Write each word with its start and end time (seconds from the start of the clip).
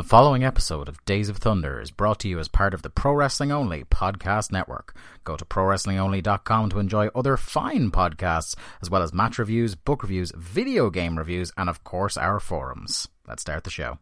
The 0.00 0.08
following 0.08 0.44
episode 0.44 0.88
of 0.88 1.04
Days 1.04 1.28
of 1.28 1.36
Thunder 1.36 1.78
is 1.78 1.90
brought 1.90 2.20
to 2.20 2.28
you 2.28 2.38
as 2.38 2.48
part 2.48 2.72
of 2.72 2.80
the 2.80 2.88
Pro 2.88 3.12
Wrestling 3.12 3.52
Only 3.52 3.84
podcast 3.84 4.50
network. 4.50 4.96
Go 5.24 5.36
to 5.36 5.44
ProWrestlingOnly.com 5.44 6.70
to 6.70 6.78
enjoy 6.78 7.08
other 7.08 7.36
fine 7.36 7.90
podcasts, 7.90 8.56
as 8.80 8.88
well 8.88 9.02
as 9.02 9.12
match 9.12 9.38
reviews, 9.38 9.74
book 9.74 10.02
reviews, 10.02 10.32
video 10.34 10.88
game 10.88 11.18
reviews, 11.18 11.52
and 11.58 11.68
of 11.68 11.84
course 11.84 12.16
our 12.16 12.40
forums. 12.40 13.08
Let's 13.28 13.42
start 13.42 13.64
the 13.64 13.70
show. 13.70 13.98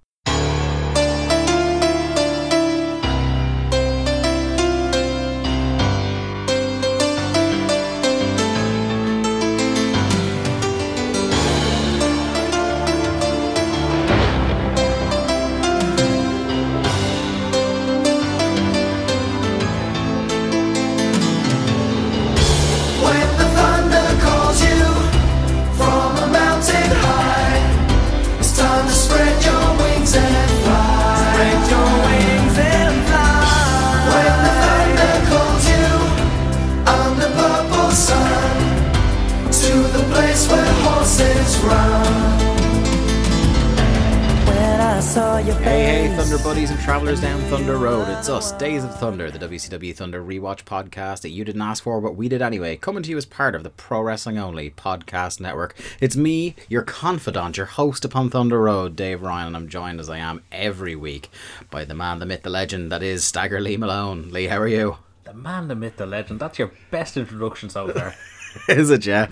Thunder 46.29 46.45
buddies 46.45 46.71
and 46.71 46.79
travelers 46.81 47.23
down 47.23 47.41
Thunder 47.49 47.79
Road. 47.79 48.07
It's 48.07 48.29
us, 48.29 48.53
Days 48.53 48.85
of 48.85 48.95
Thunder, 48.99 49.31
the 49.31 49.39
WCW 49.39 49.97
Thunder 49.97 50.23
rewatch 50.23 50.65
podcast 50.65 51.23
that 51.23 51.31
you 51.31 51.43
didn't 51.43 51.63
ask 51.63 51.83
for, 51.83 52.03
but 52.03 52.17
we 52.17 52.29
did 52.29 52.43
anyway, 52.43 52.77
coming 52.77 53.03
to 53.03 53.09
you 53.09 53.17
as 53.17 53.25
part 53.25 53.55
of 53.55 53.63
the 53.63 53.71
Pro 53.71 54.03
Wrestling 54.03 54.37
Only 54.37 54.69
podcast 54.69 55.41
network. 55.41 55.75
It's 56.03 56.17
me, 56.17 56.55
your 56.69 56.83
confidant, 56.83 57.57
your 57.57 57.65
host 57.65 58.05
upon 58.05 58.29
Thunder 58.29 58.61
Road, 58.61 58.95
Dave 58.95 59.23
Ryan, 59.23 59.47
and 59.47 59.57
I'm 59.57 59.69
joined 59.71 60.01
as 60.01 60.11
I 60.11 60.19
am 60.19 60.43
every 60.53 60.95
week 60.95 61.31
by 61.71 61.87
the 61.87 61.95
man, 61.95 62.19
the 62.19 62.27
myth, 62.27 62.43
the 62.43 62.51
legend 62.51 62.93
that 62.93 63.03
is 63.03 63.25
Stagger 63.25 63.59
Lee 63.59 63.79
Malone. 63.79 64.31
Lee, 64.31 64.49
how 64.49 64.59
are 64.59 64.69
you? 64.69 64.99
The 65.25 65.33
man, 65.33 65.69
the 65.69 65.77
myth, 65.77 65.97
the 65.97 66.05
legend. 66.05 66.41
That's 66.41 66.59
your 66.59 66.73
best 66.91 67.17
introduction 67.17 67.71
so 67.71 67.91
far. 67.91 68.15
is 68.69 68.91
it, 68.91 69.07
yeah? 69.07 69.29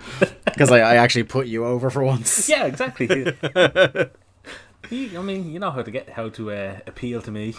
Because 0.47 0.72
I, 0.72 0.78
I 0.78 0.94
actually 0.97 1.24
put 1.24 1.47
you 1.47 1.67
over 1.67 1.91
for 1.91 2.02
once. 2.02 2.48
yeah, 2.48 2.64
exactly. 2.64 3.36
You- 4.91 5.19
I 5.19 5.23
mean, 5.23 5.51
you 5.51 5.59
know 5.59 5.70
how 5.70 5.83
to 5.83 5.91
get 5.91 6.09
how 6.11 6.29
to 6.31 6.51
uh, 6.51 6.79
appeal 6.87 7.20
to 7.23 7.31
me. 7.31 7.55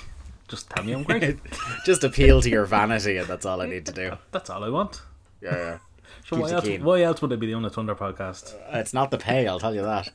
Just 0.48 0.70
tell 0.70 0.84
me 0.84 0.94
I'm 0.94 1.04
great. 1.04 1.40
Just 1.86 2.04
appeal 2.04 2.42
to 2.42 2.50
your 2.50 2.66
vanity, 2.66 3.18
and 3.18 3.28
that's 3.28 3.46
all 3.46 3.62
I 3.62 3.66
need 3.68 3.86
to 3.88 3.92
do. 3.92 4.18
That's 4.32 4.50
all 4.50 4.64
I 4.64 4.70
want. 4.70 5.02
Yeah, 5.42 5.56
yeah. 5.56 5.78
So 6.26 6.38
why 6.40 6.52
else, 6.52 6.68
why 6.82 7.02
else 7.02 7.22
would 7.22 7.34
I 7.34 7.36
be 7.36 7.48
doing 7.48 7.66
a 7.66 7.70
Thunder 7.70 7.96
podcast? 7.96 8.56
It's 8.74 8.94
not 8.94 9.12
the 9.12 9.18
pay, 9.18 9.48
I'll 9.48 9.60
tell 9.60 9.76
you 9.76 9.84
that. 9.84 10.10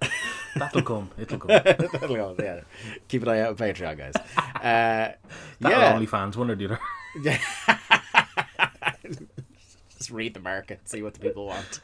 That'll 0.56 0.82
come. 0.82 1.10
It'll 1.18 1.38
come. 1.38 1.48
That'll 1.64 1.88
go, 2.16 2.36
yeah. 2.38 2.60
Keep 3.08 3.22
an 3.22 3.28
eye 3.30 3.40
out 3.40 3.48
on 3.48 3.56
Patreon, 3.56 3.96
guys. 3.96 4.14
Uh, 4.16 5.16
That'll 5.60 5.78
yeah, 5.80 5.94
only 5.94 6.06
fans 6.06 6.36
one 6.36 6.50
or 6.50 6.54
the 6.54 6.66
other. 6.66 6.80
just 9.98 10.10
read 10.10 10.34
the 10.34 10.40
market, 10.40 10.80
see 10.88 11.02
what 11.02 11.14
the 11.14 11.20
people 11.20 11.46
want, 11.46 11.80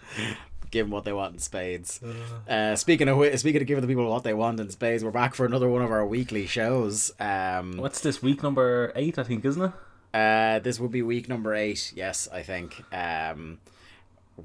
give 0.71 0.87
them 0.87 0.91
what 0.91 1.05
they 1.05 1.13
want 1.13 1.35
in 1.35 1.39
spades. 1.39 2.01
Uh, 2.49 2.77
speaking 2.77 3.09
of 3.09 3.39
speaking 3.41 3.61
of 3.61 3.67
giving 3.67 3.83
the 3.83 3.89
people 3.89 4.09
what 4.09 4.25
they 4.25 4.35
want 4.35 4.61
in 4.61 4.71
spades, 4.71 5.05
we're 5.05 5.11
back 5.11 5.35
for 5.35 5.47
another 5.47 5.69
one 5.69 5.83
of 5.83 5.91
our 5.91 6.07
weekly 6.07 6.47
shows. 6.47 7.13
Um, 7.21 7.77
What's 7.77 8.01
this 8.01 8.23
week 8.23 8.43
number 8.43 8.93
eight? 8.95 9.19
I 9.19 9.23
think, 9.23 9.45
isn't 9.45 9.63
it? 9.63 9.73
Uh, 10.15 10.59
this 10.61 10.81
will 10.81 10.89
be 10.89 11.03
week 11.03 11.29
number 11.29 11.55
eight. 11.55 11.93
Yes, 11.95 12.29
I 12.33 12.43
think. 12.43 12.83
Um, 12.93 13.59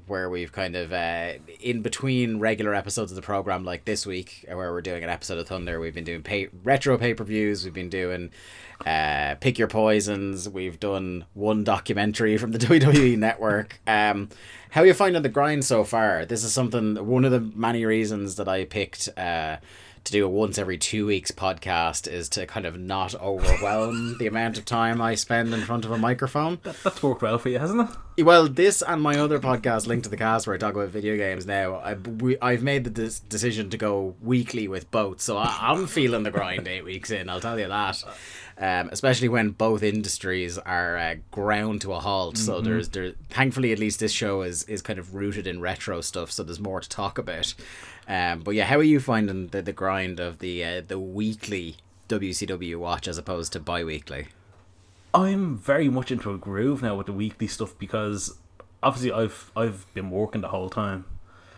where 0.08 0.28
we've 0.28 0.50
kind 0.50 0.74
of 0.74 0.92
uh, 0.92 1.34
in 1.60 1.80
between 1.82 2.40
regular 2.40 2.74
episodes 2.74 3.12
of 3.12 3.16
the 3.16 3.22
program, 3.22 3.64
like 3.64 3.84
this 3.84 4.04
week, 4.04 4.44
uh, 4.50 4.56
where 4.56 4.72
we're 4.72 4.80
doing 4.82 5.04
an 5.04 5.08
episode 5.10 5.38
of 5.38 5.46
Thunder. 5.46 5.78
We've 5.78 5.94
been 5.94 6.04
doing 6.04 6.22
pay- 6.22 6.48
retro 6.64 6.98
pay 6.98 7.14
per 7.14 7.22
views. 7.24 7.64
We've 7.64 7.72
been 7.72 7.90
doing 7.90 8.30
uh, 8.84 9.36
pick 9.40 9.56
your 9.58 9.68
poisons. 9.68 10.48
We've 10.48 10.80
done 10.80 11.26
one 11.34 11.62
documentary 11.64 12.36
from 12.38 12.50
the 12.52 12.58
WWE 12.66 13.16
network. 13.16 13.80
Um, 13.86 14.30
how 14.74 14.80
are 14.82 14.86
you 14.86 14.94
finding 14.94 15.22
the 15.22 15.28
grind 15.28 15.64
so 15.64 15.84
far? 15.84 16.24
This 16.24 16.42
is 16.42 16.52
something. 16.52 17.06
One 17.06 17.24
of 17.24 17.30
the 17.30 17.38
many 17.38 17.84
reasons 17.84 18.34
that 18.34 18.48
I 18.48 18.64
picked. 18.64 19.08
Uh, 19.16 19.58
to 20.04 20.12
do 20.12 20.24
a 20.24 20.28
once 20.28 20.58
every 20.58 20.76
two 20.76 21.06
weeks 21.06 21.30
podcast 21.30 22.06
is 22.06 22.28
to 22.30 22.46
kind 22.46 22.66
of 22.66 22.78
not 22.78 23.14
overwhelm 23.16 24.16
the 24.18 24.26
amount 24.26 24.58
of 24.58 24.64
time 24.64 25.00
I 25.00 25.14
spend 25.14 25.52
in 25.54 25.62
front 25.62 25.84
of 25.84 25.90
a 25.90 25.98
microphone. 25.98 26.58
That, 26.62 26.76
that's 26.82 27.02
worked 27.02 27.22
well 27.22 27.38
for 27.38 27.48
you, 27.48 27.58
hasn't 27.58 27.90
it? 28.16 28.24
Well, 28.24 28.46
this 28.48 28.82
and 28.82 29.02
my 29.02 29.18
other 29.18 29.40
podcast, 29.40 29.86
Link 29.86 30.04
to 30.04 30.08
the 30.10 30.16
Cast, 30.16 30.46
where 30.46 30.54
I 30.54 30.58
talk 30.58 30.74
about 30.74 30.90
video 30.90 31.16
games 31.16 31.46
now, 31.46 31.76
I, 31.76 31.94
we, 31.94 32.38
I've 32.40 32.62
made 32.62 32.84
the 32.84 32.90
des- 32.90 33.26
decision 33.28 33.70
to 33.70 33.76
go 33.76 34.14
weekly 34.20 34.68
with 34.68 34.90
both. 34.90 35.20
So 35.20 35.36
I, 35.36 35.56
I'm 35.60 35.86
feeling 35.86 36.22
the 36.22 36.30
grind 36.30 36.68
eight 36.68 36.84
weeks 36.84 37.10
in, 37.10 37.28
I'll 37.28 37.40
tell 37.40 37.58
you 37.58 37.68
that. 37.68 38.04
Um, 38.56 38.88
especially 38.92 39.28
when 39.28 39.50
both 39.50 39.82
industries 39.82 40.58
are 40.58 40.96
uh, 40.96 41.14
ground 41.32 41.80
to 41.80 41.92
a 41.92 41.98
halt. 41.98 42.38
So 42.38 42.60
there's 42.60 42.88
there. 42.90 43.14
Thankfully, 43.28 43.72
at 43.72 43.80
least 43.80 43.98
this 43.98 44.12
show 44.12 44.42
is 44.42 44.62
is 44.64 44.80
kind 44.80 45.00
of 45.00 45.16
rooted 45.16 45.48
in 45.48 45.60
retro 45.60 46.00
stuff. 46.00 46.30
So 46.30 46.44
there's 46.44 46.60
more 46.60 46.80
to 46.80 46.88
talk 46.88 47.18
about. 47.18 47.52
Um, 48.06 48.40
but 48.40 48.54
yeah, 48.54 48.64
how 48.64 48.78
are 48.78 48.82
you 48.82 49.00
finding 49.00 49.48
the, 49.48 49.62
the 49.62 49.72
grind 49.72 50.20
of 50.20 50.38
the 50.38 50.64
uh, 50.64 50.82
the 50.86 50.98
weekly 50.98 51.76
WCW 52.08 52.76
watch 52.76 53.08
as 53.08 53.18
opposed 53.18 53.52
to 53.54 53.60
bi-weekly? 53.60 54.28
I'm 55.14 55.56
very 55.56 55.88
much 55.88 56.10
into 56.10 56.32
a 56.32 56.38
groove 56.38 56.82
now 56.82 56.96
with 56.96 57.06
the 57.06 57.12
weekly 57.12 57.46
stuff 57.46 57.78
because 57.78 58.36
obviously 58.82 59.12
I've 59.12 59.50
I've 59.56 59.86
been 59.94 60.10
working 60.10 60.40
the 60.40 60.48
whole 60.48 60.68
time. 60.68 61.06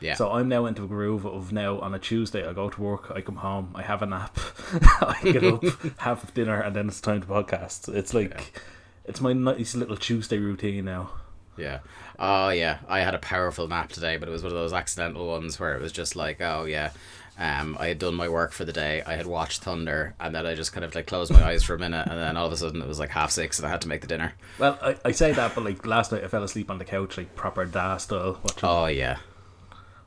Yeah. 0.01 0.15
So 0.15 0.31
I'm 0.31 0.49
now 0.49 0.67
into 0.67 0.85
a 0.85 0.87
groove 0.87 1.25
of 1.25 1.53
now 1.53 1.79
on 1.81 1.95
a 1.95 1.99
Tuesday 1.99 2.47
I 2.47 2.53
go 2.53 2.69
to 2.69 2.81
work, 2.83 3.11
I 3.11 3.23
come 3.23 3.37
home, 3.37 3.73
I 3.75 3.83
have 3.83 4.03
a 4.03 4.07
nap, 4.07 4.39
I 5.01 5.19
get 5.23 5.43
up, 5.43 5.65
have 5.99 6.35
dinner, 6.35 6.61
and 6.61 6.77
then 6.77 6.89
it's 6.89 7.01
time 7.01 7.23
to 7.23 7.27
podcast. 7.27 7.93
It's 7.93 8.13
like 8.13 8.61
it's 9.07 9.21
my 9.21 9.33
nice 9.33 9.75
little 9.75 9.97
Tuesday 9.97 10.39
routine 10.39 10.85
now. 10.85 11.13
Yeah. 11.57 11.79
Oh 12.19 12.49
yeah. 12.51 12.79
I 12.89 13.01
had 13.01 13.15
a 13.15 13.19
powerful 13.19 13.69
nap 13.69 13.91
today, 13.91 14.17
but 14.17 14.29
it 14.29 14.33
was 14.33 14.43
one 14.43 14.53
of 14.53 14.59
those 14.59 14.73
accidental 14.73 15.27
ones 15.27 15.59
where 15.61 15.75
it 15.75 15.83
was 15.83 15.93
just 15.93 16.17
like, 16.17 16.41
oh 16.41 16.65
yeah. 16.65 16.91
Um, 17.39 17.77
I 17.79 17.89
had 17.89 17.99
done 17.99 18.15
my 18.15 18.31
work 18.31 18.53
for 18.53 18.65
the 18.65 18.73
day. 18.73 19.03
I 19.07 19.15
had 19.17 19.27
watched 19.27 19.61
Thunder, 19.61 20.15
and 20.19 20.35
then 20.35 20.47
I 20.47 20.55
just 20.55 20.73
kind 20.73 20.85
of 20.87 20.95
like 20.95 21.07
closed 21.07 21.31
my 21.31 21.45
eyes 21.45 21.63
for 21.63 21.75
a 21.75 21.79
minute, 21.79 22.07
and 22.09 22.19
then 22.19 22.35
all 22.35 22.47
of 22.47 22.53
a 22.53 22.57
sudden 22.57 22.81
it 22.81 22.89
was 22.89 22.99
like 22.99 23.11
half 23.11 23.31
six, 23.31 23.59
and 23.59 23.67
I 23.67 23.71
had 23.71 23.83
to 23.83 23.89
make 23.89 24.01
the 24.01 24.07
dinner. 24.07 24.33
Well, 24.59 24.79
I, 24.81 24.97
I 25.05 25.11
say 25.13 25.33
that, 25.33 25.55
but 25.55 25.63
like 25.63 25.85
last 25.85 26.13
night 26.13 26.25
I 26.25 26.29
fell 26.29 26.43
asleep 26.43 26.71
on 26.71 26.79
the 26.79 26.87
couch 26.87 27.19
like 27.19 27.37
proper 27.37 27.67
da 27.67 27.99
style 27.99 28.41
watching 28.43 28.61
Oh 28.69 28.87
yeah. 28.87 29.19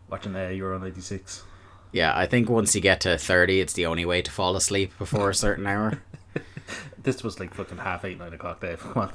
watching 0.09 0.35
uh, 0.35 0.47
Euro 0.47 0.79
'96. 0.79 1.43
Yeah, 1.91 2.17
I 2.17 2.25
think 2.25 2.49
once 2.49 2.73
you 2.73 2.81
get 2.81 3.01
to 3.01 3.15
thirty, 3.19 3.59
it's 3.59 3.73
the 3.73 3.85
only 3.85 4.05
way 4.05 4.23
to 4.23 4.31
fall 4.31 4.55
asleep 4.55 4.97
before 4.97 5.29
a 5.29 5.35
certain 5.35 5.67
hour. 5.67 6.01
This 7.01 7.23
was 7.23 7.39
like 7.39 7.53
fucking 7.53 7.77
half 7.77 8.05
eight, 8.05 8.19
nine 8.19 8.33
o'clock, 8.33 8.59
Dave. 8.61 8.79
Come 8.79 9.11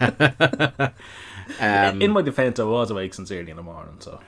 Um. 1.60 2.00
In 2.00 2.12
my 2.12 2.22
defense, 2.22 2.58
I 2.58 2.64
was 2.64 2.90
awake 2.90 3.12
sincerely 3.14 3.50
in 3.50 3.56
the 3.56 3.62
morning, 3.62 3.96
so 3.98 4.20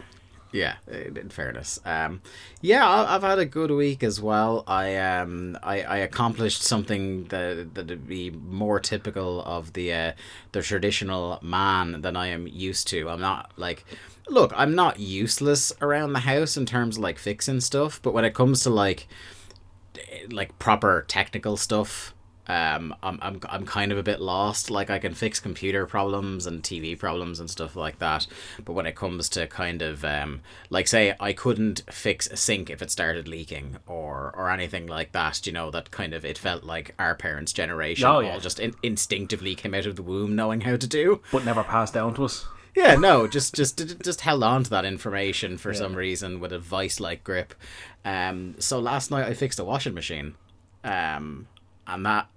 Yeah, 0.52 0.74
in 0.86 1.28
fairness. 1.30 1.78
Um, 1.84 2.20
yeah, 2.60 2.88
I've 2.88 3.22
had 3.22 3.38
a 3.38 3.44
good 3.46 3.70
week 3.70 4.02
as 4.02 4.20
well. 4.20 4.64
I 4.66 4.96
um, 4.96 5.58
I, 5.62 5.82
I 5.82 5.96
accomplished 5.98 6.62
something 6.62 7.24
that 7.24 7.74
that'd 7.74 8.06
be 8.06 8.30
more 8.30 8.80
typical 8.80 9.42
of 9.42 9.72
the 9.72 9.92
uh, 9.92 10.12
the 10.52 10.62
traditional 10.62 11.38
man 11.42 12.00
than 12.02 12.16
I 12.16 12.28
am 12.28 12.46
used 12.46 12.88
to. 12.88 13.08
I'm 13.08 13.20
not 13.20 13.52
like, 13.56 13.84
look, 14.28 14.52
I'm 14.56 14.74
not 14.74 15.00
useless 15.00 15.72
around 15.80 16.12
the 16.12 16.20
house 16.20 16.56
in 16.56 16.66
terms 16.66 16.96
of 16.96 17.02
like 17.02 17.18
fixing 17.18 17.60
stuff, 17.60 18.00
but 18.02 18.12
when 18.14 18.24
it 18.24 18.34
comes 18.34 18.62
to 18.64 18.70
like 18.70 19.08
like 20.30 20.58
proper 20.58 21.04
technical 21.08 21.56
stuff 21.56 22.14
um 22.48 22.94
I'm, 23.02 23.18
I'm 23.22 23.40
i'm 23.48 23.66
kind 23.66 23.90
of 23.92 23.98
a 23.98 24.02
bit 24.02 24.20
lost 24.20 24.70
like 24.70 24.88
i 24.90 24.98
can 24.98 25.14
fix 25.14 25.40
computer 25.40 25.86
problems 25.86 26.46
and 26.46 26.62
tv 26.62 26.98
problems 26.98 27.40
and 27.40 27.50
stuff 27.50 27.74
like 27.76 27.98
that 27.98 28.26
but 28.64 28.72
when 28.74 28.86
it 28.86 28.94
comes 28.94 29.28
to 29.30 29.46
kind 29.48 29.82
of 29.82 30.04
um 30.04 30.40
like 30.70 30.86
say 30.86 31.14
i 31.18 31.32
couldn't 31.32 31.82
fix 31.90 32.26
a 32.28 32.36
sink 32.36 32.70
if 32.70 32.80
it 32.82 32.90
started 32.90 33.26
leaking 33.26 33.78
or 33.86 34.32
or 34.36 34.50
anything 34.50 34.86
like 34.86 35.12
that 35.12 35.46
you 35.46 35.52
know 35.52 35.70
that 35.70 35.90
kind 35.90 36.14
of 36.14 36.24
it 36.24 36.38
felt 36.38 36.62
like 36.64 36.94
our 36.98 37.14
parents 37.14 37.52
generation 37.52 38.06
Oh, 38.06 38.20
yeah. 38.20 38.34
all 38.34 38.40
just 38.40 38.60
in- 38.60 38.74
instinctively 38.82 39.54
came 39.54 39.74
out 39.74 39.86
of 39.86 39.96
the 39.96 40.02
womb 40.02 40.36
knowing 40.36 40.60
how 40.60 40.76
to 40.76 40.86
do 40.86 41.20
but 41.32 41.44
never 41.44 41.64
passed 41.64 41.94
down 41.94 42.14
to 42.14 42.24
us. 42.24 42.46
yeah, 42.76 42.94
no, 42.94 43.26
just 43.26 43.54
just 43.54 44.00
just 44.04 44.20
held 44.20 44.42
on 44.44 44.62
to 44.64 44.70
that 44.70 44.84
information 44.84 45.56
for 45.58 45.72
some 45.74 45.94
reason 45.94 46.40
with 46.40 46.52
a 46.52 46.58
vice 46.58 47.00
like 47.00 47.24
grip. 47.24 47.54
Um, 48.04 48.54
so 48.58 48.78
last 48.78 49.10
night 49.10 49.26
I 49.26 49.32
fixed 49.32 49.58
a 49.58 49.64
washing 49.64 49.94
machine, 49.94 50.34
um, 50.84 51.48
and 51.86 52.04
that 52.04 52.28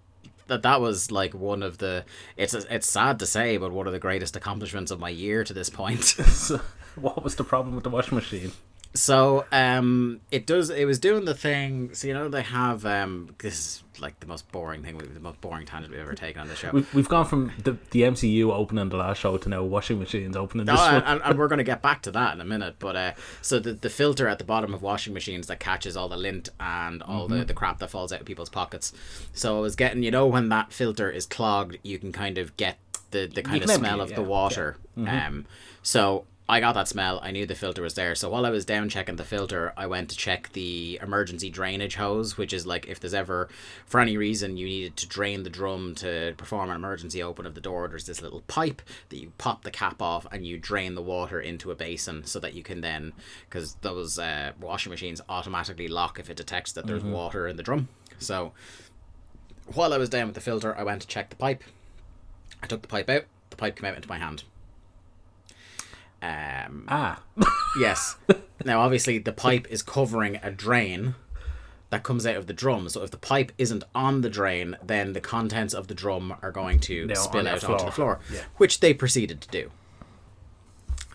that 0.49 0.63
that 0.63 0.81
was 0.81 1.11
like 1.11 1.33
one 1.33 1.63
of 1.63 1.77
the 1.77 2.03
it's 2.35 2.53
it's 2.53 2.89
sad 2.89 3.19
to 3.19 3.25
say, 3.25 3.57
but 3.57 3.71
one 3.71 3.87
of 3.87 3.93
the 3.93 3.99
greatest 3.99 4.35
accomplishments 4.35 4.91
of 4.91 4.99
my 4.99 5.09
year 5.09 5.43
to 5.43 5.53
this 5.53 5.69
point. 5.69 6.15
What 6.95 7.23
was 7.23 7.35
the 7.35 7.43
problem 7.43 7.75
with 7.75 7.83
the 7.85 7.89
washing 7.89 8.15
machine? 8.15 8.51
So 8.95 9.45
um, 9.51 10.19
it 10.31 10.47
does. 10.47 10.69
It 10.71 10.85
was 10.85 10.97
doing 10.99 11.25
the 11.25 11.35
thing. 11.35 11.93
So 11.93 12.07
you 12.07 12.13
know 12.13 12.27
they 12.27 12.41
have 12.41 12.85
um, 12.85 13.35
this 13.37 13.53
is 13.53 13.83
like 13.99 14.19
the 14.19 14.25
most 14.25 14.51
boring 14.51 14.81
thing, 14.81 14.97
the 14.97 15.19
most 15.19 15.39
boring 15.41 15.65
tangent 15.65 15.91
we've 15.91 16.01
ever 16.01 16.15
taken 16.15 16.41
on 16.41 16.47
the 16.47 16.55
show. 16.55 16.71
We've, 16.71 16.93
we've 16.93 17.09
gone 17.09 17.25
from 17.25 17.51
the, 17.63 17.77
the 17.91 18.03
MCU 18.03 18.49
opening 18.51 18.87
the 18.89 18.95
last 18.97 19.19
show 19.19 19.37
to 19.37 19.49
now 19.49 19.61
washing 19.63 19.99
machines 19.99 20.35
opening 20.37 20.65
this 20.65 20.79
Oh, 20.79 20.93
one. 20.93 21.03
and, 21.03 21.21
and, 21.21 21.37
we're 21.37 21.49
going 21.49 21.57
to 21.57 21.65
get 21.65 21.81
back 21.81 22.01
to 22.03 22.11
that 22.11 22.33
in 22.33 22.39
a 22.39 22.45
minute. 22.45 22.77
But 22.79 22.95
uh, 22.95 23.11
so 23.41 23.59
the, 23.59 23.73
the 23.73 23.89
filter 23.89 24.27
at 24.29 24.37
the 24.37 24.45
bottom 24.45 24.73
of 24.73 24.81
washing 24.81 25.13
machines 25.13 25.47
that 25.47 25.59
catches 25.59 25.97
all 25.97 26.07
the 26.07 26.15
lint 26.17 26.47
and 26.61 27.03
all 27.03 27.27
Mm-hmm. 27.27 27.39
the, 27.39 27.45
the 27.45 27.53
crap 27.53 27.79
that 27.79 27.89
falls 27.89 28.13
out 28.13 28.21
of 28.21 28.25
people's 28.25 28.49
pockets. 28.49 28.93
So 29.33 29.57
I 29.57 29.59
was 29.59 29.75
getting, 29.75 30.01
you 30.01 30.11
know, 30.11 30.25
when 30.27 30.47
that 30.49 30.71
filter 30.71 31.11
is 31.11 31.25
clogged, 31.25 31.77
you 31.83 31.99
can 31.99 32.13
kind 32.13 32.37
of 32.37 32.55
get 32.55 32.77
the, 33.11 33.27
the 33.27 33.41
kind 33.43 33.57
of 33.57 33.63
can 33.63 33.69
empty 33.71 33.75
smell 33.75 33.99
of 34.01 34.11
yeah, 34.11 34.15
the 34.15 34.23
water. 34.23 34.77
Um, 34.95 35.45
so 35.83 36.23
I 36.51 36.59
got 36.59 36.73
that 36.73 36.87
smell. 36.87 37.19
I 37.21 37.29
knew 37.29 37.45
the 37.45 37.53
filter 37.53 37.83
was 37.83 37.93
there. 37.93 38.15
So 38.15 38.27
while 38.27 38.43
I 38.43 38.49
was 38.49 38.65
down 38.65 38.89
checking 38.89 39.17
the 39.17 39.23
filter, 39.23 39.71
I 39.77 39.85
went 39.85 40.09
to 40.09 40.17
check 40.17 40.51
the 40.53 40.99
emergency 40.99 41.51
drainage 41.51 41.93
hose, 41.93 42.39
which 42.39 42.53
is 42.53 42.65
like 42.65 42.87
if 42.87 42.99
there's 42.99 43.13
ever, 43.13 43.49
for 43.85 43.99
any 43.99 44.17
reason, 44.17 44.57
you 44.57 44.65
needed 44.65 44.97
to 44.97 45.07
drain 45.07 45.43
the 45.43 45.51
drum 45.51 45.93
to 45.95 46.33
perform 46.37 46.71
an 46.71 46.75
emergency 46.75 47.21
open 47.21 47.45
of 47.45 47.53
the 47.53 47.61
door. 47.61 47.87
There's 47.87 48.07
this 48.07 48.23
little 48.23 48.41
pipe 48.47 48.81
that 49.09 49.17
you 49.17 49.31
pop 49.37 49.63
the 49.63 49.69
cap 49.69 50.01
off 50.01 50.25
and 50.31 50.43
you 50.43 50.57
drain 50.57 50.95
the 50.95 51.03
water 51.03 51.39
into 51.39 51.69
a 51.69 51.75
basin 51.75 52.25
so 52.25 52.39
that 52.39 52.55
you 52.55 52.63
can 52.63 52.81
then, 52.81 53.13
because 53.47 53.75
those 53.81 54.17
uh, 54.17 54.53
washing 54.59 54.89
machines 54.89 55.21
automatically 55.29 55.87
lock 55.87 56.19
if 56.19 56.31
it 56.31 56.37
detects 56.37 56.71
that 56.71 56.87
there's 56.87 57.03
water 57.03 57.47
in 57.47 57.57
the 57.57 57.63
drum. 57.63 57.89
So 58.17 58.53
while 59.75 59.93
I 59.93 59.97
was 59.97 60.09
down 60.09 60.25
with 60.25 60.35
the 60.35 60.41
filter, 60.41 60.75
I 60.75 60.81
went 60.81 61.03
to 61.03 61.07
check 61.07 61.29
the 61.29 61.35
pipe. 61.35 61.63
I 62.63 62.65
took 62.65 62.81
the 62.81 62.87
pipe 62.87 63.07
out. 63.07 63.25
The 63.51 63.55
pipe 63.55 63.75
came 63.75 63.87
out 63.87 63.95
into 63.95 64.09
my 64.09 64.17
hand. 64.17 64.45
Um, 66.21 66.85
ah, 66.89 67.21
Yes. 67.79 68.17
now, 68.65 68.81
obviously, 68.81 69.17
the 69.19 69.31
pipe 69.31 69.67
is 69.69 69.81
covering 69.81 70.39
a 70.43 70.51
drain 70.51 71.15
that 71.91 72.03
comes 72.03 72.25
out 72.27 72.35
of 72.35 72.45
the 72.47 72.53
drum. 72.53 72.87
So 72.89 73.01
if 73.03 73.11
the 73.11 73.17
pipe 73.17 73.51
isn't 73.57 73.83
on 73.95 74.21
the 74.21 74.29
drain, 74.29 74.77
then 74.83 75.13
the 75.13 75.21
contents 75.21 75.73
of 75.73 75.87
the 75.87 75.93
drum 75.95 76.35
are 76.41 76.51
going 76.51 76.79
to 76.81 77.13
spill 77.15 77.39
on 77.39 77.45
the 77.45 77.51
out 77.51 77.63
onto 77.63 77.85
the 77.85 77.91
floor. 77.91 78.19
Yeah. 78.31 78.41
which 78.57 78.79
they 78.79 78.93
proceeded 78.93 79.41
to 79.41 79.47
do. 79.49 79.71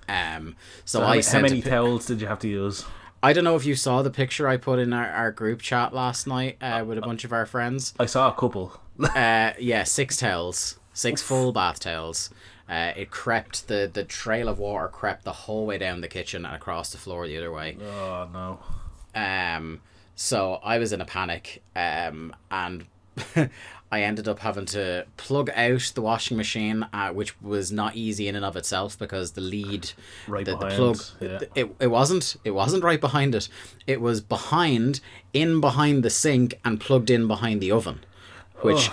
Um, 0.08 0.56
so, 0.84 1.00
how, 1.00 1.06
I 1.08 1.16
how 1.16 1.20
sent 1.22 1.42
many 1.44 1.60
a 1.60 1.62
pi- 1.62 1.70
towels 1.70 2.06
did 2.06 2.20
you 2.20 2.26
have 2.26 2.38
to 2.40 2.48
use? 2.48 2.84
I 3.22 3.32
don't 3.32 3.44
know 3.44 3.56
if 3.56 3.64
you 3.64 3.74
saw 3.74 4.02
the 4.02 4.10
picture 4.10 4.46
I 4.46 4.58
put 4.58 4.78
in 4.78 4.92
our, 4.92 5.08
our 5.08 5.30
group 5.32 5.62
chat 5.62 5.94
last 5.94 6.26
night 6.26 6.58
uh, 6.60 6.84
with 6.86 6.98
a 6.98 7.00
bunch 7.00 7.24
of 7.24 7.32
our 7.32 7.46
friends. 7.46 7.94
I 7.98 8.04
saw 8.06 8.28
a 8.28 8.34
couple. 8.34 8.78
Uh, 9.02 9.52
yeah, 9.58 9.84
six 9.84 10.18
towels, 10.18 10.78
six 10.92 11.22
full 11.22 11.52
bath 11.52 11.80
towels. 11.80 12.28
Uh, 12.68 12.92
it 12.96 13.10
crept 13.10 13.68
the 13.68 13.90
the 13.92 14.04
trail 14.04 14.48
of 14.48 14.58
water 14.58 14.88
crept 14.88 15.24
the 15.24 15.32
whole 15.32 15.66
way 15.66 15.76
down 15.76 16.00
the 16.00 16.08
kitchen 16.08 16.46
and 16.46 16.54
across 16.54 16.90
the 16.92 16.98
floor 16.98 17.26
the 17.26 17.36
other 17.36 17.52
way. 17.52 17.76
Oh 17.80 18.28
no. 18.32 18.58
Um, 19.14 19.80
so 20.16 20.60
I 20.62 20.78
was 20.78 20.92
in 20.92 21.00
a 21.00 21.04
panic, 21.04 21.62
um, 21.76 22.34
and 22.50 22.86
I 23.92 24.02
ended 24.02 24.28
up 24.28 24.40
having 24.40 24.66
to 24.66 25.06
plug 25.16 25.50
out 25.50 25.92
the 25.94 26.02
washing 26.02 26.36
machine, 26.36 26.86
uh, 26.92 27.10
which 27.10 27.40
was 27.40 27.70
not 27.70 27.96
easy 27.96 28.28
in 28.28 28.34
and 28.36 28.44
of 28.44 28.56
itself 28.56 28.98
because 28.98 29.32
the 29.32 29.40
lead, 29.40 29.92
Right 30.26 30.44
the, 30.44 30.56
the 30.56 30.66
plug, 30.66 31.00
yeah. 31.20 31.40
it, 31.54 31.74
it 31.78 31.86
wasn't 31.88 32.36
it 32.44 32.52
wasn't 32.52 32.82
right 32.82 33.00
behind 33.00 33.34
it. 33.34 33.48
It 33.86 34.00
was 34.00 34.20
behind, 34.20 35.00
in 35.32 35.60
behind 35.60 36.02
the 36.02 36.10
sink, 36.10 36.58
and 36.64 36.80
plugged 36.80 37.10
in 37.10 37.26
behind 37.28 37.60
the 37.60 37.70
oven, 37.70 38.00
which. 38.62 38.90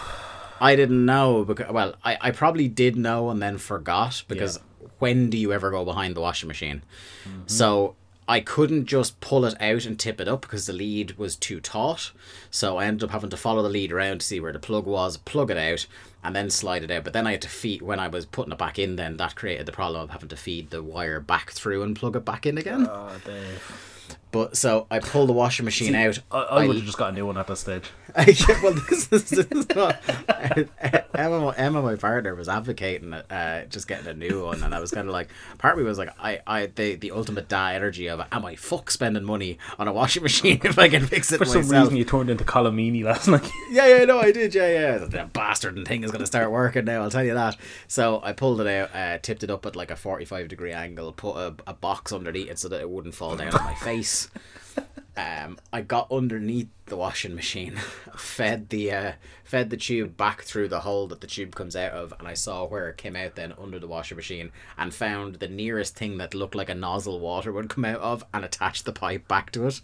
I 0.62 0.76
didn't 0.76 1.06
know 1.06 1.44
because 1.44 1.72
well, 1.72 1.96
I, 2.04 2.18
I 2.22 2.32
probably 2.32 2.68
did 2.68 2.96
know 2.96 3.32
and 3.32 3.42
then 3.42 3.58
forgot 3.58 4.24
because 4.28 4.60
when 5.00 5.32
do 5.32 5.38
you 5.38 5.52
ever 5.52 5.72
go 5.72 5.84
behind 5.84 6.16
the 6.16 6.22
washing 6.22 6.48
machine? 6.48 6.84
Mm-hmm. 7.24 7.48
So 7.48 7.96
I 8.28 8.40
couldn't 8.40 8.86
just 8.86 9.20
pull 9.20 9.44
it 9.44 9.60
out 9.60 9.86
and 9.86 10.00
tip 10.00 10.22
it 10.22 10.28
up 10.28 10.42
because 10.42 10.68
the 10.68 10.74
lead 10.74 11.18
was 11.18 11.36
too 11.36 11.60
taut. 11.60 12.12
So 12.52 12.78
I 12.78 12.86
ended 12.86 13.04
up 13.04 13.10
having 13.10 13.32
to 13.32 13.38
follow 13.38 13.64
the 13.64 13.70
lead 13.70 13.92
around 13.92 14.20
to 14.20 14.26
see 14.26 14.40
where 14.40 14.54
the 14.54 14.60
plug 14.60 14.86
was, 14.86 15.18
plug 15.18 15.50
it 15.50 15.58
out, 15.58 15.88
and 16.24 16.36
then 16.36 16.52
slide 16.52 16.84
it 16.84 16.92
out. 16.92 17.04
But 17.04 17.14
then 17.14 17.26
I 17.26 17.32
had 17.32 17.42
to 17.42 17.50
feed 17.50 17.82
when 17.82 18.00
I 18.00 18.08
was 18.08 18.28
putting 18.28 18.54
it 18.54 18.60
back 18.60 18.78
in. 18.78 18.96
Then 18.96 19.18
that 19.18 19.36
created 19.36 19.66
the 19.66 19.72
problem 19.72 20.04
of 20.04 20.12
having 20.12 20.30
to 20.30 20.38
feed 20.38 20.70
the 20.70 20.84
wire 20.84 21.20
back 21.20 21.52
through 21.52 21.82
and 21.82 21.96
plug 21.96 22.16
it 22.16 22.24
back 22.24 22.46
in 22.46 22.60
again. 22.60 22.88
Oh. 22.88 23.12
But 24.32 24.56
so 24.56 24.88
I 24.90 25.00
pulled 25.00 25.30
the 25.30 25.34
washing 25.34 25.66
machine 25.66 25.94
out. 25.94 26.20
I, 26.32 26.40
I 26.40 26.68
would 26.68 26.78
have 26.78 26.86
just 26.86 26.98
got 26.98 27.12
a 27.12 27.16
new 27.16 27.26
one 27.26 27.38
at 27.38 27.48
that 27.48 27.58
stage. 27.58 27.92
yeah, 28.18 28.62
well, 28.62 28.74
this 28.74 29.12
is, 29.12 29.30
this 29.30 29.48
is 29.52 29.70
not. 29.70 30.02
Emma, 31.14 31.54
Emma, 31.56 31.82
my 31.82 31.96
partner, 31.96 32.36
was 32.36 32.50
advocating 32.50 33.14
uh, 33.14 33.66
just 33.66 33.88
getting 33.88 34.08
a 34.08 34.14
new 34.14 34.46
one, 34.46 34.64
and 34.64 34.74
I 34.74 34.80
was 34.80 34.92
kind 34.92 35.08
of 35.08 35.14
like, 35.14 35.30
part 35.58 35.74
of 35.74 35.80
me 35.80 35.86
was 35.86 35.98
like, 35.98 36.10
I, 36.20 36.42
I, 36.46 36.66
the, 36.68 36.96
the 36.96 37.12
ultimate 37.12 37.48
da 37.48 37.70
energy 37.70 38.08
of, 38.08 38.22
am 38.32 38.46
I 38.46 38.56
fuck 38.56 38.92
spending 38.92 39.24
money 39.24 39.58
on 39.80 39.88
a 39.88 39.94
washing 39.94 40.24
machine 40.32 40.60
if 40.64 40.78
I 40.78 40.90
can 40.90 41.06
fix 41.06 41.32
it 41.32 41.38
For 41.38 41.46
some 41.46 41.70
reason, 41.70 41.96
you 41.96 42.04
turned 42.04 42.30
into 42.30 42.44
Colomini 42.44 43.04
last 43.04 43.28
night. 43.28 43.50
Yeah, 43.70 43.88
yeah, 43.88 44.06
no, 44.06 44.20
I 44.20 44.32
did. 44.32 44.54
Yeah, 44.54 44.68
yeah. 44.68 44.98
That 44.98 45.34
bastard 45.34 45.78
and 45.78 45.88
thing 45.88 46.04
is 46.04 46.12
going 46.12 46.22
to 46.22 46.28
start 46.28 46.52
working 46.52 46.86
now. 46.86 47.04
I'll 47.04 47.12
tell 47.12 47.24
you 47.24 47.34
that. 47.34 47.58
So 47.88 48.22
I 48.24 48.34
pulled 48.34 48.60
it 48.62 48.68
out, 48.68 48.94
uh, 48.94 49.18
tipped 49.20 49.44
it 49.44 49.50
up 49.50 49.66
at 49.66 49.76
like 49.76 49.92
a 49.92 49.96
forty-five 49.96 50.48
degree 50.48 50.74
angle, 50.74 51.12
put 51.14 51.36
a, 51.38 51.56
a 51.66 51.74
box 51.74 52.12
underneath 52.12 52.50
it 52.50 52.60
so 52.60 52.68
that 52.70 52.82
it 52.82 52.90
wouldn't 52.90 53.16
fall 53.16 53.36
down 53.36 53.54
on 53.54 53.64
my 53.64 53.76
face. 53.76 54.21
Um, 55.18 55.58
I 55.74 55.82
got 55.82 56.10
underneath 56.10 56.70
the 56.86 56.96
washing 56.96 57.36
machine, 57.36 57.76
fed 58.16 58.70
the 58.70 58.92
uh, 58.94 59.12
fed 59.44 59.70
the 59.70 59.76
tube 59.76 60.16
back 60.16 60.44
through 60.44 60.70
the 60.70 60.80
hole 60.80 61.06
that 61.08 61.20
the 61.20 61.28
tube 61.28 61.54
comes 61.54 61.76
out 61.76 61.92
of, 61.92 62.14
and 62.18 62.28
I 62.28 62.34
saw 62.34 62.66
where 62.66 62.90
it 62.90 62.98
came 62.98 63.18
out 63.18 63.36
then 63.36 63.54
under 63.62 63.78
the 63.78 63.88
washing 63.90 64.16
machine, 64.16 64.52
and 64.78 64.94
found 64.94 65.36
the 65.36 65.50
nearest 65.50 65.98
thing 65.98 66.18
that 66.20 66.34
looked 66.34 66.56
like 66.56 66.70
a 66.70 66.76
nozzle 66.76 67.20
water 67.20 67.52
would 67.52 67.70
come 67.70 67.84
out 67.84 68.00
of, 68.00 68.24
and 68.34 68.46
attached 68.46 68.86
the 68.86 68.94
pipe 68.94 69.28
back 69.28 69.52
to 69.52 69.68
it. 69.68 69.82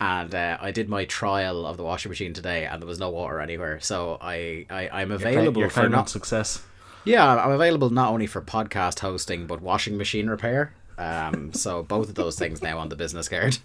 And 0.00 0.32
uh, 0.32 0.58
I 0.60 0.70
did 0.70 0.88
my 0.88 1.04
trial 1.06 1.66
of 1.66 1.76
the 1.76 1.84
washing 1.84 2.10
machine 2.10 2.32
today, 2.32 2.64
and 2.64 2.80
there 2.80 2.86
was 2.88 3.00
no 3.00 3.10
water 3.10 3.40
anywhere. 3.40 3.80
So 3.80 4.16
I, 4.20 4.64
I 4.70 4.88
I'm 4.92 5.10
available 5.10 5.68
for 5.70 5.88
not 5.88 6.08
success. 6.08 6.62
yeah, 7.04 7.34
I'm 7.36 7.50
available 7.50 7.90
not 7.90 8.12
only 8.12 8.28
for 8.28 8.40
podcast 8.40 9.00
hosting 9.00 9.48
but 9.48 9.60
washing 9.60 9.96
machine 9.96 10.28
repair. 10.30 10.72
Um, 10.98 11.52
so 11.52 11.82
both 11.84 12.08
of 12.08 12.16
those 12.16 12.38
things 12.38 12.60
now 12.60 12.78
on 12.78 12.88
the 12.88 12.96
business 12.96 13.28
card, 13.28 13.58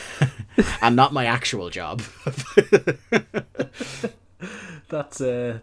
and 0.82 0.96
not 0.96 1.12
my 1.12 1.26
actual 1.26 1.70
job. 1.70 2.02
That's 4.88 5.20
uh, 5.20 5.58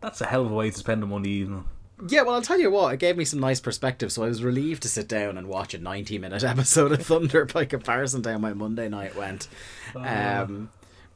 that's 0.00 0.20
a 0.20 0.26
hell 0.26 0.44
of 0.46 0.52
a 0.52 0.54
way 0.54 0.70
to 0.70 0.76
spend 0.76 1.02
a 1.02 1.06
Monday 1.06 1.30
evening. 1.30 1.64
yeah, 2.08 2.22
well, 2.22 2.34
I'll 2.36 2.42
tell 2.42 2.58
you 2.60 2.70
what, 2.70 2.94
it 2.94 3.00
gave 3.00 3.16
me 3.16 3.24
some 3.24 3.40
nice 3.40 3.60
perspective. 3.60 4.12
So 4.12 4.22
I 4.24 4.28
was 4.28 4.42
relieved 4.44 4.82
to 4.82 4.88
sit 4.88 5.08
down 5.08 5.36
and 5.36 5.46
watch 5.48 5.74
a 5.74 5.78
90 5.78 6.18
minute 6.18 6.44
episode 6.44 6.92
of 6.92 7.02
Thunder 7.02 7.44
by 7.46 7.64
comparison 7.64 8.22
to 8.22 8.32
how 8.32 8.38
my 8.38 8.52
Monday 8.54 8.88
night 8.88 9.16
went. 9.16 9.48
Um, 9.96 10.70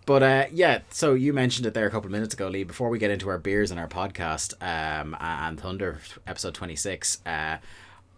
but 0.06 0.22
uh, 0.22 0.46
yeah, 0.52 0.80
so 0.90 1.14
you 1.14 1.32
mentioned 1.32 1.66
it 1.66 1.74
there 1.74 1.86
a 1.86 1.90
couple 1.90 2.08
of 2.08 2.12
minutes 2.12 2.34
ago, 2.34 2.48
Lee. 2.48 2.64
Before 2.64 2.88
we 2.90 2.98
get 2.98 3.10
into 3.10 3.28
our 3.28 3.38
beers 3.38 3.70
and 3.70 3.80
our 3.80 3.88
podcast 3.88 4.54
um, 4.60 5.16
and 5.20 5.58
Thunder 5.58 6.00
episode 6.26 6.54
26, 6.54 7.18
uh, 7.24 7.56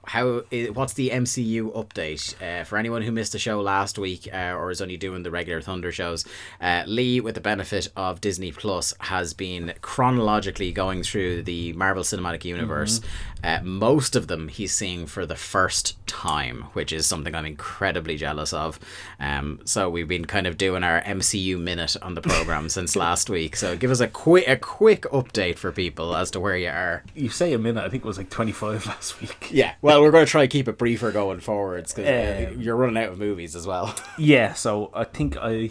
how 0.06 0.42
what's 0.72 0.94
the 0.94 1.10
MCU 1.10 1.72
update 1.72 2.34
uh, 2.42 2.64
for 2.64 2.78
anyone 2.78 3.02
who 3.02 3.12
missed 3.12 3.32
the 3.32 3.38
show 3.38 3.60
last 3.60 3.98
week 3.98 4.28
uh, 4.32 4.54
or 4.56 4.70
is 4.70 4.80
only 4.80 4.96
doing 4.96 5.22
the 5.22 5.30
regular 5.30 5.60
Thunder 5.60 5.92
shows? 5.92 6.24
Uh, 6.60 6.84
Lee, 6.86 7.20
with 7.20 7.34
the 7.34 7.40
benefit 7.40 7.88
of 7.96 8.20
Disney 8.20 8.52
Plus, 8.52 8.94
has 9.00 9.34
been 9.34 9.74
chronologically 9.82 10.72
going 10.72 11.02
through 11.02 11.42
the 11.42 11.72
Marvel 11.74 12.02
Cinematic 12.02 12.44
Universe. 12.44 13.00
Uh, 13.44 13.60
most 13.62 14.16
of 14.16 14.28
them 14.28 14.48
he's 14.48 14.74
seeing 14.74 15.06
for 15.06 15.26
the 15.26 15.36
first 15.36 15.94
time, 16.06 16.62
which 16.72 16.92
is 16.92 17.06
something 17.06 17.34
I'm 17.34 17.44
incredibly 17.44 18.16
jealous 18.16 18.52
of. 18.52 18.80
Um, 19.20 19.60
so 19.64 19.90
we've 19.90 20.08
been 20.08 20.24
kind 20.24 20.46
of 20.46 20.56
doing 20.56 20.82
our 20.82 21.02
MCU 21.02 21.58
minute 21.58 21.96
on 22.02 22.14
the 22.14 22.22
program 22.22 22.68
since 22.76 22.96
last 22.96 23.28
week. 23.28 23.56
So 23.56 23.76
give 23.76 23.90
us 23.90 24.00
a 24.00 24.08
quick 24.08 24.48
a 24.48 24.56
quick 24.56 25.02
update 25.02 25.58
for 25.58 25.72
people 25.72 26.16
as 26.16 26.30
to 26.32 26.40
where 26.40 26.56
you 26.56 26.68
are. 26.68 27.04
You 27.14 27.28
say 27.28 27.52
a 27.52 27.58
minute. 27.58 27.84
I 27.84 27.88
think 27.88 28.04
it 28.04 28.06
was 28.06 28.18
like 28.18 28.30
25 28.30 28.86
last 28.86 29.20
week. 29.20 29.48
Yeah, 29.50 29.74
well, 29.82 29.95
we're 30.02 30.10
going 30.10 30.24
to 30.24 30.30
try 30.30 30.42
to 30.42 30.48
keep 30.48 30.68
it 30.68 30.78
briefer 30.78 31.12
going 31.12 31.40
forwards 31.40 31.92
because 31.94 32.08
uh, 32.08 32.50
Um, 32.54 32.60
you're 32.60 32.76
running 32.76 32.96
out 33.02 33.10
of 33.10 33.18
movies 33.18 33.54
as 33.56 33.66
well. 33.66 33.94
Yeah, 34.18 34.54
so 34.54 34.90
I 34.94 35.04
think 35.04 35.36
I 35.36 35.70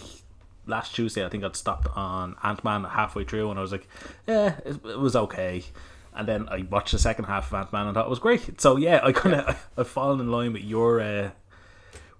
last 0.68 0.96
Tuesday 0.96 1.24
I 1.26 1.30
think 1.30 1.44
I'd 1.44 1.56
stopped 1.56 1.88
on 1.96 2.36
Ant 2.44 2.64
Man 2.64 2.84
halfway 2.84 3.24
through 3.24 3.50
and 3.50 3.60
I 3.60 3.62
was 3.62 3.72
like, 3.72 3.88
yeah, 4.28 4.58
it, 4.66 4.78
it 4.86 5.00
was 5.00 5.16
okay. 5.16 5.64
And 6.14 6.28
then 6.28 6.48
I 6.50 6.66
watched 6.70 6.92
the 6.94 7.00
second 7.00 7.26
half 7.26 7.48
of 7.48 7.54
Ant 7.56 7.74
Man 7.74 7.88
and 7.88 7.94
thought 7.96 8.06
it 8.06 8.10
was 8.10 8.20
great. 8.20 8.62
So 8.62 8.78
yeah, 8.78 9.00
I 9.04 9.12
kind 9.12 9.36
of 9.36 9.68
I've 9.78 9.88
fallen 9.88 10.20
in 10.20 10.32
line 10.32 10.54
with 10.54 10.64
your 10.64 11.02
uh, 11.02 11.32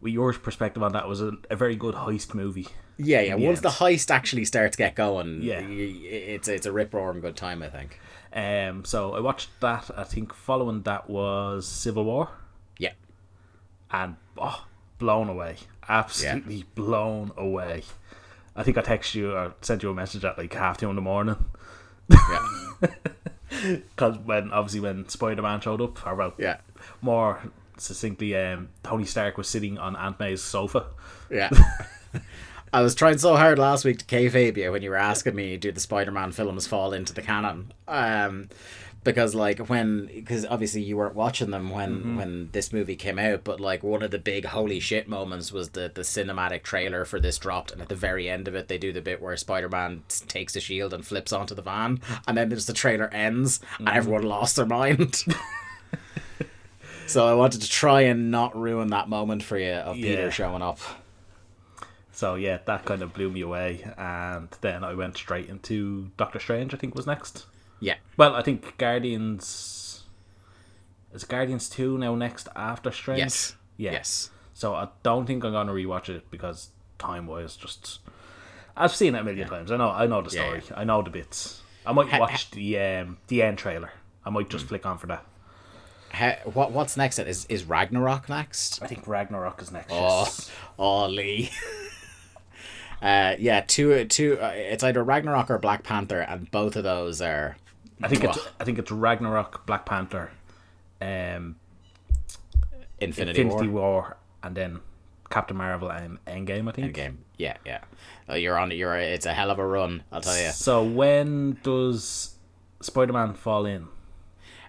with 0.02 0.14
your 0.14 0.34
perspective 0.34 0.84
on 0.84 0.92
that. 0.94 1.04
It 1.06 1.10
was 1.10 1.22
a, 1.22 1.32
a 1.50 1.56
very 1.56 1.76
good 1.76 1.96
heist 1.96 2.34
movie. 2.34 2.68
yeah, 2.98 3.22
yeah. 3.22 3.36
Yeah. 3.36 3.48
Once 3.48 3.62
the 3.62 3.70
heist 3.70 4.12
actually 4.12 4.46
starts 4.46 4.76
to 4.76 4.84
get 4.84 4.96
going, 4.96 5.42
Yeah. 5.42 5.60
it's 5.62 6.48
it's 6.48 6.66
a 6.66 6.72
rip 6.72 6.94
roaring 6.94 7.22
good 7.22 7.36
time, 7.38 7.64
I 7.64 7.70
think. 7.70 8.00
Um, 8.36 8.84
so 8.84 9.14
I 9.14 9.22
watched 9.22 9.50
that. 9.62 9.90
I 9.96 10.04
think 10.04 10.34
following 10.34 10.82
that 10.84 11.10
was 11.10 11.66
Civil 11.66 12.04
War, 12.04 12.30
Yeah, 12.78 12.92
and 13.90 14.18
oh, 14.38 14.66
blown 14.98 15.30
away, 15.30 15.56
absolutely 15.88 16.66
blown 16.76 17.32
away. 17.38 17.84
I 18.56 18.64
think 18.64 18.78
I 18.78 18.82
texted 18.82 19.16
you 19.16 19.32
or 19.34 19.54
sent 19.62 19.84
you 19.84 19.90
a 19.90 19.94
message 19.94 20.26
at 20.26 20.38
like 20.38 20.54
half 20.54 20.78
two 20.78 20.90
in 20.90 20.96
the 20.96 21.02
morning. 21.02 21.38
yeah, 22.10 22.48
Because 23.62 24.18
when 24.20 24.52
obviously 24.52 24.82
when 24.82 25.08
Spider 25.08 25.42
Man 25.42 25.62
showed 25.62 25.82
up, 25.82 26.06
or 26.06 26.16
well, 26.16 26.34
yeah. 26.38 26.58
more 27.02 27.40
succinctly, 27.78 28.36
um, 28.36 28.70
Tony 28.84 29.06
Stark 29.06 29.38
was 29.38 29.48
sitting 29.48 29.78
on 29.78 29.96
Aunt 29.96 30.20
May's 30.20 30.42
sofa. 30.42 30.88
Yeah. 31.30 31.50
I 32.76 32.82
was 32.82 32.94
trying 32.94 33.18
so 33.18 33.38
hard 33.38 33.58
last 33.58 33.86
week 33.86 34.00
to 34.00 34.06
kayfabe 34.06 34.58
you 34.58 34.70
when 34.70 34.82
you 34.82 34.90
were 34.90 34.98
asking 34.98 35.34
me 35.34 35.56
do 35.56 35.72
the 35.72 35.80
Spider-Man 35.80 36.34
films 36.34 36.68
fall 36.68 36.92
into 36.92 37.14
the 37.14 37.22
canon. 37.22 37.72
Um, 37.88 38.50
because 39.06 39.34
like 39.34 39.60
when 39.70 40.08
because 40.08 40.46
obviously 40.46 40.82
you 40.82 40.98
weren't 40.98 41.16
watching 41.16 41.52
them 41.52 41.70
when 41.70 42.18
when 42.18 42.50
this 42.52 42.74
movie 42.74 42.96
came 42.98 43.18
out 43.20 43.44
but 43.46 43.60
like 43.62 43.82
one 43.84 44.02
of 44.04 44.12
the 44.12 44.18
big 44.20 44.44
holy 44.46 44.80
shit 44.82 45.08
moments 45.08 45.54
was 45.54 45.70
the 45.70 45.90
the 45.94 46.02
cinematic 46.02 46.64
trailer 46.64 47.06
for 47.06 47.20
this 47.20 47.38
dropped 47.38 47.72
and 47.72 47.82
at 47.84 47.88
the 47.88 47.96
very 47.96 48.28
end 48.30 48.48
of 48.48 48.56
it 48.56 48.68
they 48.68 48.80
do 48.80 48.92
the 48.92 49.02
bit 49.04 49.22
where 49.22 49.38
spider-man 49.38 50.02
takes 50.28 50.56
a 50.56 50.60
shield 50.60 50.92
and 50.92 51.06
flips 51.06 51.32
onto 51.32 51.54
the 51.54 51.62
van 51.62 52.02
and 52.28 52.36
then 52.36 52.50
just 52.50 52.66
the 52.66 52.74
trailer 52.74 53.08
ends 53.14 53.60
and 53.78 53.88
everyone 53.88 54.24
lost 54.24 54.56
their 54.56 54.66
mind 54.66 55.24
so 57.06 57.28
i 57.28 57.34
wanted 57.36 57.62
to 57.62 57.70
try 57.70 58.02
and 58.02 58.32
not 58.32 58.58
ruin 58.60 58.88
that 58.88 59.08
moment 59.08 59.44
for 59.44 59.60
you 59.60 59.70
of 59.74 59.98
Yeah. 59.98 60.16
peter 60.16 60.32
showing 60.32 60.64
up 60.64 60.80
So 62.16 62.36
yeah, 62.36 62.60
that 62.66 62.86
kind 62.86 63.02
of 63.02 63.14
blew 63.14 63.30
me 63.30 63.42
away, 63.42 63.86
and 63.98 64.48
then 64.62 64.86
I 64.86 64.94
went 64.94 65.18
straight 65.18 65.50
into 65.50 66.12
Doctor 66.16 66.40
Strange. 66.40 66.74
I 66.74 66.78
think 66.78 66.96
was 66.96 67.06
next. 67.06 67.46
yeah 67.82 67.96
Well, 68.16 68.34
I 68.36 68.42
think 68.42 68.78
Guardians 68.78 70.06
is 71.14 71.26
Guardians 71.26 71.68
two 71.70 71.98
now 71.98 72.16
next 72.16 72.48
after 72.56 72.92
Strange. 72.92 73.20
yes 73.20 73.56
Yeah. 73.78 73.92
yes 73.92 74.30
So 74.54 74.74
I 74.74 74.88
don't 75.04 75.26
think 75.26 75.44
I'm 75.44 75.52
gonna 75.52 75.74
rewatch 75.74 76.08
it 76.10 76.32
because 76.32 76.70
time 76.98 77.28
wise, 77.28 77.58
just 77.58 78.00
I've 78.78 78.96
seen 78.96 79.14
it 79.16 79.20
a 79.20 79.24
million 79.24 79.48
times. 79.50 79.70
I 79.72 79.78
know, 79.78 79.90
I 79.90 80.06
know 80.08 80.22
the 80.22 80.34
Yeah, 80.36 80.42
story. 80.60 80.62
I 80.76 80.84
know 80.86 81.02
the 81.02 81.10
bits. 81.10 81.62
I 81.86 81.92
might 81.92 82.08
Ha- 82.10 82.20
watch 82.20 82.52
the 82.52 82.80
um 82.80 83.18
the 83.28 83.42
end 83.44 83.58
trailer. 83.58 83.92
I 84.26 84.30
might 84.30 84.50
just 84.50 84.68
flick 84.68 84.86
on 84.86 84.98
for 84.98 85.08
that. 85.08 85.26
How, 86.12 86.32
what 86.46 86.72
what's 86.72 86.96
next 86.96 87.20
is 87.20 87.46
is 87.48 87.66
ragnarok 87.66 88.30
next 88.30 88.82
I 88.82 88.88
think 88.88 89.06
Ragnarok 89.06 89.62
is 89.62 89.72
next. 89.74 89.92
Oh, 89.92 90.24
yes. 90.24 90.52
oh, 90.80 91.08
Lee. 91.08 91.52
uh, 93.02 93.36
yeah, 93.40 93.62
two, 93.62 94.06
two. 94.06 94.40
Uh, 94.40 94.52
it's 94.56 94.84
either 94.84 95.04
Ragnarok 95.04 95.50
or 95.50 95.58
Black 95.58 95.84
Panther, 95.84 96.22
and 96.22 96.50
both 96.52 96.76
of 96.76 96.84
those 96.84 97.22
are. 97.22 97.58
I 98.04 98.08
think 98.08 98.24
it's 98.24 98.38
Ugh. 98.38 98.48
I 98.60 98.64
think 98.64 98.80
it's 98.80 98.92
Ragnarok, 98.92 99.66
Black 99.66 99.86
Panther, 99.86 100.32
um, 101.02 101.56
Infinity, 103.00 103.42
Infinity 103.42 103.68
War. 103.70 103.92
War. 103.92 104.18
and 104.44 104.56
then 104.56 104.80
Captain 105.30 105.58
Marvel 105.58 105.90
and 105.90 106.18
Endgame. 106.26 106.68
I 106.70 106.72
think. 106.72 106.94
Game. 106.94 107.20
Yeah, 107.38 107.58
yeah. 107.66 107.82
Uh, 108.30 108.36
you're 108.36 108.58
on. 108.58 108.72
You're. 108.72 108.96
It's 108.96 109.26
a 109.26 109.34
hell 109.34 109.52
of 109.52 109.60
a 109.60 109.66
run. 109.66 110.04
I'll 110.12 110.22
tell 110.22 110.38
you. 110.38 110.52
So 110.52 110.84
when 110.84 111.58
does 111.64 112.36
Spider 112.82 113.14
Man 113.14 113.34
fall 113.34 113.66
in? 113.66 113.88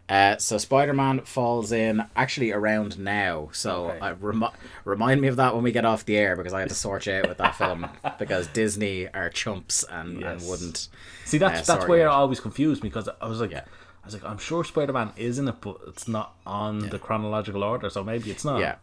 Uh, 0.08 0.36
so 0.36 0.56
Spider-Man 0.56 1.22
falls 1.22 1.72
in 1.72 2.04
actually 2.14 2.52
around 2.52 2.96
now. 2.98 3.48
So 3.52 3.86
Okay. 3.90 3.98
uh, 3.98 4.14
remi- 4.20 4.50
remind 4.84 5.20
me 5.20 5.26
of 5.28 5.36
that 5.36 5.54
when 5.54 5.64
we 5.64 5.72
get 5.72 5.84
off 5.84 6.04
the 6.04 6.16
air 6.16 6.36
because 6.36 6.52
I 6.52 6.60
had 6.60 6.68
to 6.68 6.74
sort 6.76 7.06
you 7.06 7.14
out 7.14 7.28
with 7.28 7.38
that 7.38 7.56
film 7.56 7.88
because 8.18 8.46
Disney 8.46 9.08
are 9.12 9.28
chumps 9.30 9.84
and, 9.90 10.20
Yes. 10.20 10.40
and 10.42 10.48
wouldn't. 10.50 10.88
See, 11.24 11.38
that's 11.38 11.68
Uh, 11.68 11.74
that's 11.74 11.88
where 11.88 11.98
it 11.98 12.02
yeah. 12.02 12.08
always 12.10 12.38
confused 12.38 12.82
me 12.84 12.88
because 12.88 13.08
I 13.20 13.26
was 13.26 13.40
like, 13.40 13.50
Yeah. 13.50 13.64
I 14.02 14.06
was 14.06 14.14
like, 14.14 14.24
I'm 14.24 14.38
sure 14.38 14.62
Spider 14.62 14.92
Man 14.92 15.10
is 15.16 15.40
in 15.40 15.48
it, 15.48 15.56
but 15.60 15.78
it's 15.88 16.06
not 16.06 16.34
on 16.46 16.90
the 16.90 16.98
chronological 17.00 17.64
order, 17.64 17.90
so 17.90 18.04
maybe 18.04 18.30
it's 18.30 18.44
not. 18.44 18.60
Yeah. 18.60 18.76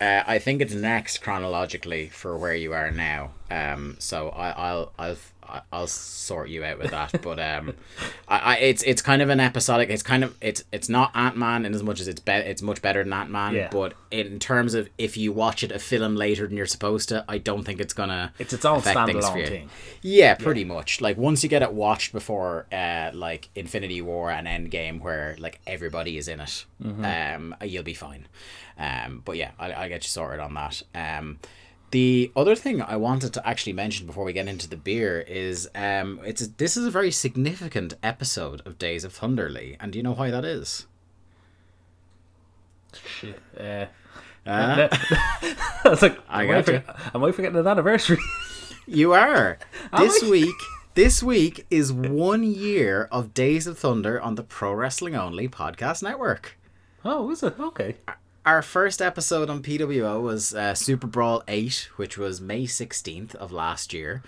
Uh, 0.00 0.22
I 0.26 0.38
think 0.38 0.62
it's 0.62 0.72
next 0.72 1.18
chronologically 1.18 2.08
for 2.08 2.38
where 2.38 2.54
you 2.54 2.72
are 2.72 2.90
now. 2.90 3.32
Um, 3.50 3.96
so 3.98 4.30
I, 4.30 4.48
I'll 4.52 4.92
I'll 4.98 5.16
I'll 5.72 5.86
sort 5.86 6.48
you 6.48 6.64
out 6.64 6.78
with 6.78 6.90
that. 6.90 7.20
But 7.22 7.38
um, 7.38 7.74
I, 8.28 8.38
I 8.38 8.56
it's 8.58 8.82
it's 8.82 9.02
kind 9.02 9.22
of 9.22 9.28
an 9.28 9.40
episodic. 9.40 9.90
It's 9.90 10.02
kind 10.02 10.24
of 10.24 10.36
it's 10.40 10.64
it's 10.72 10.88
not 10.88 11.10
Ant 11.14 11.36
Man 11.36 11.64
in 11.64 11.74
as 11.74 11.82
much 11.82 12.00
as 12.00 12.08
it's 12.08 12.20
be- 12.20 12.32
it's 12.32 12.62
much 12.62 12.82
better 12.82 13.02
than 13.02 13.12
Ant 13.12 13.30
Man. 13.30 13.54
Yeah. 13.54 13.68
But 13.70 13.94
in 14.10 14.38
terms 14.38 14.74
of 14.74 14.88
if 14.98 15.16
you 15.16 15.32
watch 15.32 15.62
it 15.62 15.72
a 15.72 15.78
film 15.78 16.16
later 16.16 16.46
than 16.46 16.56
you're 16.56 16.66
supposed 16.66 17.08
to, 17.10 17.24
I 17.28 17.38
don't 17.38 17.64
think 17.64 17.80
it's 17.80 17.94
gonna. 17.94 18.32
It's 18.38 18.52
its 18.52 18.64
own 18.64 18.78
affect 18.78 19.06
things 19.06 19.28
for 19.28 19.36
standalone 19.36 19.48
thing. 19.48 19.70
Yeah, 20.02 20.34
pretty 20.34 20.64
much. 20.64 21.00
Like 21.00 21.16
once 21.16 21.42
you 21.42 21.48
get 21.48 21.62
it 21.62 21.72
watched 21.72 22.12
before, 22.12 22.66
uh, 22.72 23.10
like 23.12 23.48
Infinity 23.54 24.02
War 24.02 24.30
and 24.30 24.46
Endgame, 24.46 25.00
where 25.00 25.36
like 25.38 25.60
everybody 25.66 26.16
is 26.16 26.28
in 26.28 26.40
it, 26.40 26.64
um, 26.82 27.54
you'll 27.62 27.82
be 27.82 27.94
fine. 27.94 28.26
Um, 28.78 29.22
but 29.24 29.36
yeah, 29.36 29.50
I 29.58 29.74
I 29.74 29.88
get 29.88 30.04
you 30.04 30.08
sorted 30.08 30.40
on 30.40 30.54
that. 30.54 30.82
Um, 30.94 31.38
the 31.90 32.30
other 32.36 32.54
thing 32.54 32.80
I 32.82 32.96
wanted 32.96 33.32
to 33.34 33.46
actually 33.48 33.72
mention 33.72 34.06
before 34.06 34.24
we 34.24 34.32
get 34.32 34.48
into 34.48 34.68
the 34.68 34.76
beer 34.76 35.20
is 35.20 35.68
um, 35.74 36.20
it's 36.24 36.46
this 36.46 36.76
is 36.76 36.86
a 36.86 36.90
very 36.90 37.10
significant 37.10 37.94
episode 38.02 38.62
of 38.66 38.78
Days 38.78 39.04
of 39.04 39.12
Thunderly, 39.12 39.76
and 39.80 39.92
do 39.92 39.98
you 39.98 40.02
know 40.02 40.12
why 40.12 40.30
that 40.30 40.44
is? 40.44 40.86
Shit. 43.04 43.40
Uh, 43.58 43.86
Uh, 44.46 44.88
I 44.92 45.80
was 45.84 46.00
like, 46.00 46.18
I 46.28 46.44
am, 46.44 46.50
I 46.50 46.62
forget, 46.62 46.96
am 47.14 47.22
I 47.22 47.30
forgetting 47.30 47.58
an 47.58 47.66
anniversary? 47.66 48.18
You 48.86 49.12
are. 49.12 49.58
This 49.98 50.20
week, 50.24 50.56
this 50.94 51.22
week 51.22 51.64
is 51.70 51.92
one 51.92 52.42
year 52.42 53.06
of 53.12 53.32
Days 53.34 53.68
of 53.68 53.78
Thunder 53.78 54.20
on 54.20 54.34
the 54.34 54.42
Pro 54.42 54.72
Wrestling 54.72 55.14
Only 55.14 55.46
podcast 55.48 56.02
network. 56.02 56.58
oh, 57.04 57.30
is 57.30 57.44
it? 57.44 57.60
Okay. 57.60 57.96
Our 58.46 58.62
first 58.62 59.02
episode 59.02 59.50
on 59.50 59.62
PWO 59.62 60.22
was 60.22 60.54
uh, 60.54 60.74
Super 60.74 61.06
Brawl 61.06 61.42
8, 61.46 61.90
which 61.96 62.16
was 62.16 62.40
May 62.40 62.64
16th 62.64 63.34
of 63.34 63.52
last 63.52 63.92
year. 63.92 64.22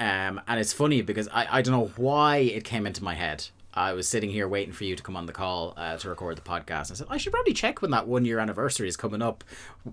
Um, 0.00 0.40
and 0.48 0.58
it's 0.58 0.72
funny 0.72 1.00
because 1.00 1.28
I, 1.28 1.46
I 1.58 1.62
don't 1.62 1.72
know 1.72 1.92
why 1.96 2.38
it 2.38 2.64
came 2.64 2.86
into 2.86 3.04
my 3.04 3.14
head. 3.14 3.46
I 3.74 3.92
was 3.94 4.06
sitting 4.06 4.28
here 4.30 4.46
waiting 4.48 4.74
for 4.74 4.84
you 4.84 4.96
to 4.96 5.02
come 5.02 5.16
on 5.16 5.24
the 5.26 5.32
call 5.32 5.72
uh, 5.78 5.96
to 5.96 6.08
record 6.10 6.36
the 6.36 6.42
podcast. 6.42 6.90
I 6.90 6.94
said, 6.94 7.06
I 7.08 7.16
should 7.16 7.32
probably 7.32 7.54
check 7.54 7.80
when 7.80 7.92
that 7.92 8.06
one 8.06 8.24
year 8.26 8.38
anniversary 8.40 8.86
is 8.88 8.96
coming 8.98 9.22
up. 9.22 9.44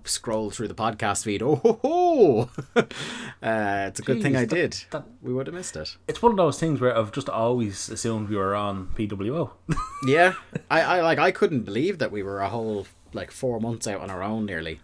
Scroll 0.04 0.50
through 0.50 0.68
the 0.68 0.74
podcast 0.74 1.24
feed. 1.24 1.40
Oh, 1.40 1.54
ho, 1.56 1.78
ho. 1.80 2.50
uh, 2.76 3.86
it's 3.88 4.00
a 4.00 4.02
good 4.02 4.20
thing 4.20 4.36
I 4.36 4.40
that- 4.46 4.50
did. 4.54 4.84
that- 4.90 5.06
we 5.22 5.32
would 5.32 5.46
have 5.46 5.54
missed 5.54 5.76
it. 5.76 5.96
It's 6.08 6.20
one 6.20 6.32
of 6.32 6.36
those 6.36 6.58
things 6.58 6.80
where 6.80 6.94
I've 6.98 7.12
just 7.12 7.28
always 7.30 7.88
assumed 7.88 8.28
we 8.28 8.36
were 8.36 8.54
on 8.56 8.88
PWO. 8.96 9.52
Yeah, 10.06 10.32
I, 10.70 10.80
I 10.80 11.00
like 11.02 11.18
I 11.18 11.30
couldn't 11.30 11.60
believe 11.66 11.98
that 11.98 12.10
we 12.10 12.22
were 12.22 12.40
a 12.40 12.48
whole 12.48 12.86
like 13.12 13.30
four 13.30 13.60
months 13.60 13.86
out 13.86 14.00
on 14.00 14.10
our 14.10 14.22
own 14.22 14.46
nearly 14.46 14.80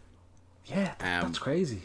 yeah, 0.67 0.95
Um, 1.01 1.29
that's 1.29 1.39
crazy. 1.39 1.83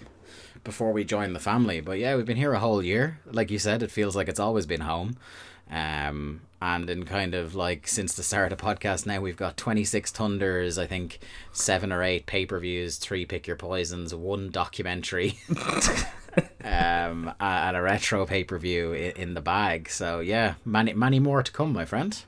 before 0.63 0.91
we 0.91 1.03
joined 1.03 1.35
the 1.35 1.39
family. 1.39 1.81
But 1.81 1.99
yeah, 1.99 2.15
we've 2.15 2.25
been 2.25 2.37
here 2.37 2.53
a 2.53 2.59
whole 2.59 2.81
year. 2.83 3.19
Like 3.25 3.51
you 3.51 3.59
said, 3.59 3.83
it 3.83 3.91
feels 3.91 4.15
like 4.15 4.27
it's 4.27 4.39
always 4.39 4.65
been 4.65 4.81
home. 4.81 5.17
Um, 5.69 6.41
and 6.61 6.89
in 6.89 7.05
kind 7.05 7.33
of 7.35 7.53
like 7.55 7.87
since 7.87 8.13
the 8.15 8.23
start 8.23 8.51
of 8.51 8.57
the 8.57 8.63
podcast 8.63 9.05
now, 9.05 9.21
we've 9.21 9.37
got 9.37 9.55
twenty 9.55 9.83
six 9.83 10.11
thunders. 10.11 10.77
I 10.77 10.85
think 10.87 11.19
seven 11.51 11.91
or 11.91 12.03
eight 12.03 12.25
pay 12.25 12.45
per 12.45 12.59
views, 12.59 12.97
three 12.97 13.25
pick 13.25 13.47
your 13.47 13.55
poisons, 13.55 14.13
one 14.13 14.49
documentary. 14.49 15.39
um, 16.63 17.31
a- 17.39 17.43
and 17.43 17.77
a 17.77 17.81
retro 17.81 18.25
pay 18.25 18.43
per 18.43 18.57
view 18.57 18.93
in, 18.93 19.11
in 19.11 19.33
the 19.33 19.41
bag. 19.41 19.89
So 19.89 20.19
yeah, 20.19 20.55
many 20.65 20.93
many 20.93 21.19
more 21.19 21.43
to 21.43 21.51
come, 21.51 21.73
my 21.73 21.85
friend. 21.85 22.21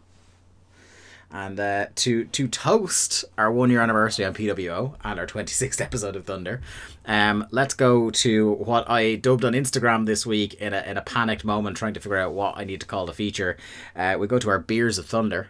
And 1.36 1.60
uh, 1.60 1.88
to 1.96 2.26
to 2.26 2.48
toast 2.48 3.26
our 3.40 3.52
one 3.52 3.72
year 3.72 3.82
anniversary 3.82 4.24
on 4.24 4.36
PWO 4.36 4.94
and 5.04 5.20
our 5.20 5.26
26th 5.26 5.82
episode 5.88 6.16
of 6.16 6.26
Thunder, 6.26 6.62
um, 7.08 7.48
let's 7.50 7.74
go 7.74 8.12
to 8.12 8.52
what 8.54 8.88
I 8.88 9.16
dubbed 9.16 9.44
on 9.44 9.54
Instagram 9.54 10.06
this 10.06 10.28
week 10.28 10.54
in 10.54 10.74
a, 10.76 10.82
in 10.84 10.96
a 10.96 11.02
panicked 11.02 11.44
moment 11.44 11.76
trying 11.76 11.96
to 11.96 12.00
figure 12.00 12.18
out 12.18 12.34
what 12.34 12.56
I 12.58 12.66
need 12.66 12.82
to 12.82 12.86
call 12.88 13.08
the 13.08 13.14
feature. 13.14 13.58
Uh, 13.96 14.16
we 14.20 14.28
go 14.28 14.38
to 14.38 14.50
our 14.50 14.60
Beers 14.60 15.00
of 15.00 15.08
Thunder. 15.08 15.50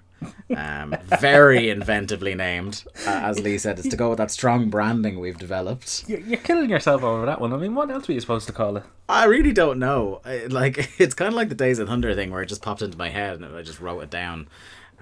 Um, 0.56 0.96
very 1.20 1.64
inventively 1.64 2.34
named. 2.34 2.86
Uh, 3.06 3.10
as 3.10 3.40
Lee 3.42 3.58
said, 3.58 3.78
it's 3.78 3.90
to 3.90 3.98
go 3.98 4.08
with 4.08 4.20
that 4.20 4.32
strong 4.32 4.70
branding 4.70 5.20
we've 5.20 5.38
developed. 5.38 6.06
You're, 6.08 6.22
you're 6.22 6.40
killing 6.40 6.70
yourself 6.70 7.04
over 7.04 7.26
that 7.26 7.42
one. 7.42 7.52
I 7.52 7.58
mean, 7.58 7.76
what 7.76 7.92
else 7.92 8.08
were 8.08 8.14
you 8.14 8.22
supposed 8.22 8.48
to 8.48 8.54
call 8.54 8.78
it? 8.78 8.84
I 9.10 9.26
really 9.26 9.52
don't 9.52 9.80
know. 9.80 10.22
I- 10.24 10.46
Like 10.46 10.92
it's 10.98 11.14
kind 11.14 11.28
of 11.28 11.34
like 11.34 11.50
the 11.50 11.56
Days 11.56 11.78
of 11.78 11.90
Thunder 11.90 12.16
thing 12.16 12.32
where 12.32 12.42
it 12.42 12.46
just 12.48 12.62
popped 12.62 12.82
into 12.82 12.98
my 12.98 13.10
head 13.10 13.42
and 13.42 13.54
I 13.54 13.64
just 13.64 13.82
wrote 13.82 14.00
it 14.00 14.10
down. 14.10 14.48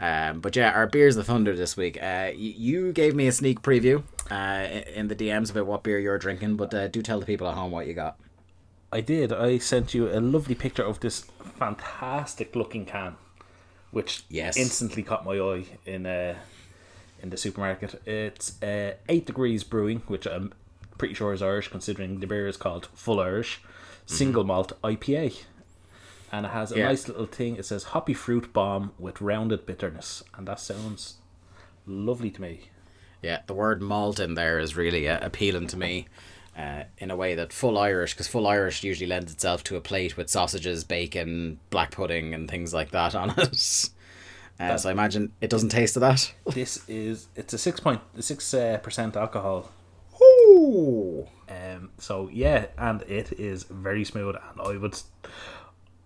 Um, 0.01 0.39
but 0.41 0.55
yeah, 0.55 0.71
our 0.71 0.87
beers 0.87 1.15
of 1.15 1.27
thunder 1.27 1.55
this 1.55 1.77
week. 1.77 1.97
Uh, 1.97 2.33
y- 2.33 2.33
you 2.35 2.91
gave 2.91 3.13
me 3.15 3.27
a 3.27 3.31
sneak 3.31 3.61
preview 3.61 4.01
uh, 4.31 4.81
in 4.95 5.07
the 5.09 5.15
DMs 5.15 5.51
about 5.51 5.67
what 5.67 5.83
beer 5.83 5.99
you're 5.99 6.17
drinking, 6.17 6.55
but 6.57 6.73
uh, 6.73 6.87
do 6.87 7.01
tell 7.03 7.19
the 7.19 7.25
people 7.25 7.47
at 7.47 7.53
home 7.53 7.71
what 7.71 7.85
you 7.85 7.93
got. 7.93 8.17
I 8.91 9.01
did. 9.01 9.31
I 9.31 9.59
sent 9.59 9.93
you 9.93 10.09
a 10.09 10.19
lovely 10.19 10.55
picture 10.55 10.83
of 10.83 10.99
this 11.01 11.25
fantastic 11.59 12.55
looking 12.55 12.85
can, 12.85 13.15
which 13.91 14.23
Yes. 14.27 14.57
instantly 14.57 15.03
caught 15.03 15.23
my 15.23 15.37
eye 15.39 15.65
in 15.85 16.05
uh, 16.07 16.35
in 17.21 17.29
the 17.29 17.37
supermarket. 17.37 18.01
It's 18.05 18.61
uh, 18.63 18.95
Eight 19.07 19.27
Degrees 19.27 19.63
Brewing, 19.63 20.01
which 20.07 20.25
I'm 20.25 20.51
pretty 20.97 21.13
sure 21.13 21.31
is 21.31 21.41
Irish, 21.43 21.67
considering 21.67 22.19
the 22.19 22.27
beer 22.27 22.47
is 22.47 22.57
called 22.57 22.87
Full 22.95 23.19
Irish, 23.19 23.61
single 24.07 24.43
malt 24.43 24.73
IPA, 24.83 25.43
and 26.31 26.45
it 26.45 26.49
has 26.49 26.71
a 26.71 26.77
Yeah. 26.77 26.85
nice 26.87 27.07
little 27.07 27.25
thing. 27.25 27.55
It 27.57 27.65
says 27.65 27.83
hoppy 27.85 28.13
fruit 28.13 28.53
bomb 28.53 28.93
with 28.99 29.21
rounded 29.21 29.65
bitterness, 29.65 30.23
and 30.35 30.47
that 30.47 30.59
sounds 30.59 31.15
lovely 31.85 32.31
to 32.31 32.41
me. 32.41 32.69
Yeah, 33.21 33.41
the 33.47 33.53
word 33.53 33.81
malt 33.81 34.19
in 34.19 34.33
there 34.33 34.57
is 34.59 34.75
really 34.75 35.07
uh, 35.07 35.19
appealing 35.25 35.67
to 35.67 35.77
me. 35.77 36.07
Uh, 36.57 36.83
in 36.97 37.09
a 37.09 37.15
way 37.15 37.33
that 37.33 37.53
full 37.53 37.77
Irish, 37.77 38.13
because 38.13 38.27
full 38.27 38.45
Irish 38.45 38.83
usually 38.83 39.07
lends 39.07 39.31
itself 39.31 39.63
to 39.63 39.77
a 39.77 39.81
plate 39.81 40.17
with 40.17 40.29
sausages, 40.29 40.83
bacon, 40.83 41.59
black 41.69 41.91
pudding, 41.91 42.33
and 42.33 42.49
things 42.51 42.73
like 42.73 42.91
that 42.91 43.15
on 43.15 43.33
it. 43.37 43.89
Uh, 44.59 44.77
so 44.77 44.89
I 44.89 44.91
imagine 44.91 45.31
it 45.41 45.49
doesn't 45.49 45.69
taste 45.69 45.95
of 45.95 46.01
that. 46.01 46.31
This 46.53 46.87
is 46.87 47.29
it's 47.35 47.51
a 47.53 47.57
six 47.57 47.79
point 47.79 47.99
six 48.19 48.53
uh, 48.53 48.77
percent 48.83 49.15
alcohol. 49.15 49.71
Ooh. 50.21 51.27
Um, 51.49 51.89
so 51.97 52.29
yeah, 52.31 52.67
and 52.77 53.01
it 53.03 53.31
is 53.39 53.63
very 53.63 54.03
smooth, 54.03 54.35
and 54.35 54.61
I 54.61 54.77
would, 54.77 54.99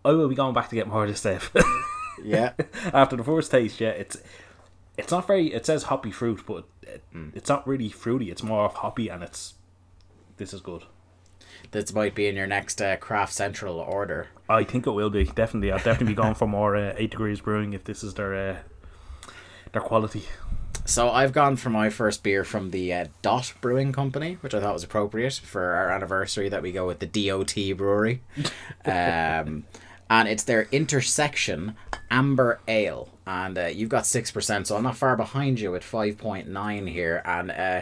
I 0.05 0.11
will 0.11 0.29
be 0.29 0.35
going 0.35 0.53
back 0.53 0.69
to 0.69 0.75
get 0.75 0.87
more 0.87 1.03
of 1.03 1.09
this 1.09 1.19
stuff. 1.19 1.51
Yeah. 2.23 2.53
After 2.93 3.15
the 3.15 3.23
first 3.23 3.51
taste, 3.51 3.81
yeah, 3.81 3.89
it's 3.89 4.17
it's 4.97 5.11
not 5.11 5.27
very. 5.27 5.53
It 5.53 5.65
says 5.65 5.83
hoppy 5.83 6.11
fruit, 6.11 6.43
but 6.47 6.65
it, 6.83 7.03
it's 7.33 7.49
not 7.49 7.67
really 7.67 7.89
fruity. 7.89 8.31
It's 8.31 8.43
more 8.43 8.65
of 8.65 8.75
hoppy, 8.75 9.09
and 9.09 9.21
it's 9.21 9.55
this 10.37 10.53
is 10.53 10.61
good. 10.61 10.83
this 11.71 11.93
might 11.93 12.15
be 12.15 12.27
in 12.27 12.35
your 12.35 12.47
next 12.47 12.81
uh, 12.81 12.95
Craft 12.97 13.33
Central 13.33 13.79
order. 13.79 14.27
I 14.47 14.63
think 14.63 14.87
it 14.87 14.91
will 14.91 15.09
be 15.09 15.25
definitely. 15.25 15.71
I'll 15.71 15.77
definitely 15.77 16.07
be 16.07 16.13
going 16.13 16.35
for 16.35 16.47
more 16.47 16.75
uh, 16.75 16.93
eight 16.97 17.11
degrees 17.11 17.41
brewing 17.41 17.73
if 17.73 17.83
this 17.83 18.03
is 18.03 18.13
their 18.13 18.33
uh, 18.33 18.57
their 19.73 19.81
quality. 19.81 20.23
So 20.87 21.09
I've 21.09 21.33
gone 21.33 21.55
for 21.55 21.71
my 21.71 21.89
first 21.89 22.21
beer 22.21 22.43
from 22.43 22.69
the 22.69 22.93
uh, 22.93 23.05
Dot 23.23 23.53
Brewing 23.59 23.91
Company, 23.91 24.37
which 24.41 24.53
I 24.53 24.59
thought 24.61 24.73
was 24.73 24.83
appropriate 24.83 25.33
for 25.33 25.73
our 25.73 25.89
anniversary 25.89 26.47
that 26.49 26.61
we 26.61 26.71
go 26.71 26.85
with 26.85 26.99
the 26.99 27.07
DOT 27.07 27.55
Brewery. 27.75 28.21
um, 28.85 29.65
and 30.09 30.27
it's 30.27 30.43
their 30.43 30.63
Intersection 30.71 31.75
Amber 32.11 32.59
Ale. 32.67 33.09
And 33.27 33.57
uh, 33.57 33.65
you've 33.65 33.89
got 33.89 34.03
6%, 34.03 34.67
so 34.67 34.75
I'm 34.77 34.83
not 34.83 34.97
far 34.97 35.15
behind 35.15 35.59
you 35.59 35.73
at 35.75 35.81
5.9 35.81 36.89
here. 36.89 37.21
And 37.25 37.49
uh, 37.51 37.81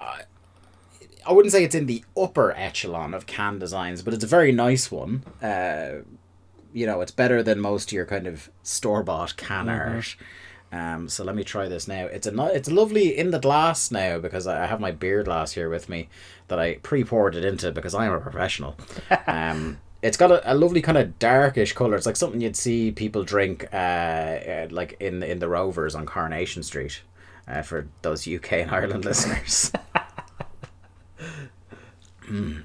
I- 0.00 1.32
wouldn't 1.32 1.52
say 1.52 1.62
it's 1.64 1.74
in 1.74 1.86
the 1.86 2.04
upper 2.16 2.52
echelon 2.52 3.12
of 3.14 3.26
can 3.26 3.58
designs, 3.58 4.02
but 4.02 4.14
it's 4.14 4.24
a 4.24 4.28
very 4.28 4.50
nice 4.50 4.90
one. 4.90 5.22
Uh, 5.42 6.02
you 6.72 6.86
know, 6.86 7.00
it's 7.02 7.12
better 7.12 7.42
than 7.42 7.60
most 7.60 7.90
of 7.90 7.92
your 7.92 8.06
kind 8.06 8.26
of 8.26 8.50
store 8.62 9.02
bought 9.02 9.36
can 9.36 9.68
art. 9.68 10.16
Um, 10.72 11.08
so 11.10 11.22
let 11.22 11.36
me 11.36 11.44
try 11.44 11.68
this 11.68 11.86
now. 11.86 12.06
It's 12.06 12.26
a 12.26 12.44
it's 12.46 12.70
lovely 12.70 13.16
in 13.18 13.30
the 13.30 13.38
glass 13.38 13.90
now 13.90 14.18
because 14.18 14.46
I 14.46 14.64
I 14.64 14.66
have 14.66 14.80
my 14.80 14.90
beer 14.90 15.22
glass 15.22 15.52
here 15.52 15.68
with 15.68 15.90
me 15.90 16.08
that 16.48 16.58
I 16.58 16.76
pre 16.76 17.04
poured 17.04 17.36
it 17.36 17.44
into 17.44 17.70
because 17.72 17.94
I 17.94 18.06
am 18.06 18.12
a 18.14 18.20
professional. 18.20 18.76
Um, 19.26 19.78
it's 20.02 20.16
got 20.16 20.30
a, 20.32 20.52
a 20.52 20.54
lovely 20.54 20.82
kind 20.82 20.98
of 20.98 21.18
darkish 21.18 21.72
color. 21.72 21.96
It's 21.96 22.06
like 22.06 22.16
something 22.16 22.40
you'd 22.40 22.56
see 22.56 22.90
people 22.90 23.22
drink, 23.22 23.68
uh, 23.72 23.76
uh, 23.76 24.68
like 24.70 24.96
in 25.00 25.22
in 25.22 25.38
the 25.38 25.48
Rovers 25.48 25.94
on 25.94 26.06
Coronation 26.06 26.62
Street. 26.62 27.02
Uh, 27.48 27.60
for 27.60 27.88
those 28.02 28.26
UK 28.28 28.52
and 28.52 28.70
Ireland 28.70 29.04
listeners. 29.04 29.72
Mm. 32.28 32.62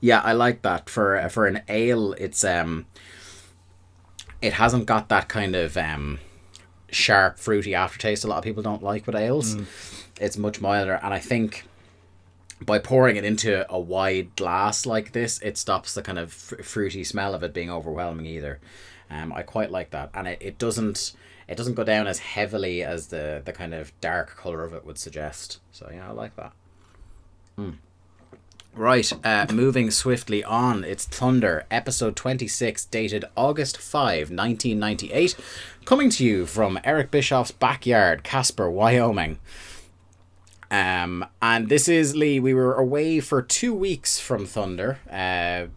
Yeah, 0.00 0.20
I 0.20 0.32
like 0.32 0.62
that 0.62 0.88
for 0.88 1.28
for 1.28 1.46
an 1.46 1.62
ale. 1.68 2.12
It's 2.14 2.44
um, 2.44 2.86
it 4.40 4.54
hasn't 4.54 4.86
got 4.86 5.08
that 5.10 5.28
kind 5.28 5.54
of 5.54 5.76
um, 5.76 6.18
sharp 6.90 7.38
fruity 7.38 7.74
aftertaste. 7.74 8.24
A 8.24 8.26
lot 8.28 8.38
of 8.38 8.44
people 8.44 8.62
don't 8.62 8.82
like 8.82 9.06
with 9.06 9.16
ales. 9.16 9.56
It's 10.20 10.36
much 10.36 10.60
milder, 10.60 10.98
and 11.02 11.12
I 11.12 11.18
think 11.18 11.66
by 12.64 12.78
pouring 12.78 13.16
it 13.16 13.24
into 13.24 13.70
a 13.72 13.78
wide 13.78 14.34
glass 14.36 14.86
like 14.86 15.12
this, 15.12 15.38
it 15.40 15.56
stops 15.56 15.94
the 15.94 16.02
kind 16.02 16.18
of 16.18 16.32
fr- 16.32 16.62
fruity 16.62 17.04
smell 17.04 17.34
of 17.34 17.42
it 17.42 17.54
being 17.54 17.70
overwhelming 17.70 18.26
either. 18.26 18.60
Um, 19.10 19.32
I 19.32 19.42
quite 19.42 19.70
like 19.70 19.90
that, 19.90 20.10
and 20.14 20.28
it, 20.28 20.38
it 20.40 20.58
doesn't 20.58 21.12
it 21.48 21.56
doesn't 21.56 21.74
go 21.74 21.84
down 21.84 22.06
as 22.06 22.18
heavily 22.18 22.82
as 22.82 23.06
the 23.08 23.40
the 23.44 23.52
kind 23.52 23.74
of 23.74 23.98
dark 24.00 24.36
color 24.36 24.64
of 24.64 24.74
it 24.74 24.84
would 24.84 24.98
suggest. 24.98 25.60
So 25.72 25.88
yeah, 25.92 26.08
I 26.08 26.12
like 26.12 26.36
that. 26.36 26.52
Right, 28.74 29.10
uh, 29.24 29.46
moving 29.52 29.90
swiftly 29.90 30.44
on. 30.44 30.84
It's 30.84 31.04
Thunder, 31.04 31.66
episode 31.68 32.14
26, 32.14 32.84
dated 32.84 33.24
August 33.36 33.76
5, 33.78 34.30
1998. 34.30 35.36
Coming 35.84 36.10
to 36.10 36.24
you 36.24 36.46
from 36.46 36.78
Eric 36.84 37.10
Bischoff's 37.10 37.50
backyard, 37.50 38.22
Casper, 38.22 38.70
Wyoming. 38.70 39.40
Um, 40.70 41.24
and 41.40 41.68
this 41.68 41.88
is 41.88 42.14
Lee. 42.14 42.40
We 42.40 42.54
were 42.54 42.74
away 42.74 43.20
for 43.20 43.40
two 43.42 43.74
weeks 43.74 44.18
from 44.18 44.46
Thunder, 44.46 44.98
uh, 45.10 45.68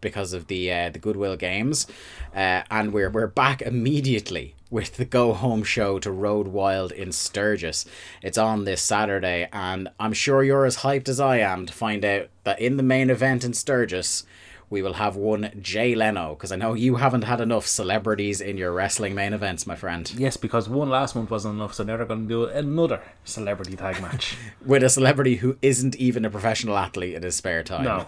because 0.00 0.32
of 0.32 0.46
the 0.46 0.72
uh, 0.72 0.90
the 0.90 0.98
Goodwill 0.98 1.36
Games, 1.36 1.86
uh, 2.34 2.62
and 2.70 2.92
we're 2.92 3.10
we're 3.10 3.26
back 3.26 3.62
immediately 3.62 4.54
with 4.70 4.96
the 4.96 5.04
go 5.04 5.32
home 5.32 5.64
show 5.64 5.98
to 5.98 6.10
Road 6.10 6.48
Wild 6.48 6.92
in 6.92 7.12
Sturgis. 7.12 7.84
It's 8.22 8.38
on 8.38 8.64
this 8.64 8.80
Saturday, 8.82 9.48
and 9.52 9.88
I'm 9.98 10.12
sure 10.12 10.42
you're 10.42 10.66
as 10.66 10.78
hyped 10.78 11.08
as 11.08 11.20
I 11.20 11.38
am 11.38 11.66
to 11.66 11.72
find 11.72 12.04
out 12.04 12.28
that 12.44 12.60
in 12.60 12.76
the 12.76 12.82
main 12.82 13.10
event 13.10 13.44
in 13.44 13.52
Sturgis. 13.52 14.24
We 14.70 14.82
will 14.82 14.94
have 14.94 15.16
one 15.16 15.50
Jay 15.60 15.96
Leno 15.96 16.34
because 16.36 16.52
I 16.52 16.56
know 16.56 16.74
you 16.74 16.94
haven't 16.94 17.22
had 17.24 17.40
enough 17.40 17.66
celebrities 17.66 18.40
in 18.40 18.56
your 18.56 18.70
wrestling 18.72 19.16
main 19.16 19.32
events, 19.32 19.66
my 19.66 19.74
friend. 19.74 20.10
Yes, 20.16 20.36
because 20.36 20.68
one 20.68 20.88
last 20.88 21.16
month 21.16 21.28
wasn't 21.30 21.56
enough, 21.56 21.74
so 21.74 21.82
now 21.82 21.96
they're 21.96 22.06
going 22.06 22.22
to 22.22 22.28
do 22.28 22.44
another 22.44 23.02
celebrity 23.24 23.74
tag 23.76 24.00
match. 24.00 24.36
With 24.64 24.84
a 24.84 24.88
celebrity 24.88 25.36
who 25.36 25.56
isn't 25.60 25.96
even 25.96 26.24
a 26.24 26.30
professional 26.30 26.78
athlete 26.78 27.14
in 27.16 27.24
his 27.24 27.34
spare 27.34 27.64
time. 27.64 27.82
No. 27.82 28.06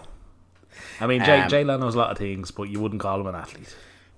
I 1.01 1.09
mean, 1.09 1.25
Jay, 1.25 1.41
Um, 1.41 1.49
Jay 1.49 1.65
Leno's 1.65 1.97
a 1.97 1.99
lot 1.99 2.13
of 2.13 2.19
things, 2.19 2.53
but 2.53 2.65
you 2.65 2.81
wouldn't 2.81 3.01
call 3.01 3.21
him 3.21 3.27
an 3.27 3.35
athlete. 3.35 3.75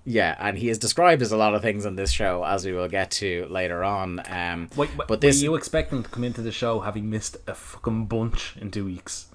Yeah, 0.07 0.35
and 0.37 0.55
he 0.55 0.69
is 0.69 0.77
described 0.77 1.23
as 1.23 1.31
a 1.31 1.37
lot 1.37 1.55
of 1.55 1.63
things 1.63 1.83
on 1.83 1.95
this 1.95 2.11
show, 2.11 2.43
as 2.43 2.63
we 2.63 2.73
will 2.73 2.87
get 2.87 3.09
to 3.11 3.47
later 3.49 3.83
on. 3.83 4.21
Um, 4.29 4.69
Wait, 4.75 4.91
but 4.95 5.07
but 5.07 5.19
this, 5.19 5.39
were 5.39 5.45
you 5.45 5.55
expecting 5.55 6.03
to 6.03 6.09
come 6.09 6.23
into 6.23 6.43
the 6.43 6.51
show 6.51 6.81
having 6.81 7.09
missed 7.09 7.37
a 7.47 7.55
fucking 7.55 8.05
bunch 8.05 8.55
in 8.61 8.69
two 8.69 8.85
weeks? 8.85 9.25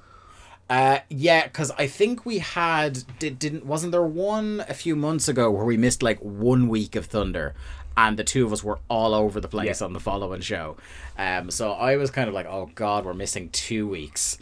Uh, 0.71 1.01
yeah, 1.11 1.45
because 1.45 1.71
I 1.73 1.87
think 1.89 2.25
we 2.25 2.39
had 2.39 3.03
did, 3.19 3.39
didn't 3.39 3.67
wasn't 3.67 3.93
there 3.93 4.03
one 4.03 4.65
a 4.69 4.75
few 4.75 4.97
months 4.97 5.29
ago 5.29 5.51
where 5.51 5.65
we 5.65 5.77
missed 5.77 6.03
like 6.03 6.19
one 6.21 6.69
week 6.69 6.95
of 6.97 7.07
Thunder, 7.07 7.55
and 7.97 8.17
the 8.17 8.25
two 8.25 8.47
of 8.47 8.53
us 8.53 8.63
were 8.65 8.79
all 8.89 9.13
over 9.15 9.41
the 9.41 9.49
place 9.49 9.81
Yeah. 9.81 9.87
on 9.87 9.93
the 9.93 10.01
following 10.01 10.41
show. 10.41 10.77
Um, 11.19 11.51
so 11.51 11.73
I 11.73 11.97
was 11.97 12.11
kind 12.11 12.29
of 12.29 12.35
like, 12.35 12.47
oh 12.47 12.71
god, 12.75 13.05
we're 13.05 13.15
missing 13.15 13.51
two 13.51 13.87
weeks. 13.89 14.39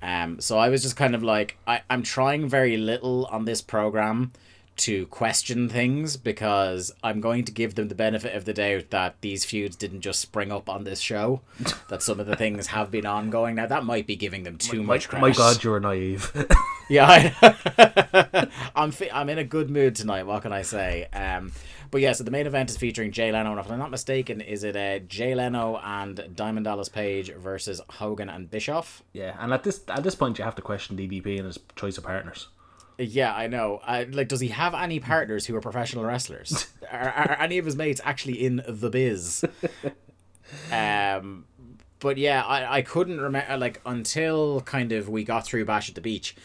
Um, 0.00 0.40
so 0.40 0.58
I 0.58 0.68
was 0.68 0.82
just 0.82 0.96
kind 0.96 1.14
of 1.14 1.22
like, 1.22 1.56
I, 1.66 1.82
I'm 1.90 2.02
trying 2.02 2.48
very 2.48 2.76
little 2.76 3.26
on 3.26 3.44
this 3.44 3.60
program 3.60 4.32
to 4.74 5.06
question 5.06 5.68
things 5.68 6.16
because 6.16 6.92
I'm 7.02 7.20
going 7.20 7.44
to 7.44 7.52
give 7.52 7.74
them 7.74 7.88
the 7.88 7.94
benefit 7.94 8.34
of 8.34 8.44
the 8.44 8.52
doubt 8.52 8.90
that 8.90 9.16
these 9.20 9.44
feuds 9.44 9.76
didn't 9.76 10.00
just 10.00 10.20
spring 10.20 10.50
up 10.50 10.68
on 10.68 10.84
this 10.84 11.00
show, 11.00 11.40
that 11.88 12.02
some 12.02 12.18
of 12.20 12.26
the 12.26 12.36
things 12.36 12.68
have 12.68 12.90
been 12.90 13.06
ongoing. 13.06 13.56
Now 13.56 13.66
that 13.66 13.84
might 13.84 14.06
be 14.06 14.16
giving 14.16 14.42
them 14.44 14.56
too 14.58 14.82
much 14.82 15.08
credit. 15.08 15.22
My 15.22 15.32
God, 15.32 15.62
you're 15.62 15.80
naive. 15.80 16.32
Yeah, 16.88 17.06
I, 17.08 18.48
I'm 18.76 18.90
fi- 18.90 19.10
I'm 19.10 19.30
in 19.30 19.38
a 19.38 19.44
good 19.44 19.70
mood 19.70 19.94
tonight. 19.96 20.24
What 20.24 20.42
can 20.42 20.52
I 20.52 20.60
say? 20.60 21.06
Um, 21.14 21.52
but 21.90 22.02
yeah, 22.02 22.12
so 22.12 22.22
the 22.22 22.30
main 22.30 22.46
event 22.46 22.68
is 22.68 22.76
featuring 22.76 23.12
Jay 23.12 23.32
Leno, 23.32 23.52
and 23.52 23.60
if 23.60 23.70
I'm 23.70 23.78
not 23.78 23.90
mistaken, 23.90 24.42
is 24.42 24.62
it 24.62 24.76
uh, 24.76 24.98
Jay 25.06 25.34
Leno 25.34 25.80
and 25.82 26.28
Diamond 26.34 26.64
Dallas 26.64 26.90
Page 26.90 27.32
versus 27.34 27.80
Hogan 27.88 28.28
and 28.28 28.50
Bischoff? 28.50 29.02
yeah, 29.14 29.36
and 29.38 29.54
at 29.54 29.62
this 29.62 29.80
at 29.88 30.02
this 30.02 30.14
point, 30.14 30.38
you 30.38 30.44
have 30.44 30.56
to 30.56 30.62
question 30.62 30.96
DDP 30.98 31.38
and 31.38 31.46
his 31.46 31.58
choice 31.76 31.96
of 31.96 32.04
partners. 32.04 32.48
Yeah, 32.98 33.34
I 33.34 33.46
know. 33.46 33.80
Uh, 33.84 34.04
like, 34.10 34.28
does 34.28 34.40
he 34.40 34.48
have 34.48 34.74
any 34.74 35.00
partners 35.00 35.46
who 35.46 35.56
are 35.56 35.60
professional 35.60 36.04
wrestlers? 36.04 36.68
are, 36.90 37.08
are 37.08 37.36
any 37.40 37.58
of 37.58 37.64
his 37.64 37.76
mates 37.76 38.00
actually 38.04 38.44
in 38.44 38.62
the 38.66 38.90
biz? 38.90 39.44
um, 40.72 41.46
but 42.00 42.18
yeah, 42.18 42.42
I, 42.42 42.78
I 42.78 42.82
couldn't 42.82 43.20
remember 43.20 43.56
like 43.56 43.80
until 43.86 44.60
kind 44.62 44.92
of 44.92 45.08
we 45.08 45.24
got 45.24 45.46
through 45.46 45.64
Bash 45.64 45.88
at 45.88 45.94
the 45.94 46.00
Beach. 46.00 46.36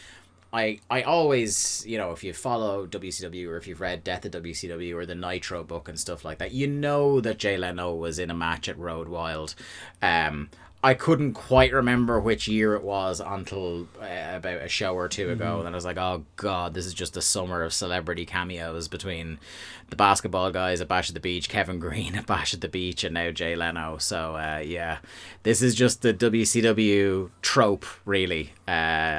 I 0.50 0.80
I 0.90 1.02
always 1.02 1.84
you 1.86 1.98
know 1.98 2.12
if 2.12 2.24
you 2.24 2.32
follow 2.32 2.86
WCW 2.86 3.48
or 3.48 3.56
if 3.58 3.66
you've 3.66 3.82
read 3.82 4.02
Death 4.02 4.24
of 4.24 4.32
WCW 4.32 4.94
or 4.94 5.04
the 5.04 5.14
Nitro 5.14 5.62
book 5.62 5.88
and 5.88 6.00
stuff 6.00 6.24
like 6.24 6.38
that, 6.38 6.52
you 6.52 6.66
know 6.66 7.20
that 7.20 7.38
Jay 7.38 7.56
Leno 7.56 7.94
was 7.94 8.18
in 8.18 8.30
a 8.30 8.34
match 8.34 8.68
at 8.68 8.78
Road 8.78 9.08
Wild. 9.08 9.54
Um, 10.00 10.48
I 10.88 10.94
couldn't 10.94 11.34
quite 11.34 11.74
remember 11.74 12.18
which 12.18 12.48
year 12.48 12.74
it 12.74 12.82
was 12.82 13.20
until 13.20 13.88
uh, 14.00 14.36
about 14.36 14.62
a 14.62 14.68
show 14.68 14.94
or 14.94 15.06
two 15.06 15.28
ago. 15.28 15.58
And 15.58 15.66
then 15.66 15.74
I 15.74 15.76
was 15.76 15.84
like, 15.84 15.98
oh 15.98 16.24
god, 16.36 16.72
this 16.72 16.86
is 16.86 16.94
just 16.94 17.14
a 17.14 17.20
summer 17.20 17.62
of 17.62 17.74
celebrity 17.74 18.24
cameos 18.24 18.88
between 18.88 19.38
the 19.90 19.96
basketball 19.96 20.50
guys 20.50 20.80
at 20.80 20.88
Bash 20.88 21.10
at 21.10 21.14
the 21.14 21.20
Beach, 21.20 21.50
Kevin 21.50 21.78
Greene 21.78 22.14
at 22.14 22.26
Bash 22.26 22.54
at 22.54 22.62
the 22.62 22.70
Beach, 22.70 23.04
and 23.04 23.12
now 23.12 23.30
Jay 23.30 23.54
Leno. 23.54 23.98
So 23.98 24.36
uh, 24.36 24.62
yeah, 24.64 25.00
this 25.42 25.60
is 25.60 25.74
just 25.74 26.00
the 26.00 26.14
WCW 26.14 27.28
trope, 27.42 27.84
really. 28.06 28.54
Uh, 28.66 28.70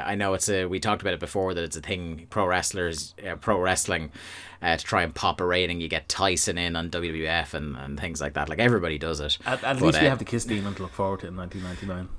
I 0.07 0.15
know 0.15 0.33
it's 0.33 0.49
a 0.49 0.65
we 0.65 0.79
talked 0.79 1.03
about 1.03 1.13
it 1.13 1.19
before 1.19 1.53
that 1.53 1.63
it's 1.63 1.77
a 1.77 1.81
thing 1.81 2.25
pro 2.31 2.47
wrestlers, 2.47 3.13
uh, 3.23 3.35
pro 3.35 3.59
wrestling. 3.59 4.09
Uh, 4.61 4.75
to 4.75 4.83
try 4.83 5.03
and 5.03 5.15
pop 5.15 5.39
a 5.39 5.45
rating, 5.45 5.79
you 5.79 5.87
get 5.87 6.09
Tyson 6.09 6.57
in 6.57 6.75
on 6.75 6.89
WWF 6.89 7.53
and, 7.53 7.77
and 7.77 7.97
things 7.99 8.19
like 8.19 8.33
that. 8.33 8.49
Like 8.49 8.59
everybody 8.59 8.97
does 8.97 9.21
it. 9.21 9.37
At, 9.45 9.63
at 9.63 9.79
But, 9.79 9.85
least 9.85 10.01
we 10.01 10.07
uh, 10.07 10.09
have 10.09 10.19
the 10.19 10.25
Kiss 10.25 10.43
demon 10.43 10.75
to 10.75 10.81
look 10.83 10.91
forward 10.91 11.21
to 11.21 11.27
in 11.27 11.37
1999. 11.37 12.09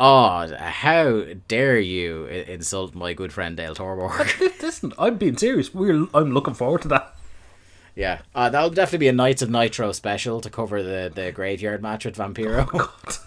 Oh, 0.00 0.56
how 0.58 1.24
dare 1.48 1.78
you 1.78 2.24
insult 2.24 2.94
my 2.94 3.12
good 3.12 3.32
friend 3.32 3.56
Dale 3.56 3.74
Torborg? 3.74 4.40
Listen, 4.62 4.92
I'm 4.98 5.16
being 5.16 5.36
serious. 5.36 5.72
We're 5.74 6.06
I'm 6.14 6.32
looking 6.32 6.54
forward 6.54 6.82
to 6.82 6.88
that. 6.88 7.14
yeah, 7.94 8.22
uh, 8.34 8.48
that'll 8.48 8.70
definitely 8.70 8.98
be 9.04 9.08
a 9.08 9.12
Knights 9.12 9.42
of 9.42 9.50
Nitro 9.50 9.92
special 9.92 10.40
to 10.40 10.48
cover 10.50 10.82
the, 10.82 11.12
the 11.14 11.30
graveyard 11.30 11.82
match 11.82 12.04
with 12.06 12.16
Vampiro. 12.16 12.66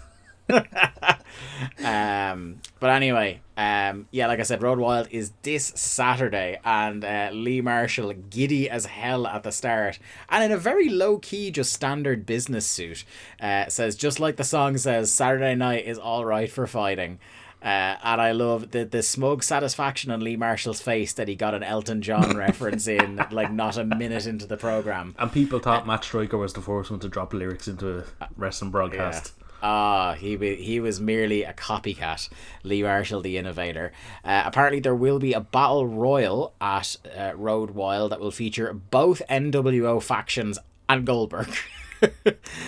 um, 1.84 2.60
but 2.78 2.90
anyway, 2.90 3.40
um, 3.56 4.06
yeah, 4.10 4.26
like 4.26 4.38
I 4.38 4.42
said, 4.42 4.62
Road 4.62 4.78
Wild 4.78 5.08
is 5.10 5.32
this 5.42 5.72
Saturday, 5.74 6.58
and 6.64 7.04
uh, 7.04 7.30
Lee 7.32 7.60
Marshall 7.60 8.12
giddy 8.12 8.68
as 8.68 8.86
hell 8.86 9.26
at 9.26 9.42
the 9.42 9.52
start, 9.52 9.98
and 10.28 10.44
in 10.44 10.52
a 10.52 10.58
very 10.58 10.88
low 10.88 11.18
key, 11.18 11.50
just 11.50 11.72
standard 11.72 12.26
business 12.26 12.66
suit, 12.66 13.04
uh, 13.40 13.66
says 13.68 13.96
just 13.96 14.20
like 14.20 14.36
the 14.36 14.44
song 14.44 14.76
says, 14.76 15.10
Saturday 15.10 15.54
night 15.54 15.86
is 15.86 15.98
all 15.98 16.24
right 16.24 16.50
for 16.50 16.66
fighting. 16.66 17.18
Uh, 17.62 17.96
and 18.04 18.20
I 18.20 18.32
love 18.32 18.70
the 18.70 18.84
the 18.84 19.02
smug 19.02 19.42
satisfaction 19.42 20.12
on 20.12 20.20
Lee 20.20 20.36
Marshall's 20.36 20.80
face 20.80 21.14
that 21.14 21.26
he 21.26 21.34
got 21.34 21.54
an 21.54 21.62
Elton 21.62 22.02
John 22.02 22.36
reference 22.36 22.86
in 22.86 23.16
like 23.32 23.50
not 23.50 23.76
a 23.78 23.84
minute 23.84 24.26
into 24.26 24.46
the 24.46 24.56
program. 24.56 25.14
And 25.18 25.32
people 25.32 25.58
thought 25.58 25.86
Matt 25.86 26.04
Striker 26.04 26.36
was 26.36 26.52
the 26.52 26.60
first 26.60 26.90
one 26.90 27.00
to 27.00 27.08
drop 27.08 27.32
lyrics 27.32 27.66
into 27.66 28.04
a 28.20 28.28
wrestling 28.36 28.70
broadcast. 28.70 29.32
Ah, 29.62 30.14
he 30.14 30.36
he 30.56 30.80
was 30.80 31.00
merely 31.00 31.42
a 31.42 31.52
copycat. 31.52 32.28
Lee 32.62 32.82
Marshall, 32.82 33.20
the 33.22 33.36
innovator. 33.38 33.92
Uh, 34.24 34.42
apparently, 34.44 34.80
there 34.80 34.94
will 34.94 35.18
be 35.18 35.32
a 35.32 35.40
battle 35.40 35.86
royal 35.86 36.52
at 36.60 36.96
uh, 37.18 37.32
Road 37.34 37.70
Wild 37.70 38.12
that 38.12 38.20
will 38.20 38.30
feature 38.30 38.72
both 38.72 39.22
NWO 39.30 40.02
factions 40.02 40.58
and 40.88 41.06
Goldberg. 41.06 41.48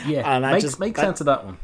Yeah, 0.06 0.22
And 0.36 0.42
makes, 0.44 0.64
just- 0.64 0.80
makes 0.80 0.98
that- 0.98 1.04
sense 1.06 1.20
of 1.20 1.26
that 1.26 1.44
one. 1.44 1.58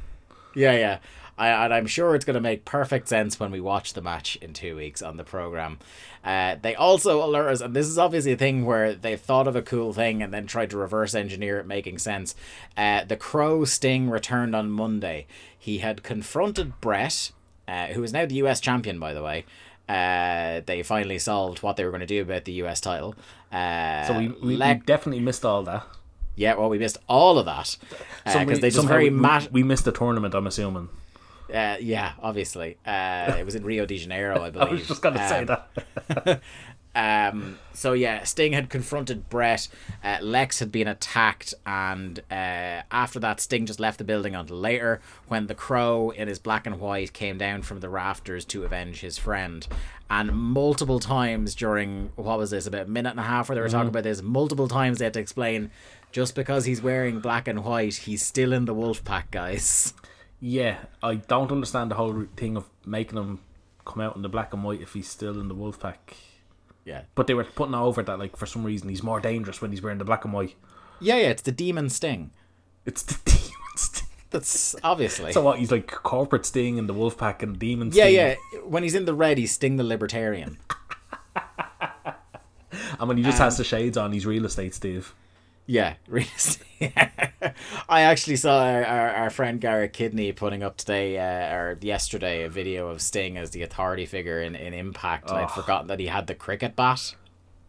Yeah, 0.54 0.72
yeah. 0.76 0.98
I, 1.37 1.48
and 1.64 1.74
I'm 1.74 1.87
sure 1.87 2.14
it's 2.14 2.24
going 2.24 2.34
to 2.34 2.40
make 2.40 2.64
perfect 2.64 3.08
sense 3.08 3.40
when 3.40 3.50
we 3.50 3.58
watch 3.60 3.94
the 3.94 4.02
match 4.02 4.37
in 4.37 4.52
two 4.52 4.76
weeks 4.76 5.02
on 5.02 5.16
the 5.16 5.24
program. 5.24 5.78
Uh, 6.24 6.56
they 6.62 6.74
also 6.74 7.22
alert 7.22 7.50
us, 7.50 7.60
and 7.60 7.74
this 7.76 7.87
is 7.87 7.98
obviously 7.98 8.32
a 8.32 8.37
thing 8.37 8.64
where 8.64 8.94
they've 8.94 9.20
thought 9.20 9.46
of 9.46 9.54
a 9.54 9.60
cool 9.62 9.92
thing 9.92 10.22
and 10.22 10.32
then 10.32 10.46
tried 10.46 10.70
to 10.70 10.76
reverse 10.78 11.14
engineer 11.14 11.58
it 11.58 11.66
making 11.66 11.98
sense. 11.98 12.34
Uh, 12.76 13.04
the 13.04 13.16
Crow 13.16 13.64
Sting 13.66 14.08
returned 14.08 14.56
on 14.56 14.70
Monday. 14.70 15.26
He 15.58 15.78
had 15.78 16.02
confronted 16.02 16.80
Brett, 16.80 17.30
uh, 17.68 17.88
who 17.88 18.02
is 18.02 18.12
now 18.12 18.24
the 18.24 18.37
US 18.37 18.58
champion, 18.60 18.98
by 18.98 19.12
the 19.12 19.22
way. 19.22 19.44
Uh, 19.87 20.62
they 20.64 20.82
finally 20.82 21.18
solved 21.18 21.62
what 21.62 21.76
they 21.76 21.84
were 21.84 21.90
going 21.90 22.00
to 22.00 22.06
do 22.06 22.22
about 22.22 22.46
the 22.46 22.52
US 22.64 22.80
title. 22.80 23.14
Uh, 23.52 24.04
So 24.06 24.18
we, 24.18 24.28
we, 24.28 24.56
we 24.56 24.74
definitely 24.87 25.20
missed 25.20 25.44
all 25.44 25.62
that. 25.64 25.87
yeah, 26.37 26.54
well, 26.54 26.70
we 26.70 26.78
missed 26.78 26.96
all 27.06 27.38
of 27.38 27.44
that 27.44 27.76
because 28.24 28.32
So 28.56 28.60
they 28.62 28.70
just 28.70 28.87
very 28.88 29.04
we, 29.04 29.10
mat- 29.10 29.52
we 29.52 29.62
missed 29.62 29.84
the 29.84 29.92
tournament. 29.92 30.34
I'm 30.34 30.46
assuming. 30.46 30.88
Uh, 31.52 31.76
yeah, 31.80 32.12
obviously. 32.22 32.78
Uh, 32.87 33.35
it 33.38 33.44
was 33.44 33.54
in 33.54 33.64
Rio 33.64 33.85
de 33.87 33.98
Janeiro, 33.98 34.42
I 34.42 34.50
believe. 34.50 34.68
I 34.70 34.72
was 34.72 34.88
just 34.88 35.02
gonna 35.02 35.28
say 35.28 35.40
Um, 35.40 35.46
that. 35.46 36.40
Um, 36.96 37.59
so 37.72 37.92
yeah, 37.92 38.22
Sting 38.22 38.52
had 38.52 38.70
confronted 38.70 39.28
Brett. 39.28 39.66
Uh, 40.04 40.18
Lex 40.22 40.61
had 40.61 40.70
been 40.70 40.87
attacked, 40.87 41.52
and 41.66 42.20
uh, 42.30 42.83
after 42.92 43.18
that, 43.18 43.40
Sting 43.40 43.66
just 43.66 43.80
left 43.80 43.98
the 43.98 44.04
building 44.04 44.37
until 44.37 44.59
later, 44.59 45.00
when 45.26 45.48
the 45.48 45.57
Crow 45.57 46.11
in 46.11 46.28
his 46.28 46.38
black 46.38 46.68
and 46.68 46.78
white 46.78 47.12
came 47.12 47.37
down 47.37 47.62
from 47.62 47.80
the 47.80 47.88
rafters 47.88 48.44
to 48.44 48.62
avenge 48.64 49.00
his 49.00 49.18
friend. 49.18 49.66
And 50.09 50.30
multiple 50.33 51.00
times 51.00 51.57
during 51.57 52.12
what 52.14 52.38
was 52.38 52.50
this 52.50 52.66
about 52.68 52.87
a 52.87 52.90
minute 52.90 53.11
and 53.11 53.18
a 53.18 53.24
half 53.24 53.48
where 53.48 53.57
they 53.57 53.61
were 53.62 53.68
talking 53.68 53.88
about 53.88 54.04
this, 54.04 54.22
multiple 54.22 54.68
times 54.68 54.98
they 54.98 55.07
had 55.07 55.14
to 55.14 55.20
explain. 55.20 55.72
Just 56.12 56.37
because 56.37 56.64
he's 56.64 56.80
wearing 56.80 57.18
black 57.18 57.48
and 57.48 57.64
white, 57.64 57.94
he's 57.96 58.24
still 58.24 58.52
in 58.52 58.66
the 58.66 58.74
wolf 58.74 59.02
pack, 59.02 59.33
guys. 59.33 59.94
Yeah, 60.46 60.76
I 61.02 61.14
don't 61.14 61.50
understand 61.50 61.90
the 61.90 61.94
whole 61.94 62.26
thing 62.37 62.59
of 62.59 62.68
making 62.85 63.16
him 63.16 63.40
come 63.87 64.02
out 64.02 64.14
in 64.14 64.20
the 64.20 64.28
black 64.28 64.52
and 64.52 64.62
white 64.62 64.83
if 64.83 64.92
he's 64.92 65.09
still 65.09 65.40
in 65.40 65.48
the 65.48 65.54
wolf 65.54 65.80
pack. 65.80 66.16
Yeah, 66.85 67.02
But 67.14 67.26
they 67.26 67.33
were 67.33 67.44
putting 67.44 67.74
over 67.74 68.02
that 68.02 68.18
like 68.18 68.37
for 68.37 68.44
some 68.44 68.62
reason 68.62 68.90
he's 68.90 69.02
more 69.02 69.20
dangerous 69.20 69.62
when 69.62 69.70
he's 69.70 69.80
wearing 69.80 69.96
the 69.96 70.04
black 70.04 70.22
and 70.26 70.35
white. 70.35 70.54
yeah, 71.00 71.16
yeah. 71.16 71.28
It's 71.30 71.40
the 71.40 71.50
demon 71.52 71.88
Sting. 71.88 72.30
It's 72.85 73.02
the 73.02 73.18
demon 73.24 73.50
sting. 73.76 74.07
That's 74.28 74.76
obviously. 74.85 75.33
So 75.33 75.40
what? 75.40 75.59
He's 75.61 75.70
like 75.72 75.87
corporate 75.90 76.44
sting 76.44 76.76
in 76.76 76.88
the 76.88 76.92
wolf 76.92 77.16
pack 77.16 77.42
and 77.42 77.59
demon 77.59 77.88
yeah, 77.94 78.04
sting. 78.04 78.14
yeah. 78.16 78.35
Yeah. 78.52 78.59
When 78.66 78.83
he's 78.83 78.94
in 78.94 79.07
the 79.07 79.14
red, 79.14 79.38
he's 79.38 79.52
Sting 79.52 79.76
the 79.76 79.85
Libertarian. 79.85 80.59
And 82.98 83.09
when 83.09 83.16
he 83.16 83.22
just 83.22 83.40
Um, 83.40 83.44
has 83.44 83.57
the 83.57 83.64
shades 83.64 83.96
on, 83.96 84.12
he's 84.12 84.26
real 84.26 84.44
estate 84.44 84.74
Steve. 84.74 85.14
Yeah, 85.66 85.94
really. 86.09 86.29
I 87.88 88.03
actually 88.03 88.37
saw 88.37 88.62
our, 88.64 88.85
our, 88.85 89.11
our 89.11 89.31
friend 89.31 89.61
Garrett 89.61 89.92
Kidney 89.92 90.33
putting 90.33 90.62
up 90.62 90.77
today 90.77 91.18
uh, 91.18 91.55
or 91.55 91.79
yesterday 91.81 92.42
a 92.44 92.48
video 92.50 92.88
of 92.88 93.00
Sting 93.00 93.38
as 93.38 93.50
the 93.50 93.62
authority 93.62 94.07
figure 94.07 94.42
in, 94.42 94.55
in 94.55 94.74
Impact. 94.74 95.31
And 95.31 95.38
I'd 95.38 95.50
forgotten 95.50 95.87
that 95.88 96.00
he 96.00 96.07
had 96.07 96.27
the 96.27 96.35
cricket 96.35 96.77
bat 96.77 97.14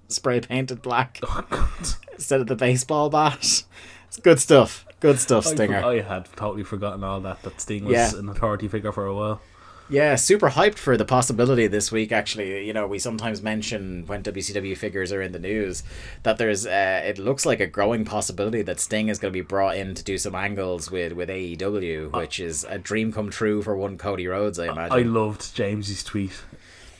spray 0.07 0.39
painted 0.39 0.81
black 0.81 1.19
instead 2.13 2.41
of 2.41 2.47
the 2.47 2.55
baseball 2.55 3.09
bat. 3.09 3.63
It's 4.07 4.17
good 4.21 4.39
stuff. 4.39 4.85
Good 4.99 5.19
stuff, 5.19 5.47
I, 5.47 5.51
Stinger. 5.51 5.83
I 5.83 6.01
had 6.01 6.25
totally 6.35 6.63
forgotten 6.63 7.03
all 7.03 7.19
that. 7.21 7.41
That 7.43 7.59
Sting 7.61 7.85
was 7.85 7.93
Yeah. 7.93 8.19
an 8.19 8.29
authority 8.29 8.67
figure 8.67 8.91
for 8.91 9.05
a 9.05 9.15
while. 9.15 9.41
Yeah, 9.87 10.15
super 10.15 10.49
hyped 10.49 10.79
for 10.79 10.97
the 10.97 11.05
possibility 11.05 11.67
this 11.67 11.91
week. 11.91 12.11
Actually, 12.11 12.65
you 12.65 12.73
know, 12.73 12.87
we 12.87 12.97
sometimes 12.97 13.43
mention 13.43 14.05
when 14.07 14.23
WCW 14.23 14.75
figures 14.75 15.11
are 15.11 15.21
in 15.21 15.31
the 15.31 15.39
news 15.39 15.83
that 16.23 16.39
there's, 16.39 16.65
uh, 16.65 17.03
it 17.05 17.19
looks 17.19 17.45
like 17.45 17.59
a 17.59 17.67
growing 17.67 18.03
possibility 18.03 18.63
that 18.63 18.79
Sting 18.79 19.09
is 19.09 19.19
going 19.19 19.31
to 19.31 19.37
be 19.37 19.45
brought 19.45 19.77
in 19.77 19.93
to 19.93 20.03
do 20.03 20.17
some 20.17 20.33
angles 20.33 20.89
with 20.89 21.13
with 21.13 21.29
AEW, 21.29 22.11
which 22.13 22.39
is 22.39 22.65
a 22.67 22.79
dream 22.79 23.11
come 23.13 23.29
true 23.29 23.61
for 23.61 23.75
one 23.75 23.97
Cody 23.97 24.27
Rhodes, 24.27 24.57
I 24.57 24.71
imagine. 24.71 24.97
I 24.97 25.01
loved 25.03 25.55
James's 25.55 26.03
tweet 26.03 26.33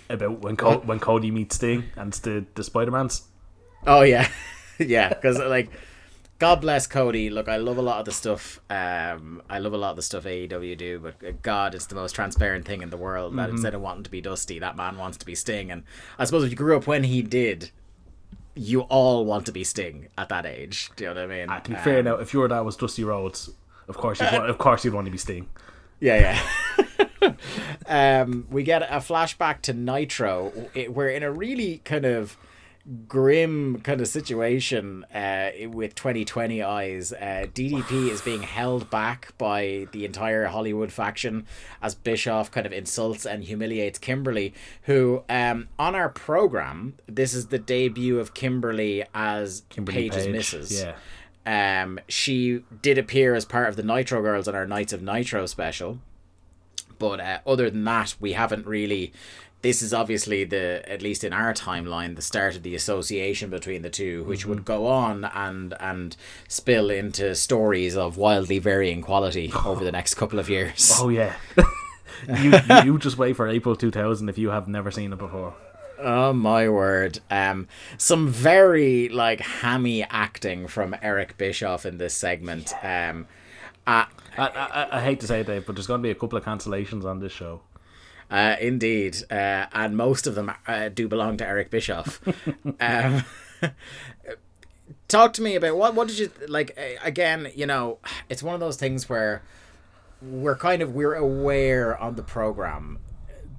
about 0.10 0.42
when 0.42 0.56
Co- 0.56 0.80
when 0.80 1.00
Cody 1.00 1.32
meets 1.32 1.56
Sting 1.56 1.86
and 1.96 2.14
the 2.14 2.46
the 2.54 2.64
Spider 2.64 2.92
Mans. 2.92 3.24
Oh 3.88 4.02
yeah, 4.04 4.30
yeah. 4.80 5.10
Because 5.10 5.40
like, 5.40 5.70
God 6.38 6.60
bless 6.62 6.86
Cody. 6.86 7.30
Look, 7.30 7.48
I 7.48 7.56
love 7.58 7.78
a 7.78 7.82
lot 7.82 8.00
of 8.00 8.06
the 8.06 8.12
stuff. 8.12 8.60
Um, 8.70 9.42
I 9.50 9.60
love 9.60 9.72
a 9.74 9.78
lot 9.78 9.92
of 9.92 9.96
the 9.96 10.02
stuff 10.02 10.26
AEW 10.26 10.78
do, 10.78 11.00
but 11.00 11.16
uh, 11.26 11.32
God, 11.42 11.74
it's 11.74 11.86
the 11.86 11.96
most 11.96 12.14
transparent 12.14 12.66
thing 12.66 12.82
in 12.82 12.90
the 12.90 12.98
world. 12.98 13.38
That 13.38 13.50
instead 13.50 13.74
of 13.74 13.80
wanting 13.82 14.04
to 14.04 14.10
be 14.12 14.20
Dusty, 14.20 14.60
that 14.60 14.76
man 14.76 14.98
wants 14.98 15.18
to 15.20 15.26
be 15.26 15.34
Sting. 15.34 15.72
And 15.72 15.84
I 16.20 16.26
suppose 16.26 16.44
if 16.44 16.50
you 16.52 16.58
grew 16.58 16.76
up 16.76 16.88
when 16.88 17.06
he 17.06 17.22
did, 17.22 17.72
you 18.54 18.82
all 18.82 19.24
want 19.26 19.46
to 19.46 19.54
be 19.54 19.64
Sting 19.64 20.08
at 20.18 20.28
that 20.30 20.46
age. 20.46 20.92
Do 20.98 21.06
you 21.06 21.14
know 21.14 21.22
what 21.22 21.32
I 21.32 21.36
mean? 21.38 21.50
Ah, 21.50 21.60
to 21.60 21.70
be 21.70 21.76
Um, 21.78 21.84
fair, 21.84 22.04
now 22.04 22.16
if 22.16 22.34
your 22.34 22.48
dad 22.50 22.62
was 22.62 22.76
Dusty 22.76 23.06
Rhodes, 23.06 23.50
of 23.88 23.96
course 23.96 24.20
you'd 24.20 24.34
want, 24.34 24.50
of 24.50 24.58
course 24.58 24.84
you'd 24.84 24.94
want 24.94 25.06
to 25.06 25.12
be 25.12 25.18
Sting. 25.18 25.48
Yeah, 26.02 26.38
yeah. 27.22 27.34
um, 28.22 28.46
we 28.50 28.64
get 28.64 28.82
a 28.84 28.98
flashback 28.98 29.62
to 29.64 29.74
Nitro. 29.74 30.52
It, 30.74 30.94
we're 30.94 31.10
in 31.10 31.24
a 31.24 31.32
really 31.32 31.80
kind 31.86 32.06
of 32.06 32.38
grim 33.08 33.82
kind 33.82 34.00
of 34.00 34.08
situation 34.08 35.04
uh, 35.06 35.50
with 35.70 35.96
2020 35.96 36.62
eyes. 36.62 37.12
Uh, 37.14 37.48
DDP 37.54 38.10
is 38.10 38.22
being 38.22 38.44
held 38.44 38.90
back 38.90 39.36
by 39.38 39.88
the 39.92 40.06
entire 40.06 40.46
Hollywood 40.46 40.92
faction 40.92 41.46
as 41.82 41.96
Bischoff 41.96 42.52
kind 42.52 42.66
of 42.66 42.74
insults 42.74 43.26
and 43.26 43.44
humiliates 43.44 43.98
Kimberly, 43.98 44.54
who 44.84 45.24
um, 45.30 45.68
on 45.80 45.96
our 45.96 46.10
program, 46.10 46.96
this 47.08 47.34
is 47.34 47.48
the 47.48 47.60
debut 47.60 48.20
of 48.20 48.34
Kimberly 48.34 49.04
as 49.14 49.64
Kimberly 49.70 50.10
Paige's 50.10 50.26
Page, 50.26 50.34
missus. 50.34 50.84
yeah. 50.84 50.96
Um, 51.48 52.00
she 52.08 52.64
did 52.82 52.98
appear 52.98 53.36
as 53.36 53.46
part 53.46 53.70
of 53.70 53.76
the 53.76 53.84
Nitro 53.84 54.22
Girls 54.22 54.48
on 54.48 54.56
our 54.56 54.66
Nights 54.66 54.94
of 54.94 55.02
Nitro 55.04 55.46
special, 55.46 56.00
but 56.98 57.20
uh, 57.20 57.40
other 57.46 57.70
than 57.70 57.84
that, 57.86 58.16
we 58.20 58.34
haven't 58.34 58.66
really. 58.66 59.12
This 59.62 59.82
is 59.82 59.94
obviously 59.94 60.44
the, 60.44 60.84
at 60.88 61.02
least 61.02 61.24
in 61.24 61.34
our 61.34 61.54
timeline, 61.54 62.16
the 62.16 62.22
start 62.22 62.56
of 62.56 62.62
the 62.62 62.76
association 62.76 63.50
between 63.50 63.82
the 63.82 63.90
two, 63.90 64.24
which 64.26 64.46
would 64.46 64.64
go 64.64 64.86
on 64.86 65.26
and 65.26 65.74
and 65.80 66.16
spill 66.48 66.92
into 66.92 67.34
stories 67.34 67.98
of 67.98 68.18
wildly 68.18 68.60
varying 68.60 69.02
quality 69.02 69.52
over 69.66 69.84
the 69.84 69.92
next 69.92 70.14
couple 70.16 70.38
of 70.38 70.50
years. 70.50 70.92
Oh 71.00 71.10
yeah. 71.10 71.34
you 72.42 72.54
you 72.84 72.98
just 73.00 73.18
wait 73.18 73.36
for 73.36 73.48
April 73.48 73.76
2000 73.76 74.30
if 74.30 74.38
you 74.38 74.50
have 74.50 74.68
never 74.68 74.92
seen 74.92 75.12
it 75.14 75.20
before. 75.20 75.56
Oh 75.98 76.34
my 76.34 76.68
word! 76.68 77.20
Um, 77.32 77.68
some 77.98 78.28
very 78.28 79.10
like 79.10 79.40
hammy 79.40 80.04
acting 80.04 80.68
from 80.68 80.96
Eric 81.02 81.38
Bischoff 81.38 81.86
in 81.86 81.98
this 81.98 82.14
segment. 82.14 82.74
Um, 82.84 83.28
uh, 83.88 84.06
I, 84.38 84.48
I, 84.48 84.98
I 84.98 85.02
hate 85.02 85.20
to 85.22 85.28
say 85.28 85.42
it, 85.42 85.48
Dave, 85.48 85.66
but 85.66 85.76
there's 85.76 85.88
going 85.88 86.02
to 86.02 86.04
be 86.04 86.12
a 86.12 86.16
couple 86.16 86.38
of 86.38 86.44
cancellations 86.44 87.06
on 87.06 87.20
this 87.20 87.32
show. 87.32 87.62
Uh, 88.30 88.56
indeed, 88.60 89.18
uh, 89.30 89.68
and 89.72 89.96
most 89.96 90.26
of 90.28 90.36
them 90.36 90.52
uh, 90.68 90.90
do 90.90 91.08
belong 91.08 91.38
to 91.38 91.46
Eric 91.46 91.70
Bischoff. 91.70 92.22
um, 92.80 93.24
talk 95.08 95.34
to 95.34 95.42
me 95.42 95.56
about 95.56 95.78
what 95.78 95.94
what 95.96 96.08
did 96.08 96.18
you 96.20 96.32
like? 96.48 96.76
uh, 96.78 97.00
Again, 97.04 97.52
you 97.56 97.66
know, 97.66 98.00
it's 98.30 98.42
one 98.42 98.54
of 98.56 98.60
those 98.60 98.78
things 98.78 99.08
where 99.08 99.44
we're 100.22 100.56
kind 100.58 100.82
of 100.82 100.94
we're 100.94 101.14
aware 101.16 101.98
on 101.98 102.16
the 102.16 102.24
program 102.24 103.00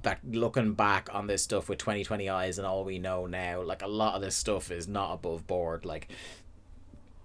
that 0.03 0.19
looking 0.29 0.73
back 0.73 1.09
on 1.13 1.27
this 1.27 1.43
stuff 1.43 1.69
with 1.69 1.79
2020 1.79 2.29
eyes 2.29 2.57
and 2.57 2.67
all 2.67 2.83
we 2.83 2.99
know 2.99 3.25
now 3.25 3.61
like 3.61 3.81
a 3.81 3.87
lot 3.87 4.15
of 4.15 4.21
this 4.21 4.35
stuff 4.35 4.71
is 4.71 4.87
not 4.87 5.13
above 5.13 5.45
board 5.47 5.85
like 5.85 6.07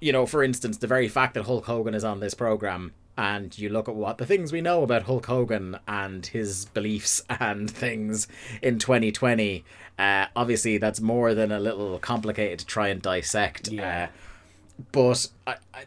you 0.02 0.12
know 0.12 0.26
for 0.26 0.42
instance 0.42 0.76
the 0.78 0.86
very 0.86 1.08
fact 1.08 1.34
that 1.34 1.44
Hulk 1.44 1.64
Hogan 1.66 1.94
is 1.94 2.04
on 2.04 2.20
this 2.20 2.34
program 2.34 2.92
and 3.16 3.56
you 3.58 3.68
look 3.68 3.88
at 3.88 3.94
what 3.94 4.18
the 4.18 4.26
things 4.26 4.52
we 4.52 4.60
know 4.60 4.82
about 4.82 5.02
Hulk 5.04 5.26
Hogan 5.26 5.78
and 5.86 6.24
his 6.26 6.64
beliefs 6.66 7.22
and 7.40 7.70
things 7.70 8.26
in 8.60 8.78
2020 8.78 9.64
uh, 9.98 10.26
obviously 10.34 10.78
that's 10.78 11.00
more 11.00 11.34
than 11.34 11.52
a 11.52 11.60
little 11.60 11.98
complicated 11.98 12.58
to 12.60 12.66
try 12.66 12.88
and 12.88 13.00
dissect 13.00 13.68
Yeah. 13.68 14.08
uh, 14.10 14.86
but 14.90 15.28
I, 15.46 15.56
I, 15.74 15.84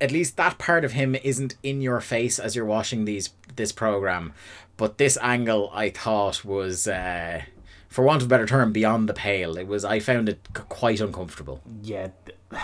at 0.00 0.10
least 0.10 0.36
that 0.36 0.58
part 0.58 0.84
of 0.84 0.92
him 0.92 1.14
isn't 1.14 1.54
in 1.62 1.80
your 1.80 2.00
face 2.00 2.38
as 2.38 2.56
you're 2.56 2.64
watching 2.66 3.04
these 3.06 3.30
this 3.54 3.72
program, 3.72 4.32
but 4.76 4.98
this 4.98 5.16
angle 5.22 5.70
I 5.72 5.88
thought 5.88 6.44
was, 6.44 6.86
uh, 6.86 7.42
for 7.88 8.04
want 8.04 8.20
of 8.20 8.26
a 8.26 8.28
better 8.28 8.44
term, 8.46 8.72
beyond 8.72 9.08
the 9.08 9.14
pale. 9.14 9.56
It 9.56 9.66
was 9.66 9.84
I 9.86 10.00
found 10.00 10.28
it 10.28 10.40
quite 10.68 11.00
uncomfortable. 11.00 11.62
yeah. 11.82 12.08
th- 12.26 12.62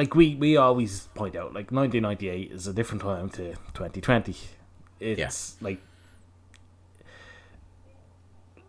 Like 0.00 0.14
we, 0.14 0.34
we 0.34 0.56
always 0.56 1.08
point 1.14 1.36
out, 1.36 1.52
like 1.52 1.70
1998 1.70 2.50
is 2.52 2.66
a 2.66 2.72
different 2.72 3.02
time 3.02 3.28
to 3.30 3.52
2020. 3.74 4.34
It's 4.98 5.56
like, 5.60 5.78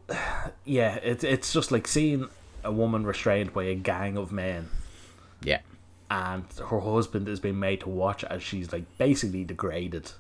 yeah, 0.66 0.96
it's 0.96 1.24
it's 1.24 1.54
just 1.54 1.72
like 1.72 1.88
seeing 1.88 2.28
a 2.66 2.72
woman 2.72 3.06
restrained 3.06 3.54
by 3.54 3.64
a 3.64 3.76
gang 3.76 4.18
of 4.18 4.34
men, 4.34 4.68
Yeah, 5.42 5.60
and 6.10 6.44
her 6.70 6.80
husband 6.82 7.30
is 7.30 7.40
being 7.40 7.60
made 7.60 7.80
to 7.82 7.90
watch 7.90 8.24
as 8.26 8.44
she's 8.44 8.74
like 8.74 8.84
basically 8.98 9.44
degraded. 9.46 10.12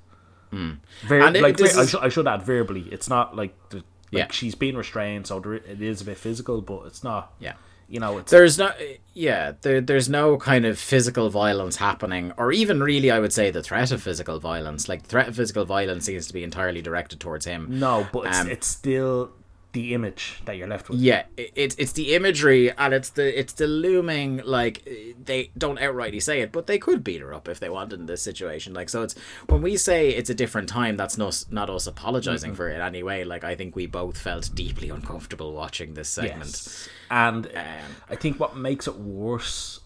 Ver- 0.52 0.58
Hmm. 0.58 1.12
And 1.12 1.36
it- 1.36 1.41
like 1.43 1.60
I, 1.62 1.86
should, 1.86 2.00
I 2.02 2.08
should 2.10 2.28
add 2.28 2.43
verbally. 2.43 2.88
It's 2.91 3.10
not 3.10 3.36
like 3.36 3.54
the, 3.69 3.78
like 3.78 3.84
Yeah. 4.12 4.28
she's 4.32 4.56
being 4.56 4.76
restrained, 4.78 5.28
so 5.28 5.39
there, 5.41 5.56
it 5.56 5.82
is 5.82 6.02
a 6.02 6.06
bit 6.06 6.17
physical, 6.17 6.62
but 6.62 6.84
it's 6.88 7.04
not. 7.04 7.34
yeah. 7.39 7.56
You 7.91 7.99
know, 7.99 8.19
it's 8.19 8.32
There's 8.32 8.58
no, 8.58 8.71
yeah, 9.13 9.51
there, 9.63 9.82
there's 9.82 10.08
no 10.08 10.38
kind 10.38 10.65
of 10.65 10.80
physical 10.80 11.30
violence 11.30 11.75
happening, 11.75 12.32
or 12.38 12.54
even 12.54 12.82
really, 12.82 13.12
I 13.12 13.19
would 13.19 13.34
say, 13.34 13.51
the 13.51 13.62
threat 13.62 13.91
of 13.91 14.01
physical 14.01 14.39
violence. 14.39 14.88
Like, 14.88 15.04
the 15.04 15.10
threat 15.10 15.27
of 15.27 15.36
physical 15.36 15.65
violence 15.65 16.06
seems 16.06 16.25
to 16.27 16.34
be 16.34 16.43
entirely 16.43 16.82
directed 16.82 17.19
towards 17.19 17.45
him. 17.45 17.67
no, 17.69 18.08
but 18.13 18.27
it's, 18.27 18.39
Um, 18.39 18.49
it's 18.49 18.67
still 18.67 19.32
the 19.74 19.94
image 19.94 20.42
that 20.46 20.58
you're 20.58 20.68
left 20.68 20.90
with. 20.90 21.00
Yeah, 21.00 21.24
it's 21.38 21.76
it's 21.78 21.94
the 21.94 22.14
imagery 22.14 22.72
and 22.72 22.94
it's 22.94 23.10
the 23.10 23.40
it's 23.40 23.54
the 23.54 23.68
looming 23.68 24.42
like 24.44 24.88
they 25.24 25.52
don't 25.58 25.80
outrightly 25.80 26.22
say 26.22 26.42
it, 26.42 26.52
but 26.52 26.68
they 26.68 26.78
could 26.78 27.04
beat 27.04 27.22
her 27.22 27.34
up 27.34 27.48
if 27.48 27.60
they 27.60 27.70
wanted 27.70 28.00
in 28.00 28.06
this 28.06 28.22
situation. 28.22 28.74
Like 28.74 28.90
so, 28.90 29.04
it's 29.04 29.16
when 29.48 29.62
we 29.62 29.78
say 29.78 30.10
it's 30.10 30.30
a 30.30 30.36
different 30.36 30.68
time, 30.68 30.98
that's 30.98 31.18
not 31.18 31.46
not 31.52 31.70
us 31.70 31.88
apologizing 31.88 32.54
for 32.56 32.70
it 32.70 32.76
in 32.76 32.82
any 32.82 33.04
way. 33.04 33.24
Like 33.24 33.44
I 33.44 33.56
think 33.56 33.76
we 33.76 33.86
both 33.86 34.18
felt 34.18 34.50
deeply 34.54 34.90
uncomfortable 34.90 35.54
watching 35.54 35.94
this 35.94 36.10
segment. 36.10 36.46
Yes. 36.46 36.90
And 37.10 37.48
Um, 37.48 37.96
I 38.10 38.16
think 38.16 38.40
what 38.40 38.56
makes 38.56 38.88
it 38.88 38.98
worse, 38.98 39.80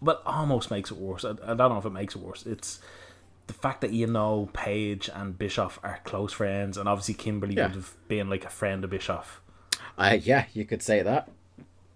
well, 0.00 0.20
almost 0.24 0.70
makes 0.70 0.90
it 0.90 0.96
worse. 0.96 1.24
I, 1.24 1.30
I 1.30 1.54
don't 1.54 1.70
know 1.70 1.78
if 1.78 1.84
it 1.84 1.90
makes 1.90 2.14
it 2.16 2.22
worse. 2.22 2.44
It's 2.46 2.80
the 3.46 3.52
fact 3.54 3.80
that 3.82 3.92
you 3.92 4.06
know 4.06 4.48
Page 4.52 5.10
and 5.14 5.36
Bischoff 5.38 5.78
are 5.82 6.00
close 6.04 6.32
friends, 6.32 6.76
and 6.76 6.88
obviously 6.88 7.14
Kimberly 7.14 7.54
Yeah. 7.54 7.66
would 7.66 7.74
have 7.76 7.94
been 8.08 8.28
like 8.30 8.44
a 8.44 8.50
friend 8.50 8.84
of 8.84 8.90
Bischoff. 8.90 9.40
Uh, 9.98 10.16
yeah, 10.22 10.46
you 10.54 10.64
could 10.64 10.82
say 10.82 11.02
that. 11.02 11.30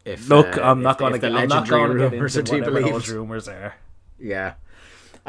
If 0.04 0.28
Look, 0.28 0.56
uh, 0.58 0.62
I'm 0.62 0.78
if- 0.78 0.84
not 0.84 0.98
going 0.98 1.12
to 1.12 1.16
if 1.16 1.22
the 1.22 1.28
get. 1.30 1.36
I'm 1.36 1.48
not 1.48 1.60
legendary 1.68 1.80
going 1.88 1.96
to 1.98 2.04
get 2.04 2.12
rumors 2.12 2.36
into 2.36 2.52
are 2.52 2.54
to 2.54 2.60
whatever 2.60 2.78
believed. 2.80 2.94
those 2.96 3.10
rumors 3.10 3.48
are. 3.48 3.74
Yeah. 4.18 4.54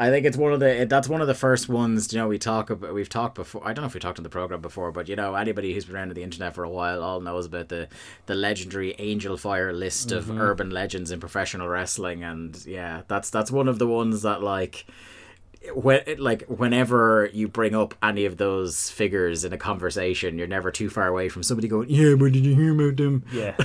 I 0.00 0.10
think 0.10 0.26
it's 0.26 0.36
one 0.36 0.52
of 0.52 0.60
the 0.60 0.86
that's 0.88 1.08
one 1.08 1.20
of 1.20 1.26
the 1.26 1.34
first 1.34 1.68
ones. 1.68 2.12
You 2.12 2.20
know, 2.20 2.28
we 2.28 2.38
talk 2.38 2.70
about 2.70 2.94
we've 2.94 3.08
talked 3.08 3.34
before. 3.34 3.62
I 3.66 3.72
don't 3.72 3.82
know 3.82 3.88
if 3.88 3.94
we 3.94 3.98
talked 4.00 4.20
on 4.20 4.22
the 4.22 4.28
program 4.28 4.60
before, 4.60 4.92
but 4.92 5.08
you 5.08 5.16
know, 5.16 5.34
anybody 5.34 5.74
who's 5.74 5.86
been 5.86 5.96
around 5.96 6.12
the 6.14 6.22
internet 6.22 6.54
for 6.54 6.62
a 6.62 6.70
while 6.70 7.02
all 7.02 7.20
knows 7.20 7.46
about 7.46 7.68
the 7.68 7.88
the 8.26 8.36
legendary 8.36 8.94
Angelfire 8.96 9.76
list 9.76 10.12
of 10.12 10.30
urban 10.30 10.70
legends 10.70 11.10
in 11.10 11.18
professional 11.18 11.66
wrestling, 11.66 12.22
and 12.22 12.64
yeah, 12.64 13.02
that's 13.08 13.28
that's 13.30 13.50
one 13.50 13.66
of 13.66 13.80
the 13.80 13.88
ones 13.88 14.22
that 14.22 14.40
like 14.40 14.86
when 15.74 16.00
like 16.18 16.44
whenever 16.46 17.28
you 17.32 17.48
bring 17.48 17.74
up 17.74 17.94
any 18.02 18.24
of 18.24 18.36
those 18.36 18.90
figures 18.90 19.44
in 19.44 19.52
a 19.52 19.58
conversation, 19.58 20.38
you're 20.38 20.46
never 20.46 20.70
too 20.70 20.88
far 20.90 21.06
away 21.08 21.28
from 21.28 21.42
somebody 21.42 21.68
going, 21.68 21.88
"Yeah, 21.90 22.14
but 22.14 22.32
did 22.32 22.44
you 22.46 22.54
hear 22.54 22.72
about 22.72 22.96
them?" 22.96 23.24
Yeah. 23.32 23.56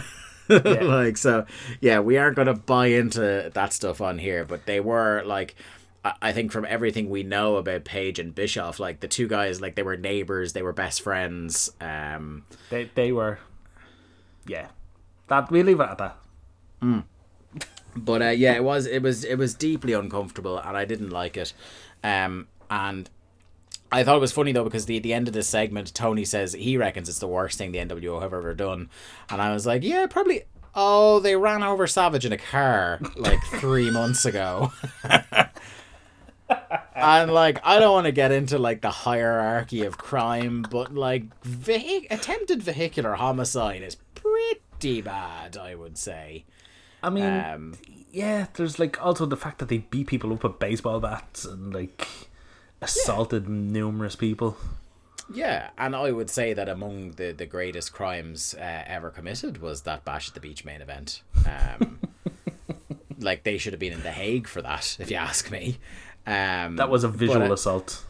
like 0.50 1.16
so 1.16 1.46
yeah 1.80 2.02
we 2.02 2.18
aren't 2.18 2.36
going 2.36 2.48
to 2.50 2.54
buy 2.54 2.88
into 2.88 3.50
that 3.54 3.72
stuff 3.72 4.02
on 4.02 4.18
here 4.20 4.44
but 4.44 4.66
they 4.66 4.82
were 4.82 5.24
like 5.26 5.56
I- 6.04 6.34
think 6.34 6.52
from 6.52 6.66
everything 6.66 7.10
we 7.10 7.24
know 7.24 7.56
about 7.56 7.86
Page 7.86 8.20
and 8.20 8.36
Bischoff, 8.36 8.78
like 8.78 9.00
the 9.00 9.08
two 9.08 9.26
guys, 9.30 9.62
like 9.62 9.76
they 9.76 9.84
were 9.84 9.96
neighbors, 9.96 10.52
they 10.52 10.62
were 10.62 10.74
best 10.74 11.02
friends. 11.02 11.72
Um, 11.80 12.44
They 12.70 12.90
they 12.94 13.14
were. 13.14 13.40
Yeah. 14.46 14.68
That 15.30 15.50
we 15.50 15.64
leave 15.64 15.80
it 15.80 15.84
at 15.90 15.98
that. 16.00 16.18
but 17.96 18.22
uh, 18.22 18.26
yeah, 18.30 18.54
it 18.56 18.64
was 18.66 18.86
it 18.86 19.02
was 19.02 19.24
it 19.24 19.36
was 19.36 19.54
deeply 19.54 19.94
uncomfortable, 19.94 20.58
and 20.58 20.76
I 20.76 20.84
didn't 20.86 21.12
like 21.12 21.38
it. 21.38 21.54
Um, 22.04 22.48
and 22.70 23.10
I 23.92 24.04
thought 24.04 24.18
it 24.18 24.22
was 24.22 24.32
funny 24.32 24.52
though 24.52 24.64
because 24.64 24.86
the 24.88 25.00
the 25.00 25.14
end 25.14 25.28
of 25.28 25.34
this 25.34 25.48
segment, 25.48 25.94
Tony 25.94 26.26
says 26.26 26.54
he 26.54 26.78
reckons 26.78 27.08
it's 27.10 27.20
the 27.20 27.28
worst 27.28 27.58
thing 27.58 27.72
the 27.72 27.80
NWO 27.80 28.22
have 28.22 28.34
ever 28.34 28.54
done, 28.54 28.90
and 29.30 29.42
I 29.42 29.54
was 29.54 29.66
like, 29.66 29.84
yeah, 29.84 30.06
probably. 30.08 30.44
Oh, 30.76 31.20
they 31.20 31.36
ran 31.36 31.62
over 31.62 31.86
Savage 31.86 32.26
in 32.26 32.32
a 32.34 32.38
car 32.38 33.00
like 33.16 33.40
three 33.60 33.92
months 33.92 34.26
ago. 34.26 34.74
and 36.96 37.32
like 37.32 37.60
I 37.64 37.80
don't 37.80 37.94
want 37.94 38.06
to 38.06 38.12
get 38.12 38.32
into 38.32 38.58
like 38.58 38.82
the 38.82 38.90
hierarchy 38.90 39.84
of 39.84 39.98
crime, 39.98 40.66
but 40.70 40.94
like 40.94 41.24
attempted 42.10 42.64
vehicular 42.64 43.14
homicide 43.14 43.84
is 43.84 43.98
pretty 44.16 45.02
bad, 45.02 45.58
I 45.58 45.76
would 45.76 45.98
say. 45.98 46.46
I 47.02 47.10
mean, 47.10 47.24
Um, 47.24 47.76
yeah. 48.14 48.48
There's 48.54 48.80
like 48.80 49.04
also 49.04 49.26
the 49.26 49.36
fact 49.36 49.60
that 49.60 49.68
they 49.68 49.80
beat 49.80 50.08
people 50.08 50.32
up 50.32 50.44
with 50.44 50.60
baseball 50.60 51.02
bats 51.02 51.44
and 51.44 51.74
like 51.74 52.08
assaulted 52.82 53.50
numerous 53.50 54.16
people. 54.16 54.56
Yeah, 55.34 55.70
and 55.78 55.96
I 55.96 56.12
would 56.12 56.30
say 56.30 56.54
that 56.54 56.68
among 56.70 57.12
the, 57.12 57.32
the 57.32 57.46
greatest 57.46 57.94
crimes 57.94 58.54
uh, 58.56 58.84
ever 58.86 59.10
committed 59.10 59.62
was 59.62 59.84
that 59.84 60.04
Bash 60.04 60.28
at 60.28 60.34
the 60.34 60.40
Beach 60.40 60.66
main 60.66 60.82
event. 60.82 61.22
Um, 61.48 62.00
like 63.20 63.44
they 63.44 63.58
should 63.58 63.74
have 63.74 63.80
been 63.80 63.94
in 63.94 64.04
The 64.04 64.12
Hague 64.12 64.48
for 64.48 64.62
that, 64.62 64.98
if 65.00 65.10
you 65.10 65.18
ask 65.18 65.50
me. 65.50 65.78
Um, 66.28 66.76
That 66.76 66.90
was 66.90 67.04
a 67.04 67.10
visual 67.10 67.40
but, 67.40 67.52
uh, 67.52 67.54
assault. 67.54 68.04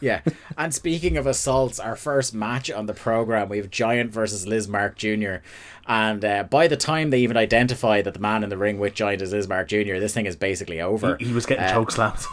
Yeah. 0.00 0.20
And 0.58 0.74
speaking 0.74 1.16
of 1.16 1.26
assaults, 1.26 1.78
our 1.78 1.94
first 1.94 2.34
match 2.34 2.70
on 2.70 2.86
the 2.86 2.94
program, 2.94 3.48
we 3.48 3.58
have 3.58 3.70
Giant 3.70 4.10
versus 4.10 4.46
Lizmark 4.46 4.96
Jr. 4.96 5.44
And 5.86 6.24
uh, 6.24 6.42
by 6.44 6.66
the 6.66 6.76
time 6.76 7.10
they 7.10 7.20
even 7.20 7.36
identify 7.36 8.02
that 8.02 8.14
the 8.14 8.20
man 8.20 8.42
in 8.42 8.50
the 8.50 8.56
ring 8.56 8.80
with 8.80 8.94
Giant 8.94 9.22
is 9.22 9.32
Lizmark 9.32 9.68
Jr., 9.68 10.00
this 10.00 10.12
thing 10.14 10.26
is 10.26 10.34
basically 10.34 10.80
over. 10.80 11.16
He 11.18 11.32
was 11.32 11.46
getting 11.46 11.64
Uh, 11.64 11.72
choke 11.72 11.92
slammed. 11.92 12.18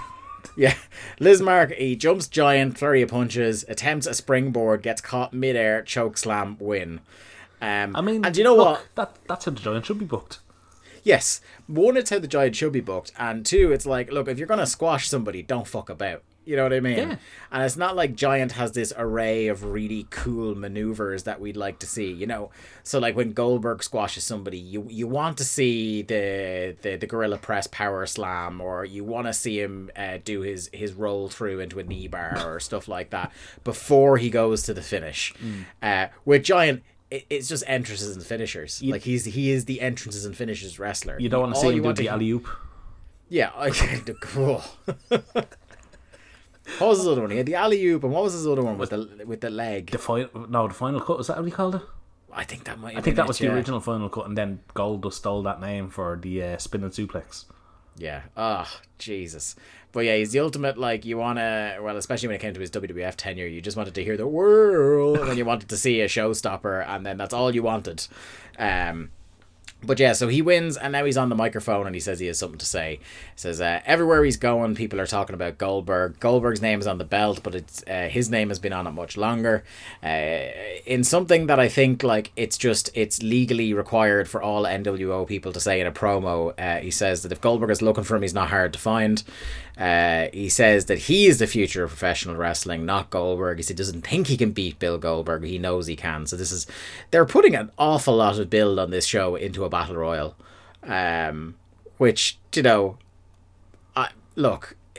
Yeah, 0.56 0.74
Lizmark, 1.20 1.76
he 1.78 1.96
jumps 1.96 2.28
giant, 2.28 2.78
flurry 2.78 3.02
of 3.02 3.10
punches, 3.10 3.63
attempts 3.68 4.08
a 4.08 4.13
springboard, 4.13 4.82
gets 4.82 5.00
caught 5.00 5.34
midair, 5.34 5.82
choke 5.82 6.18
slam, 6.18 6.58
win. 6.60 7.02
Um, 7.62 7.96
I 7.96 8.02
mean, 8.02 8.26
and 8.26 8.36
you 8.36 8.44
know 8.44 8.56
look, 8.56 8.68
what? 8.68 8.88
That 8.96 9.15
that's 9.28 9.46
how 9.46 9.52
the 9.52 9.60
giant 9.60 9.86
should 9.86 10.00
be 10.00 10.06
booked. 10.06 10.39
Yes, 11.04 11.39
one, 11.68 11.96
it's 11.98 12.10
how 12.10 12.20
the 12.20 12.28
giant 12.28 12.56
should 12.56 12.72
be 12.74 12.80
booked, 12.82 13.12
and 13.18 13.46
two, 13.46 13.72
it's 13.72 13.86
like, 13.86 14.12
look, 14.12 14.28
if 14.28 14.38
you're 14.38 14.48
gonna 14.48 14.65
squash 14.65 15.08
somebody, 15.08 15.42
don't 15.42 15.68
fuck 15.68 15.89
about. 15.89 16.24
You 16.45 16.56
know 16.56 16.63
what 16.63 16.73
I 16.73 16.80
mean? 16.80 16.97
Yeah. 16.97 17.15
And 17.52 17.63
it's 17.63 17.78
not 17.78 17.95
like 17.95 18.15
Giant 18.15 18.54
has 18.54 18.71
this 18.71 18.91
array 18.97 19.47
of 19.49 19.63
really 19.65 20.08
cool 20.10 20.56
maneuvers 20.56 21.23
that 21.23 21.39
we'd 21.39 21.56
like 21.58 21.78
to 21.80 21.86
see. 21.86 22.12
You 22.12 22.25
know, 22.25 22.49
so 22.84 22.97
like 22.97 23.15
when 23.15 23.34
Goldberg 23.34 23.84
squashes 23.84 24.23
somebody, 24.23 24.58
you 24.58 24.88
you 24.89 25.06
want 25.08 25.38
to 25.38 25.43
see 25.43 26.02
the 26.02 26.75
the, 26.82 26.95
the 26.95 27.06
gorilla 27.06 27.38
press 27.38 27.67
power 27.67 28.06
slam, 28.08 28.62
or 28.62 28.84
you 28.84 29.04
want 29.04 29.28
to 29.28 29.34
see 29.34 29.60
him 29.62 29.91
uh, 29.95 30.17
do 30.23 30.41
his 30.41 30.71
his 30.73 30.93
roll 30.93 31.30
through 31.30 31.60
into 31.60 31.78
a 31.78 31.84
knee 31.84 32.08
bar 32.08 32.41
or 32.43 32.60
stuff 32.60 32.88
like 32.88 33.12
that 33.12 33.32
before 33.63 34.17
he 34.17 34.32
goes 34.32 34.63
to 34.63 34.73
the 34.73 34.82
finish. 34.82 35.32
Mm. 35.36 35.65
Uh, 35.84 36.08
with 36.25 36.43
Giant. 36.43 36.82
it- 37.12 37.25
It's 37.30 37.47
just 37.49 37.63
entrances 37.67 38.15
and 38.15 38.25
finishers. 38.25 38.82
like 38.84 39.04
he's 39.04 39.25
he 39.25 39.52
is 39.52 39.65
the 39.65 39.82
entrances 39.82 40.25
and 40.25 40.36
finishes 40.36 40.80
wrestler. 40.80 41.19
You 41.19 41.30
don't 41.30 41.41
want 41.41 41.56
to 41.56 41.62
see 41.62 41.67
you 41.67 41.73
him 41.73 41.78
do 41.80 41.84
want 41.84 41.97
the 41.97 42.08
alley 42.10 42.30
oop. 42.32 42.47
yeah, 43.30 43.52
I 43.56 43.69
cool. 44.21 44.63
what 46.77 46.89
was 46.89 46.99
his 46.99 47.08
other 47.08 47.21
one? 47.21 47.32
He 47.32 47.38
had 47.38 47.45
the 47.45 47.55
alley 47.55 47.84
oop, 47.86 48.03
and 48.03 48.13
what 48.13 48.23
was 48.23 48.34
his 48.34 48.47
other 48.47 48.62
one 48.62 48.77
with 48.77 48.91
the 48.91 49.23
with 49.25 49.41
the 49.41 49.49
leg? 49.49 49.91
The 49.91 49.97
final, 49.97 50.29
no, 50.49 50.67
the 50.67 50.73
final 50.73 51.01
cut. 51.01 51.17
Was 51.17 51.27
that 51.27 51.38
what 51.38 51.45
he 51.45 51.51
called 51.51 51.75
it? 51.75 51.82
I 52.32 52.43
think 52.43 52.65
that 52.65 52.79
might. 52.79 52.95
I 52.97 53.01
think 53.01 53.15
that 53.15 53.27
was 53.27 53.39
the 53.39 53.51
original 53.53 53.79
final 53.79 54.10
cut, 54.10 54.27
and 54.27 54.38
then 54.38 54.60
Goldust 54.75 55.13
stole 55.13 55.41
that 55.43 55.60
name 55.60 55.89
for 55.89 56.17
the 56.21 56.43
uh, 56.43 56.58
spinning 56.58 56.91
suplex. 56.91 57.45
Yeah. 57.97 58.21
Ah, 58.38 58.71
Jesus. 58.97 59.55
But 59.91 60.01
yeah, 60.01 60.15
he's 60.15 60.32
the 60.32 60.39
ultimate. 60.39 60.77
Like 60.77 61.05
you 61.05 61.17
wanna, 61.17 61.77
well, 61.82 61.97
especially 61.97 62.27
when 62.27 62.36
it 62.36 62.41
came 62.41 62.53
to 62.53 62.60
his 62.60 62.71
WWF 62.71 63.15
tenure, 63.15 63.47
you 63.47 63.62
just 63.62 63.75
wanted 63.75 63.95
to 63.95 64.03
hear 64.03 64.15
the 64.15 64.27
world, 64.27 65.17
and 65.17 65.27
then 65.27 65.38
you 65.38 65.45
wanted 65.45 65.69
to 65.69 65.77
see 65.77 66.01
a 66.01 66.08
showstopper, 66.08 66.88
and 66.88 67.05
then 67.05 67.17
that's 67.17 67.34
all 67.34 67.53
you 67.53 67.63
wanted. 67.63 68.08
Um, 68.58 69.12
but 69.82 69.98
yeah, 69.98 70.12
so 70.12 70.28
he 70.28 70.42
wins, 70.42 70.76
and 70.76 70.92
now 70.92 71.06
he's 71.06 71.15
on 71.15 71.30
the 71.30 71.36
microphone, 71.36 71.86
and 71.86 71.96
he 71.96 72.02
says 72.02 72.20
he 72.20 72.28
has 72.28 72.38
something 72.38 72.58
to 72.60 72.65
say. 72.65 72.98
He 72.98 73.38
says 73.38 73.62
uh, 73.62 73.82
everywhere 73.86 74.26
he's 74.26 74.36
going, 74.36 74.76
people 74.76 75.00
are 75.00 75.08
talking 75.08 75.34
about 75.34 75.58
Goldberg. 75.58 76.20
Goldberg's 76.20 76.62
name 76.62 76.80
is 76.80 76.88
on 76.88 76.98
the 76.98 77.06
belt, 77.06 77.42
but 77.44 77.56
it's 77.56 77.84
uh, 77.88 78.10
his 78.12 78.30
name 78.30 78.50
has 78.50 78.60
been 78.60 78.74
on 78.74 78.88
it 78.88 78.92
much 78.92 79.15
longer. 79.15 79.63
Uh, 80.04 80.48
in 80.86 81.06
something 81.06 81.48
that 81.48 81.60
I 81.60 81.70
think 81.70 82.04
like 82.04 82.32
it's 82.36 82.58
just 82.58 82.89
it's 82.94 83.24
legally 83.24 83.74
required 83.74 84.28
for 84.28 84.42
all 84.42 84.63
NWO 84.63 85.26
people 85.26 85.54
to 85.54 85.60
say 85.62 85.80
in 85.80 85.88
a 85.88 85.92
promo. 85.94 86.54
Uh, 86.60 86.82
he 86.82 86.92
says 86.92 87.24
that 87.24 87.32
if 87.32 87.39
Goldberg 87.39 87.72
is 87.72 87.82
looking 87.82 88.04
for 88.04 88.18
him, 88.18 88.22
he's 88.22 88.34
not 88.34 88.50
hard 88.50 88.74
to 88.74 88.80
find. 88.80 89.24
Uh, 89.80 90.28
he 90.34 90.50
says 90.50 90.86
that 90.86 90.98
he 90.98 91.26
is 91.26 91.39
the 91.39 91.48
future 91.48 91.86
of 91.86 91.89
professional 91.89 92.36
wrestling, 92.36 92.86
not 92.86 93.10
Goldberg. 93.10 93.58
He 93.58 93.63
said 93.63 93.76
he 93.76 93.78
doesn't 93.78 94.06
think 94.06 94.28
he 94.28 94.36
can 94.36 94.52
beat 94.52 94.78
Bill 94.78 94.98
Goldberg. 94.98 95.46
He 95.46 95.58
knows 95.58 95.88
he 95.88 95.96
can. 95.96 96.28
So 96.28 96.36
this 96.36 96.52
is 96.52 96.68
they're 97.12 97.26
putting 97.26 97.56
an 97.56 97.72
awful 97.78 98.18
lot 98.18 98.38
of 98.38 98.50
build 98.50 98.78
on 98.78 98.92
this 98.92 99.06
show 99.06 99.38
into 99.38 99.63
a 99.63 99.70
battle 99.70 99.96
royal, 99.96 100.36
um, 100.84 101.56
which 101.98 102.38
you 102.54 102.62
know, 102.62 102.98
I 103.96 104.10
look. 104.36 104.76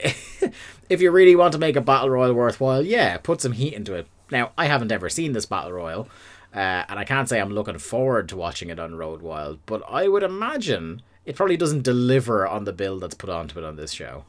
if 0.88 1.02
you 1.02 1.10
really 1.10 1.36
want 1.36 1.52
to 1.52 1.58
make 1.58 1.76
a 1.76 1.82
battle 1.82 2.08
royal 2.08 2.32
worthwhile, 2.32 2.82
yeah, 2.82 3.18
put 3.18 3.42
some 3.42 3.52
heat 3.52 3.74
into 3.74 3.92
it. 3.92 4.06
Now, 4.30 4.52
I 4.56 4.64
haven't 4.64 4.92
ever 4.92 5.10
seen 5.10 5.32
this 5.32 5.44
battle 5.44 5.72
royal, 5.72 6.08
uh, 6.54 6.84
and 6.88 6.98
I 6.98 7.04
can't 7.04 7.28
say 7.28 7.38
I'm 7.38 7.52
looking 7.52 7.76
forward 7.76 8.30
to 8.30 8.36
watching 8.36 8.70
it 8.70 8.78
on 8.78 8.94
Road 8.94 9.20
Wild, 9.20 9.58
but 9.66 9.82
I 9.90 10.08
would 10.08 10.22
imagine 10.22 11.02
it 11.26 11.36
probably 11.36 11.58
doesn't 11.58 11.82
deliver 11.82 12.46
on 12.46 12.64
the 12.64 12.72
build 12.72 13.02
that's 13.02 13.14
put 13.14 13.28
onto 13.28 13.58
it 13.58 13.64
on 13.64 13.76
this 13.76 13.92
show. 13.92 14.24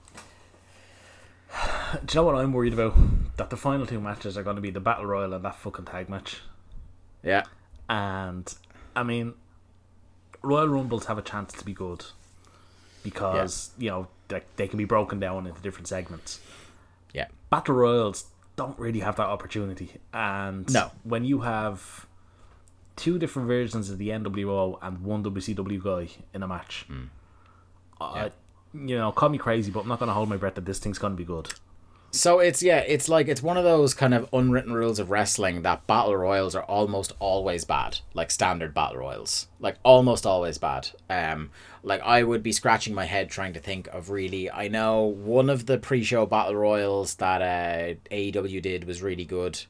Do 2.06 2.14
you 2.14 2.16
know 2.22 2.24
what 2.24 2.36
I'm 2.36 2.54
worried 2.54 2.74
about? 2.74 2.96
That 3.38 3.50
the 3.50 3.58
final 3.58 3.86
two 3.86 4.00
matches 4.00 4.38
are 4.38 4.44
going 4.44 4.56
to 4.56 4.62
be 4.62 4.70
the 4.72 4.80
battle 4.80 5.06
royal 5.06 5.34
and 5.34 5.44
that 5.46 5.56
fucking 5.56 5.86
tag 5.86 6.10
match. 6.10 6.42
Yeah, 7.24 7.44
And 7.90 8.52
I 8.96 9.04
mean, 9.04 9.34
Royal 10.42 10.68
Rumbles 10.68 11.06
have 11.06 11.18
a 11.20 11.22
chance 11.22 11.54
to 11.54 11.64
be 11.66 11.74
good 11.74 12.04
because 13.04 13.72
you 13.78 13.90
know 13.90 14.08
they, 14.28 14.42
they 14.56 14.68
can 14.68 14.78
be 14.78 14.86
broken 14.86 15.20
down 15.20 15.46
into 15.46 15.62
different 15.62 15.88
segments. 15.88 16.40
yeah, 17.14 17.28
Battle 17.52 17.76
Royals 17.76 18.26
don't 18.56 18.78
really 18.80 19.02
have 19.02 19.18
that 19.18 19.28
opportunity, 19.28 19.92
and 20.14 20.72
No. 20.74 20.92
when 21.04 21.24
you 21.24 21.42
have 21.42 22.08
two 22.96 23.20
different 23.20 23.48
versions 23.48 23.90
of 23.92 23.98
the 24.00 24.10
NWO 24.10 24.80
and 24.82 25.04
one 25.04 25.24
WCW 25.24 25.84
guy 25.84 26.10
in 26.34 26.42
a 26.44 26.48
match, 26.48 26.86
mm. 26.90 27.08
I, 28.00 28.32
you 28.74 28.98
know, 28.98 29.12
call 29.12 29.30
me 29.30 29.38
crazy, 29.38 29.72
but 29.72 29.82
I'm 29.82 29.88
not 29.88 30.00
going 30.00 30.08
to 30.08 30.14
hold 30.14 30.30
my 30.30 30.38
breath 30.38 30.56
that 30.56 30.66
this 30.66 30.80
thing's 30.80 30.98
going 30.98 31.14
to 31.14 31.18
be 31.18 31.26
good. 31.26 31.52
So 32.14 32.40
it's 32.40 32.62
yeah, 32.62 32.80
it's 32.80 33.08
like 33.08 33.30
it's 33.30 33.42
one 33.42 33.56
of 33.56 33.64
those 33.64 33.94
kind 33.94 34.14
of 34.14 34.28
unwritten 34.34 34.74
rules 34.74 35.00
of 35.00 35.10
wrestling 35.10 35.62
that 35.62 35.88
battle 35.88 36.16
royals 36.16 36.56
are 36.56 36.64
almost 36.64 37.14
always 37.20 37.64
bad, 37.64 38.00
like 38.14 38.32
standard 38.32 38.74
battle 38.74 38.98
royals, 38.98 39.48
like 39.62 39.78
almost 39.84 40.26
always 40.26 40.58
bad. 40.58 40.90
Um, 41.10 41.52
like 41.84 42.02
I 42.02 42.24
would 42.24 42.44
be 42.44 42.52
scratching 42.52 42.94
my 42.94 43.06
head 43.06 43.30
trying 43.30 43.54
to 43.54 43.62
think 43.62 43.88
of 43.88 44.10
really. 44.10 44.52
I 44.52 44.68
know 44.68 45.04
one 45.04 45.50
of 45.50 45.68
the 45.68 45.78
pre-show 45.78 46.26
battle 46.26 46.58
royals 46.58 47.16
that 47.16 47.42
uh, 47.42 47.96
AEW 48.12 48.62
did 48.62 48.84
was 48.84 49.02
really 49.02 49.26
good. 49.26 49.62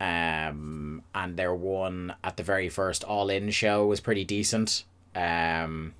Um, 0.00 1.02
and 1.14 1.36
their 1.36 1.54
one 1.54 2.14
at 2.24 2.38
the 2.38 2.42
very 2.42 2.70
first 2.70 3.04
All 3.04 3.28
In 3.28 3.50
show 3.50 3.84
was 3.86 4.00
pretty 4.00 4.24
decent. 4.24 4.84
Um, 5.14 5.92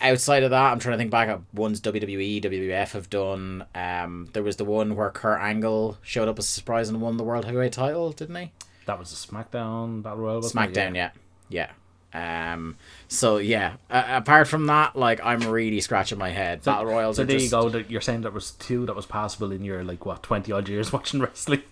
outside 0.00 0.42
of 0.42 0.50
that, 0.50 0.72
I'm 0.72 0.78
trying 0.78 0.94
to 0.94 0.98
think 0.98 1.10
back 1.10 1.28
at 1.28 1.40
ones 1.52 1.80
WWE, 1.80 2.42
WWF 2.42 2.92
have 2.92 3.10
done. 3.10 3.64
Um, 3.74 4.28
there 4.32 4.42
was 4.42 4.56
the 4.56 4.64
one 4.64 4.96
where 4.96 5.10
Kurt 5.10 5.40
Angle 5.40 5.98
showed 6.02 6.28
up 6.28 6.38
as 6.38 6.46
a 6.46 6.48
surprise 6.48 6.88
and 6.88 7.00
won 7.00 7.16
the 7.16 7.24
World 7.24 7.44
Heavyweight 7.44 7.72
title, 7.72 8.12
didn't 8.12 8.36
he? 8.36 8.52
That 8.86 8.98
was 8.98 9.12
a 9.12 9.28
SmackDown 9.28 10.02
Battle 10.02 10.18
Royal. 10.18 10.42
SmackDown, 10.42 10.96
yeah, 10.96 11.10
yeah. 11.48 11.70
Um, 12.14 12.76
so 13.08 13.38
yeah. 13.38 13.74
Uh, 13.90 14.04
apart 14.08 14.48
from 14.48 14.66
that, 14.66 14.96
like 14.96 15.20
I'm 15.24 15.40
really 15.40 15.80
scratching 15.80 16.18
my 16.18 16.30
head. 16.30 16.62
Battle 16.62 16.86
Royals 16.86 17.16
So 17.16 17.22
are 17.22 17.26
there 17.26 17.38
just 17.38 17.52
you 17.52 17.70
go. 17.70 17.84
You're 17.88 18.00
saying 18.00 18.22
that 18.22 18.32
was 18.32 18.52
two 18.52 18.86
that 18.86 18.96
was 18.96 19.06
possible 19.06 19.52
in 19.52 19.64
your 19.64 19.82
like 19.82 20.04
what 20.04 20.22
twenty 20.22 20.52
odd 20.52 20.68
years 20.68 20.92
watching 20.92 21.20
wrestling. 21.20 21.62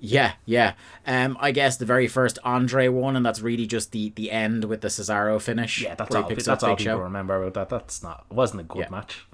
Yeah, 0.00 0.32
yeah. 0.44 0.74
Um, 1.06 1.36
I 1.40 1.50
guess 1.52 1.76
the 1.76 1.84
very 1.86 2.06
first 2.08 2.38
Andre 2.44 2.88
one, 2.88 3.16
and 3.16 3.24
that's 3.24 3.40
really 3.40 3.66
just 3.66 3.92
the 3.92 4.10
the 4.14 4.30
end 4.30 4.64
with 4.64 4.80
the 4.80 4.88
Cesaro 4.88 5.40
finish. 5.40 5.82
Yeah, 5.82 5.94
that's 5.94 6.14
all. 6.14 6.28
That's 6.28 6.48
all 6.62 6.76
people 6.76 6.94
Show. 6.94 6.98
remember 6.98 7.42
about 7.42 7.54
that. 7.54 7.68
That's 7.68 8.02
not. 8.02 8.24
It 8.30 8.34
wasn't 8.34 8.60
a 8.60 8.64
good 8.64 8.78
Yeah. 8.82 8.88
match. 8.90 9.26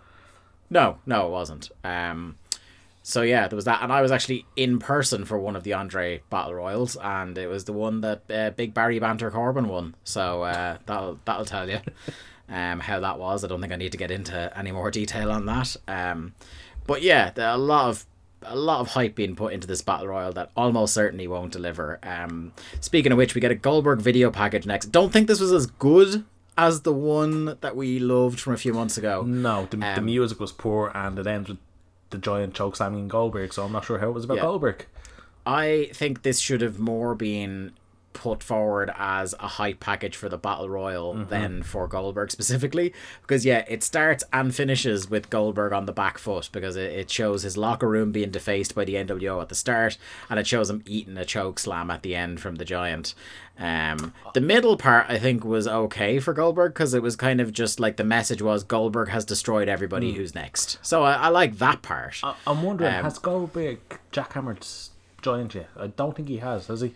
No, 0.70 0.98
no, 1.06 1.26
it 1.26 1.30
wasn't. 1.30 1.70
Um, 1.84 2.36
so 3.02 3.22
yeah, 3.22 3.48
there 3.48 3.56
was 3.56 3.64
that, 3.64 3.82
and 3.82 3.90
I 3.90 4.02
was 4.02 4.12
actually 4.12 4.44
in 4.54 4.78
person 4.78 5.24
for 5.24 5.38
one 5.38 5.56
of 5.56 5.62
the 5.64 5.72
Andre 5.72 6.20
Battle 6.28 6.54
Royals, 6.54 6.96
and 6.96 7.38
it 7.38 7.46
was 7.46 7.64
the 7.64 7.72
one 7.72 8.02
that 8.02 8.22
uh, 8.30 8.50
Big 8.50 8.74
Barry 8.74 8.98
Banter 8.98 9.30
Corbin 9.30 9.68
won. 9.68 9.94
So 10.04 10.42
uh, 10.42 10.76
that'll 10.84 11.18
that'll 11.24 11.46
tell 11.46 11.68
you 11.70 11.80
um, 12.50 12.80
how 12.80 13.00
that 13.00 13.18
was. 13.18 13.44
I 13.44 13.48
don't 13.48 13.60
think 13.60 13.72
I 13.72 13.76
need 13.76 13.92
to 13.92 13.98
get 13.98 14.10
into 14.10 14.52
any 14.58 14.72
more 14.72 14.90
detail 14.90 15.30
on 15.30 15.46
that. 15.46 15.74
Um, 15.86 16.34
but 16.86 17.00
yeah, 17.02 17.30
there 17.30 17.48
are 17.48 17.54
a 17.54 17.58
lot 17.58 17.88
of 17.88 18.04
a 18.42 18.56
lot 18.56 18.80
of 18.80 18.88
hype 18.88 19.14
being 19.14 19.34
put 19.36 19.52
into 19.52 19.66
this 19.66 19.82
battle 19.82 20.08
royal 20.08 20.32
that 20.32 20.50
almost 20.56 20.94
certainly 20.94 21.26
won't 21.26 21.52
deliver. 21.52 21.98
Um, 22.02 22.52
speaking 22.80 23.12
of 23.12 23.18
which, 23.18 23.34
we 23.34 23.40
get 23.40 23.50
a 23.50 23.54
Goldberg 23.56 24.00
video 24.00 24.30
package 24.30 24.66
next. 24.66 24.86
Don't 24.92 25.12
think 25.12 25.26
this 25.28 25.40
was 25.40 25.52
as 25.52 25.66
good 25.66 26.24
as 26.56 26.82
the 26.82 26.92
one 26.92 27.56
that 27.60 27.76
we 27.76 27.98
loved 27.98 28.40
from 28.40 28.52
a 28.52 28.56
few 28.56 28.72
months 28.72 28.96
ago. 28.98 29.22
No, 29.22 29.66
the, 29.70 29.76
the 29.76 29.98
Um, 29.98 30.04
music 30.06 30.40
was 30.40 30.52
poor, 30.52 30.90
and 30.94 31.18
it 31.18 31.26
ends 31.26 31.48
with 31.48 31.58
the 32.10 32.18
giant 32.18 32.54
choke 32.54 32.76
slamming 32.76 33.08
Goldberg. 33.08 33.52
So 33.52 33.64
I'm 33.64 33.72
not 33.72 33.84
sure 33.84 33.98
how 33.98 34.08
it 34.08 34.12
was 34.14 34.24
about 34.24 34.38
Yeah. 34.38 34.42
Goldberg. 34.44 34.86
I 35.46 35.90
think 35.94 36.22
this 36.22 36.38
should 36.40 36.60
have 36.60 36.78
more 36.78 37.14
been 37.14 37.72
put 38.14 38.42
forward 38.42 38.90
as 38.96 39.34
a 39.38 39.46
hype 39.46 39.78
package 39.78 40.16
for 40.16 40.28
the 40.28 40.38
battle 40.38 40.68
royal 40.68 41.14
than 41.14 41.62
for 41.62 41.86
Goldberg 41.86 42.30
specifically 42.38 42.92
because 43.22 43.44
yeah 43.44 43.64
it 43.68 43.84
starts 43.84 44.24
and 44.32 44.52
finishes 44.52 45.08
with 45.08 45.30
Goldberg 45.30 45.72
on 45.72 45.86
the 45.86 45.92
back 45.92 46.18
foot 46.18 46.48
because 46.50 46.74
it, 46.74 46.90
it 46.90 47.10
shows 47.10 47.42
his 47.42 47.56
locker 47.56 47.88
room 47.88 48.10
being 48.10 48.30
defaced 48.30 48.74
by 48.74 48.84
the 48.84 48.94
NWO 48.94 49.40
at 49.40 49.48
the 49.50 49.54
start 49.54 49.98
and 50.28 50.40
it 50.40 50.46
shows 50.46 50.68
him 50.68 50.82
eating 50.86 51.16
a 51.16 51.24
choke 51.24 51.58
slam 51.60 51.90
at 51.90 52.02
the 52.02 52.16
end 52.16 52.40
from 52.40 52.56
the 52.56 52.64
giant 52.64 53.14
um 53.60 54.12
the 54.34 54.40
middle 54.40 54.76
part 54.76 55.06
I 55.08 55.18
think 55.18 55.44
was 55.44 55.68
okay 55.68 56.18
for 56.18 56.32
Goldberg 56.32 56.74
because 56.74 56.94
it 56.94 57.02
was 57.02 57.14
kind 57.14 57.40
of 57.40 57.52
just 57.52 57.78
like 57.78 57.98
the 57.98 58.04
message 58.04 58.42
was 58.42 58.64
Goldberg 58.64 59.10
has 59.10 59.24
destroyed 59.24 59.68
everybody 59.68 60.14
who's 60.14 60.34
next 60.34 60.78
so 60.82 61.04
I, 61.04 61.12
I 61.14 61.28
like 61.28 61.58
that 61.58 61.82
part 61.82 62.18
I, 62.24 62.34
I'm 62.46 62.62
wondering, 62.62 62.92
Um, 62.94 63.04
has 63.04 63.18
Goldberg 63.18 63.78
jackhammered 64.12 64.88
joined 65.22 65.54
yet? 65.54 65.68
I 65.76 65.88
don't 65.88 66.14
think 66.16 66.28
he 66.28 66.38
has. 66.38 66.68
Has 66.68 66.80
he? 66.80 66.94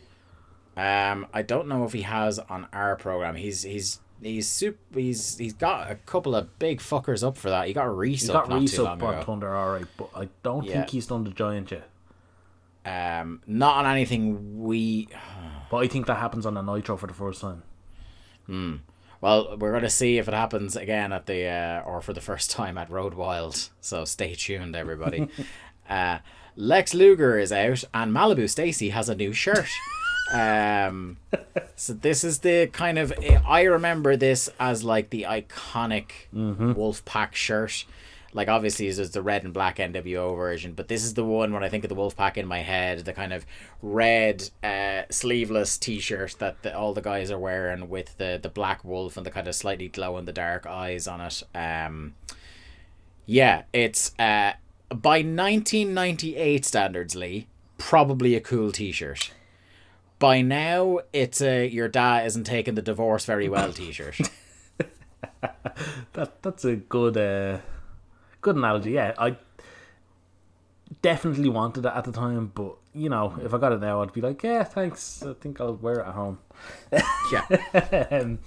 Um, 0.76 1.26
I 1.34 1.42
don't 1.42 1.68
know 1.68 1.84
if 1.84 1.92
he 1.92 2.02
has 2.02 2.38
on 2.38 2.66
our 2.72 2.96
program. 2.96 3.34
He's 3.36 3.62
he's 3.62 4.00
he's 4.22 4.48
super. 4.48 4.78
He's 4.98 5.36
he's 5.36 5.52
got 5.52 5.90
a 5.90 5.96
couple 5.96 6.34
of 6.34 6.58
big 6.58 6.80
fuckers 6.80 7.26
up 7.26 7.36
for 7.36 7.50
that. 7.50 7.66
He 7.68 7.74
got 7.74 7.94
Reese 7.96 8.22
He 8.22 8.32
got 8.32 8.48
not 8.48 8.60
Reese 8.60 8.78
up 8.78 9.02
on. 9.02 9.24
Thunder, 9.24 9.54
all 9.54 9.72
right, 9.72 9.84
but 9.96 10.08
I 10.16 10.28
don't 10.42 10.64
Yeah. 10.64 10.72
think 10.78 10.90
he's 10.90 11.06
done 11.06 11.24
the 11.24 11.30
giant 11.30 11.70
yet. 11.72 11.88
Um, 12.84 13.42
not 13.46 13.84
on 13.84 13.92
anything 13.92 14.62
we. 14.62 15.08
But 15.70 15.78
I 15.78 15.88
think 15.88 16.06
that 16.06 16.18
happens 16.18 16.44
on 16.44 16.54
a 16.58 16.62
Nitro 16.62 16.98
for 16.98 17.06
the 17.06 17.14
first 17.14 17.40
time. 17.40 17.62
Hmm. 18.44 18.76
Well, 19.22 19.56
we're 19.56 19.72
gonna 19.72 19.88
see 19.88 20.18
if 20.18 20.28
it 20.28 20.34
happens 20.34 20.76
again 20.76 21.14
at 21.14 21.24
the 21.24 21.46
uh, 21.46 21.80
or 21.86 22.02
for 22.02 22.12
the 22.12 22.20
first 22.20 22.50
time 22.50 22.76
at 22.76 22.90
Road 22.90 23.14
Wild. 23.14 23.70
So 23.80 24.04
stay 24.04 24.34
tuned, 24.34 24.76
everybody. 24.76 25.28
uh, 25.88 26.18
Lex 26.56 26.92
Luger 26.92 27.38
is 27.38 27.52
out, 27.52 27.84
and 27.94 28.12
Malibu 28.14 28.50
Stacy 28.50 28.90
has 28.90 29.08
a 29.08 29.14
new 29.14 29.32
shirt. 29.32 29.66
um, 30.32 31.18
so 31.76 31.92
this 31.92 32.24
is 32.24 32.40
the 32.40 32.68
kind 32.72 32.98
of 32.98 33.12
I 33.46 33.62
remember 33.62 34.16
this 34.16 34.48
as 34.58 34.82
like 34.82 35.10
the 35.10 35.26
iconic 35.28 36.10
Wolfpack 36.74 37.34
shirt. 37.34 37.84
Like 38.34 38.48
obviously 38.48 38.90
there's 38.90 39.10
the 39.10 39.20
red 39.20 39.44
and 39.44 39.52
black 39.52 39.76
NWO 39.76 40.34
version, 40.34 40.72
but 40.72 40.88
this 40.88 41.04
is 41.04 41.12
the 41.12 41.24
one 41.24 41.52
when 41.52 41.62
I 41.62 41.68
think 41.68 41.84
of 41.84 41.90
the 41.90 41.96
Wolfpack 41.96 42.38
in 42.38 42.46
my 42.46 42.60
head, 42.60 43.00
the 43.04 43.12
kind 43.12 43.32
of 43.32 43.44
red 43.82 44.48
uh, 44.64 45.02
sleeveless 45.10 45.76
T-shirt 45.76 46.36
that 46.38 46.62
the, 46.62 46.74
all 46.74 46.94
the 46.94 47.02
guys 47.02 47.30
are 47.30 47.38
wearing 47.38 47.90
with 47.90 48.16
the 48.16 48.40
the 48.42 48.48
black 48.48 48.84
wolf 48.84 49.18
and 49.18 49.26
the 49.26 49.30
kind 49.30 49.48
of 49.48 49.54
slightly 49.54 49.88
glow 49.88 50.16
in 50.16 50.24
the 50.24 50.32
dark 50.32 50.66
eyes 50.66 51.06
on 51.06 51.20
it. 51.20 51.42
Um, 51.54 52.14
yeah, 53.26 53.64
it's 53.72 54.18
uh, 54.18 54.52
by 54.88 55.18
1998 55.18 56.64
standards, 56.64 57.14
Lee, 57.14 57.46
probably 57.76 58.34
a 58.34 58.40
cool 58.40 58.72
T-shirt. 58.72 59.30
By 60.22 60.40
now, 60.40 61.00
it's 61.12 61.42
a 61.42 61.66
your 61.66 61.88
dad 61.88 62.26
isn't 62.26 62.44
taking 62.44 62.76
the 62.76 62.80
divorce 62.80 63.24
very 63.24 63.48
well 63.48 63.72
T-shirt. 63.72 64.20
That 66.12 66.40
that's 66.42 66.64
a 66.64 66.76
good 66.76 67.16
uh, 67.16 67.58
good 68.40 68.54
analogy. 68.54 68.92
Yeah, 68.92 69.14
I 69.18 69.36
definitely 71.02 71.48
wanted 71.48 71.86
it 71.86 71.92
at 71.92 72.04
the 72.04 72.12
time, 72.12 72.52
but 72.54 72.76
you 72.94 73.08
know, 73.08 73.36
if 73.42 73.52
I 73.52 73.58
got 73.58 73.72
it 73.72 73.80
now, 73.80 74.00
I'd 74.00 74.12
be 74.12 74.20
like, 74.20 74.44
yeah, 74.44 74.62
thanks. 74.62 75.24
I 75.24 75.32
think 75.32 75.60
I'll 75.60 75.74
wear 75.74 75.96
it 75.96 76.06
at 76.06 76.14
home. 76.14 76.38
yeah. 77.32 78.06
um, 78.22 78.38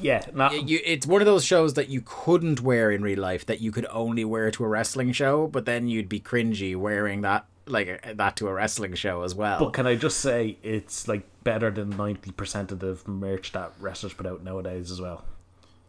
yeah, 0.00 0.22
you, 0.52 0.78
it's 0.84 1.08
one 1.08 1.20
of 1.20 1.26
those 1.26 1.44
shows 1.44 1.74
that 1.74 1.88
you 1.88 2.02
couldn't 2.06 2.60
wear 2.60 2.92
in 2.92 3.02
real 3.02 3.18
life 3.18 3.44
that 3.46 3.60
you 3.60 3.72
could 3.72 3.86
only 3.90 4.24
wear 4.24 4.52
to 4.52 4.64
a 4.64 4.68
wrestling 4.68 5.10
show, 5.10 5.48
but 5.48 5.66
then 5.66 5.88
you'd 5.88 6.08
be 6.08 6.20
cringy 6.20 6.76
wearing 6.76 7.22
that 7.22 7.46
like 7.70 8.00
uh, 8.04 8.12
that 8.14 8.36
to 8.36 8.48
a 8.48 8.52
wrestling 8.52 8.94
show 8.94 9.22
as 9.22 9.34
well. 9.34 9.58
But 9.60 9.72
can 9.72 9.86
I 9.86 9.94
just 9.96 10.20
say 10.20 10.56
it's 10.62 11.08
like 11.08 11.22
better 11.44 11.70
than 11.70 11.90
ninety 11.90 12.32
percent 12.32 12.72
of 12.72 12.80
the 12.80 12.98
merch 13.06 13.52
that 13.52 13.72
wrestlers 13.80 14.12
put 14.14 14.26
out 14.26 14.42
nowadays 14.44 14.90
as 14.90 15.00
well. 15.00 15.24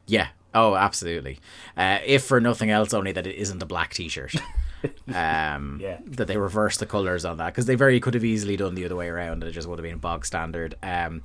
yeah. 0.08 0.28
Oh, 0.54 0.76
absolutely. 0.76 1.40
Uh, 1.78 2.00
if 2.06 2.26
for 2.26 2.42
nothing 2.42 2.70
else, 2.70 2.94
only 2.94 3.14
that 3.14 3.26
it 3.26 3.36
isn't 3.38 3.64
a 3.64 3.66
black 3.66 3.94
T-shirt. 3.94 4.36
um, 5.16 5.80
Yeah. 5.82 6.00
That 6.06 6.28
they 6.28 6.36
reverse 6.36 6.76
the 6.76 6.86
colors 6.86 7.24
on 7.24 7.38
that 7.38 7.54
because 7.54 7.68
they 7.68 7.76
very 7.76 8.02
could 8.02 8.16
have 8.16 8.26
easily 8.26 8.58
done 8.58 8.76
the 8.76 8.84
other 8.84 8.98
way 8.98 9.08
around, 9.08 9.34
and 9.34 9.44
it 9.44 9.54
just 9.54 9.66
would 9.70 9.80
have 9.80 9.84
been 9.84 10.00
bog 10.00 10.26
standard. 10.26 10.76
Um, 10.84 11.22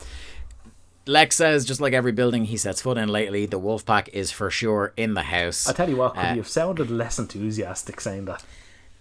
Lex 1.09 1.35
says, 1.37 1.65
just 1.65 1.81
like 1.81 1.93
every 1.93 2.13
building 2.13 2.45
he 2.45 2.57
sets 2.57 2.81
foot 2.83 2.99
in 2.99 3.09
lately, 3.09 3.47
the 3.47 3.59
Wolfpack 3.61 4.09
is 4.13 4.31
for 4.31 4.51
sure 4.51 4.93
in 4.97 5.15
the 5.15 5.23
house. 5.23 5.69
I 5.69 5.73
tell 5.73 5.89
you 5.89 5.97
what, 5.97 6.15
could 6.15 6.25
Uh, 6.25 6.31
you 6.31 6.37
have 6.37 6.49
sounded 6.49 6.89
less 6.91 7.19
enthusiastic 7.19 8.01
saying 8.01 8.25
that? 8.27 8.45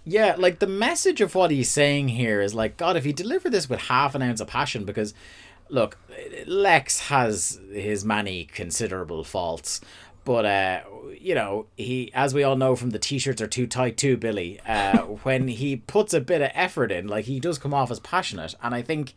Yeah, 0.05 0.35
like 0.37 0.59
the 0.59 0.67
message 0.67 1.19
of 1.19 1.33
what 1.33 1.49
he's 1.51 1.71
saying 1.71 2.09
here 2.09 2.39
is 2.41 2.53
like, 2.53 2.77
God, 2.77 2.95
if 2.95 3.03
he 3.05 3.11
delivered 3.11 3.51
this 3.51 3.67
with 3.69 3.81
half 3.81 4.13
an 4.15 4.21
ounce 4.21 4.39
of 4.39 4.47
passion, 4.47 4.85
because 4.85 5.13
look, 5.69 5.97
Lex 6.45 6.99
has 7.09 7.59
his 7.71 8.05
many 8.05 8.45
considerable 8.45 9.23
faults, 9.23 9.81
but 10.23 10.45
uh, 10.45 10.81
you 11.19 11.33
know, 11.33 11.65
he, 11.75 12.11
as 12.13 12.33
we 12.35 12.43
all 12.43 12.55
know 12.55 12.75
from 12.75 12.91
the 12.91 12.99
t-shirts 12.99 13.41
are 13.41 13.47
too 13.47 13.65
tight 13.67 13.97
too, 13.97 14.15
Billy. 14.15 14.59
Uh, 14.67 14.97
when 15.23 15.47
he 15.47 15.75
puts 15.75 16.13
a 16.13 16.21
bit 16.21 16.41
of 16.41 16.51
effort 16.53 16.91
in, 16.91 17.07
like 17.07 17.25
he 17.25 17.39
does 17.39 17.57
come 17.57 17.73
off 17.73 17.89
as 17.89 17.99
passionate, 17.99 18.53
and 18.61 18.75
I 18.75 18.83
think 18.83 19.13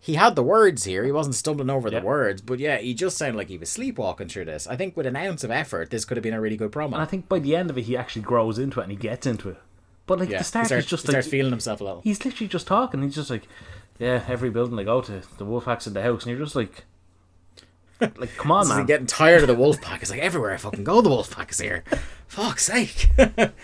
he 0.00 0.14
had 0.14 0.34
the 0.34 0.42
words 0.42 0.82
here. 0.82 1.04
He 1.04 1.12
wasn't 1.12 1.36
stumbling 1.36 1.70
over 1.70 1.88
Yeah. 1.88 2.00
the 2.00 2.06
words, 2.06 2.42
but 2.42 2.58
yeah, 2.58 2.78
he 2.78 2.94
just 2.94 3.16
sounded 3.16 3.38
like 3.38 3.48
he 3.48 3.58
was 3.58 3.70
sleepwalking 3.70 4.26
through 4.28 4.46
this. 4.46 4.66
I 4.66 4.74
think 4.74 4.96
with 4.96 5.06
an 5.06 5.14
ounce 5.14 5.44
of 5.44 5.52
effort, 5.52 5.90
this 5.90 6.04
could 6.04 6.16
have 6.16 6.24
been 6.24 6.34
a 6.34 6.40
really 6.40 6.56
good 6.56 6.72
promo. 6.72 6.94
And 6.94 7.02
I 7.02 7.04
think 7.04 7.28
by 7.28 7.38
the 7.38 7.54
end 7.54 7.70
of 7.70 7.78
it, 7.78 7.82
he 7.82 7.96
actually 7.96 8.22
grows 8.22 8.58
into 8.58 8.80
it 8.80 8.84
and 8.84 8.90
he 8.92 8.98
gets 8.98 9.24
into 9.26 9.50
it. 9.50 9.58
But 10.06 10.20
like 10.20 10.30
yeah, 10.30 10.38
the 10.38 10.44
start 10.44 10.64
he 10.64 10.68
starts, 10.68 10.84
is 10.84 10.90
just 10.90 11.06
he 11.06 11.12
like 11.12 11.24
feeling 11.24 11.52
himself 11.52 11.80
a 11.80 11.84
little. 11.84 12.00
he's 12.02 12.24
literally 12.24 12.48
just 12.48 12.66
talking. 12.66 13.02
He's 13.02 13.14
just 13.14 13.30
like, 13.30 13.46
yeah, 13.98 14.24
every 14.28 14.50
building 14.50 14.78
I 14.78 14.84
go 14.84 15.00
to, 15.00 15.22
the 15.38 15.46
Wolfpack's 15.46 15.86
in 15.86 15.94
the 15.94 16.02
house, 16.02 16.24
and 16.24 16.30
you're 16.30 16.44
just 16.44 16.56
like, 16.56 16.84
like, 18.16 18.36
come 18.36 18.50
on, 18.50 18.68
man. 18.68 18.86
getting 18.86 19.06
tired 19.06 19.42
of 19.42 19.46
the 19.48 19.54
wolf 19.54 19.80
pack. 19.80 20.02
It's 20.02 20.10
like 20.10 20.20
everywhere 20.20 20.52
I 20.52 20.56
fucking 20.56 20.84
go, 20.84 21.00
the 21.00 21.08
wolf 21.08 21.34
pack 21.34 21.50
is 21.50 21.60
here. 21.60 21.84
Fuck's 22.26 22.64
sake. 22.64 23.10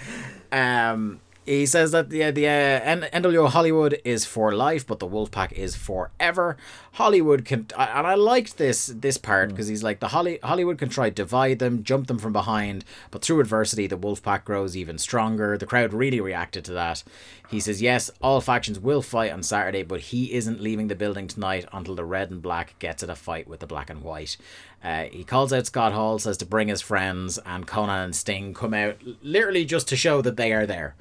um, 0.53 1.21
he 1.49 1.67
says 1.67 1.93
that 1.93 2.11
the 2.11 2.31
the 2.31 2.47
uh, 2.47 2.51
N- 2.51 3.09
NWO 3.13 3.49
Hollywood 3.49 4.01
is 4.05 4.25
for 4.25 4.53
life, 4.53 4.87
but 4.87 4.99
the 4.99 5.09
Wolfpack 5.09 5.53
is 5.53 5.75
forever. 5.75 6.57
Hollywood 6.93 7.45
can, 7.45 7.67
and 7.77 8.07
I 8.07 8.15
liked 8.15 8.59
this 8.59 8.87
this 8.89 9.17
part 9.17 9.49
because 9.51 9.69
he's 9.69 9.83
like 9.83 10.01
the 10.01 10.09
Holly 10.09 10.39
Hollywood 10.43 10.79
can 10.79 10.89
try 10.89 11.09
to 11.09 11.15
divide 11.15 11.59
them, 11.59 11.83
jump 11.83 12.07
them 12.07 12.19
from 12.19 12.33
behind, 12.33 12.85
but 13.11 13.23
through 13.23 13.41
adversity, 13.41 13.87
the 13.87 13.97
Wolfpack 13.97 14.45
grows 14.45 14.77
even 14.77 14.99
stronger. 14.99 15.57
The 15.57 15.67
crowd 15.67 15.93
really 15.93 16.21
reacted 16.21 16.65
to 16.67 16.73
that. 16.73 17.03
He 17.49 17.61
says, 17.61 17.81
yes, 17.81 18.11
all 18.21 18.43
factions 18.43 18.79
will 18.79 19.01
fight 19.01 19.33
on 19.33 19.43
Saturday, 19.43 19.83
but 19.83 20.01
he 20.01 20.35
isn't 20.35 20.61
leaving 20.61 20.89
the 20.89 20.95
building 20.95 21.29
tonight 21.29 21.65
until 21.73 21.95
the 21.95 22.05
red 22.05 22.31
and 22.31 22.43
black 22.43 22.79
gets 22.79 23.03
at 23.03 23.09
a 23.09 23.15
fight 23.15 23.49
with 23.49 23.61
the 23.61 23.67
black 23.67 23.89
and 23.89 24.03
white. 24.03 24.37
Uh, 24.85 25.05
he 25.05 25.25
calls 25.25 25.51
out 25.51 25.65
Scott 25.65 25.95
Hall, 25.95 26.19
says 26.19 26.37
to 26.39 26.47
bring 26.47 26.69
his 26.69 26.83
friends, 26.83 27.39
and 27.47 27.67
Konnan 27.67 28.05
and 28.05 28.15
Sting 28.15 28.53
come 28.53 28.75
out 28.75 28.97
literally 29.23 29.65
just 29.65 29.89
to 29.89 29.97
show 29.97 30.21
that 30.21 30.37
they 30.37 30.53
are 30.53 30.67
there. 30.67 30.95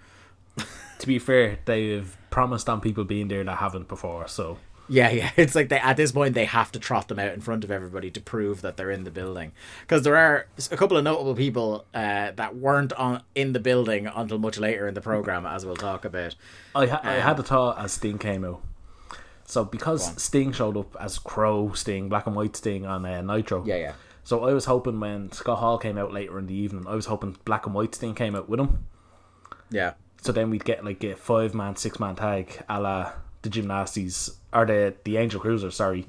To 0.99 1.07
be 1.07 1.19
fair, 1.19 1.59
they've 1.65 2.17
promised 2.29 2.67
on 2.69 2.81
people 2.81 3.03
being 3.03 3.27
there 3.27 3.43
that 3.43 3.57
haven't 3.57 3.87
before, 3.87 4.27
so 4.27 4.57
Yeah, 4.89 5.09
yeah. 5.11 5.31
It's 5.37 5.53
like 5.53 5.69
they 5.69 5.77
at 5.79 5.95
this 5.97 6.11
point 6.11 6.33
they 6.33 6.45
have 6.45 6.71
to 6.71 6.79
trot 6.79 7.07
them 7.07 7.19
out 7.19 7.33
in 7.33 7.41
front 7.41 7.63
of 7.63 7.69
everybody 7.71 8.09
to 8.11 8.19
prove 8.21 8.61
that 8.63 8.77
they're 8.77 8.89
in 8.91 9.03
the 9.03 9.11
building. 9.11 9.51
Because 9.81 10.01
there 10.03 10.15
are 10.15 10.47
a 10.71 10.77
couple 10.77 10.97
of 10.97 11.03
notable 11.03 11.35
people 11.35 11.85
uh, 11.93 12.31
that 12.31 12.55
weren't 12.55 12.93
on 12.93 13.21
in 13.35 13.53
the 13.53 13.59
building 13.59 14.07
until 14.07 14.39
much 14.39 14.57
later 14.57 14.87
in 14.87 14.93
the 14.95 15.01
program, 15.01 15.45
as 15.45 15.65
we'll 15.65 15.75
talk 15.75 16.03
about. 16.03 16.35
I, 16.73 16.87
ha- 16.87 17.01
I 17.03 17.17
Um, 17.17 17.21
had 17.21 17.39
a 17.39 17.43
thought 17.43 17.77
as 17.79 17.91
Sting 17.93 18.17
came 18.17 18.43
out. 18.43 18.61
So 19.45 19.63
because. 19.65 20.19
Sting 20.21 20.51
showed 20.51 20.75
up 20.77 20.95
as 20.99 21.19
Crow 21.19 21.71
Sting, 21.73 22.09
Black 22.09 22.25
and 22.27 22.35
White 22.35 22.55
Sting 22.55 22.85
on 22.85 23.05
uh, 23.05 23.21
Nitro. 23.21 23.63
Yeah, 23.65 23.75
yeah. 23.77 23.93
So 24.23 24.43
I 24.45 24.53
was 24.53 24.65
hoping 24.65 24.99
when 24.99 25.31
Scott 25.31 25.59
Hall 25.59 25.77
came 25.77 25.97
out 25.97 26.11
later 26.11 26.37
in 26.39 26.47
the 26.47 26.53
evening, 26.55 26.85
I 26.87 26.95
was 26.95 27.05
hoping 27.05 27.37
Black 27.45 27.65
and 27.65 27.73
White 27.75 27.93
Sting 27.95 28.13
came 28.15 28.35
out 28.35 28.49
with 28.49 28.59
him. 28.59 28.85
Yeah. 29.69 29.93
So 30.21 30.31
then 30.31 30.49
we'd 30.49 30.65
get 30.65 30.83
like 30.83 31.03
a 31.03 31.15
five 31.15 31.53
man, 31.53 31.75
six 31.75 31.99
man 31.99 32.15
tag, 32.15 32.63
a 32.69 32.79
la 32.79 33.11
the 33.41 33.49
Gymnasties 33.49 34.35
or 34.53 34.65
the 34.65 34.93
the 35.03 35.17
Angel 35.17 35.39
Cruiser, 35.39 35.71
sorry, 35.71 36.07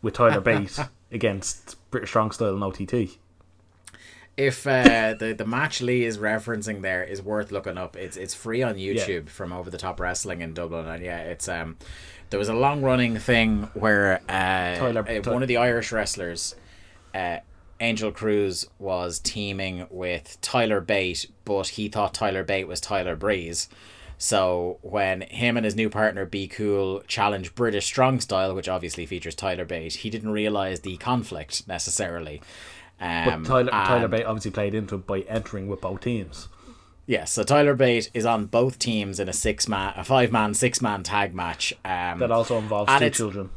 with 0.00 0.14
Tyler 0.14 0.40
Bate 0.42 0.78
against 1.10 1.76
British 1.90 2.10
Strong 2.10 2.32
Style 2.32 2.54
and 2.54 2.64
OTT. 2.64 3.18
If 4.36 4.66
uh, 4.66 5.14
the 5.14 5.34
the 5.36 5.44
match 5.44 5.82
Lee 5.82 6.04
is 6.04 6.16
referencing 6.16 6.80
there 6.80 7.04
is 7.04 7.20
worth 7.20 7.52
looking 7.52 7.76
up. 7.76 7.96
It's 7.96 8.16
it's 8.16 8.32
free 8.34 8.62
on 8.62 8.76
YouTube 8.76 9.28
from 9.28 9.52
Over 9.52 9.68
the 9.68 9.76
Top 9.76 10.00
Wrestling 10.00 10.40
in 10.40 10.54
Dublin, 10.54 10.86
and 10.86 11.04
yeah, 11.04 11.18
it's 11.18 11.48
um 11.48 11.76
there 12.30 12.38
was 12.38 12.48
a 12.48 12.54
long 12.54 12.80
running 12.80 13.18
thing 13.18 13.68
where 13.74 14.22
uh, 14.30 14.76
Tyler- 14.76 15.06
uh, 15.06 15.30
one 15.30 15.42
of 15.42 15.48
the 15.48 15.58
Irish 15.58 15.92
wrestlers, 15.92 16.54
uh, 17.14 17.38
Angel 17.82 18.12
Cruz, 18.12 18.66
was 18.78 19.18
teaming 19.18 19.86
with 19.90 20.38
Tyler 20.40 20.80
Bate, 20.80 21.26
but 21.44 21.68
he 21.68 21.88
thought 21.88 22.14
Tyler 22.14 22.44
Bate 22.44 22.66
was 22.68 22.80
Tyler 22.80 23.16
Breeze. 23.16 23.68
So 24.18 24.78
when 24.82 25.22
him 25.22 25.56
and 25.56 25.64
his 25.64 25.74
new 25.74 25.90
partner 25.90 26.24
Be 26.24 26.46
Cool 26.46 27.02
challenged 27.08 27.54
British 27.56 27.86
Strong 27.86 28.20
Style, 28.20 28.54
which 28.54 28.68
obviously 28.68 29.04
features 29.04 29.34
Tyler 29.34 29.64
Bate, 29.64 29.94
he 29.94 30.10
didn't 30.10 30.30
realize 30.30 30.80
the 30.80 30.96
conflict 30.98 31.66
necessarily. 31.66 32.40
But 33.00 33.28
Um, 33.32 33.44
Tyler 33.44 33.70
Tyler 33.70 34.02
and- 34.04 34.10
Bate 34.12 34.24
obviously 34.26 34.52
played 34.52 34.74
into 34.74 34.94
it 34.94 35.06
by 35.08 35.20
entering 35.22 35.66
with 35.66 35.80
both 35.80 36.02
teams. 36.02 36.48
yeah, 37.04 37.24
so 37.24 37.42
Tyler 37.42 37.74
Bate 37.74 38.10
is 38.14 38.24
on 38.24 38.46
both 38.46 38.78
teams 38.78 39.18
in 39.18 39.28
a 39.28 39.32
six 39.32 39.66
man, 39.66 39.92
a 39.96 40.04
five 40.04 40.30
man, 40.30 40.54
six 40.54 40.80
man 40.80 41.02
tag 41.02 41.34
match. 41.34 41.74
Um, 41.84 42.20
That 42.20 42.30
also 42.30 42.58
involves 42.58 42.96
two 43.00 43.10
children. 43.10 43.50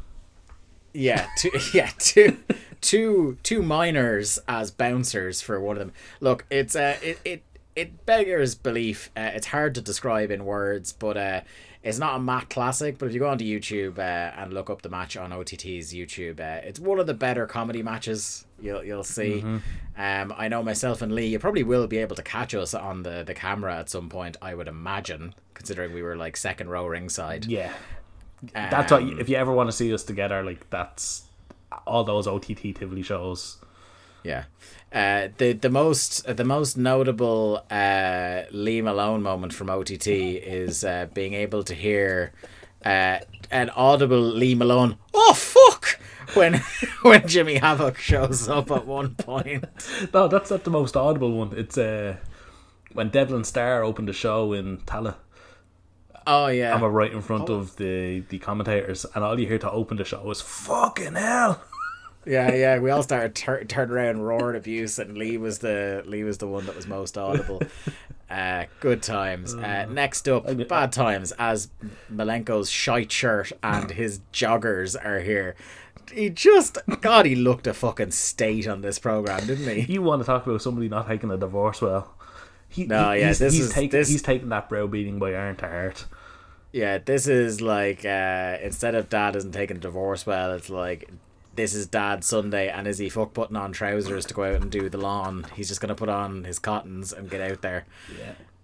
yeah, 0.92 1.28
two, 1.38 1.50
yeah, 1.72 1.90
two, 1.98 2.38
two, 2.80 3.38
two 3.42 3.62
minors 3.62 4.38
as 4.48 4.70
bouncers 4.70 5.42
for 5.42 5.60
one 5.60 5.76
of 5.76 5.80
them. 5.80 5.92
Look, 6.20 6.44
it's 6.50 6.76
uh, 6.76 6.96
it 7.02 7.18
it 7.24 7.42
it 7.74 8.06
beggars 8.06 8.54
belief. 8.54 9.10
Uh, 9.16 9.30
it's 9.34 9.48
hard 9.48 9.74
to 9.74 9.80
describe 9.80 10.30
in 10.30 10.44
words, 10.44 10.92
but 10.92 11.16
uh, 11.16 11.40
it's 11.82 11.98
not 11.98 12.16
a 12.16 12.18
mat 12.18 12.48
classic. 12.48 12.98
But 12.98 13.06
if 13.06 13.12
you 13.14 13.20
go 13.20 13.28
onto 13.28 13.44
YouTube 13.44 13.98
uh, 13.98 14.32
and 14.40 14.52
look 14.52 14.70
up 14.70 14.82
the 14.82 14.88
match 14.88 15.16
on 15.16 15.32
OTT's 15.32 15.92
YouTube, 15.92 16.40
uh, 16.40 16.66
it's 16.66 16.80
one 16.80 16.98
of 16.98 17.06
the 17.06 17.14
better 17.14 17.46
comedy 17.46 17.82
matches 17.82 18.44
you'll 18.60 18.82
you'll 18.82 19.04
see. 19.04 19.40
Um, 19.98 20.34
I 20.36 20.48
know 20.48 20.62
myself 20.62 21.02
and 21.02 21.14
Lee, 21.14 21.26
you 21.26 21.38
probably 21.38 21.62
will 21.62 21.86
be 21.86 21.98
able 21.98 22.16
to 22.16 22.22
catch 22.22 22.54
us 22.54 22.72
on 22.74 23.02
the 23.02 23.22
the 23.26 23.34
camera 23.34 23.76
at 23.76 23.90
some 23.90 24.08
point. 24.08 24.36
I 24.40 24.54
would 24.54 24.68
imagine, 24.68 25.34
considering 25.54 25.92
we 25.92 26.02
were 26.02 26.16
like 26.16 26.36
second 26.36 26.70
row 26.70 26.86
ringside. 26.86 27.44
Yeah, 27.44 27.72
that's 28.52 28.90
what. 28.90 29.02
Um, 29.02 29.20
If 29.20 29.28
you 29.28 29.36
ever 29.36 29.52
want 29.52 29.68
to 29.68 29.72
see 29.76 29.92
us 29.92 30.02
together, 30.02 30.42
like 30.42 30.68
that's 30.70 31.25
all 31.86 32.04
those 32.04 32.26
OTT 32.26 32.74
Tivoli 32.74 33.02
shows. 33.02 33.58
Yeah. 34.22 34.44
Uh, 34.92 35.28
the 35.38 35.52
the 35.52 35.70
most 35.70 36.26
the 36.26 36.44
most 36.44 36.76
notable 36.76 37.64
uh, 37.70 38.42
Lee 38.50 38.82
Malone 38.82 39.22
moment 39.22 39.52
from 39.52 39.70
OTT 39.70 40.08
is 40.08 40.84
uh, 40.84 41.06
being 41.14 41.34
able 41.34 41.62
to 41.62 41.74
hear 41.74 42.32
uh, 42.84 43.18
an 43.50 43.70
audible 43.70 44.20
Lee 44.20 44.54
Malone. 44.54 44.96
Oh 45.14 45.34
fuck! 45.34 46.00
When 46.34 46.54
when 47.02 47.26
Jimmy 47.28 47.56
Havoc 47.56 47.98
shows 47.98 48.48
up 48.48 48.70
at 48.70 48.86
one 48.86 49.14
point. 49.14 49.64
No, 50.12 50.28
that's 50.28 50.50
not 50.50 50.64
the 50.64 50.70
most 50.70 50.96
audible 50.96 51.32
one. 51.32 51.52
It's 51.56 51.78
uh, 51.78 52.16
when 52.92 53.10
Devlin 53.10 53.44
Starr 53.44 53.82
opened 53.84 54.08
the 54.08 54.12
show 54.12 54.52
in 54.52 54.78
Tala. 54.86 55.18
Oh 56.26 56.48
yeah. 56.48 56.74
I'm 56.74 56.82
right 56.82 57.12
in 57.12 57.22
front 57.22 57.48
of 57.48 57.76
the 57.76 58.20
the 58.28 58.38
commentators, 58.38 59.06
and 59.14 59.22
all 59.22 59.38
you 59.38 59.46
hear 59.46 59.58
to 59.58 59.70
open 59.70 59.96
the 59.96 60.04
show 60.04 60.28
is 60.30 60.40
"fucking 60.40 61.14
hell." 61.14 61.62
Yeah, 62.26 62.52
yeah. 62.54 62.78
We 62.78 62.90
all 62.90 63.02
started 63.02 63.34
tur- 63.34 63.64
turned 63.64 63.90
around 63.92 64.20
roaring 64.22 64.56
abuse, 64.56 64.98
and 64.98 65.16
Lee 65.16 65.36
was 65.38 65.60
the 65.60 66.02
Lee 66.06 66.24
was 66.24 66.38
the 66.38 66.48
one 66.48 66.66
that 66.66 66.74
was 66.76 66.86
most 66.86 67.16
audible. 67.16 67.62
Uh, 68.28 68.64
good 68.80 69.04
times. 69.04 69.54
Uh, 69.54 69.86
next 69.88 70.28
up, 70.28 70.44
bad 70.66 70.90
times 70.90 71.30
as 71.38 71.68
Malenko's 72.12 72.68
shite 72.68 73.12
shirt 73.12 73.52
and 73.62 73.92
his 73.92 74.18
joggers 74.32 74.96
are 75.02 75.20
here. 75.20 75.54
He 76.12 76.28
just 76.30 76.76
God, 77.02 77.24
he 77.26 77.36
looked 77.36 77.68
a 77.68 77.72
fucking 77.72 78.10
state 78.10 78.66
on 78.66 78.80
this 78.80 78.98
program, 78.98 79.46
didn't 79.46 79.68
he? 79.76 79.92
You 79.92 80.02
want 80.02 80.22
to 80.22 80.26
talk 80.26 80.44
about 80.44 80.60
somebody 80.60 80.88
not 80.88 81.06
taking 81.06 81.30
a 81.30 81.36
divorce 81.36 81.80
well? 81.80 82.16
He, 82.68 82.84
No, 82.86 83.12
he- 83.12 83.20
yeah, 83.20 83.28
he's, 83.28 83.38
this 83.38 83.52
he's 83.54 83.66
is- 83.66 83.72
taking 83.72 83.90
this- 83.90 84.08
he's 84.08 84.22
taking 84.22 84.48
that 84.48 84.68
browbeating 84.68 85.20
by 85.20 85.28
iron 85.32 85.54
to 85.58 85.68
heart. 85.68 86.06
Yeah, 86.72 86.98
this 86.98 87.28
is 87.28 87.60
like 87.60 88.04
uh, 88.04 88.56
instead 88.60 88.96
of 88.96 89.08
dad 89.08 89.36
isn't 89.36 89.52
taking 89.52 89.76
a 89.76 89.80
divorce 89.80 90.26
well, 90.26 90.50
it's 90.54 90.68
like 90.68 91.08
this 91.56 91.74
is 91.74 91.86
dad 91.86 92.22
Sunday, 92.22 92.68
and 92.68 92.86
is 92.86 92.98
he 92.98 93.08
fuck 93.08 93.34
putting 93.34 93.56
on 93.56 93.72
trousers 93.72 94.24
to 94.26 94.34
go 94.34 94.44
out 94.44 94.62
and 94.62 94.70
do 94.70 94.88
the 94.88 94.98
lawn? 94.98 95.46
He's 95.54 95.68
just 95.68 95.80
gonna 95.80 95.94
put 95.94 96.08
on 96.08 96.44
his 96.44 96.58
cottons 96.58 97.12
and 97.12 97.30
get 97.30 97.40
out 97.40 97.62
there. 97.62 97.86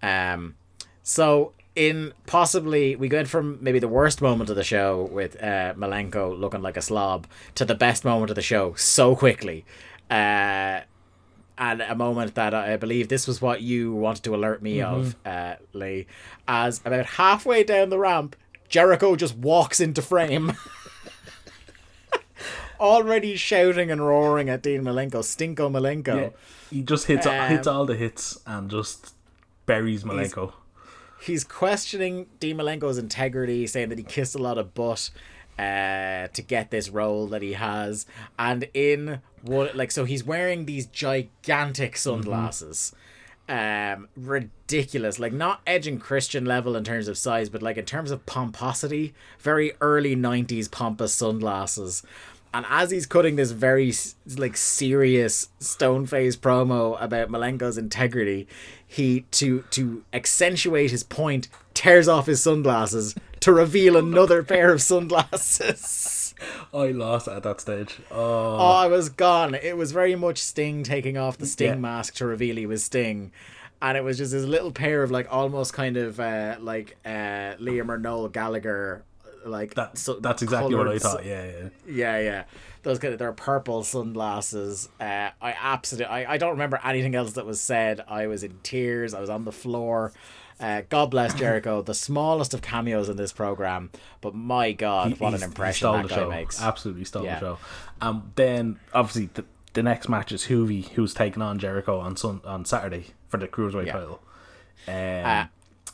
Yeah. 0.01 0.33
Um, 0.33 0.55
so 1.01 1.53
in 1.75 2.13
possibly 2.27 2.95
we 2.95 3.09
went 3.09 3.27
from 3.27 3.57
maybe 3.61 3.79
the 3.79 3.87
worst 3.87 4.21
moment 4.21 4.49
of 4.49 4.55
the 4.55 4.63
show 4.63 5.09
with 5.11 5.41
uh, 5.41 5.73
Malenko 5.73 6.37
looking 6.37 6.61
like 6.61 6.77
a 6.77 6.81
slob 6.81 7.25
to 7.55 7.65
the 7.65 7.75
best 7.75 8.05
moment 8.05 8.29
of 8.29 8.35
the 8.35 8.41
show 8.41 8.73
so 8.75 9.15
quickly. 9.15 9.65
Uh, 10.09 10.81
and 11.57 11.81
a 11.81 11.95
moment 11.95 12.35
that 12.35 12.53
I 12.53 12.77
believe 12.77 13.09
this 13.09 13.27
was 13.27 13.41
what 13.41 13.61
you 13.61 13.93
wanted 13.93 14.23
to 14.23 14.35
alert 14.35 14.61
me 14.63 14.81
of, 14.81 15.15
uh, 15.23 15.55
Lee, 15.71 16.07
as 16.47 16.81
about 16.83 17.05
halfway 17.05 17.63
down 17.63 17.89
the 17.89 17.99
ramp, 17.99 18.35
Jericho 18.69 19.15
just 19.15 19.35
walks 19.37 19.79
into 19.79 20.01
frame. 20.01 20.53
Already 22.83 23.37
shouting 23.37 23.89
and 23.89 24.05
roaring 24.05 24.49
at 24.49 24.61
Dean 24.61 24.83
Malenko, 24.83 25.21
Stinko 25.23 25.71
Malenko. 25.71 26.15
Yeah. 26.21 26.29
He 26.69 26.81
just 26.81 27.07
hits 27.07 27.25
Um, 27.25 27.47
hits 27.49 27.65
all 27.65 27.85
the 27.85 27.95
hits 27.95 28.39
and 28.45 28.69
just 28.69 29.13
buries 29.65 30.03
Malenko. 30.03 30.51
he's 31.21 31.43
questioning 31.45 32.27
Dean 32.41 32.57
Malenko's 32.57 32.97
integrity, 32.97 33.65
saying 33.67 33.87
that 33.89 33.97
he 33.97 34.03
kissed 34.03 34.35
a 34.35 34.39
lot 34.39 34.57
of 34.57 34.73
butt 34.73 35.09
uh, 35.57 36.27
to 36.27 36.41
get 36.45 36.71
this 36.71 36.89
role 36.89 37.27
that 37.27 37.41
he 37.41 37.53
has. 37.53 38.05
And 38.37 38.67
in 38.73 39.21
what, 39.43 39.75
like, 39.77 39.91
so 39.91 40.03
he's 40.03 40.23
wearing 40.25 40.65
these 40.65 40.85
gigantic 40.87 41.95
sunglasses. 41.95 42.93
Um, 43.49 44.07
ridiculous, 44.15 45.19
like 45.19 45.33
not 45.33 45.59
Edge 45.67 45.85
and 45.85 45.99
Christian 45.99 46.45
level 46.45 46.77
in 46.77 46.85
terms 46.85 47.09
of 47.09 47.17
size, 47.17 47.49
but 47.49 47.61
like 47.61 47.75
in 47.77 47.83
terms 47.83 48.09
of 48.09 48.25
pomposity, 48.25 49.13
very 49.39 49.73
early 49.81 50.15
'90s 50.15 50.71
pompous 50.71 51.13
sunglasses. 51.13 52.03
And 52.53 52.65
as 52.69 52.91
he's 52.91 53.05
cutting 53.07 53.35
this 53.35 53.51
very 53.51 53.91
like 54.37 54.55
serious 54.55 55.49
stone 55.59 56.05
face 56.05 56.35
promo 56.35 57.01
about 57.01 57.29
Malenko's 57.29 57.77
integrity, 57.77 58.47
he 58.85 59.21
to 59.31 59.63
to 59.71 60.03
accentuate 60.13 60.91
his 60.91 61.03
point 61.03 61.47
tears 61.73 62.07
off 62.07 62.27
his 62.27 62.43
sunglasses 62.43 63.15
to 63.39 63.51
reveal 63.51 63.97
another 63.97 64.43
pair 64.53 64.71
of 64.71 64.81
sunglasses. 64.81 66.35
I 66.73 66.87
lost 66.91 67.27
at 67.27 67.43
that 67.43 67.61
stage. 67.61 67.99
Oh, 68.11 68.57
Oh, 68.57 68.71
I 68.71 68.87
was 68.87 69.09
gone. 69.09 69.55
It 69.55 69.77
was 69.77 69.91
very 69.91 70.15
much 70.15 70.37
Sting 70.39 70.83
taking 70.83 71.17
off 71.17 71.37
the 71.37 71.45
Sting 71.45 71.67
Yeah. 71.69 71.75
mask 71.75 72.15
to 72.15 72.25
reveal 72.25 72.55
he 72.57 72.65
was 72.65 72.83
Sting. 72.83 73.31
And 73.81 73.97
it 73.97 74.03
was 74.03 74.17
just 74.17 74.31
this 74.31 74.43
little 74.45 74.71
pair 74.71 75.03
of 75.03 75.11
like 75.11 75.27
almost 75.31 75.73
kind 75.73 75.97
of 75.97 76.19
uh, 76.19 76.55
like 76.59 76.97
uh, 77.05 77.55
Liam 77.59 77.89
or 77.89 77.97
Noel 77.97 78.29
Gallagher 78.29 79.03
like 79.45 79.73
that, 79.75 79.97
so- 79.97 80.19
that's 80.19 80.41
exactly 80.41 80.75
what 80.75 80.87
I 80.87 80.99
thought. 80.99 81.25
Yeah, 81.25 81.45
yeah. 81.45 81.69
yeah, 81.87 82.19
yeah. 82.19 82.43
Those 82.83 82.99
kind 82.99 83.13
of 83.13 83.19
they're 83.19 83.31
purple 83.33 83.83
sunglasses. 83.83 84.89
Uh, 84.99 85.29
I 85.41 85.55
absolutely 85.61 86.07
I, 86.07 86.33
I 86.33 86.37
don't 86.37 86.51
remember 86.51 86.79
anything 86.83 87.15
else 87.15 87.33
that 87.33 87.45
was 87.45 87.61
said. 87.61 88.01
I 88.07 88.27
was 88.27 88.43
in 88.43 88.59
tears. 88.63 89.13
I 89.13 89.21
was 89.21 89.29
on 89.29 89.45
the 89.45 89.51
floor. 89.51 90.11
Uh, 90.59 90.81
God 90.89 91.09
bless 91.11 91.33
Jericho, 91.39 91.81
the 91.81 91.93
smallest 91.93 92.53
of 92.53 92.61
cameos 92.61 93.09
in 93.09 93.17
this 93.17 93.31
program, 93.33 93.89
but 94.21 94.35
my 94.35 94.71
God, 94.71 95.09
He- 95.09 95.13
what 95.15 95.33
an 95.33 95.43
impression 95.43 95.91
that 95.93 96.07
guy 96.09 96.15
show. 96.15 96.29
makes! 96.29 96.61
Absolutely 96.61 97.05
stole 97.05 97.23
Yeah. 97.25 97.35
the 97.35 97.39
show. 97.39 97.57
Um, 98.01 98.31
then 98.35 98.79
obviously 98.93 99.29
the, 99.33 99.45
the 99.73 99.81
next 99.83 100.09
match 100.09 100.31
is 100.31 100.43
Juvi, 100.45 100.89
who's 100.89 101.13
taking 101.13 101.41
on 101.41 101.57
Jericho 101.59 101.99
on 101.99 102.15
sun, 102.17 102.41
on 102.45 102.65
Saturday 102.65 103.07
for 103.29 103.37
the 103.37 103.47
cruiserweight 103.47 103.87
Yeah. 103.87 103.93
title. 103.93 104.21
Um, 104.87 104.93
Uh, 105.25 105.45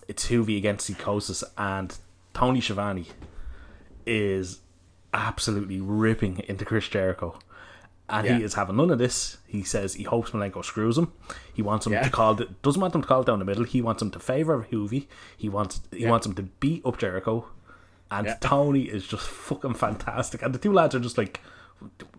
it's 0.07 0.27
Juvi 0.27 0.57
against 0.57 0.87
Psychosis, 0.87 1.43
and 1.57 1.95
Tony 2.33 2.59
Schiavone 2.61 3.05
is 4.09 4.59
absolutely 5.13 5.79
ripping 5.79 6.39
into 6.47 6.65
Chris 6.65 6.87
Jericho. 6.87 7.37
And 8.11 8.25
Yeah. 8.25 8.37
he 8.37 8.43
is 8.43 8.55
having 8.55 8.75
none 8.77 8.89
of 8.89 8.97
this. 8.97 9.37
He 9.45 9.63
says 9.63 9.93
he 9.93 10.03
hopes 10.03 10.31
Malenko 10.31 10.65
screws 10.65 10.97
him. 10.97 11.11
He 11.53 11.61
wants 11.61 11.85
him 11.85 11.93
Yeah. 11.93 12.03
to 12.03 12.09
call. 12.09 12.33
The, 12.35 12.45
doesn't 12.63 12.81
want 12.81 12.95
him 12.95 13.01
to 13.03 13.07
call 13.07 13.21
it 13.21 13.27
down 13.27 13.37
the 13.39 13.45
middle. 13.45 13.63
He 13.65 13.81
wants 13.81 14.01
him 14.01 14.09
to 14.11 14.19
favor 14.19 14.67
Juvi. 14.71 15.05
He 15.37 15.47
wants. 15.47 15.81
He 15.91 15.99
Yeah. 16.03 16.09
wants 16.09 16.25
him 16.25 16.33
to 16.35 16.43
beat 16.43 16.83
up 16.85 16.97
Jericho. 16.97 17.45
And. 18.11 18.35
Tony 18.41 18.81
is 18.83 19.05
just 19.07 19.27
fucking 19.27 19.75
fantastic. 19.75 20.41
And 20.41 20.53
the 20.55 20.59
two 20.59 20.73
lads 20.73 20.95
are 20.95 20.99
just 20.99 21.17
like, 21.19 21.39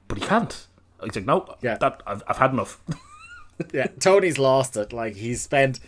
but 0.07 0.17
he 0.19 0.25
can't. 0.25 0.67
He's 1.03 1.17
like, 1.17 1.27
no, 1.27 1.57
Yeah. 1.61 1.77
that 1.79 2.03
I've, 2.07 2.23
I've 2.29 2.37
had 2.37 2.53
enough. 2.53 2.81
yeah, 3.73 3.89
Tony's 3.99 4.39
lost 4.39 4.77
it. 4.77 4.93
Like 4.93 5.17
he's 5.17 5.41
spent 5.43 5.81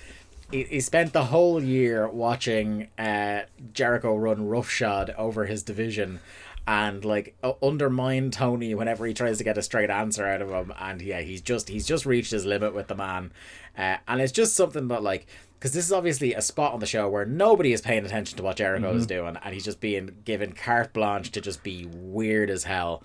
he, 0.53 0.64
he 0.64 0.80
spent 0.80 1.12
the 1.12 1.24
whole 1.24 1.62
year 1.62 2.09
watching 2.09 2.88
uh, 2.98 3.42
Jericho 3.72 4.14
run 4.14 4.46
roughshod 4.46 5.14
over 5.18 5.46
his 5.46 5.62
division 5.62 6.20
and 6.66 7.05
like 7.05 7.34
u- 7.42 7.57
undermine 7.62 8.30
Tony 8.30 8.74
whenever 8.74 9.05
he 9.07 9.14
tries 9.14 9.38
to 9.38 9.44
get 9.44 9.59
a 9.59 9.62
straight 9.62 9.90
answer 9.90 10.26
out 10.26 10.42
of 10.42 10.50
him. 10.50 10.72
And 10.78 11.03
yeah 11.03 11.20
he's 11.20 11.40
just 11.40 11.68
he's 11.68 11.86
just 11.86 12.07
reached 12.07 12.30
his 12.30 12.44
limit 12.44 12.74
with 12.74 12.86
the 12.88 12.94
man. 12.94 13.32
Uh, 13.76 13.96
and 14.07 14.20
it's 14.20 14.32
just 14.32 14.55
something 14.55 14.88
that 14.88 15.03
like 15.03 15.26
because 15.59 15.72
this 15.72 15.86
is 15.86 15.92
obviously 15.92 16.34
a 16.34 16.42
spot 16.42 16.72
on 16.72 16.80
the 16.80 16.86
show 16.86 17.09
where 17.09 17.24
nobody 17.24 17.72
is 17.72 17.80
paying 17.80 18.05
attention 18.05 18.36
to 18.36 18.42
what 18.42 18.57
Jericho 18.57 18.94
is 18.96 19.07
doing. 19.07 19.36
And 19.44 19.55
he's 19.55 19.64
just 19.64 19.80
being 19.80 20.11
given 20.24 20.53
carte 20.53 20.92
blanche 20.92 21.30
to 21.30 21.40
just 21.40 21.62
be 21.62 21.86
weird 21.86 22.50
as 22.50 22.64
hell. 22.64 23.05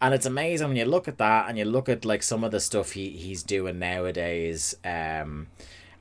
And 0.00 0.14
it's 0.14 0.24
amazing 0.24 0.68
when 0.68 0.76
you 0.78 0.86
look 0.86 1.06
at 1.06 1.18
that 1.18 1.50
and 1.50 1.58
you 1.58 1.66
look 1.66 1.86
at 1.88 2.06
like 2.06 2.22
some 2.22 2.44
of 2.44 2.50
the 2.50 2.60
stuff 2.60 2.92
he, 2.92 3.10
he's 3.10 3.42
doing 3.42 3.78
nowadays 3.78 4.74
um 4.84 5.48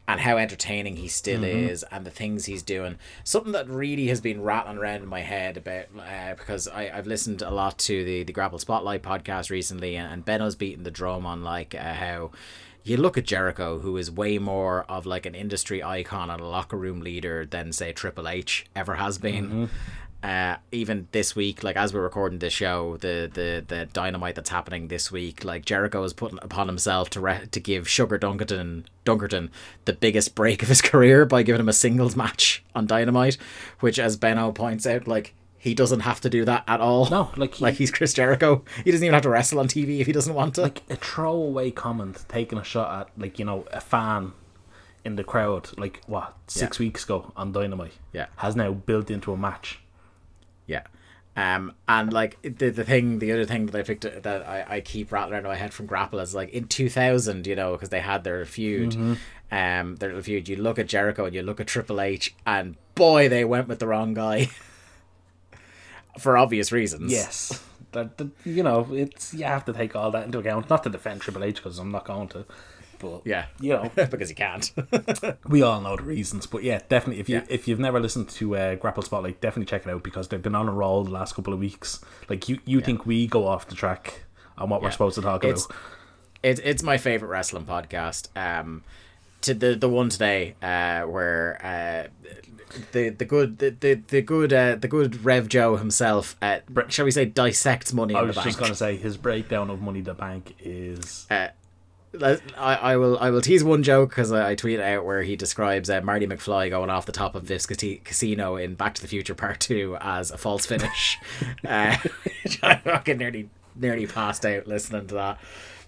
and 0.08 0.22
how 0.22 0.38
entertaining 0.38 0.95
he 0.95 1.08
still 1.08 1.43
is 1.43 1.84
and 1.91 2.05
the 2.05 2.12
things 2.12 2.45
he's 2.45 2.64
doing. 2.64 2.97
Something 3.24 3.51
that 3.51 3.68
really 3.70 4.08
has 4.08 4.22
been 4.22 4.41
rattling 4.41 4.78
around 4.78 5.03
in 5.03 5.08
my 5.08 5.20
head 5.20 5.58
about 5.58 5.88
uh, 5.99 6.36
because 6.36 6.68
I, 6.68 6.89
I've 6.93 7.08
listened 7.08 7.41
a 7.41 7.51
lot 7.51 7.78
to 7.80 8.05
the 8.05 8.24
the 8.24 8.34
grapple 8.34 8.60
spotlight 8.60 9.03
podcast 9.03 9.49
recently 9.49 9.95
and, 9.97 10.12
and 10.12 10.24
benno's 10.24 10.55
beating 10.55 10.84
the 10.84 10.91
drum 10.91 11.26
on 11.26 11.43
like 11.43 11.76
uh, 11.76 11.93
how 11.93 12.32
you 12.84 12.95
look 12.95 13.18
at 13.18 13.26
Jericho, 13.26 13.80
who 13.80 13.97
is 13.97 14.10
way 14.10 14.38
more 14.38 14.84
of 14.84 15.05
like 15.05 15.26
an 15.26 15.36
industry 15.36 15.84
icon 15.84 16.30
and 16.30 16.39
a 16.39 16.45
locker 16.45 16.78
room 16.78 17.01
leader 17.01 17.45
than 17.45 17.74
say 17.74 17.91
Triple 17.91 18.30
H 18.30 18.66
ever 18.76 18.95
has 18.95 19.18
been. 19.18 19.70
Uh, 20.24 20.55
even 20.72 21.07
this 21.11 21.36
week, 21.36 21.63
like 21.63 21.76
as 21.78 21.93
we're 21.93 22.01
recording 22.01 22.39
this 22.39 22.51
show, 22.51 22.97
the 22.97 23.30
the 23.32 23.63
the 23.68 23.86
dynamite 23.93 24.34
that's 24.36 24.49
happening 24.49 24.88
this 24.88 25.11
week, 25.11 25.43
like 25.43 25.63
Jericho 25.63 26.03
is 26.03 26.11
putting 26.13 26.39
upon 26.41 26.68
himself 26.68 27.09
to 27.11 27.20
re- 27.22 27.45
to 27.51 27.59
give 27.59 27.88
Sugar 27.88 28.18
Dunkerton 28.18 28.86
Dunkerton 29.05 29.49
the 29.86 29.93
biggest 29.93 30.34
break 30.34 30.63
of 30.63 30.70
his 30.70 30.82
career 30.91 31.24
by 31.26 31.43
giving 31.43 31.59
him 31.61 31.70
a 31.70 31.74
singles 31.74 32.15
match 32.15 32.63
on 32.74 32.88
Dynamite, 32.88 33.38
which, 33.80 33.99
as 33.99 34.18
Benno 34.18 34.51
points 34.51 34.88
out, 34.88 35.07
like 35.07 35.36
he 35.59 35.76
doesn't 35.76 35.99
have 36.01 36.20
to 36.22 36.30
do 36.32 36.43
that 36.45 36.63
at 36.68 36.82
all. 36.82 37.07
No, 37.11 37.30
like 37.38 37.53
he- 37.55 37.63
like 37.63 37.76
he's 37.76 37.91
Chris 37.91 38.13
Jericho. 38.13 38.63
He 38.84 38.91
doesn't 38.91 39.05
even 39.05 39.13
have 39.13 39.24
to 39.24 39.30
wrestle 39.30 39.59
on 39.59 39.68
TV 39.68 39.99
if 39.99 40.07
he 40.07 40.13
doesn't 40.13 40.34
want 40.34 40.55
to. 40.55 40.63
like 40.63 40.82
a 40.89 40.95
throwaway 40.95 41.70
comment 41.70 42.26
taking 42.28 42.57
a 42.57 42.63
shot 42.63 43.01
at 43.01 43.22
like 43.22 43.38
you 43.38 43.45
know 43.45 43.65
a 43.72 43.80
fan 43.80 44.34
in 45.05 45.15
the 45.15 45.24
crowd 45.24 45.70
like 45.78 46.01
what 46.07 46.36
six 46.47 46.80
weeks 46.80 47.03
ago 47.05 47.32
on 47.38 47.51
Dynamite 47.51 47.93
Yeah. 48.13 48.26
has 48.38 48.55
now 48.55 48.72
built 48.72 49.09
into 49.11 49.32
a 49.32 49.38
match 49.38 49.80
Yeah. 50.68 50.84
Um, 51.36 51.74
and 51.88 52.11
like 52.11 52.41
the 52.41 52.70
the 52.70 52.84
thing, 52.84 53.20
the 53.20 53.32
other 53.32 53.45
thing 53.45 53.68
that 53.68 53.76
I 53.76 53.84
picked 53.84 54.01
that 54.01 54.47
I, 54.47 54.65
I 54.68 54.82
keep 54.82 55.11
rattling 55.11 55.34
around 55.34 55.43
my 55.43 55.55
head 55.55 55.74
from 55.74 55.86
Grapple 55.86 56.20
is 56.20 56.34
like 56.34 56.49
in 56.49 56.68
two 56.68 56.89
thousand, 56.89 57.45
you 57.45 57.55
know, 57.55 57.74
because 57.74 57.89
they 57.89 57.99
had 57.99 58.24
their 58.24 58.43
feud, 58.45 58.95
um, 59.51 59.95
their 59.97 60.20
feud. 60.22 60.49
You 60.49 60.55
look 60.55 60.80
at 60.80 60.88
Jericho 60.88 61.26
and 61.26 61.36
you 61.36 61.43
look 61.43 61.59
at 61.59 61.68
Triple 61.68 62.01
H, 62.01 62.36
and 62.45 62.76
boy, 62.95 63.30
they 63.30 63.45
went 63.45 63.68
with 63.68 63.80
the 63.80 63.88
wrong 63.88 64.13
guy. 64.13 64.49
For 66.20 66.36
obvious 66.36 66.72
reasons. 66.72 67.11
yes 67.11 67.63
that, 67.91 68.18
that 68.18 68.30
you 68.45 68.63
know 68.63 68.88
it's 68.91 69.34
you 69.34 69.43
have 69.43 69.65
to 69.65 69.74
take 69.74 69.95
all 69.95 70.11
that 70.11 70.26
into 70.26 70.39
account 70.39 70.70
not 70.70 70.84
to 70.84 70.89
defend 70.89 71.22
Triple 71.22 71.43
H 71.43 71.57
because 71.57 71.80
I'm 71.80 71.91
not 71.91 72.05
going 72.05 72.28
to 72.30 72.45
but 73.00 73.22
Yeah. 73.26 73.45
you 73.60 73.74
know 73.74 73.91
because 73.95 74.30
you 74.30 74.36
can't. 74.36 74.72
we 75.48 75.62
all 75.62 75.82
know 75.82 75.95
the 75.95 76.04
reasons 76.04 76.45
but 76.48 76.64
yeah 76.64 76.80
definitely 76.89 77.20
if 77.20 77.30
you 77.30 77.38
Yeah. 77.38 77.45
if 77.50 77.68
you've 77.68 77.80
never 77.80 78.00
listened 78.00 78.30
to 78.30 78.56
uh, 78.56 78.76
Grapple 78.76 79.04
Spotlight 79.04 79.41
definitely 79.41 79.66
check 79.70 79.86
it 79.86 79.89
out 79.91 80.04
because 80.04 80.28
they've 80.28 80.41
been 80.41 80.56
on 80.56 80.68
a 80.68 80.74
roll 80.74 81.04
the 81.04 81.12
last 81.12 81.36
couple 81.36 81.54
of 81.54 81.60
weeks 81.60 82.00
like 82.30 82.48
you 82.50 82.60
you 82.66 82.82
think 82.82 83.06
we 83.06 83.28
go 83.28 83.48
off 83.48 83.68
the 83.68 83.76
track 83.76 84.24
on 84.58 84.70
what 84.70 84.82
we're 84.82 84.91
supposed 84.91 85.16
to 85.16 85.22
talk 85.22 85.43
It's- 85.43 85.66
about 85.66 85.76
it's 86.43 86.62
it's 86.64 86.84
my 86.84 86.98
favorite 86.98 87.30
wrestling 87.30 87.66
podcast. 87.66 88.28
Um, 88.38 88.84
to 89.41 89.54
the 89.56 89.76
the 89.76 89.89
one 89.89 90.10
today, 90.10 90.56
uh, 90.62 91.02
where 91.02 91.60
uh, 91.64 92.32
the 92.91 93.10
the 93.10 93.26
good 93.26 93.58
the 93.58 93.72
the, 93.72 93.93
the 94.08 94.22
good 94.22 94.54
uh, 94.54 94.76
the 94.76 94.88
good 94.88 95.24
Rev 95.26 95.48
Joe 95.50 95.78
himself, 95.78 96.36
uh, 96.41 96.60
shall 96.89 97.06
we 97.06 97.12
say, 97.12 97.26
dissects 97.26 97.91
money 97.93 98.14
I 98.16 98.20
in 98.20 98.26
the 98.26 98.28
was 98.30 98.36
bank. 98.36 98.45
just 98.48 98.60
going 98.60 98.72
to 98.72 98.76
say 98.78 98.98
his 98.98 99.18
breakdown 99.18 99.70
of 99.72 99.82
Money 99.82 100.02
the 100.02 100.14
Bank 100.14 100.56
is 100.60 101.26
Uh, 101.30 101.34
let- 101.36 101.56
I, 102.24 102.76
I 102.76 102.97
will 102.97 103.18
I 103.20 103.30
will 103.30 103.41
tease 103.41 103.63
one 103.63 103.84
joke 103.84 104.09
because 104.09 104.32
I, 104.32 104.51
I 104.51 104.55
tweeted 104.55 104.82
out 104.82 105.05
where 105.05 105.24
he 105.24 105.36
describes 105.36 105.89
uh, 105.89 106.01
Marty 106.01 106.28
McFly 106.28 106.70
going 106.70 106.89
off 106.89 107.05
the 107.05 107.11
top 107.11 107.36
of 107.36 107.47
this 107.47 107.65
Casino 107.65 108.55
in 108.55 108.76
Back 108.76 108.95
to 108.95 109.01
the 109.01 109.07
Future 109.07 109.36
Part 109.36 109.59
Two 109.59 109.97
as 110.01 110.32
a 110.32 110.38
false 110.38 110.65
finish. 110.65 111.18
uh, 111.68 111.97
I 112.63 112.76
fucking 112.84 113.18
nearly 113.18 113.49
nearly 113.76 114.07
passed 114.07 114.45
out 114.45 114.68
listening 114.68 115.07
to 115.07 115.15
that. 115.15 115.39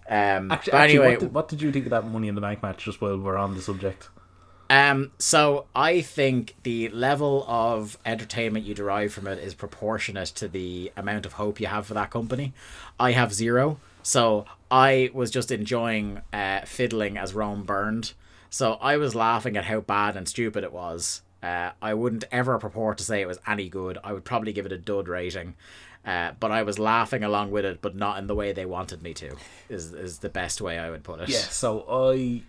Um, 0.09 0.51
Actually, 0.51 0.71
but 0.71 0.77
actually, 0.77 0.81
anyway, 0.81 1.11
what, 1.11 1.19
did, 1.19 1.33
what 1.33 1.47
did 1.49 1.61
you 1.61 1.71
think 1.71 1.85
of 1.85 1.91
that 1.91 2.05
Money 2.07 2.27
in 2.27 2.35
the 2.35 2.41
Bank 2.41 2.63
match? 2.63 2.83
Just 2.83 2.99
while 3.01 3.17
we're 3.17 3.37
on 3.37 3.53
the 3.55 3.61
subject, 3.61 4.09
Um, 4.71 5.11
so 5.19 5.65
I 5.75 6.01
think 6.01 6.55
the 6.63 6.89
level 6.89 7.45
of 7.47 7.97
entertainment 8.05 8.65
you 8.65 8.73
derive 8.73 9.13
from 9.13 9.27
it 9.27 9.37
is 9.37 9.53
proportionate 9.53 10.29
to 10.29 10.47
the 10.47 10.91
amount 10.97 11.27
of 11.27 11.33
hope 11.33 11.59
you 11.59 11.67
have 11.67 11.85
for 11.85 11.93
that 11.93 12.09
company. 12.09 12.53
I 12.99 13.11
have 13.11 13.33
zero, 13.33 13.79
so 14.09 14.45
I 14.71 15.11
was 15.13 15.29
just 15.29 15.51
enjoying 15.51 16.21
uh, 16.33 16.61
fiddling 16.65 17.15
as 17.15 17.35
Rome 17.35 17.63
burned. 17.63 18.13
So 18.49 18.73
I 18.81 18.97
was 18.97 19.13
laughing 19.13 19.55
at 19.55 19.65
how 19.65 19.81
bad 19.81 20.17
and 20.17 20.27
stupid 20.27 20.63
it 20.63 20.73
was. 20.73 21.21
Uh, 21.43 21.73
I 21.79 21.93
wouldn't 21.93 22.23
ever 22.31 22.57
purport 22.57 22.97
to 22.97 23.03
say 23.03 23.21
it 23.21 23.27
was 23.27 23.37
any 23.45 23.69
good. 23.69 23.99
I 24.03 24.13
would 24.13 24.25
probably 24.25 24.51
give 24.51 24.65
it 24.65 24.71
a 24.71 24.79
dud 24.79 25.07
rating. 25.07 25.53
Uh, 26.03 26.31
but 26.39 26.51
I 26.51 26.63
was 26.63 26.79
laughing 26.79 27.23
along 27.23 27.51
with 27.51 27.65
it, 27.65 27.83
but 27.83 27.95
not 27.95 28.17
in 28.17 28.25
the 28.25 28.33
way 28.33 28.51
they 28.51 28.65
wanted 28.65 29.03
me 29.03 29.13
to. 29.13 29.35
Is 29.69 29.93
is 29.93 30.17
the 30.19 30.29
best 30.29 30.59
way 30.59 30.79
I 30.79 30.89
would 30.89 31.03
put 31.03 31.19
it. 31.19 31.29
yeah. 31.29 31.37
So 31.37 31.85
I, 31.87 32.41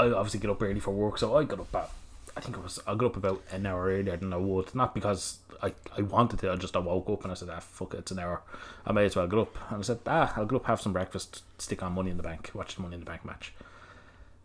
I 0.00 0.06
obviously 0.06 0.40
get 0.40 0.50
up 0.50 0.60
early 0.60 0.80
for 0.80 0.90
work, 0.90 1.18
so 1.18 1.36
I 1.36 1.44
got 1.44 1.60
up 1.60 1.72
at, 1.76 1.90
I 2.36 2.40
think 2.40 2.56
it 2.56 2.62
was 2.62 2.78
I 2.86 2.94
got 2.94 3.06
up 3.06 3.16
about 3.16 3.42
an 3.50 3.64
hour 3.66 3.86
earlier 3.86 4.16
than 4.16 4.32
I 4.32 4.36
would, 4.36 4.74
not 4.74 4.94
because 4.94 5.38
I, 5.62 5.72
I 5.96 6.02
wanted 6.02 6.38
to. 6.40 6.52
I 6.52 6.56
just 6.56 6.76
I 6.76 6.80
woke 6.80 7.08
up 7.08 7.22
and 7.22 7.32
I 7.32 7.34
said, 7.34 7.48
ah, 7.50 7.60
fuck 7.60 7.94
it, 7.94 8.00
it's 8.00 8.10
an 8.10 8.18
hour. 8.18 8.42
I 8.86 8.92
may 8.92 9.06
as 9.06 9.16
well 9.16 9.26
get 9.26 9.38
up. 9.38 9.56
And 9.70 9.78
I 9.78 9.82
said, 9.82 10.00
ah, 10.06 10.32
I'll 10.36 10.44
get 10.44 10.56
up, 10.56 10.66
have 10.66 10.80
some 10.80 10.92
breakfast, 10.92 11.42
stick 11.58 11.82
on 11.82 11.92
Money 11.92 12.10
in 12.10 12.18
the 12.18 12.22
Bank, 12.22 12.50
watch 12.52 12.76
the 12.76 12.82
Money 12.82 12.94
in 12.94 13.00
the 13.00 13.06
Bank 13.06 13.24
match. 13.24 13.54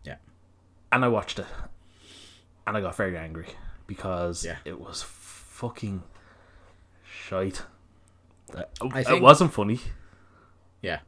Yeah. 0.04 0.16
And 0.90 1.04
I 1.04 1.08
watched 1.08 1.38
it, 1.38 1.46
and 2.66 2.76
I 2.76 2.80
got 2.80 2.96
very 2.96 3.16
angry 3.16 3.48
because 3.86 4.42
Yeah. 4.44 4.56
it 4.64 4.80
was 4.80 5.02
fucking 5.02 6.02
shite. 7.04 7.62
I 8.56 9.00
it 9.00 9.22
wasn't 9.22 9.52
funny. 9.52 9.80
Yeah. 10.80 11.00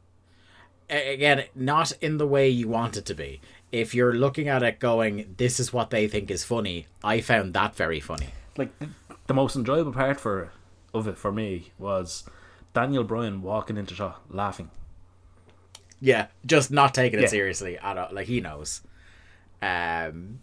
Again, 0.89 1.45
not 1.55 1.91
in 2.01 2.17
the 2.17 2.27
way 2.27 2.47
you 2.47 2.67
want 2.67 2.95
it 2.95 3.05
to 3.07 3.15
be. 3.15 3.41
If 3.75 3.93
you're 3.93 4.13
looking 4.13 4.47
at 4.47 4.63
it 4.63 4.79
going, 4.79 5.35
this 5.37 5.59
is 5.59 5.73
what 5.73 5.89
they 5.89 6.07
think 6.07 6.31
is 6.31 6.43
funny, 6.45 6.87
I 7.03 7.19
found 7.21 7.53
that 7.55 7.75
very 7.75 7.99
funny. 7.99 8.29
like 8.57 8.69
the, 9.27 9.33
most 9.33 9.55
enjoyable 9.55 9.91
part 9.91 10.17
for 10.19 10.51
of 10.93 11.07
it 11.09 11.17
for 11.17 11.31
me 11.31 11.71
was 11.77 12.23
Daniel 12.73 13.03
Bryan 13.03 13.41
walking 13.41 13.75
into 13.75 13.93
shot 13.93 14.21
laughing. 14.29 14.69
Yeah, 15.99 16.27
just 16.45 16.71
not 16.71 16.93
taking 16.93 17.19
it 17.19 17.23
Yeah. 17.23 17.27
seriously 17.27 17.77
at 17.77 17.97
all. 17.97 18.09
Like 18.13 18.27
he 18.27 18.39
knows. 18.39 18.81
Um, 19.61 20.39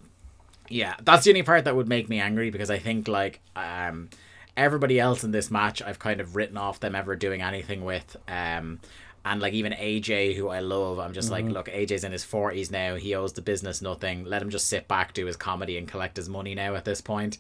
yeah, 0.69 0.95
that's 1.03 1.25
the 1.25 1.31
only 1.31 1.43
part 1.43 1.65
that 1.65 1.77
would 1.77 1.89
make 1.89 2.09
me 2.09 2.19
angry 2.21 2.51
because 2.51 2.71
I 2.71 2.79
think 2.79 3.09
like 3.09 3.41
um, 3.57 4.11
everybody 4.57 4.99
else 5.01 5.25
in 5.25 5.31
this 5.31 5.51
match, 5.51 5.81
I've 5.81 5.99
kind 5.99 6.21
of 6.21 6.37
written 6.37 6.57
off 6.59 6.81
them 6.81 6.95
ever 6.95 7.17
doing 7.17 7.41
anything 7.43 7.85
with. 7.85 8.17
Um, 8.29 8.81
and 9.25 9.41
like 9.41 9.53
even 9.53 9.73
AJ, 9.73 10.35
who 10.35 10.49
I 10.49 10.61
love, 10.61 10.99
I'm 10.99 11.13
just 11.13 11.31
like, 11.31 11.45
look, 11.45 11.69
AJ's 11.69 12.05
in 12.05 12.13
his 12.13 12.25
forties 12.25 12.71
now. 12.71 12.97
He 12.97 13.15
owes 13.15 13.33
the 13.35 13.43
business 13.43 13.81
nothing. 13.83 14.25
Let 14.25 14.43
him 14.43 14.51
just 14.51 14.67
sit 14.69 14.89
back, 14.89 15.15
do 15.15 15.27
his 15.27 15.37
comedy, 15.37 15.79
and 15.79 15.87
collect 15.87 16.17
his 16.17 16.29
money 16.29 16.55
now. 16.55 16.75
At 16.75 16.85
this 16.85 17.01
point, 17.01 17.39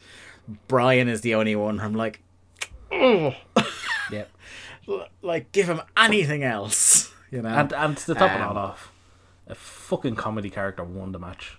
Brian 0.68 1.09
is 1.09 1.22
the 1.22 1.35
only 1.35 1.57
one. 1.57 1.80
I'm 1.80 1.95
like, 1.95 2.20
Yeah. 4.11 4.24
l- 4.89 5.09
like 5.22 5.53
give 5.53 5.68
him 5.68 5.80
anything 5.97 6.43
else, 6.45 7.12
you 7.30 7.43
know. 7.43 7.49
And 7.49 7.72
and 7.72 7.97
to 7.99 8.14
top 8.14 8.30
it 8.33 8.41
Um, 8.41 8.49
all 8.57 8.59
off, 8.59 8.93
a 9.47 9.55
fucking 9.55 10.16
comedy 10.16 10.51
character 10.51 10.85
won 10.85 11.12
the 11.12 11.18
match. 11.18 11.59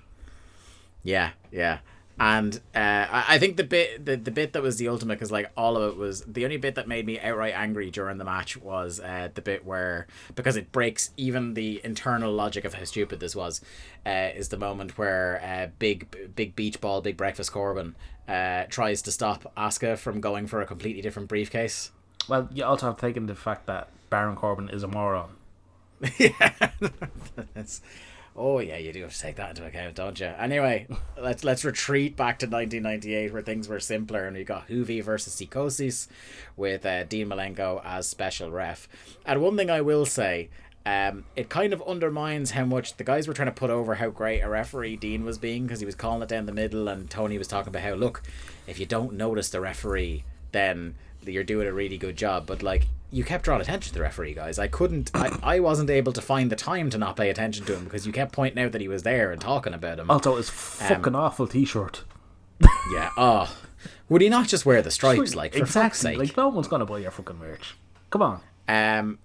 Yeah, 1.04 1.32
yeah. 1.52 1.80
And 2.20 2.56
uh, 2.76 3.08
I, 3.10 3.40
think 3.40 3.58
the 3.58 3.64
bit 3.64 4.06
the, 4.06 4.16
the 4.16 4.30
bit 4.30 4.54
that 4.54 4.62
was 4.62 4.78
the 4.78 4.88
ultimate 4.88 5.16
because 5.16 5.32
like 5.32 5.52
all 5.58 5.76
of 5.76 5.94
it 5.94 5.98
was 5.98 6.22
the 6.22 6.44
only 6.44 6.58
bit 6.58 6.76
that 6.76 6.88
made 6.88 7.08
me 7.08 7.20
outright 7.20 7.56
angry 7.56 7.90
during 7.90 8.20
the 8.20 8.24
match 8.24 8.56
was 8.56 9.00
uh, 9.00 9.30
the 9.34 9.42
bit 9.42 9.66
where 9.66 10.06
because 10.36 10.56
it 10.56 10.72
breaks 10.72 11.10
even 11.18 11.56
the 11.56 11.82
internal 11.84 12.32
logic 12.32 12.66
of 12.66 12.76
how 12.76 12.84
stupid 12.84 13.20
this 13.20 13.36
was 13.36 13.62
uh, 14.06 14.30
is 14.36 14.50
the 14.50 14.58
moment 14.58 14.96
where 14.96 15.42
uh, 15.44 15.72
big 15.80 16.36
big 16.36 16.56
beach 16.56 16.80
ball 16.80 17.02
big 17.02 17.18
breakfast 17.18 17.52
Corbin 17.52 17.96
uh, 18.28 18.66
tries 18.70 19.02
to 19.02 19.12
stop 19.12 19.52
Asuka 19.58 19.98
from 19.98 20.22
going 20.22 20.48
for 20.48 20.62
a 20.62 20.66
completely 20.66 21.02
different 21.02 21.28
briefcase. 21.28 21.92
Well, 22.28 22.48
you 22.54 22.64
also 22.64 22.88
have 22.88 22.98
taken 22.98 23.26
the 23.26 23.36
fact 23.36 23.66
that 23.66 23.90
Baron 24.10 24.36
Corbin 24.36 24.70
is 24.70 24.84
a 24.84 24.88
moron. 24.88 25.32
yeah. 26.18 26.54
That's, 27.54 27.82
oh 28.36 28.60
yeah, 28.60 28.78
you 28.78 28.92
do 28.92 29.02
have 29.04 29.14
to 29.14 29.20
take 29.20 29.36
that 29.36 29.52
into 29.52 29.66
account, 29.66 29.96
don't 29.96 30.20
you? 30.20 30.28
Anyway, 30.28 30.88
let's 31.22 31.44
let's 31.44 31.66
retreat 31.66 32.16
back 32.16 32.40
to 32.40 32.46
1998 32.46 33.34
where 33.34 33.42
things 33.42 33.68
were 33.68 33.80
simpler 33.80 34.26
and 34.26 34.36
we 34.36 34.44
got 34.44 34.68
Juvi 34.68 35.04
versus 35.04 35.34
Psychosis 35.34 36.08
with 36.56 36.86
uh, 36.86 37.04
Dean 37.04 37.28
Malenko 37.28 37.82
as 37.84 38.08
special 38.08 38.52
ref. 38.52 38.88
And 39.26 39.42
one 39.42 39.58
thing 39.58 39.70
I 39.70 39.82
will 39.82 40.06
say. 40.06 40.50
Um, 40.86 41.24
it 41.38 41.48
kind 41.48 41.72
of 41.72 41.82
undermines 41.88 42.52
how 42.52 42.66
much 42.66 42.98
the 42.98 43.06
guys 43.06 43.26
were 43.26 43.34
trying 43.34 43.46
to 43.46 43.54
put 43.54 43.70
over 43.70 43.96
how 43.96 44.10
great 44.10 44.42
a 44.42 44.50
referee 44.50 44.98
Dean 44.98 45.24
was 45.24 45.38
being 45.38 45.64
because 45.64 45.80
he 45.80 45.86
was 45.86 45.96
calling 45.96 46.22
it 46.22 46.28
down 46.28 46.46
the 46.46 46.52
middle, 46.52 46.90
and 46.90 47.10
Tony 47.10 47.38
was 47.38 47.48
talking 47.48 47.70
about 47.70 47.84
how 47.84 47.94
look, 47.94 48.22
if 48.68 48.82
you 48.82 48.86
don't 48.86 49.14
notice 49.14 49.50
the 49.50 49.62
referee, 49.62 50.26
then 50.52 50.96
you're 51.32 51.44
doing 51.44 51.68
a 51.68 51.74
really 51.74 51.98
good 51.98 52.18
job. 52.18 52.46
But 52.46 52.62
like, 52.62 52.88
you 53.12 53.24
kept 53.24 53.46
drawing 53.46 53.62
attention 53.62 53.90
to 53.90 53.94
the 53.94 54.02
referee, 54.04 54.34
guys. 54.34 54.58
I 54.60 54.68
couldn't, 54.68 55.12
I, 55.14 55.38
I 55.44 55.60
wasn't 55.60 55.90
able 55.90 56.14
to 56.14 56.22
find 56.22 56.52
the 56.52 56.56
time 56.56 56.90
to 56.90 56.98
not 56.98 57.16
pay 57.16 57.30
attention 57.30 57.66
to 57.66 57.76
him 57.76 57.84
because 57.86 58.06
you 58.06 58.12
kept 58.14 58.34
pointing 58.34 58.64
out 58.64 58.72
that 58.72 58.82
he 58.82 58.88
was 58.88 59.04
there 59.04 59.32
and 59.32 59.40
talking 59.40 59.74
about 59.74 60.00
him. 60.00 60.10
Also, 60.10 60.36
his 60.36 60.50
fucking 60.50 61.16
awful 61.16 61.48
T-shirt. 61.48 62.04
Yeah. 62.94 63.10
Oh, 63.18 63.56
would 64.10 64.22
he 64.22 64.30
not 64.30 64.48
just 64.48 64.66
wear 64.66 64.82
the 64.82 64.92
stripes, 64.92 65.36
like 65.36 65.54
for 65.54 65.66
fuck's 65.66 66.00
sake? 66.00 66.18
Like 66.18 66.36
no 66.38 66.50
one's 66.50 66.68
gonna 66.68 66.86
buy 66.86 67.00
your 67.00 67.12
fucking 67.12 67.40
merch. 67.40 67.76
Come 68.10 68.22
on. 68.22 68.42
Um, 68.68 69.20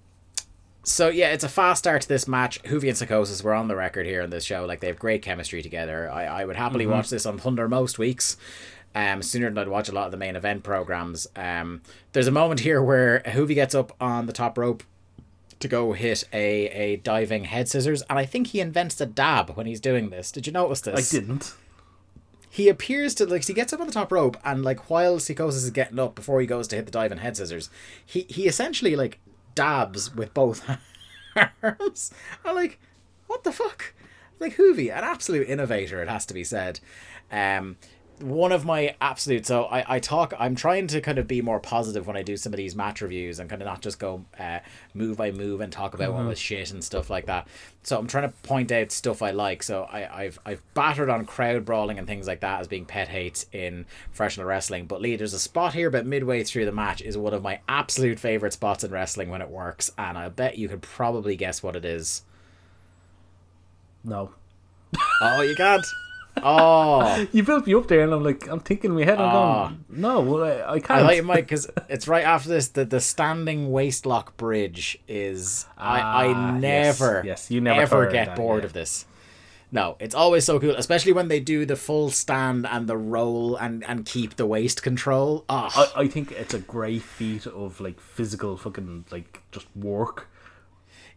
so 0.85 1.09
yeah, 1.09 1.33
it's 1.33 1.45
a 1.45 1.49
fast 1.49 1.81
start 1.81 2.03
to 2.03 2.09
this 2.09 2.27
match. 2.27 2.63
Juvi 2.63 2.89
and 2.89 2.97
Psychosis 2.97 3.43
were 3.43 3.55
on 3.55 3.69
the 3.69 3.77
record 3.77 4.07
here 4.07 4.23
in 4.23 4.31
this 4.31 4.45
show. 4.45 4.65
Like 4.65 4.81
they 4.81 4.87
have 4.87 4.99
great 4.99 5.23
chemistry 5.23 5.63
together. 5.63 6.11
I, 6.11 6.25
I 6.25 6.45
would 6.45 6.57
happily 6.57 6.87
watch 6.87 7.11
this 7.11 7.27
on 7.27 7.39
Thunder 7.39 7.69
most 7.69 7.99
weeks. 7.99 8.37
Um, 8.99 9.23
sooner 9.23 9.49
than 9.49 9.59
I'd 9.59 9.69
watch 9.69 9.89
a 9.89 9.93
lot 9.93 10.07
of 10.07 10.11
the 10.11 10.17
main 10.17 10.35
event 10.35 10.65
programs. 10.65 11.27
Um, 11.37 11.83
there's 12.15 12.27
a 12.27 12.33
moment 12.33 12.61
here 12.61 12.83
where 12.83 13.21
Juvi 13.21 13.55
gets 13.55 13.75
up 13.75 13.93
on 14.01 14.27
the 14.27 14.33
top 14.33 14.59
rope 14.59 14.83
to 15.61 15.69
go 15.69 15.93
hit 15.93 16.25
a, 16.33 16.69
a 16.71 16.97
diving 16.97 17.45
head 17.45 17.69
scissors, 17.69 18.03
and 18.11 18.19
I 18.19 18.25
think 18.25 18.49
he 18.49 18.61
invents 18.61 19.01
a 19.01 19.07
dab 19.07 19.51
when 19.57 19.67
he's 19.67 19.81
doing 19.81 20.11
this. 20.11 20.33
Did 20.33 20.47
you 20.49 20.53
notice 20.53 20.81
this? 20.81 21.15
I 21.15 21.19
didn't. 21.21 21.55
he 22.51 22.69
appears 22.69 23.15
to 23.17 23.27
like 23.27 23.45
he 23.47 23.53
gets 23.53 23.73
up 23.73 23.81
on 23.81 23.87
the 23.87 23.93
top 23.93 24.11
rope 24.11 24.37
and 24.45 24.65
like 24.65 24.91
while 24.91 25.21
Psychosis 25.21 25.63
is 25.65 25.71
getting 25.71 25.99
up 26.01 26.15
before 26.17 26.41
he 26.41 26.47
goes 26.47 26.67
to 26.69 26.77
hit 26.77 26.87
the 26.87 26.93
diving 26.93 27.19
head 27.19 27.37
scissors, 27.37 27.71
he 28.05 28.23
he 28.29 28.47
essentially 28.49 28.97
like 28.97 29.21
dabs 29.55 30.13
with 30.15 30.35
both 30.35 30.69
arms. 31.63 32.11
I'm 32.45 32.55
like, 32.57 32.81
what 33.29 33.45
the 33.45 33.53
fuck? 33.53 33.95
Like 34.41 34.57
Juvi, 34.57 34.91
an 34.91 35.05
absolute 35.05 35.49
innovator, 35.49 36.03
it 36.03 36.09
has 36.09 36.27
to 36.27 36.35
be 36.35 36.43
said. 36.43 36.81
Um 37.31 37.77
one 38.21 38.53
of 38.53 38.65
my 38.65 38.95
absolute 39.01 39.47
so 39.47 39.65
I, 39.65 39.97
I 39.97 39.99
talk 40.01 40.35
I'm 40.39 40.55
trying 40.55 40.87
to 40.89 41.01
kind 41.01 41.19
of 41.19 41.27
be 41.27 41.41
more 41.41 41.61
positive 41.61 42.07
when 42.07 42.17
I 42.17 42.23
do 42.23 42.37
some 42.37 42.53
of 42.53 42.57
these 42.57 42.75
match 42.75 43.01
reviews 43.01 43.39
and 43.39 43.49
kind 43.49 43.63
of 43.63 43.67
not 43.67 43.81
just 43.81 43.99
go 43.99 44.25
uh, 44.39 44.61
move 44.95 45.17
by 45.17 45.31
move 45.31 45.61
and 45.61 45.73
talk 45.73 45.95
about 45.95 46.15
was 46.27 46.39
shit 46.39 46.73
and 46.73 46.83
stuff 46.83 47.11
like 47.11 47.27
that. 47.27 47.47
So 47.83 47.99
I'm 47.99 48.07
trying 48.07 48.29
to 48.29 48.35
point 48.43 48.73
out 48.73 48.93
stuff 48.93 49.23
I 49.23 49.31
like. 49.31 49.63
So 49.63 49.85
I, 49.85 50.23
I've 50.23 50.39
I've 50.45 50.75
battered 50.75 51.09
on 51.09 51.25
crowd 51.25 51.65
brawling 51.65 51.99
and 51.99 52.07
things 52.07 52.27
like 52.27 52.41
that 52.41 52.61
as 52.61 52.69
being 52.69 52.85
pet 52.85 53.09
hates 53.09 53.47
in 53.53 53.87
professional 54.07 54.47
wrestling. 54.47 54.87
But 54.87 55.01
Lee, 55.01 55.17
there's 55.17 55.35
a 55.35 55.39
spot 55.39 55.75
here 55.75 55.91
but 55.91 56.07
midway 56.07 56.45
through 56.45 56.65
the 56.65 56.73
match 56.73 57.01
is 57.01 57.17
one 57.17 57.35
of 57.35 57.43
my 57.43 57.61
absolute 57.69 58.19
favorite 58.19 58.53
spots 58.53 58.85
in 58.85 58.91
wrestling 58.91 59.31
when 59.31 59.43
it 59.43 59.49
works, 59.49 59.91
and 59.97 60.19
I 60.19 60.29
bet 60.29 60.59
you 60.59 60.69
could 60.69 60.83
probably 60.83 61.37
guess 61.37 61.63
what 61.63 61.77
it 61.77 61.85
is. 61.85 62.23
No. 64.05 64.31
Oh, 65.21 65.43
you 65.43 65.55
can't. 65.55 65.85
Oh, 66.43 67.27
You 67.33 67.43
built 67.43 67.67
me 67.67 67.75
up 67.75 67.89
there, 67.89 68.03
and 68.03 68.13
I'm 68.13 68.23
like, 68.25 68.49
I'm 68.49 68.61
thinking 68.61 68.91
in 68.91 68.97
my 68.97 69.05
head, 69.05 69.19
I'm 69.19 69.35
Ah. 69.35 69.69
going, 69.69 69.85
no, 69.89 70.21
well, 70.21 70.45
I, 70.45 70.51
I 70.51 70.73
I 70.75 70.81
can't. 70.81 71.01
I 71.01 71.03
like 71.03 71.19
it, 71.19 71.25
Mike, 71.25 71.45
because 71.49 71.69
it's 71.89 72.07
right 72.09 72.25
after 72.25 72.49
this. 72.49 72.69
The 72.69 72.85
the 72.85 73.01
standing 73.01 73.71
waistlock 73.71 74.37
bridge 74.37 74.99
is. 75.09 75.67
I 75.77 76.01
Ah, 76.01 76.19
I 76.19 76.27
yes, 76.27 76.61
never 77.01 77.23
yes, 77.25 77.51
you 77.51 77.61
never 77.61 77.81
ever 77.83 78.11
get 78.11 78.27
that, 78.27 78.37
bored 78.37 78.63
yeah. 78.63 78.67
of 78.67 78.73
this. 78.73 79.07
No, 79.71 79.97
it's 80.01 80.15
always 80.15 80.47
so 80.47 80.59
cool, 80.59 80.75
especially 80.77 81.13
when 81.13 81.29
they 81.29 81.41
do 81.41 81.67
the 81.67 81.77
full 81.77 82.09
stand 82.11 82.67
and 82.67 82.89
the 82.89 82.97
roll 82.97 83.55
and 83.57 83.85
and 83.85 84.07
keep 84.07 84.37
the 84.37 84.47
waist 84.47 84.83
control. 84.83 85.45
Oh, 85.51 85.69
I, 85.95 86.03
I 86.05 86.09
think 86.09 86.33
it's 86.33 86.55
a 86.55 86.59
great 86.59 87.03
feat 87.03 87.47
of 87.47 87.79
like 87.79 88.01
physical 88.01 88.57
fucking 88.57 89.05
like 89.11 89.43
just 89.53 89.67
work. 89.77 90.29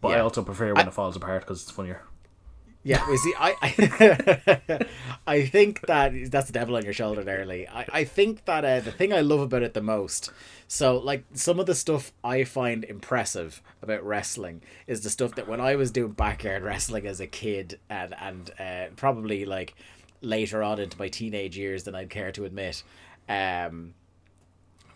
But 0.01 0.17
I 0.17 0.19
also 0.19 0.43
prefer 0.43 0.73
when 0.73 0.87
it 0.87 0.93
falls 0.93 1.15
apart 1.15 1.43
because 1.43 1.61
it's 1.61 1.71
funnier. 1.71 2.01
Yeah, 2.83 3.07
we 3.07 3.17
see. 3.17 3.33
I, 3.37 3.55
I, 3.61 4.85
I 5.27 5.45
think 5.45 5.81
that 5.81 6.13
that's 6.31 6.47
the 6.47 6.53
devil 6.53 6.75
on 6.75 6.83
your 6.83 6.93
shoulder, 6.93 7.45
Lee. 7.45 7.67
I, 7.67 7.85
I 7.93 8.03
think 8.05 8.45
that 8.45 8.65
uh, 8.65 8.79
the 8.79 8.91
thing 8.91 9.13
I 9.13 9.21
love 9.21 9.41
about 9.41 9.61
it 9.61 9.75
the 9.75 9.81
most. 9.81 10.31
So, 10.67 10.97
like 10.97 11.25
some 11.33 11.59
of 11.59 11.67
the 11.67 11.75
stuff 11.75 12.11
I 12.23 12.43
find 12.43 12.83
impressive 12.83 13.61
about 13.83 14.03
wrestling 14.03 14.63
is 14.87 15.01
the 15.01 15.11
stuff 15.11 15.35
that 15.35 15.47
when 15.47 15.61
I 15.61 15.75
was 15.75 15.91
doing 15.91 16.13
backyard 16.13 16.63
wrestling 16.63 17.05
as 17.05 17.19
a 17.19 17.27
kid, 17.27 17.79
and 17.87 18.15
and 18.19 18.49
uh, 18.59 18.85
probably 18.95 19.45
like 19.45 19.75
later 20.21 20.63
on 20.63 20.79
into 20.79 20.97
my 20.97 21.07
teenage 21.07 21.57
years 21.57 21.83
than 21.83 21.93
I'd 21.93 22.09
care 22.09 22.31
to 22.31 22.45
admit. 22.45 22.81
Um, 23.29 23.93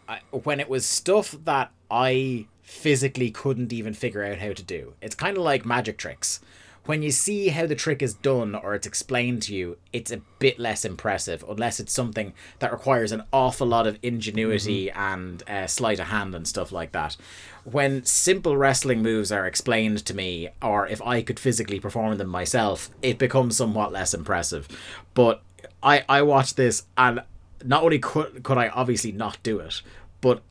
I, 0.10 0.22
when 0.32 0.60
it 0.60 0.70
was 0.70 0.86
stuff 0.88 1.36
that 1.46 1.72
I 1.92 2.48
physically 2.64 3.30
couldn't 3.30 3.72
even 3.72 3.94
figure 3.94 4.24
out 4.24 4.40
how 4.40 4.52
to 4.52 4.64
do. 4.64 4.94
It's 5.02 5.16
kind 5.16 5.38
of 5.38 5.44
like 5.44 5.66
magic 5.66 5.98
tricks. 6.00 6.40
When 6.86 7.02
you 7.02 7.10
see 7.10 7.48
how 7.48 7.66
the 7.66 7.74
trick 7.74 8.04
is 8.04 8.14
done 8.14 8.54
or 8.54 8.76
it's 8.76 8.86
explained 8.86 9.42
to 9.44 9.56
you, 9.56 9.78
it's 9.92 10.12
a 10.12 10.22
bit 10.38 10.60
less 10.60 10.86
impressive 10.86 11.44
unless 11.50 11.80
it's 11.80 11.94
something 11.94 12.34
that 12.60 12.72
requires 12.72 13.12
an 13.12 13.24
awful 13.34 13.66
lot 13.66 13.88
of 13.88 13.98
ingenuity 14.04 14.92
and 14.92 15.42
uh, 15.50 15.66
sleight 15.66 16.00
of 16.00 16.08
hand 16.08 16.36
and 16.36 16.48
stuff 16.48 16.72
like 16.72 16.92
that. 16.92 17.18
When 17.64 18.06
simple 18.06 18.56
wrestling 18.56 19.02
moves 19.02 19.32
are 19.32 19.48
explained 19.48 20.06
to 20.06 20.14
me, 20.14 20.50
or 20.62 20.88
if 20.88 21.02
I 21.02 21.24
could 21.24 21.40
physically 21.40 21.80
perform 21.80 22.20
them 22.20 22.28
myself, 22.30 22.92
it 23.02 23.18
becomes 23.18 23.58
somewhat 23.58 23.92
less 23.92 24.14
impressive. 24.14 24.68
But 25.16 25.42
I, 25.82 26.04
I 26.08 26.22
watched 26.22 26.56
this 26.56 26.84
and 26.96 27.24
not 27.64 27.84
only 27.84 27.98
could 27.98 28.44
could 28.44 28.60
I 28.60 28.68
obviously 28.70 29.12
not 29.12 29.42
do 29.42 29.60
it, 29.60 29.82
but 30.22 30.44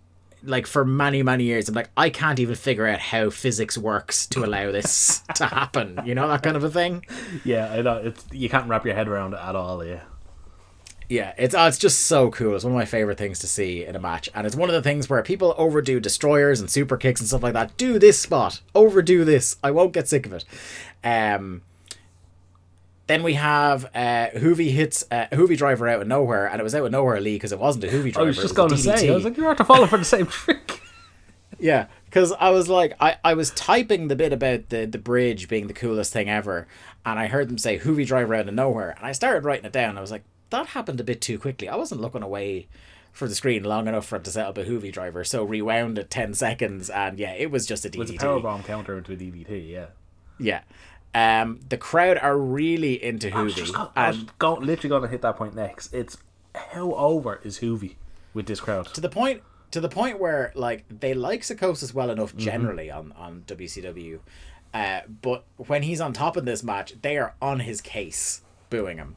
like 0.45 0.67
for 0.67 0.85
many 0.85 1.23
many 1.23 1.45
years 1.45 1.69
I'm 1.69 1.75
like 1.75 1.91
I 1.97 2.11
can't 2.11 2.39
even 2.39 2.55
figure 2.55 2.87
out 2.87 3.01
how 3.01 3.31
physics 3.31 3.77
works 3.79 4.27
to 4.29 4.45
allow 4.45 4.71
this 4.73 5.23
to 5.37 5.47
happen. 5.47 6.01
You 6.05 6.15
know 6.15 6.29
that 6.29 6.43
kind 6.43 6.57
of 6.57 6.65
a 6.65 6.71
thing. 6.71 7.05
Yeah, 7.45 7.73
I 7.73 7.83
know. 7.83 7.97
It's, 7.99 8.25
you 8.33 8.49
can't 8.49 8.69
wrap 8.69 8.85
your 8.85 8.95
head 8.95 9.09
around 9.09 9.35
it 9.35 9.41
at 9.41 9.57
all, 9.57 9.85
yeah. 9.85 10.01
Yeah, 11.09 11.35
it's 11.37 11.55
oh, 11.55 11.67
it's 11.67 11.79
just 11.79 12.07
so 12.07 12.31
cool. 12.31 12.55
It's 12.55 12.65
one 12.65 12.73
of 12.73 12.79
my 12.79 12.87
favorite 12.87 13.19
things 13.19 13.39
to 13.41 13.47
see 13.47 13.85
in 13.85 13.95
a 13.95 14.01
match, 14.01 14.31
and 14.35 14.47
it's 14.47 14.57
one 14.57 14.71
of 14.71 14.75
the 14.75 14.83
things 14.83 15.09
where 15.09 15.23
people 15.23 15.55
overdo 15.59 16.01
destroyers 16.01 16.61
and 16.61 16.71
super 16.71 16.97
kicks 16.97 17.21
and 17.21 17.29
stuff 17.29 17.43
like 17.43 17.53
that. 17.53 17.77
Do 17.77 17.99
this 17.99 18.19
spot, 18.19 18.61
overdo 18.75 19.25
this. 19.25 19.57
I 19.63 19.71
won't 19.71 19.93
get 19.93 20.09
sick 20.09 20.27
of 20.27 20.33
it. 20.33 20.45
Um. 21.05 21.63
Then 23.07 23.23
we 23.23 23.35
have 23.35 23.85
uh, 23.95 24.29
Juvi 24.35 24.71
hits 24.71 25.05
uh, 25.11 25.27
Juvi 25.31 25.57
driver 25.59 25.89
out 25.89 26.01
of 26.01 26.09
nowhere, 26.09 26.47
and 26.47 26.59
it 26.59 26.65
was 26.65 26.75
out 26.75 26.87
of 26.87 26.93
nowhere, 26.93 27.21
Lee, 27.21 27.35
because 27.35 27.53
it 27.53 27.59
wasn't 27.59 27.85
a 27.85 27.89
Juvi 27.89 28.13
driver. 28.13 28.21
I 28.21 28.23
was 28.29 28.37
just 28.37 28.55
going 28.55 28.71
to 28.71 28.79
say, 28.79 29.11
I 29.11 29.15
was 29.15 29.25
like, 29.25 29.37
you're 29.37 29.51
after 29.51 29.65
falling 29.65 29.89
for 29.89 29.99
the 29.99 30.05
same 30.05 30.27
trick. 30.27 30.81
Yeah, 31.61 31.87
because 32.07 32.33
I 32.33 32.51
was 32.51 32.69
like, 32.69 32.95
I, 33.01 33.17
I 33.25 33.35
was 33.35 33.51
typing 33.51 34.09
the 34.09 34.17
bit 34.17 34.33
about 34.33 34.71
the, 34.71 34.87
the 34.87 34.99
bridge 34.99 35.49
being 35.49 35.69
the 35.69 35.73
coolest 35.73 36.13
thing 36.13 36.29
ever, 36.29 36.67
and 37.07 37.19
I 37.19 37.29
heard 37.29 37.49
them 37.49 37.59
say 37.59 37.79
Juvi 37.79 38.05
driver 38.05 38.35
out 38.35 38.49
of 38.49 38.55
nowhere, 38.55 38.91
and 38.91 39.07
I 39.07 39.13
started 39.13 39.45
writing 39.45 39.65
it 39.65 39.73
down. 39.73 39.97
I 39.97 40.01
was 40.01 40.11
like, 40.11 40.25
that 40.51 40.67
happened 40.69 41.01
a 41.01 41.05
bit 41.05 41.21
too 41.21 41.39
quickly. 41.39 41.69
I 41.69 41.77
wasn't 41.77 42.01
looking 42.01 42.23
away 42.23 42.67
for 43.13 43.29
the 43.29 43.35
screen 43.35 43.63
long 43.63 43.87
enough 43.87 44.05
for 44.07 44.17
it 44.17 44.25
to 44.25 44.31
set 44.31 44.47
up 44.47 44.59
a 44.59 44.65
Juvi 44.65 44.93
driver. 44.93 45.23
So 45.25 45.45
rewound 45.45 45.97
it 45.99 46.11
ten 46.11 46.35
seconds, 46.35 46.91
and 46.91 47.19
yeah, 47.19 47.33
it 47.33 47.51
was 47.51 47.67
just 47.67 47.85
a 47.85 47.89
It 47.89 47.97
was 47.97 48.11
a 48.11 48.15
powerbomb 48.15 48.65
counter 48.65 48.99
into 48.99 49.13
a 49.13 49.17
DVD, 49.17 49.71
yeah. 49.71 49.87
Yeah. 50.39 50.63
Um, 51.15 51.61
the 51.69 51.77
crowd 51.77 52.19
are 52.19 52.37
really 52.37 53.03
into 53.03 53.31
Juvi, 53.31 53.73
go, 53.73 53.91
and 53.95 54.33
go, 54.39 54.55
literally 54.55 54.89
going 54.89 55.03
to 55.03 55.09
hit 55.09 55.23
that 55.23 55.37
point 55.37 55.55
next. 55.55 55.95
It's 55.95 56.17
how 56.55 56.93
over 56.95 57.41
is 57.45 57.61
Juvi 57.61 57.95
with 58.33 58.47
this 58.47 58.61
crowd? 58.61 58.87
to 58.95 59.01
the 59.01 59.09
point 59.09 59.43
to 59.71 59.81
the 59.81 59.89
point 59.89 60.19
where 60.21 60.53
like 60.55 60.85
they 60.89 61.15
like 61.15 61.45
Psychosis 61.45 61.95
well 61.95 62.09
Mm-hmm. 62.09 62.19
enough 62.19 62.37
generally 62.37 62.91
on 62.91 63.13
on 63.13 63.45
WCW, 63.47 64.19
uh, 64.73 65.01
but 65.23 65.45
when 65.57 65.83
he's 65.85 66.01
on 66.01 66.13
top 66.13 66.37
in 66.37 66.45
this 66.45 66.63
match, 66.65 66.95
they 67.03 67.17
are 67.17 67.35
on 67.41 67.61
his 67.61 67.81
case, 67.81 68.43
booing 68.71 68.99
him. 68.99 69.17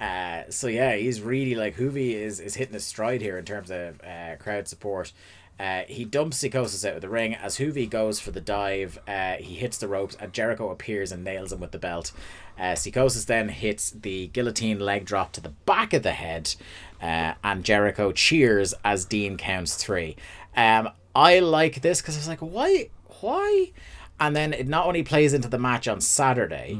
Uh, 0.00 0.42
so 0.48 0.66
yeah, 0.68 0.94
he's 0.94 1.20
really 1.20 1.54
like 1.54 1.76
Juvi 1.76 2.12
is 2.14 2.40
is 2.40 2.54
hitting 2.56 2.74
his 2.74 2.84
stride 2.84 3.20
here 3.20 3.38
in 3.38 3.44
terms 3.44 3.70
of 3.70 4.00
uh, 4.02 4.36
crowd 4.38 4.66
support. 4.68 5.12
Uh, 5.58 5.82
he 5.88 6.04
dumps 6.04 6.38
Psychosis 6.38 6.84
out 6.84 6.94
of 6.94 7.00
the 7.00 7.08
ring 7.08 7.34
as 7.34 7.58
Juvi 7.58 7.88
goes 7.88 8.20
for 8.20 8.30
the 8.30 8.40
dive. 8.40 8.98
Uh, 9.08 9.34
he 9.34 9.56
hits 9.56 9.78
the 9.78 9.88
ropes 9.88 10.16
and 10.20 10.32
Jericho 10.32 10.70
appears 10.70 11.10
and 11.10 11.24
nails 11.24 11.52
him 11.52 11.60
with 11.60 11.72
the 11.72 11.78
belt. 11.78 12.12
Uh, 12.58 12.74
Psychosis 12.74 13.24
then 13.24 13.48
hits 13.48 13.90
the 13.90 14.28
guillotine 14.28 14.78
leg 14.78 15.04
drop 15.04 15.32
to 15.32 15.40
the 15.40 15.48
back 15.48 15.92
of 15.92 16.02
the 16.02 16.12
head, 16.12 16.54
uh, 17.00 17.34
and 17.44 17.64
Jericho 17.64 18.10
cheers 18.12 18.74
as 18.84 19.04
Dean 19.04 19.36
counts 19.36 19.76
three. 19.76 20.16
Um, 20.56 20.90
I 21.14 21.38
like 21.38 21.82
this 21.82 22.00
because 22.00 22.16
I 22.16 22.18
was 22.18 22.28
like, 22.28 22.40
why, 22.40 22.90
why? 23.20 23.72
And 24.20 24.34
then 24.34 24.52
it 24.52 24.66
not 24.66 24.86
only 24.86 25.02
plays 25.04 25.32
into 25.32 25.48
the 25.48 25.58
match 25.58 25.86
on 25.86 26.00
Saturday, 26.00 26.78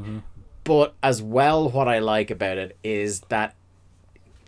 but 0.65 0.95
as 1.03 1.23
well, 1.23 1.69
what 1.71 1.87
I 1.89 2.01
like 2.01 2.31
about 2.31 2.59
it 2.59 2.77
is 2.83 3.21
that 3.29 3.55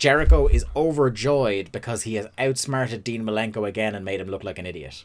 Jericho 0.01 0.49
is 0.49 0.65
overjoyed 0.75 1.71
because 1.71 2.03
he 2.03 2.15
has 2.15 2.27
outsmarted 2.39 3.05
Dean 3.05 3.23
Malenko 3.23 3.69
again 3.69 3.95
and 3.95 4.05
made 4.05 4.19
him 4.21 4.29
look 4.29 4.43
like 4.43 4.59
an 4.59 4.67
idiot. 4.67 5.05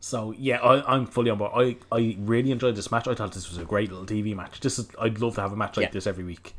So 0.00 0.32
yeah, 0.38 0.58
I, 0.60 0.94
I'm 0.94 1.06
fully 1.06 1.28
on 1.28 1.38
board. 1.38 1.52
I, 1.54 1.76
I 1.94 2.16
really 2.20 2.52
enjoyed 2.52 2.76
this 2.76 2.90
match. 2.90 3.08
I 3.08 3.14
thought 3.14 3.32
this 3.32 3.50
was 3.50 3.58
a 3.58 3.64
great 3.64 3.90
little 3.90 4.06
TV 4.06 4.34
match. 4.34 4.60
This 4.60 4.78
is 4.78 4.88
I'd 5.00 5.18
love 5.18 5.34
to 5.34 5.40
have 5.40 5.52
a 5.52 5.56
match 5.56 5.76
like 5.76 5.86
Yeah. 5.86 5.90
this 5.90 6.06
every 6.06 6.24
week. 6.24 6.54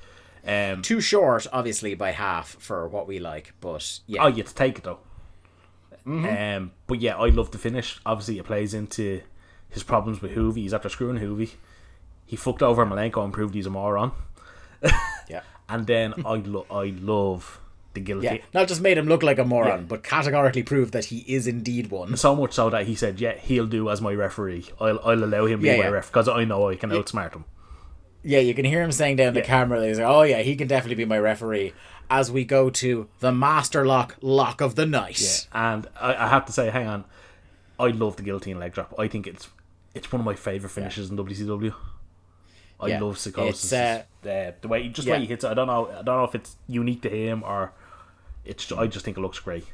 Um, 0.45 0.82
Too 0.82 1.00
short, 1.02 1.47
obviously, 1.54 1.95
by 1.95 2.12
half 2.12 2.50
for 2.60 2.88
what 2.88 3.08
we 3.08 3.20
like, 3.20 3.54
but 3.62 4.00
yeah. 4.08 4.24
oh, 4.24 4.28
you 4.28 4.43
to 4.43 4.54
take 4.54 4.78
it 4.80 4.84
though. 4.84 5.00
Um, 6.06 6.72
but 6.88 7.00
yeah, 7.02 7.16
I 7.18 7.28
love 7.30 7.52
the 7.52 7.58
finish. 7.60 8.00
Obviously, 8.06 8.39
it 8.39 8.45
plays 8.45 8.74
into 8.74 9.22
his 9.70 9.84
problems 9.84 10.22
with 10.22 10.32
Juvi. 10.36 10.56
He's 10.58 10.74
after 10.74 10.89
screwing 10.89 11.20
Juvi. 11.20 11.52
He 12.26 12.36
fucked 12.36 12.64
over 12.64 12.86
Malenko 12.86 13.24
and 13.24 13.32
proved 13.32 13.54
he's 13.54 13.68
a 13.68 13.70
moron. 13.70 14.12
yeah. 15.30 15.41
And 15.70 15.86
then 15.88 16.13
I 16.26 16.36
lo- 16.36 16.65
I 16.72 16.93
love 16.99 17.59
the 17.93 18.01
Yeah, 18.01 18.05
guillotine. 18.05 18.39
not 18.53 18.67
just 18.67 18.82
made 18.82 18.97
him 18.97 19.07
look 19.07 19.24
like 19.24 19.38
a 19.39 19.45
moron, 19.45 19.80
Yeah. 19.82 19.86
but 19.88 20.03
categorically 20.03 20.63
proved 20.63 20.93
that 20.93 21.05
he 21.05 21.20
is 21.28 21.47
indeed 21.47 21.89
one. 21.91 22.15
So 22.17 22.36
much 22.36 22.53
so 22.53 22.70
that 22.70 22.86
he 22.88 22.95
said, 22.95 23.20
"Yeah, 23.20 23.34
he'll 23.38 23.65
do 23.67 23.89
as 23.89 24.01
my 24.01 24.13
referee. 24.13 24.65
I'll, 24.80 24.99
I'll 25.03 25.24
allow 25.24 25.45
him 25.45 25.59
to 25.61 25.65
Yeah, 25.65 25.74
be 25.74 25.78
my 25.80 25.84
yeah. 25.86 25.89
ref 25.91 26.07
because 26.07 26.28
I 26.28 26.43
know 26.45 26.70
I 26.70 26.76
can 26.76 26.89
outsmart 26.91 27.34
him." 27.34 27.45
Yeah, 28.22 28.39
you 28.39 28.53
can 28.53 28.65
hear 28.65 28.82
him 28.84 28.91
saying 28.91 29.15
down 29.15 29.34
the 29.34 29.41
camera, 29.41 29.86
he's 29.88 29.97
like, 29.97 30.07
oh 30.07 30.24
yeah, 30.24 30.41
he 30.41 30.55
can 30.57 30.67
definitely 30.67 30.95
be 30.95 31.05
my 31.05 31.17
referee. 31.17 31.72
As 32.09 32.30
we 32.32 32.43
go 32.43 32.70
to 32.72 33.07
the 33.22 33.32
Master 33.32 33.86
Lock 33.86 34.17
Lock 34.22 34.59
of 34.61 34.76
the 34.76 34.86
Night. 34.86 35.47
And 35.53 35.88
I, 35.99 36.15
I 36.15 36.28
have 36.28 36.45
to 36.47 36.51
say, 36.51 36.70
hang 36.70 36.86
on, 36.88 37.05
I 37.80 37.88
love 37.88 38.17
the 38.17 38.24
guillotine 38.24 38.59
leg 38.59 38.74
drop. 38.74 38.93
I 38.99 39.07
think 39.07 39.26
it's 39.26 39.47
it's 39.95 40.11
one 40.11 40.20
of 40.20 40.26
my 40.26 40.36
favorite 40.36 40.70
finishes 40.72 41.09
in 41.09 41.15
WCW. 41.17 41.74
I 42.80 42.88
Yeah. 42.88 42.99
love 43.01 43.17
Psychosis. 43.17 43.63
It's, 43.65 43.73
uh, 43.73 44.03
the, 44.21 44.55
the 44.61 44.67
way 44.67 44.88
just 44.89 45.05
the 45.05 45.11
way 45.11 45.19
he 45.21 45.25
hits 45.25 45.43
it. 45.43 45.49
I 45.49 45.53
don't 45.53 45.67
know. 45.67 45.88
I 45.89 45.95
don't 45.95 46.05
know 46.05 46.23
if 46.23 46.36
it's 46.36 46.55
unique 46.67 47.01
to 47.03 47.09
him 47.09 47.43
or 47.43 47.73
it's. 48.45 48.71
I 48.71 48.88
just 48.88 49.03
think 49.05 49.17
it 49.17 49.21
looks 49.21 49.39
great. 49.39 49.65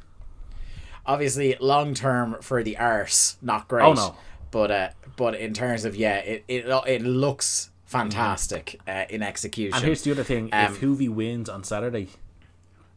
Obviously, 1.05 1.55
long 1.59 1.93
term 1.93 2.37
for 2.41 2.63
the 2.63 2.77
arse, 2.77 3.37
not 3.41 3.67
great. 3.67 3.85
Oh, 3.85 3.93
no. 3.93 4.15
But 4.51 4.71
uh, 4.71 4.89
but 5.17 5.35
in 5.35 5.53
terms 5.53 5.85
of 5.85 5.95
yeah, 5.95 6.17
it 6.17 6.43
it, 6.47 6.65
it 6.87 7.01
looks 7.03 7.69
fantastic 7.85 8.79
uh, 8.87 9.05
in 9.09 9.21
execution. 9.21 9.75
And 9.75 9.85
here's 9.85 10.01
the 10.03 10.11
other 10.11 10.23
thing: 10.23 10.49
Um, 10.51 10.73
if 10.73 10.81
Juvi 10.81 11.09
wins 11.09 11.47
on 11.49 11.63
Saturday, 11.63 12.07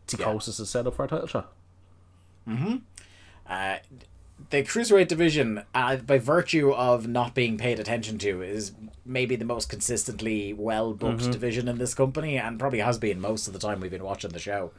Psychosis 0.06 0.58
is 0.58 0.70
set 0.70 0.86
up 0.86 0.94
for 0.94 1.04
a 1.04 1.08
title 1.08 1.26
shot. 1.26 1.52
uh, 3.48 3.76
the 4.50 4.62
cruiserweight 4.62 5.08
division, 5.08 5.62
uh, 5.74 5.96
by 5.96 6.18
virtue 6.18 6.72
of 6.72 7.06
not 7.06 7.34
being 7.34 7.58
paid 7.58 7.78
attention 7.78 8.18
to, 8.18 8.42
is 8.42 8.72
maybe 9.04 9.36
the 9.36 9.44
most 9.44 9.68
consistently 9.68 10.52
well 10.52 10.92
booked 10.94 11.20
Mm-hmm. 11.22 11.30
division 11.32 11.68
in 11.68 11.78
this 11.78 11.94
company, 11.94 12.36
and 12.38 12.58
probably 12.58 12.80
has 12.80 12.98
been 12.98 13.20
most 13.20 13.46
of 13.46 13.52
the 13.52 13.58
time 13.58 13.80
we've 13.80 13.90
been 13.90 14.04
watching 14.04 14.30
the 14.30 14.38
show. 14.38 14.70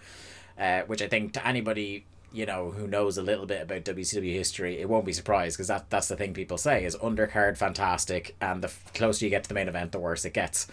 Uh, 0.57 0.82
which 0.88 1.01
I 1.01 1.07
think 1.07 1.32
to 1.34 1.47
anybody 1.47 2.05
you 2.32 2.45
know 2.45 2.70
who 2.72 2.86
knows 2.86 3.17
a 3.17 3.24
little 3.24 3.45
bit 3.47 3.61
about 3.63 3.84
WCW 3.86 4.34
history, 4.34 4.80
it 4.80 4.88
won't 4.89 5.05
be 5.05 5.13
surprised 5.13 5.55
because 5.57 5.67
that 5.70 5.89
that's 5.89 6.07
the 6.09 6.15
thing 6.15 6.34
people 6.34 6.57
say 6.57 6.84
is 6.86 6.95
undercard 6.97 7.57
fantastic, 7.57 8.36
and 8.41 8.61
the 8.61 8.67
f- 8.67 8.91
closer 8.93 9.26
you 9.26 9.30
get 9.32 9.43
to 9.43 9.47
the 9.49 9.55
main 9.55 9.67
event, 9.67 9.91
the 9.91 9.99
worse 9.99 10.26
it 10.26 10.34
gets. 10.34 10.67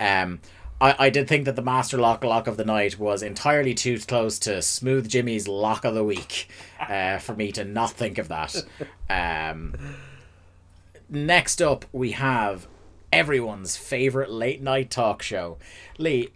Um, 0.00 0.40
I, 0.80 1.06
I 1.06 1.10
did 1.10 1.28
think 1.28 1.44
that 1.46 1.56
the 1.56 1.62
Master 1.62 1.98
Lock 1.98 2.22
Lock 2.22 2.46
of 2.46 2.56
the 2.56 2.64
Night 2.64 2.98
was 2.98 3.22
entirely 3.22 3.74
too 3.74 3.98
close 3.98 4.38
to 4.40 4.62
Smooth 4.62 5.08
Jimmy's 5.08 5.48
Lock 5.48 5.84
of 5.84 5.94
the 5.94 6.04
Week 6.04 6.48
uh, 6.80 7.18
for 7.18 7.34
me 7.34 7.50
to 7.52 7.64
not 7.64 7.90
think 7.92 8.18
of 8.18 8.28
that. 8.28 8.64
Um, 9.10 9.74
next 11.08 11.60
up, 11.60 11.84
we 11.92 12.12
have 12.12 12.68
everyone's 13.12 13.76
favorite 13.76 14.30
late 14.30 14.62
night 14.62 14.90
talk 14.90 15.22
show. 15.22 15.58
Lee, 15.98 16.28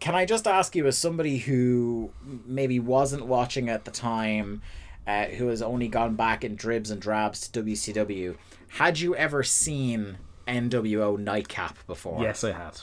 can 0.00 0.14
I 0.14 0.24
just 0.24 0.46
ask 0.46 0.74
you, 0.74 0.86
as 0.86 0.98
somebody 0.98 1.38
who 1.38 2.10
maybe 2.44 2.80
wasn't 2.80 3.26
watching 3.26 3.68
at 3.68 3.84
the 3.84 3.90
time, 3.90 4.62
uh, 5.06 5.26
who 5.26 5.48
has 5.48 5.62
only 5.62 5.88
gone 5.88 6.14
back 6.16 6.44
in 6.44 6.56
dribs 6.56 6.90
and 6.90 7.00
drabs 7.00 7.48
to 7.48 7.62
WCW, 7.62 8.36
had 8.68 8.98
you 8.98 9.14
ever 9.14 9.42
seen 9.42 10.18
NWO 10.48 11.18
Nightcap 11.18 11.86
before? 11.86 12.22
Yes, 12.22 12.44
I 12.44 12.52
had. 12.52 12.78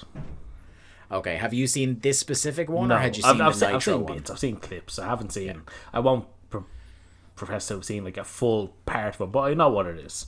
Okay. 1.11 1.37
Have 1.37 1.53
you 1.53 1.67
seen 1.67 1.99
this 1.99 2.19
specific 2.19 2.69
one, 2.69 2.89
No, 2.89 2.95
or 2.95 2.99
had 2.99 3.15
you 3.17 3.23
I've, 3.25 3.33
seen 3.37 3.41
I've, 3.41 3.53
the 3.53 3.59
seen, 3.59 3.75
I've 3.75 3.83
seen 3.83 4.03
one? 4.03 4.13
bits. 4.17 4.29
I've 4.31 4.39
seen 4.39 4.55
clips. 4.57 4.99
I 4.99 5.05
haven't 5.07 5.31
seen. 5.31 5.61
I 5.93 5.99
won't 5.99 6.25
pro- 6.49 6.65
profess 7.35 7.67
to 7.69 7.75
have 7.75 7.85
seen 7.85 8.03
like 8.03 8.17
a 8.17 8.23
full 8.23 8.73
part 8.85 9.15
of 9.15 9.21
it, 9.21 9.31
but 9.31 9.39
I 9.41 9.53
know 9.53 9.69
what 9.69 9.85
it 9.85 9.97
is. 9.99 10.27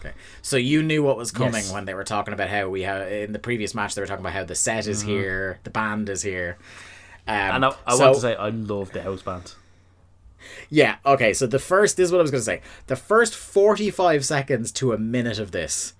Okay. 0.00 0.12
So 0.42 0.56
you 0.56 0.82
knew 0.82 1.02
what 1.02 1.16
was 1.16 1.30
coming 1.30 1.54
Yes. 1.54 1.72
when 1.72 1.84
they 1.84 1.94
were 1.94 2.02
talking 2.04 2.34
about 2.34 2.48
how 2.48 2.68
we 2.68 2.82
have 2.82 3.10
in 3.10 3.32
the 3.32 3.38
previous 3.38 3.74
match. 3.74 3.94
They 3.94 4.00
were 4.02 4.06
talking 4.06 4.24
about 4.24 4.32
how 4.32 4.44
the 4.44 4.54
set 4.56 4.86
is 4.88 5.02
here, 5.02 5.58
the 5.64 5.70
band 5.70 6.08
is 6.08 6.22
here. 6.22 6.56
Um. 7.28 7.34
And 7.34 7.64
I, 7.64 7.74
I 7.86 7.94
so- 7.96 8.00
want 8.04 8.14
to 8.16 8.20
say 8.20 8.34
I 8.34 8.48
love 8.48 8.90
the 8.92 9.02
house 9.02 9.22
band. 9.22 9.54
Yeah, 10.68 10.96
okay, 11.06 11.32
so 11.34 11.46
the 11.46 11.60
first 11.60 11.96
this 11.96 12.06
is 12.06 12.12
what 12.12 12.18
I 12.18 12.22
was 12.22 12.32
gonna 12.32 12.42
say. 12.42 12.62
The 12.88 12.96
first 12.96 13.32
forty 13.34 13.90
five 13.90 14.24
seconds 14.24 14.72
to 14.72 14.92
a 14.92 14.98
minute 14.98 15.38
of 15.38 15.52
this 15.52 15.94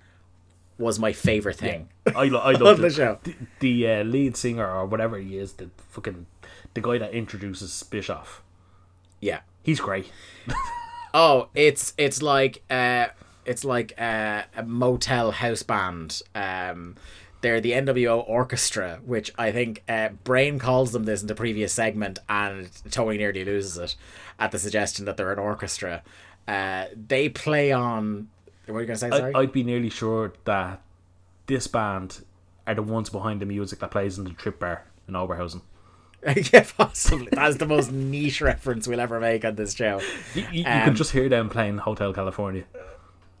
was 0.83 0.99
my 0.99 1.13
favourite 1.13 1.57
thing. 1.57 1.89
I, 2.15 2.25
lo- 2.25 2.39
I 2.39 2.51
love 2.53 2.77
the 2.79 2.87
it. 2.87 2.93
show. 2.93 3.19
The, 3.23 3.35
the 3.59 3.89
uh, 3.89 4.03
lead 4.03 4.37
singer 4.37 4.69
or 4.69 4.85
whatever 4.85 5.17
he 5.17 5.37
is, 5.37 5.53
the 5.53 5.69
fucking 5.89 6.25
the 6.73 6.81
guy 6.81 6.97
that 6.97 7.11
introduces 7.13 7.81
Bischoff. 7.83 8.41
Yeah. 9.19 9.39
He's 9.63 9.79
great. 9.79 10.11
Oh, 11.15 11.49
it's 11.53 11.93
it's 11.95 12.23
like 12.23 12.63
uh 12.71 13.05
it's 13.45 13.63
like 13.63 13.93
uh, 14.01 14.41
a 14.57 14.63
motel 14.63 15.29
house 15.29 15.61
band. 15.61 16.23
Um 16.33 16.95
they're 17.41 17.61
the 17.61 17.73
NWO 17.73 18.27
Orchestra, 18.27 18.99
which 19.05 19.31
I 19.37 19.51
think 19.51 19.83
uh, 19.87 20.09
Brain 20.23 20.57
calls 20.57 20.91
them 20.91 21.03
this 21.03 21.21
in 21.21 21.27
the 21.27 21.35
previous 21.35 21.71
segment, 21.73 22.17
and 22.29 22.69
Tony 22.89 23.17
nearly 23.17 23.45
loses 23.45 23.77
it 23.77 23.95
at 24.39 24.51
the 24.51 24.57
suggestion 24.57 25.05
that 25.05 25.17
they're 25.17 25.33
an 25.33 25.37
orchestra. 25.39 26.01
Uh, 26.47 26.85
they 26.95 27.29
play 27.29 27.71
on. 27.71 28.29
What 28.65 28.77
are 28.77 28.81
you 28.81 28.87
gonna 28.87 28.97
say? 28.97 29.09
Sorry. 29.09 29.33
I, 29.33 29.39
I'd 29.39 29.51
be 29.51 29.63
nearly 29.63 29.89
sure 29.89 30.33
that 30.45 30.81
this 31.47 31.67
band 31.67 32.23
are 32.65 32.75
the 32.75 32.81
ones 32.83 33.09
behind 33.09 33.41
the 33.41 33.45
music 33.45 33.79
that 33.79 33.91
plays 33.91 34.17
in 34.17 34.23
the 34.23 34.31
Trip 34.31 34.59
Bar 34.59 34.85
in 35.07 35.13
Oberhausen. 35.15 35.61
yeah, 36.53 36.65
possibly. 36.77 37.27
That's 37.31 37.57
the 37.57 37.65
most 37.65 37.91
niche 37.91 38.39
reference 38.39 38.87
we'll 38.87 39.01
ever 39.01 39.19
make 39.19 39.43
on 39.43 39.55
this 39.55 39.73
show. 39.73 39.99
You, 40.33 40.43
you, 40.53 40.61
you 40.61 40.65
Um, 40.65 40.85
can 40.85 40.95
just 40.95 41.11
hear 41.11 41.27
them 41.27 41.49
playing 41.49 41.79
Hotel 41.79 42.13
California. 42.13 42.63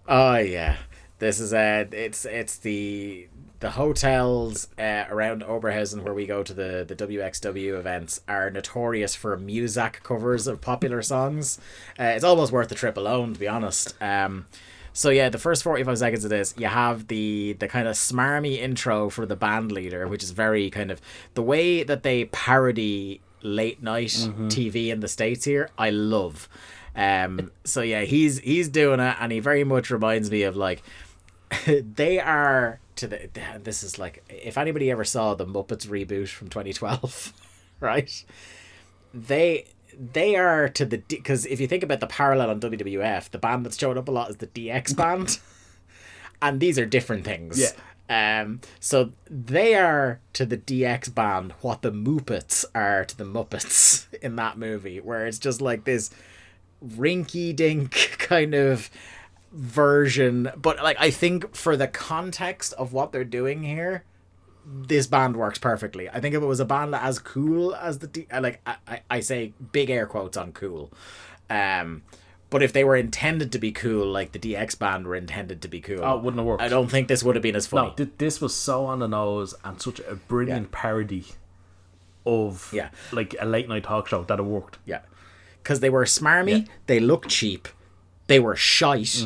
Oh 0.07 0.35
yeah, 0.35 0.75
this 1.19 1.39
is 1.39 1.53
uh 1.53 1.85
it's 1.91 2.25
it's 2.25 2.57
the 2.57 3.29
the 3.61 3.71
hotels 3.71 4.67
uh, 4.77 5.05
around 5.09 5.41
Oberhausen 5.43 6.03
where 6.03 6.13
we 6.13 6.25
go 6.25 6.43
to 6.43 6.53
the 6.53 6.83
the 6.85 6.95
WXW 6.97 7.79
events 7.79 8.19
are 8.27 8.49
notorious 8.49 9.15
for 9.15 9.37
Muzak 9.37 10.03
covers 10.03 10.47
of 10.47 10.59
popular 10.59 11.01
songs. 11.01 11.59
Uh, 11.97 12.03
it's 12.03 12.25
almost 12.25 12.51
worth 12.51 12.67
the 12.67 12.75
trip 12.75 12.97
alone, 12.97 13.33
to 13.33 13.39
be 13.39 13.47
honest. 13.47 13.95
Um, 14.01 14.47
so 14.93 15.09
yeah, 15.09 15.29
the 15.29 15.39
first 15.39 15.63
forty 15.63 15.83
five 15.83 15.97
seconds 15.97 16.23
of 16.23 16.29
this, 16.29 16.53
you 16.57 16.67
have 16.67 17.07
the 17.07 17.53
the 17.53 17.67
kind 17.67 17.87
of 17.87 17.95
smarmy 17.95 18.59
intro 18.59 19.09
for 19.09 19.25
the 19.25 19.35
band 19.35 19.71
leader, 19.71 20.07
which 20.07 20.23
is 20.23 20.31
very 20.31 20.69
kind 20.69 20.91
of 20.91 21.01
the 21.33 21.41
way 21.41 21.83
that 21.83 22.03
they 22.03 22.25
parody 22.25 23.21
late 23.41 23.83
night 23.83 24.09
TV 24.47 24.87
in 24.87 25.01
the 25.01 25.07
states 25.07 25.45
here. 25.45 25.69
I 25.77 25.89
love. 25.89 26.47
Um, 26.95 27.51
so 27.63 27.81
yeah, 27.81 28.01
he's 28.01 28.39
he's 28.39 28.69
doing 28.69 28.99
it, 28.99 29.17
and 29.19 29.31
he 29.31 29.39
very 29.39 29.63
much 29.63 29.89
reminds 29.89 30.29
me 30.29 30.43
of 30.43 30.55
like 30.55 30.83
they 31.65 32.19
are 32.19 32.79
to 32.97 33.07
the. 33.07 33.29
This 33.63 33.83
is 33.83 33.97
like 33.97 34.23
if 34.29 34.57
anybody 34.57 34.91
ever 34.91 35.03
saw 35.03 35.33
the 35.33 35.45
Muppets 35.45 35.87
reboot 35.87 36.29
from 36.29 36.49
2012, 36.49 37.33
right? 37.79 38.25
They 39.13 39.65
they 39.99 40.35
are 40.35 40.69
to 40.69 40.85
the 40.85 40.97
because 41.07 41.45
if 41.45 41.59
you 41.59 41.67
think 41.67 41.83
about 41.83 41.99
the 41.99 42.07
parallel 42.07 42.49
on 42.49 42.59
WWF, 42.59 43.29
the 43.29 43.37
band 43.37 43.65
that's 43.65 43.77
showed 43.77 43.97
up 43.97 44.07
a 44.07 44.11
lot 44.11 44.29
is 44.29 44.37
the 44.37 44.47
DX 44.47 44.95
band, 44.95 45.39
and 46.41 46.59
these 46.59 46.77
are 46.79 46.85
different 46.85 47.25
things. 47.25 47.59
Yeah. 47.59 48.41
Um. 48.41 48.61
So 48.79 49.11
they 49.29 49.75
are 49.75 50.19
to 50.33 50.45
the 50.45 50.57
DX 50.57 51.13
band 51.13 51.53
what 51.61 51.81
the 51.81 51.91
Muppets 51.91 52.65
are 52.75 53.05
to 53.05 53.17
the 53.17 53.23
Muppets 53.23 54.05
in 54.21 54.35
that 54.35 54.57
movie, 54.57 54.99
where 54.99 55.25
it's 55.25 55.39
just 55.39 55.61
like 55.61 55.85
this 55.85 56.09
rinky 56.85 57.55
dink 57.55 57.91
kind 58.19 58.53
of 58.53 58.89
version. 59.51 60.51
But 60.55 60.83
like, 60.83 60.97
I 60.99 61.11
think 61.11 61.55
for 61.55 61.77
the 61.77 61.87
context 61.87 62.73
of 62.73 62.93
what 62.93 63.11
they're 63.11 63.23
doing 63.23 63.63
here, 63.63 64.03
this 64.65 65.07
band 65.07 65.35
works 65.37 65.59
perfectly. 65.59 66.09
I 66.09 66.19
think 66.19 66.35
if 66.35 66.41
it 66.41 66.45
was 66.45 66.59
a 66.59 66.65
band 66.65 66.95
as 66.95 67.19
cool 67.19 67.75
as 67.75 67.99
the 67.99 68.07
D, 68.07 68.27
like 68.39 68.61
I, 68.65 69.01
I, 69.09 69.19
say 69.19 69.53
big 69.71 69.89
air 69.89 70.05
quotes 70.05 70.37
on 70.37 70.51
cool, 70.53 70.91
um, 71.49 72.03
but 72.49 72.63
if 72.63 72.71
they 72.71 72.83
were 72.83 72.95
intended 72.95 73.51
to 73.51 73.59
be 73.59 73.71
cool, 73.71 74.05
like 74.07 74.31
the 74.31 74.39
DX 74.39 74.77
band 74.79 75.05
were 75.07 75.15
intended 75.15 75.61
to 75.63 75.67
be 75.67 75.81
cool, 75.81 75.99
Oh, 76.03 76.17
it 76.17 76.23
wouldn't 76.23 76.39
have 76.39 76.45
worked. 76.47 76.61
I 76.61 76.67
don't 76.69 76.89
think 76.89 77.07
this 77.07 77.23
would 77.23 77.35
have 77.35 77.43
been 77.43 77.55
as 77.55 77.67
funny. 77.67 77.89
No, 77.89 77.93
th- 77.95 78.09
this 78.17 78.39
was 78.39 78.53
so 78.55 78.85
on 78.85 78.99
the 78.99 79.07
nose 79.07 79.53
and 79.63 79.81
such 79.81 79.99
a 80.01 80.15
brilliant 80.15 80.71
parody 80.71 81.25
of 82.25 82.69
Yeah. 82.73 82.89
like 83.11 83.35
a 83.39 83.45
late 83.45 83.67
night 83.67 83.83
talk 83.83 84.07
show 84.07 84.23
that 84.23 84.39
it 84.39 84.43
worked. 84.43 84.77
Yeah, 84.85 85.01
because 85.61 85.79
they 85.81 85.89
were 85.89 86.05
smarmy, 86.05 86.59
Yeah. 86.67 86.73
they 86.87 86.99
looked 86.99 87.29
cheap, 87.29 87.67
they 88.27 88.39
were 88.39 88.55
shite. 88.55 89.25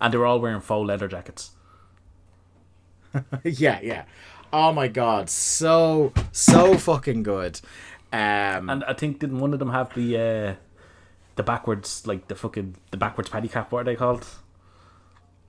And 0.00 0.14
they 0.14 0.16
were 0.16 0.26
all 0.26 0.38
wearing 0.40 0.60
faux 0.60 0.86
leather 0.86 1.08
jackets. 1.08 1.50
yeah, 3.44 3.80
yeah. 3.82 4.04
Oh 4.52 4.72
my 4.72 4.88
god, 4.88 5.28
so 5.30 6.12
so 6.32 6.76
fucking 6.78 7.22
good. 7.22 7.60
Um, 8.12 8.70
And 8.70 8.84
I 8.84 8.94
think 8.94 9.18
didn't 9.20 9.38
one 9.40 9.52
of 9.52 9.58
them 9.58 9.70
have 9.70 9.92
the 9.94 10.16
uh 10.16 10.54
the 11.36 11.42
backwards 11.42 12.06
like 12.06 12.28
the 12.28 12.34
fucking 12.34 12.76
the 12.90 12.96
backwards 12.96 13.28
paddy 13.30 13.48
cap, 13.48 13.70
what 13.72 13.80
are 13.80 13.84
they 13.84 13.96
called? 13.96 14.26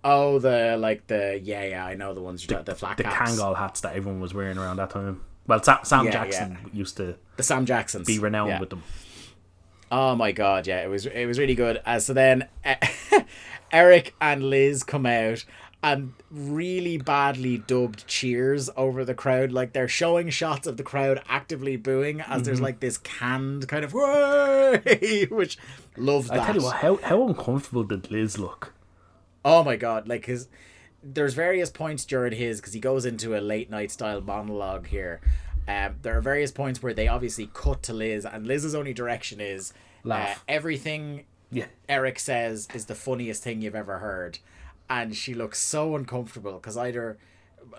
oh, 0.04 0.40
the 0.40 0.78
like 0.78 1.08
the 1.08 1.40
yeah, 1.44 1.64
yeah, 1.66 1.86
I 1.86 1.96
know 1.96 2.14
the 2.14 2.22
ones 2.22 2.46
the, 2.46 2.62
the 2.64 2.76
flat 2.76 2.98
The 2.98 3.04
caps, 3.04 3.32
Kangol 3.40 3.58
hats 3.58 3.82
that 3.82 3.96
everyone 3.96 4.22
was 4.22 4.34
wearing 4.34 4.58
around 4.58 4.78
that 4.78 4.90
time. 4.92 5.22
Well 5.48 5.62
Sam, 5.64 5.80
Sam 5.84 6.06
Yeah, 6.06 6.12
Jackson 6.12 6.58
used 6.74 6.98
to 6.98 7.16
the 7.38 7.44
Sam 7.44 7.66
Jacksons, 7.66 8.06
be 8.08 8.20
renowned 8.20 8.50
Yeah. 8.50 8.60
with 8.60 8.70
them. 8.70 8.84
Oh 9.92 10.16
my 10.16 10.32
god, 10.32 10.68
yeah, 10.68 10.84
it 10.84 10.88
was 10.90 11.06
it 11.06 11.26
was 11.26 11.40
really 11.40 11.56
good. 11.56 11.82
Uh, 11.86 12.00
so 12.00 12.14
then 12.14 12.48
Eric 13.72 14.14
and 14.22 14.44
Liz 14.44 14.84
come 14.84 15.06
out 15.06 15.44
and 15.82 16.14
really 16.30 16.98
badly 16.98 17.58
dubbed 17.58 18.06
cheers 18.06 18.70
over 18.76 19.06
the 19.06 19.14
crowd. 19.14 19.52
Like 19.52 19.74
they're 19.74 19.88
showing 19.88 20.30
shots 20.30 20.68
of 20.68 20.78
the 20.78 20.84
crowd 20.84 21.22
actively 21.30 21.78
booing 21.78 22.20
as 22.22 22.28
Mm-hmm. 22.28 22.44
there's 22.44 22.62
like 22.62 22.80
this 22.82 22.98
canned 22.98 23.68
kind 23.68 23.86
of 23.86 23.94
way, 23.94 25.26
which 25.30 25.58
love 25.98 26.28
that. 26.28 26.40
I 26.42 26.46
tell 26.48 26.56
you 26.56 26.64
what, 26.64 26.76
how 26.78 26.96
how 26.98 27.28
uncomfortable 27.28 27.84
did 27.84 28.12
Liz 28.12 28.38
look? 28.38 28.74
Oh 29.46 29.64
my 29.64 29.76
god, 29.78 30.08
like 30.08 30.26
his 30.26 30.48
there's 31.02 31.34
various 31.34 31.70
points 31.70 32.04
during 32.04 32.34
his 32.34 32.60
because 32.60 32.74
he 32.74 32.80
goes 32.82 33.06
into 33.06 33.38
a 33.38 33.40
late 33.40 33.70
night 33.70 33.90
style 33.92 34.20
monologue 34.20 34.88
here. 34.88 35.22
Um, 35.66 35.96
there 36.02 36.18
are 36.18 36.22
various 36.22 36.52
points 36.52 36.82
where 36.84 36.94
they 36.94 37.08
obviously 37.08 37.50
cut 37.54 37.84
to 37.84 37.94
Liz, 37.94 38.26
and 38.26 38.46
Liz's 38.46 38.76
only 38.76 38.94
direction 38.94 39.40
is 39.40 39.72
uh, 40.10 40.34
everything 40.48 41.24
Yeah. 41.52 41.68
Eric 41.88 42.20
says 42.20 42.68
is 42.74 42.86
the 42.88 42.96
funniest 42.96 43.44
thing 43.44 43.62
you've 43.62 43.76
ever 43.76 44.00
heard, 44.00 44.40
and 44.90 45.16
she 45.16 45.34
looks 45.34 45.60
so 45.60 45.96
uncomfortable 45.96 46.54
because 46.54 46.78
either 46.78 47.18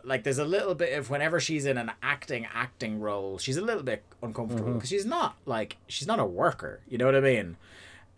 like 0.04 0.22
there's 0.22 0.38
a 0.38 0.44
little 0.44 0.74
bit 0.74 0.96
of 0.96 1.10
whenever 1.10 1.40
she's 1.40 1.66
in 1.66 1.76
an 1.76 1.90
acting 2.02 2.46
acting 2.54 3.00
role, 3.00 3.38
she's 3.38 3.56
a 3.56 3.62
little 3.62 3.82
bit 3.82 4.04
uncomfortable 4.22 4.74
because 4.74 4.88
she's 4.88 5.06
not 5.06 5.36
like 5.46 5.76
she's 5.88 6.06
not 6.06 6.20
a 6.20 6.24
worker. 6.24 6.80
You 6.88 6.98
know 6.98 7.06
what 7.06 7.16
I 7.16 7.20
mean? 7.20 7.56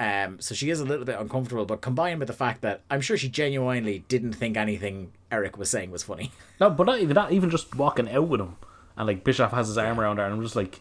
Um, 0.01 0.41
so 0.41 0.55
she 0.55 0.69
is 0.71 0.81
a 0.81 0.85
little 0.85 1.05
bit 1.05 1.19
uncomfortable, 1.19 1.65
but 1.65 1.81
combined 1.81 2.19
with 2.19 2.27
the 2.27 2.35
fact 2.35 2.63
that 2.63 2.81
I'm 2.91 3.01
sure 3.01 3.17
she 3.17 3.29
genuinely 3.29 4.05
didn't 4.09 4.33
think 4.33 4.57
anything 4.57 5.13
Eric 5.31 5.57
was 5.57 5.71
saying 5.71 5.91
was 5.91 6.03
funny. 6.03 6.33
No, 6.61 6.71
but 6.71 6.87
not 6.87 7.01
even 7.01 7.15
that, 7.17 7.33
even 7.33 7.51
just 7.51 7.75
walking 7.75 8.09
out 8.09 8.29
with 8.29 8.41
him 8.41 8.57
and 8.97 9.07
like 9.09 9.25
Bischoff 9.25 9.51
has 9.51 9.67
his 9.67 9.77
arm 9.79 9.99
around 9.99 10.19
her 10.19 10.25
and 10.25 10.35
I'm 10.35 10.43
just 10.43 10.55
like 10.55 10.81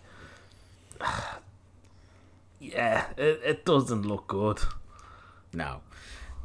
Yeah, 2.60 3.08
it, 3.18 3.42
it 3.44 3.66
doesn't 3.66 4.04
look 4.04 4.28
good. 4.28 4.60
No. 5.54 5.82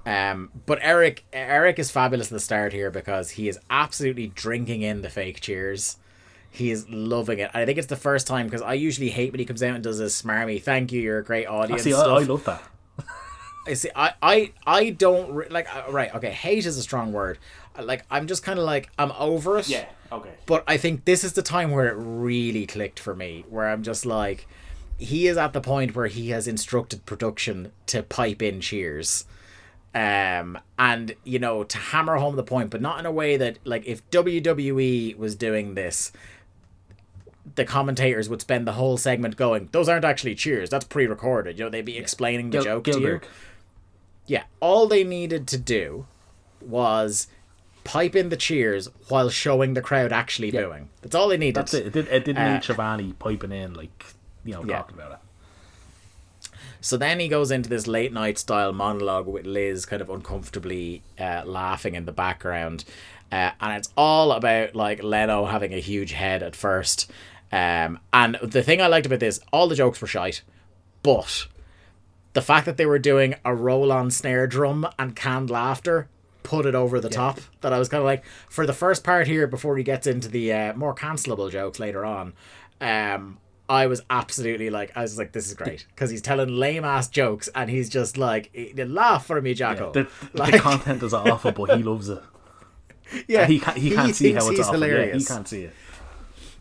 Um, 0.07 0.51
but 0.67 0.79
Eric 0.83 1.25
Eric 1.33 1.79
is 1.81 1.91
fabulous 1.91 2.29
at 2.29 2.33
the 2.33 2.41
start 2.41 2.73
here 2.73 2.91
because 2.91 3.31
he 3.31 3.49
is 3.49 3.59
absolutely 3.69 4.29
drinking 4.29 4.83
in 4.83 5.03
the 5.03 5.11
fake 5.11 5.41
cheers. 5.41 5.97
He 6.49 6.71
is 6.71 6.89
loving 6.89 7.41
it. 7.41 7.51
I 7.53 7.67
think 7.67 7.77
it's 7.77 7.89
the 7.89 7.97
first 7.97 8.27
time 8.27 8.47
because 8.47 8.63
I 8.63 8.75
usually 8.75 9.11
hate 9.11 9.33
when 9.33 9.41
he 9.41 9.45
comes 9.45 9.63
out 9.63 9.75
and 9.75 9.83
does 9.85 9.99
his 9.99 10.15
smarmy. 10.15 10.63
Thank 10.63 10.93
you, 10.93 11.01
you're 11.03 11.19
a 11.19 11.25
great 11.25 11.47
I 11.47 11.51
audience. 11.51 11.83
see, 11.83 11.93
I, 11.93 11.97
stuff. 11.99 12.19
I 12.21 12.23
love 12.23 12.45
that. 12.45 12.63
I 13.67 13.75
see. 13.75 13.91
I, 13.97 14.13
I, 14.23 14.53
I 14.65 14.91
don't 14.91 15.33
re- 15.35 15.49
like. 15.51 15.67
Uh, 15.75 15.91
right. 15.91 16.15
Okay. 16.15 16.31
Hate 16.31 16.65
is 16.65 16.79
a 16.79 16.83
strong 16.83 17.13
word. 17.13 17.39
Uh, 17.77 17.83
Like 17.83 18.05
I'm 18.09 18.29
just 18.29 18.45
kind 18.45 18.59
of 18.61 18.65
like 18.65 18.89
I'm 18.97 19.11
over 19.19 19.59
it. 19.59 19.69
Yeah. 19.69 19.87
Okay. 20.13 20.31
But 20.47 20.63
I 20.69 20.77
think 20.77 21.05
this 21.05 21.25
is 21.25 21.33
the 21.33 21.43
time 21.43 21.73
where 21.73 21.89
it 21.89 21.97
really 21.99 22.65
clicked 22.65 23.01
for 23.01 23.15
me, 23.17 23.45
where 23.51 23.69
I'm 23.69 23.83
just 23.83 24.07
like, 24.07 24.47
he 24.99 25.27
is 25.27 25.37
at 25.37 25.53
the 25.53 25.61
point 25.61 25.97
where 25.97 26.07
he 26.07 26.31
has 26.31 26.47
instructed 26.47 27.05
production 27.07 27.73
to 27.89 28.05
pipe 28.05 28.41
in 28.41 28.61
cheers. 28.61 29.25
Um, 29.97 30.59
and 30.79 31.15
you 31.25 31.39
know, 31.39 31.65
to 31.65 31.79
hammer 31.79 32.17
home 32.17 32.37
the 32.37 32.43
point, 32.43 32.69
but 32.69 32.83
not 32.83 32.99
in 33.01 33.07
a 33.07 33.11
way 33.11 33.39
that, 33.39 33.59
like, 33.65 33.87
if 33.87 34.09
WWE 34.11 35.17
was 35.17 35.35
doing 35.35 35.75
this, 35.75 36.13
the 37.55 37.65
commentators 37.65 38.29
would 38.29 38.43
spend 38.43 38.67
the 38.67 38.73
whole 38.73 38.99
segment 38.99 39.37
going, 39.37 39.69
"Those 39.73 39.89
aren't 39.89 40.05
actually 40.05 40.35
cheers. 40.35 40.69
That's 40.69 40.85
pre-recorded." 40.85 41.59
You 41.59 41.65
know, 41.65 41.71
they'd 41.71 41.85
be 41.85 41.97
explaining 41.97 42.51
the 42.51 42.59
Gil- 42.59 42.65
joke 42.65 42.85
to 42.85 43.01
you. 43.01 43.21
Yeah, 44.27 44.43
all 44.61 44.87
they 44.87 45.03
needed 45.05 45.47
to 45.49 45.57
do 45.59 46.07
was 46.61 47.29
pipe 47.85 48.15
in 48.17 48.29
the 48.29 48.37
cheers 48.37 48.89
while 49.09 49.31
showing 49.31 49.75
the 49.75 49.81
crowd 49.81 50.13
actually 50.13 50.51
booing. 50.51 50.91
That's 51.03 51.15
all 51.15 51.29
they 51.29 51.37
needed. 51.39 51.55
That's 51.55 51.73
it. 51.73 51.87
It, 51.87 51.93
did, 51.93 52.25
didn't 52.25 52.39
Uh, 52.39 52.55
need 52.55 52.65
Schiavone 52.65 53.15
piping 53.19 53.53
in, 53.53 53.75
like, 53.75 54.05
you 54.45 54.53
know, 54.55 54.65
Yeah. 54.65 54.79
talking 54.79 54.97
about 54.99 55.13
it. 55.13 55.19
So 56.81 56.97
then 56.97 57.21
he 57.21 57.29
goes 57.29 57.51
into 57.51 57.69
this 57.69 57.87
late 57.87 58.13
night 58.13 58.39
style 58.39 58.73
monologue 58.73 59.27
with 59.27 59.47
Liz 59.47 59.87
kind 59.87 60.03
of 60.03 60.11
uncomfortably 60.11 61.03
uh, 61.19 61.43
laughing 61.45 61.95
in 61.95 62.05
the 62.05 62.13
background. 62.13 62.85
Uh, 63.33 63.51
and 63.61 63.77
it's 63.77 63.93
all 63.97 64.33
about 64.33 64.75
like 64.75 65.03
Leno 65.03 65.47
having 65.47 65.75
a 65.75 65.81
huge 65.81 66.13
head 66.13 66.43
at 66.43 66.55
first. 66.55 67.11
Um, 67.51 67.99
and 68.13 68.37
the 68.43 68.63
thing 68.63 68.81
I 68.81 68.87
liked 68.87 69.07
about 69.07 69.21
this, 69.21 69.41
all 69.53 69.69
the 69.69 69.75
jokes 69.75 70.01
were 70.01 70.07
shite, 70.07 70.43
but 71.03 71.47
the 72.33 72.43
fact 72.43 72.67
that 72.67 72.77
they 72.77 72.87
were 72.87 72.99
doing 72.99 73.35
a 73.45 73.55
roll 73.55 73.91
on 73.91 74.11
snare 74.11 74.47
drum 74.47 74.87
and 74.99 75.17
canned 75.17 75.51
laughter 75.51 76.09
put 76.47 76.65
it 76.65 76.75
over 76.77 77.01
the 77.01 77.09
top. 77.09 77.41
That 77.61 77.73
I 77.73 77.79
was 77.79 77.89
kind 77.89 78.01
of 78.01 78.05
like, 78.05 78.25
for 78.49 78.67
the 78.67 78.73
first 78.73 79.03
part 79.03 79.27
here, 79.27 79.47
before 79.47 79.77
he 79.77 79.83
gets 79.83 80.07
into 80.07 80.29
the 80.29 80.53
uh, 80.53 80.75
more 80.75 80.95
cancelable 80.95 81.51
jokes 81.51 81.81
later 81.81 82.05
on, 82.05 82.35
um, 82.81 83.39
I 83.69 83.87
was 83.87 84.03
absolutely 84.11 84.71
like, 84.71 84.93
I 84.97 85.03
was 85.03 85.19
like, 85.19 85.33
this 85.33 85.47
is 85.49 85.55
great 85.55 85.87
because 85.89 86.11
he's 86.11 86.23
telling 86.23 86.49
lame 86.49 86.85
ass 86.85 87.09
jokes 87.09 87.49
and 87.55 87.69
he's 87.69 87.89
just 87.89 88.17
like, 88.17 88.51
"Eh, 88.55 88.85
laugh 88.87 89.27
for 89.27 89.41
me, 89.41 89.55
Jacko. 89.55 89.93
The, 89.93 90.05
the 90.33 90.39
Like- 90.39 90.61
content 90.61 91.03
is 91.03 91.13
awful, 91.15 91.53
but 91.53 91.77
he 91.77 91.83
loves 91.83 92.09
it. 92.09 92.23
yeah, 93.29 93.47
He 93.47 93.59
can't, 93.61 93.77
he 93.77 93.91
can't 93.91 94.15
see 94.15 94.33
thinks 94.33 94.45
how 94.45 94.51
it's 94.51 94.61
awful. 94.61 94.87
Yeah, 94.87 95.15
he 95.17 95.25
can't 95.25 95.49
see 95.49 95.65
it. 95.65 95.75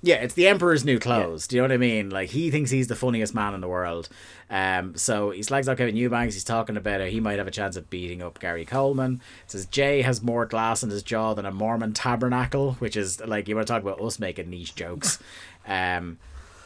Yeah, 0.02 0.18
it's 0.18 0.36
the 0.36 0.48
Emperor's 0.48 0.86
new 0.86 1.00
clothes. 1.00 1.48
Do 1.48 1.56
you 1.56 1.64
know 1.64 1.68
what 1.70 1.72
I 1.74 1.78
mean? 1.78 2.12
Like 2.12 2.30
he 2.30 2.52
thinks 2.52 2.70
he's 2.70 2.88
the 2.88 2.96
funniest 2.96 3.34
man 3.34 3.56
in 3.56 3.62
the 3.62 3.68
world. 3.68 4.08
Um, 4.52 4.96
so 4.96 5.32
he 5.32 5.42
slags 5.42 5.68
out 5.68 5.78
Kevin 5.78 5.96
Eubanks. 5.96 6.36
He's 6.36 6.44
talking 6.44 6.78
about 6.78 7.02
how 7.02 7.08
he 7.08 7.20
might 7.20 7.40
have 7.40 7.48
a 7.48 7.52
chance 7.52 7.76
of 7.76 7.90
beating 7.90 8.22
up 8.22 8.40
Gary 8.40 8.66
Coleman. 8.66 9.20
Says 9.48 9.66
Jay 9.66 10.04
has 10.04 10.22
more 10.22 10.46
glass 10.46 10.84
in 10.84 10.92
his 10.92 11.02
jaw 11.02 11.34
than 11.34 11.48
a 11.48 11.52
Mormon 11.52 11.94
tabernacle, 11.94 12.74
which 12.74 12.96
is 12.96 13.20
like 13.26 13.48
you 13.48 13.56
want 13.56 13.66
to 13.68 13.74
talk 13.74 13.82
about 13.82 14.00
us 14.00 14.20
making 14.20 14.50
niche 14.50 14.76
jokes. 14.76 15.18
Um, 15.68 16.20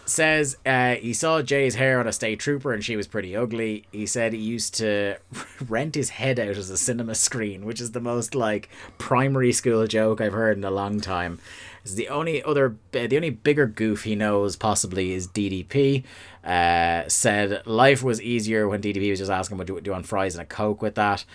says 0.10 0.58
uh, 0.66 0.96
he 0.96 1.14
saw 1.14 1.42
Jay's 1.42 1.76
hair 1.76 2.00
on 2.00 2.08
a 2.08 2.12
state 2.14 2.40
trooper 2.40 2.74
and 2.74 2.84
she 2.84 2.96
was 2.96 3.08
pretty 3.08 3.36
ugly. 3.36 3.86
He 3.92 4.06
said 4.06 4.34
he 4.34 4.40
used 4.40 4.76
to 4.76 5.18
rent 5.68 5.96
his 5.96 6.10
head 6.10 6.40
out 6.40 6.58
as 6.58 6.70
a 6.70 6.78
cinema 6.78 7.16
screen, 7.16 7.66
which 7.66 7.82
is 7.82 7.92
the 7.92 8.00
most 8.00 8.36
like 8.36 8.70
primary 8.98 9.52
school 9.52 9.86
joke 9.88 10.22
I've 10.22 10.34
heard 10.34 10.58
in 10.58 10.64
a 10.64 10.72
long 10.72 11.00
time. 11.00 11.40
It's 11.84 11.94
the 11.94 12.10
only 12.10 12.44
other, 12.44 12.76
uh, 12.94 13.08
the 13.08 13.16
only 13.16 13.30
bigger 13.30 13.66
goof 13.66 14.04
he 14.04 14.16
knows 14.16 14.56
possibly 14.56 15.14
is 15.14 15.28
DDP. 15.28 16.04
Uh, 16.44 17.08
said 17.08 17.66
life 17.66 18.04
was 18.04 18.22
easier 18.22 18.68
when 18.68 18.82
DDP 18.82 19.10
was 19.10 19.20
just 19.20 19.32
asking 19.32 19.58
what 19.58 19.68
do 19.68 19.80
do 19.82 19.92
want 19.92 20.06
fries 20.06 20.36
and 20.36 20.42
a 20.42 20.46
coke 20.46 20.82
with 20.82 20.96
that. 20.96 21.26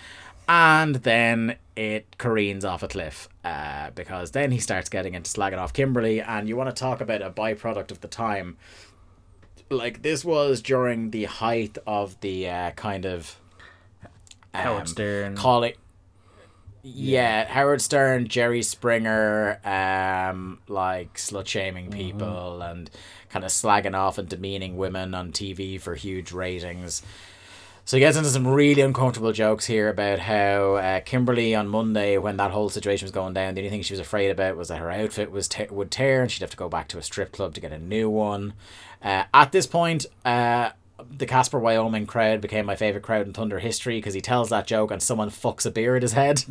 And 0.47 0.95
then 0.95 1.57
it 1.75 2.17
careens 2.17 2.63
off 2.63 2.83
a 2.83 2.87
cliff 2.87 3.27
uh, 3.43 3.89
because 3.91 4.31
then 4.31 4.51
he 4.51 4.59
starts 4.59 4.89
getting 4.89 5.13
into 5.15 5.29
slagging 5.29 5.57
off 5.57 5.73
Kimberly. 5.73 6.21
And 6.21 6.47
you 6.47 6.55
want 6.55 6.73
to 6.73 6.79
talk 6.79 7.01
about 7.01 7.21
a 7.21 7.29
byproduct 7.29 7.91
of 7.91 8.01
the 8.01 8.07
time. 8.07 8.57
Like, 9.69 10.03
this 10.03 10.23
was 10.23 10.61
during 10.61 11.09
the 11.09 11.25
height 11.25 11.77
of 11.87 12.19
the 12.21 12.49
uh, 12.49 12.71
kind 12.71 13.05
of 13.05 13.39
Howard 14.53 14.81
um, 14.81 14.87
Stern. 14.87 15.35
calling. 15.35 15.73
Yeah, 16.87 17.45
Howard 17.45 17.81
Stern, 17.81 18.27
Jerry 18.27 18.61
Springer, 18.61 19.59
um, 19.65 20.59
like 20.67 21.15
slut 21.15 21.47
shaming 21.47 21.89
people 21.89 22.61
and 22.61 22.91
kind 23.29 23.43
of 23.43 23.49
slagging 23.49 23.95
off 23.95 24.19
and 24.19 24.29
demeaning 24.29 24.77
women 24.77 25.15
on 25.15 25.31
TV 25.31 25.81
for 25.81 25.95
huge 25.95 26.31
ratings. 26.31 27.01
So 27.87 27.97
he 27.97 28.01
gets 28.01 28.17
into 28.17 28.29
some 28.29 28.47
really 28.47 28.81
uncomfortable 28.81 29.31
jokes 29.31 29.67
here 29.67 29.89
about 29.89 30.17
how 30.17 30.73
uh, 30.75 30.99
Kimberly 31.01 31.53
on 31.53 31.67
Monday, 31.67 32.17
when 32.17 32.37
that 32.37 32.49
whole 32.49 32.69
situation 32.69 33.05
was 33.05 33.11
going 33.11 33.35
down, 33.35 33.53
the 33.53 33.61
only 33.61 33.69
thing 33.69 33.83
she 33.83 33.93
was 33.93 33.99
afraid 33.99 34.31
about 34.31 34.57
was 34.57 34.69
that 34.69 34.79
her 34.79 34.89
outfit 34.89 35.29
was 35.29 35.47
te- 35.47 35.67
would 35.69 35.91
tear 35.91 36.23
and 36.23 36.31
she'd 36.31 36.41
have 36.41 36.49
to 36.49 36.57
go 36.57 36.67
back 36.67 36.87
to 36.87 36.97
a 36.97 37.03
strip 37.03 37.31
club 37.31 37.53
to 37.53 37.61
get 37.61 37.71
a 37.71 37.77
new 37.77 38.09
one. 38.09 38.53
Uh, 39.03 39.25
at 39.35 39.51
this 39.51 39.67
point, 39.67 40.07
uh, 40.25 40.71
the 41.15 41.27
Casper, 41.27 41.59
Wyoming 41.59 42.07
crowd 42.07 42.41
became 42.41 42.65
my 42.65 42.75
favorite 42.75 43.03
crowd 43.03 43.27
in 43.27 43.33
Thunder 43.33 43.59
history 43.59 43.99
because 43.99 44.15
he 44.15 44.21
tells 44.21 44.49
that 44.49 44.65
joke 44.65 44.89
and 44.89 45.03
someone 45.03 45.29
fucks 45.29 45.67
a 45.67 45.69
beer 45.69 45.95
at 45.95 46.01
his 46.01 46.13
head. 46.13 46.43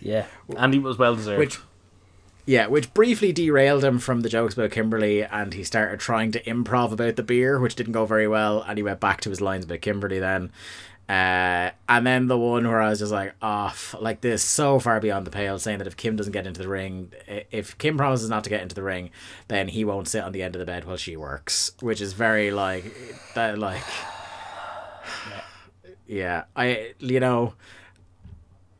Yeah, 0.00 0.26
and 0.56 0.74
he 0.74 0.78
was 0.78 0.96
well 0.96 1.16
deserved. 1.16 1.40
Which, 1.40 1.58
yeah, 2.46 2.68
which 2.68 2.94
briefly 2.94 3.32
derailed 3.32 3.84
him 3.84 3.98
from 3.98 4.20
the 4.20 4.28
jokes 4.28 4.54
about 4.54 4.70
Kimberly, 4.70 5.24
and 5.24 5.52
he 5.52 5.64
started 5.64 5.98
trying 5.98 6.30
to 6.30 6.42
improv 6.44 6.92
about 6.92 7.16
the 7.16 7.24
beer, 7.24 7.58
which 7.58 7.74
didn't 7.74 7.92
go 7.92 8.06
very 8.06 8.28
well, 8.28 8.62
and 8.62 8.78
he 8.78 8.84
went 8.84 9.00
back 9.00 9.20
to 9.22 9.30
his 9.30 9.40
lines 9.40 9.64
about 9.64 9.80
Kimberly 9.80 10.20
then. 10.20 10.52
Uh, 11.08 11.70
and 11.88 12.04
then 12.06 12.26
the 12.28 12.38
one 12.38 12.66
where 12.66 12.80
I 12.80 12.90
was 12.90 13.00
just 13.00 13.12
like, 13.12 13.34
off, 13.42 13.96
like 14.00 14.20
this, 14.20 14.44
so 14.44 14.78
far 14.78 15.00
beyond 15.00 15.26
the 15.26 15.30
pale, 15.32 15.58
saying 15.58 15.78
that 15.78 15.88
if 15.88 15.96
Kim 15.96 16.14
doesn't 16.14 16.32
get 16.32 16.46
into 16.46 16.60
the 16.60 16.68
ring, 16.68 17.12
if 17.50 17.76
Kim 17.78 17.96
promises 17.96 18.30
not 18.30 18.44
to 18.44 18.50
get 18.50 18.62
into 18.62 18.76
the 18.76 18.82
ring, 18.82 19.10
then 19.48 19.66
he 19.68 19.84
won't 19.84 20.08
sit 20.08 20.22
on 20.22 20.30
the 20.30 20.42
end 20.42 20.54
of 20.54 20.60
the 20.60 20.66
bed 20.66 20.84
while 20.84 20.96
she 20.96 21.16
works, 21.16 21.72
which 21.80 22.00
is 22.00 22.12
very 22.12 22.52
like 22.52 22.84
that, 23.34 23.58
like, 23.58 23.82
yeah, 26.06 26.44
I, 26.54 26.94
you 27.00 27.18
know, 27.18 27.54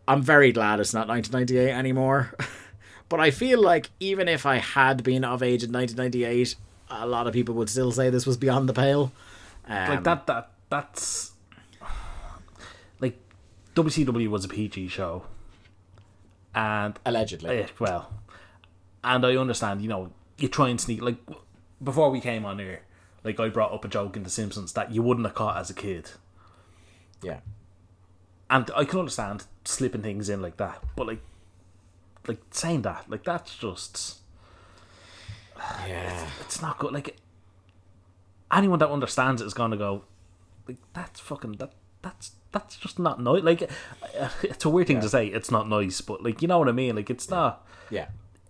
I'm 0.07 0.23
very 0.23 0.53
glad 0.53 0.79
it's 0.79 0.95
not 0.95 1.09
1998 1.09 1.73
anymore. 1.73 2.33
but 3.09 3.21
I 3.21 3.31
feel 3.31 3.61
like 3.63 3.91
even 4.01 4.29
if 4.29 4.47
I 4.47 4.57
had 4.57 5.03
been 5.03 5.25
of 5.25 5.43
age 5.43 5.63
in 5.63 5.73
1998, 5.73 6.57
a 6.91 7.07
lot 7.07 7.27
of 7.27 7.33
people 7.33 7.55
would 7.57 7.69
still 7.69 7.93
say 7.93 8.11
this 8.11 8.27
was 8.27 8.37
beyond 8.37 8.69
the 8.69 8.73
pale. 8.75 9.13
Um, 9.69 9.89
like 9.91 10.05
that, 10.05 10.27
that 10.27 10.51
that's 10.71 11.33
like 13.01 13.19
WCW 13.75 14.29
was 14.29 14.45
a 14.45 14.49
PG 14.49 14.89
show, 14.89 15.25
and 16.55 16.99
Allegedly. 17.05 17.59
Eh, 17.63 17.67
well, 17.79 18.13
and 19.05 19.25
I 19.25 19.37
understand, 19.37 19.83
you 19.83 19.89
know, 19.89 20.11
you 20.39 20.49
try 20.49 20.69
and 20.69 20.81
sneak 20.81 21.03
like 21.03 21.17
before 21.83 22.11
we 22.11 22.21
came 22.21 22.45
on 22.45 22.59
here, 22.59 22.81
like 23.25 23.39
I 23.41 23.49
brought 23.49 23.73
up 23.73 23.85
a 23.85 23.89
joke 23.89 24.17
in 24.17 24.23
The 24.23 24.31
Simpsons 24.31 24.73
that 24.75 24.93
you 24.93 25.03
wouldn't 25.03 25.27
have 25.27 25.35
caught 25.35 25.57
as 25.57 25.69
a 25.71 25.75
kid, 25.75 26.11
Yeah. 27.23 27.41
and 28.49 28.71
I 28.77 28.85
can 28.85 29.01
understand 29.01 29.45
slipping 29.65 30.03
things 30.03 30.29
in 30.29 30.41
like 30.41 30.57
that, 30.59 30.83
but 30.95 31.07
like, 31.07 31.21
like 32.29 32.41
saying 32.51 32.83
that, 32.83 33.05
like 33.09 33.25
that's 33.25 33.57
just 33.57 34.19
Yeah. 35.87 36.29
it's 36.41 36.61
not 36.63 36.79
good. 36.79 36.93
Like 36.93 37.17
anyone 38.53 38.79
that 38.79 38.91
understands 38.91 39.43
it 39.43 39.47
is 39.47 39.55
gonna 39.55 39.77
go, 39.77 40.05
like 40.69 40.79
that's 40.93 41.21
fucking 41.21 41.53
that 41.53 41.73
that's 42.03 42.33
that's 42.53 42.77
just 42.77 42.99
not 42.99 43.21
nice. 43.21 43.43
Like 43.43 43.63
it's 44.43 44.65
a 44.65 44.69
weird 44.69 44.87
thing 44.89 45.01
to 45.01 45.09
say. 45.09 45.27
It's 45.27 45.51
not 45.51 45.69
nice, 45.69 46.01
but 46.01 46.23
like 46.23 46.43
you 46.43 46.49
know 46.49 46.59
what 46.59 46.69
I 46.69 46.73
mean. 46.73 46.97
Like 46.97 47.11
it's 47.11 47.29
not. 47.31 47.67
Yeah. 47.91 48.09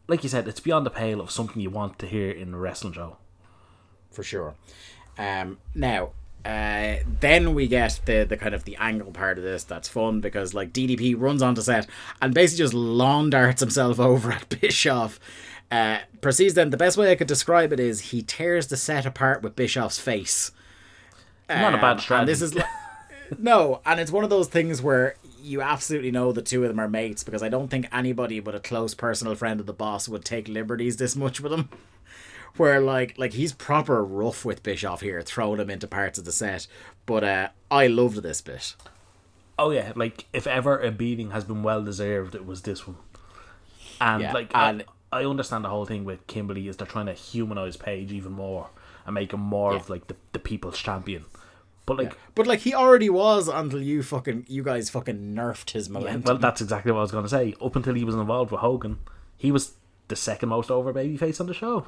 Like 0.08 0.22
you 0.22 0.28
said, 0.28 0.46
it's 0.46 0.60
beyond 0.60 0.86
the 0.86 0.90
pale 0.90 1.20
of 1.20 1.30
something 1.32 1.60
you 1.60 1.70
want 1.70 1.98
to 1.98 2.06
hear 2.06 2.30
in 2.30 2.54
a 2.54 2.58
wrestling 2.58 2.92
show. 2.92 3.16
for 4.12 4.22
sure. 4.22 4.54
Um, 5.18 5.58
now, 5.74 6.10
uh, 6.46 7.02
then 7.20 7.54
we 7.54 7.66
get 7.66 8.00
the 8.04 8.24
the 8.24 8.36
kind 8.36 8.54
of 8.54 8.62
the 8.64 8.76
angle 8.76 9.10
part 9.10 9.36
of 9.36 9.42
this 9.42 9.64
that's 9.64 9.88
fun 9.88 10.20
because 10.20 10.54
like 10.54 10.72
DDP 10.72 11.14
runs 11.18 11.42
onto 11.42 11.60
set 11.60 11.88
and 12.22 12.32
basically 12.32 12.62
just 12.64 12.74
lawn 12.74 13.30
darts 13.30 13.60
himself 13.60 13.98
over 14.10 14.30
at 14.30 14.48
Bischoff. 14.60 15.18
Uh, 15.72 15.98
proceeds 16.20 16.54
then. 16.54 16.70
The 16.70 16.76
best 16.76 16.96
way 16.96 17.10
I 17.10 17.16
could 17.16 17.26
describe 17.26 17.72
it 17.72 17.80
is 17.80 18.00
he 18.12 18.22
tears 18.22 18.68
the 18.68 18.76
set 18.76 19.04
apart 19.04 19.42
with 19.42 19.56
Bischoff's 19.56 19.98
face. 19.98 20.52
Not 21.48 21.72
a 21.72 21.76
Um, 21.76 21.80
bad 21.80 22.00
strategy. 22.00 22.20
And 22.20 22.28
this 22.28 22.42
is 22.42 22.54
like, 22.54 22.66
no, 23.38 23.80
and 23.84 23.98
it's 23.98 24.12
one 24.12 24.22
of 24.22 24.30
those 24.30 24.46
things 24.46 24.80
where 24.80 25.16
you 25.42 25.62
absolutely 25.62 26.12
know 26.12 26.30
the 26.30 26.42
two 26.42 26.62
of 26.62 26.68
them 26.68 26.78
are 26.78 26.88
mates 26.88 27.24
because 27.24 27.42
I 27.42 27.48
don't 27.48 27.68
think 27.68 27.88
anybody 27.92 28.38
but 28.38 28.54
a 28.54 28.60
close 28.60 28.94
personal 28.94 29.34
friend 29.34 29.58
of 29.58 29.66
the 29.66 29.72
boss 29.72 30.08
would 30.08 30.24
take 30.24 30.46
liberties 30.46 30.96
this 30.98 31.16
much 31.16 31.40
with 31.40 31.52
him. 31.52 31.68
Where 32.56 32.80
like 32.80 33.18
like 33.18 33.32
he's 33.34 33.52
proper 33.52 34.04
rough 34.04 34.44
with 34.44 34.62
Bischoff 34.62 35.00
here, 35.00 35.22
throwing 35.22 35.60
him 35.60 35.70
into 35.70 35.86
parts 35.86 36.18
of 36.18 36.24
the 36.24 36.32
set. 36.32 36.66
But 37.04 37.24
uh, 37.24 37.48
I 37.70 37.86
loved 37.86 38.22
this 38.22 38.40
bit. 38.40 38.74
Oh 39.58 39.70
yeah, 39.70 39.92
like 39.96 40.26
if 40.32 40.46
ever 40.46 40.78
a 40.78 40.90
beating 40.90 41.30
has 41.30 41.44
been 41.44 41.62
well 41.62 41.82
deserved, 41.82 42.34
it 42.34 42.46
was 42.46 42.62
this 42.62 42.86
one. 42.86 42.96
And 44.00 44.22
Yeah, 44.22 44.32
like 44.32 44.50
and- 44.54 44.84
I, 45.12 45.20
I 45.20 45.24
understand 45.24 45.64
the 45.64 45.68
whole 45.70 45.86
thing 45.86 46.04
with 46.04 46.26
Kimberly 46.26 46.68
is 46.68 46.76
they're 46.76 46.86
trying 46.86 47.06
to 47.06 47.12
humanize 47.14 47.76
Page 47.76 48.12
even 48.12 48.32
more 48.32 48.68
and 49.06 49.14
make 49.14 49.32
him 49.32 49.40
more 49.40 49.74
of 49.74 49.88
like 49.88 50.08
the, 50.08 50.16
the 50.32 50.38
people's 50.38 50.78
champion. 50.78 51.24
But 51.86 51.98
like 51.98 52.16
But 52.34 52.46
like 52.48 52.60
he 52.60 52.74
already 52.74 53.08
was 53.08 53.46
until 53.48 53.80
you 53.80 54.02
fucking 54.02 54.46
you 54.48 54.62
guys 54.64 54.90
fucking 54.90 55.34
nerfed 55.34 55.70
his 55.70 55.88
momentum. 55.88 56.22
well 56.24 56.38
that's 56.38 56.60
exactly 56.60 56.90
what 56.92 56.98
I 56.98 57.02
was 57.02 57.12
gonna 57.12 57.28
say. 57.28 57.54
Up 57.62 57.76
until 57.76 57.94
he 57.94 58.02
was 58.04 58.16
involved 58.16 58.50
with 58.50 58.60
Hogan, 58.60 58.98
he 59.36 59.52
was 59.52 59.74
the 60.08 60.16
second 60.16 60.48
most 60.50 60.70
over 60.70 60.92
babyface 60.92 61.40
on 61.40 61.46
the 61.46 61.54
show. 61.54 61.86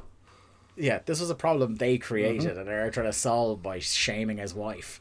Yeah, 0.79 0.99
this 1.05 1.19
was 1.19 1.29
a 1.29 1.35
problem 1.35 1.75
they 1.75 1.97
created 1.97 2.57
and 2.57 2.67
they're 2.67 2.89
trying 2.91 3.05
to 3.05 3.13
solve 3.13 3.61
by 3.61 3.79
shaming 3.79 4.37
his 4.37 4.53
wife. 4.53 4.99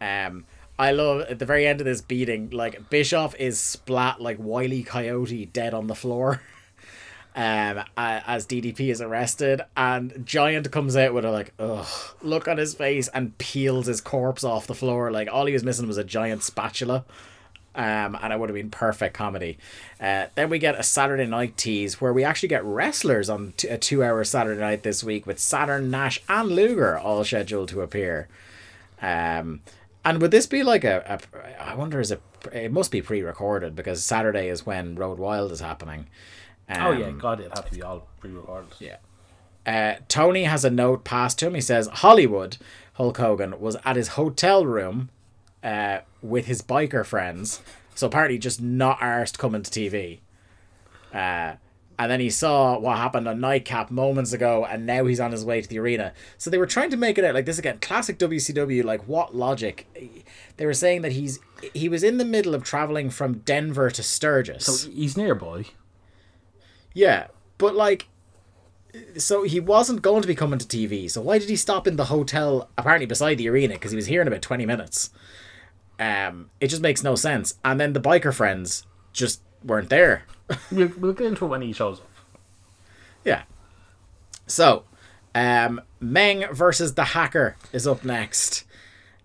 Um, 0.00 0.46
I 0.78 0.92
love 0.92 1.20
at 1.22 1.38
the 1.38 1.46
very 1.46 1.66
end 1.66 1.80
of 1.80 1.84
this 1.84 2.00
beating, 2.00 2.50
like 2.50 2.90
Bischoff 2.90 3.36
is 3.36 3.60
splat 3.60 4.20
like 4.20 4.38
Wiley 4.40 4.82
Coyote 4.82 5.46
dead 5.46 5.74
on 5.74 5.86
the 5.86 5.94
floor. 5.94 6.42
Um, 7.34 7.82
as 7.96 8.46
DDP 8.46 8.90
is 8.90 9.00
arrested, 9.00 9.62
and 9.74 10.26
Giant 10.26 10.70
comes 10.70 10.96
out 10.96 11.14
with 11.14 11.24
a 11.24 11.30
like, 11.30 11.54
ugh, 11.58 11.86
look 12.20 12.46
on 12.46 12.58
his 12.58 12.74
face 12.74 13.08
and 13.08 13.38
peels 13.38 13.86
his 13.86 14.02
corpse 14.02 14.44
off 14.44 14.66
the 14.66 14.74
floor. 14.74 15.10
Like 15.10 15.30
all 15.32 15.46
he 15.46 15.54
was 15.54 15.64
missing 15.64 15.86
was 15.86 15.96
a 15.96 16.04
giant 16.04 16.42
spatula. 16.42 17.06
Um, 17.74 18.18
and 18.22 18.32
it 18.32 18.38
would 18.38 18.50
have 18.50 18.54
been 18.54 18.70
perfect 18.70 19.14
comedy. 19.14 19.56
Uh, 19.98 20.26
then 20.34 20.50
we 20.50 20.58
get 20.58 20.78
a 20.78 20.82
Saturday 20.82 21.24
night 21.26 21.56
tease 21.56 22.00
where 22.02 22.12
we 22.12 22.22
actually 22.22 22.50
get 22.50 22.62
wrestlers 22.64 23.30
on 23.30 23.54
t- 23.56 23.66
a 23.68 23.78
two-hour 23.78 24.24
Saturday 24.24 24.60
night 24.60 24.82
this 24.82 25.02
week 25.02 25.26
with 25.26 25.38
Saturn, 25.38 25.90
Nash, 25.90 26.20
and 26.28 26.50
Luger 26.50 26.98
all 26.98 27.24
scheduled 27.24 27.70
to 27.70 27.80
appear. 27.80 28.28
Um, 29.00 29.60
and 30.04 30.20
would 30.20 30.30
this 30.32 30.46
be 30.46 30.62
like 30.62 30.84
a, 30.84 31.20
a? 31.34 31.62
I 31.62 31.74
wonder 31.74 32.00
is 32.00 32.10
it? 32.10 32.20
It 32.52 32.72
must 32.72 32.90
be 32.90 33.00
pre-recorded 33.00 33.74
because 33.76 34.02
Saturday 34.02 34.48
is 34.48 34.66
when 34.66 34.96
Road 34.96 35.18
Wild 35.18 35.52
is 35.52 35.60
happening. 35.60 36.06
Um, 36.68 36.82
Oh 36.86 36.92
yeah, 36.92 37.10
God, 37.12 37.40
it'd 37.40 37.52
have 37.52 37.68
to 37.70 37.74
be 37.74 37.82
all 37.82 38.06
pre-recorded. 38.20 38.70
yeah. 38.80 38.96
Uh, 39.64 40.00
Tony 40.08 40.44
has 40.44 40.64
a 40.64 40.70
note 40.70 41.04
passed 41.04 41.38
to 41.38 41.46
him. 41.46 41.54
He 41.54 41.60
says 41.60 41.86
Hollywood 41.86 42.56
Hulk 42.94 43.16
Hogan 43.16 43.60
was 43.60 43.76
at 43.84 43.94
his 43.96 44.08
hotel 44.08 44.66
room 44.66 45.08
uh, 45.62 46.00
with 46.22 46.46
his 46.46 46.62
biker 46.62 47.04
friends. 47.04 47.60
So 47.94 48.06
apparently 48.06 48.38
just 48.38 48.60
not 48.60 48.98
arsed 49.00 49.38
coming 49.38 49.62
to 49.62 49.70
TV. 49.70 50.20
Uh, 51.12 51.56
and 51.98 52.10
then 52.10 52.20
he 52.20 52.30
saw 52.30 52.78
what 52.78 52.96
happened 52.96 53.28
on 53.28 53.40
Nightcap 53.40 53.90
moments 53.90 54.32
ago, 54.32 54.66
and 54.68 54.86
now 54.86 55.04
he's 55.04 55.20
on 55.20 55.30
his 55.30 55.44
way 55.44 55.60
to 55.60 55.68
the 55.68 55.78
arena. 55.78 56.12
So 56.38 56.50
they 56.50 56.58
were 56.58 56.66
trying 56.66 56.90
to 56.90 56.96
make 56.96 57.18
it 57.18 57.24
out 57.24 57.34
like 57.34 57.44
this 57.44 57.58
again, 57.58 57.78
classic 57.80 58.18
WCW. 58.18 58.82
Like 58.82 59.06
what 59.06 59.36
logic? 59.36 59.86
They 60.56 60.66
were 60.66 60.74
saying 60.74 61.02
that 61.02 61.12
he's 61.12 61.38
he 61.74 61.88
was 61.88 62.02
in 62.02 62.16
the 62.16 62.24
middle 62.24 62.54
of 62.54 62.64
traveling 62.64 63.10
from 63.10 63.38
Denver 63.38 63.90
to 63.90 64.02
Sturgis. 64.02 64.64
So 64.64 64.90
he's 64.90 65.16
nearby. 65.16 65.66
Yeah, 66.94 67.28
but 67.58 67.74
like, 67.74 68.08
so 69.16 69.44
he 69.44 69.60
wasn't 69.60 70.02
going 70.02 70.22
to 70.22 70.28
be 70.28 70.34
coming 70.34 70.58
to 70.58 70.66
TV. 70.66 71.10
So 71.10 71.20
why 71.20 71.38
did 71.38 71.48
he 71.48 71.56
stop 71.56 71.86
in 71.86 71.96
the 71.96 72.06
hotel, 72.06 72.68
apparently 72.76 73.06
beside 73.06 73.38
the 73.38 73.48
arena, 73.48 73.74
because 73.74 73.92
he 73.92 73.96
was 73.96 74.06
here 74.06 74.22
in 74.22 74.28
about 74.28 74.42
twenty 74.42 74.66
minutes? 74.66 75.10
Um, 76.02 76.50
it 76.60 76.66
just 76.68 76.82
makes 76.82 77.02
no 77.04 77.14
sense. 77.14 77.54
And 77.64 77.78
then 77.80 77.92
the 77.92 78.00
biker 78.00 78.34
friends 78.34 78.86
just 79.12 79.40
weren't 79.64 79.88
there. 79.90 80.24
We'll, 80.70 80.90
we'll 80.98 81.12
get 81.14 81.28
into 81.28 81.44
it 81.46 81.48
when 81.48 81.62
he 81.62 81.72
shows 81.72 81.98
up. 82.00 82.08
yeah. 83.24 83.42
So, 84.46 84.84
um, 85.34 85.80
Meng 86.00 86.52
versus 86.52 86.94
the 86.94 87.04
Hacker 87.04 87.56
is 87.72 87.86
up 87.86 88.04
next. 88.04 88.64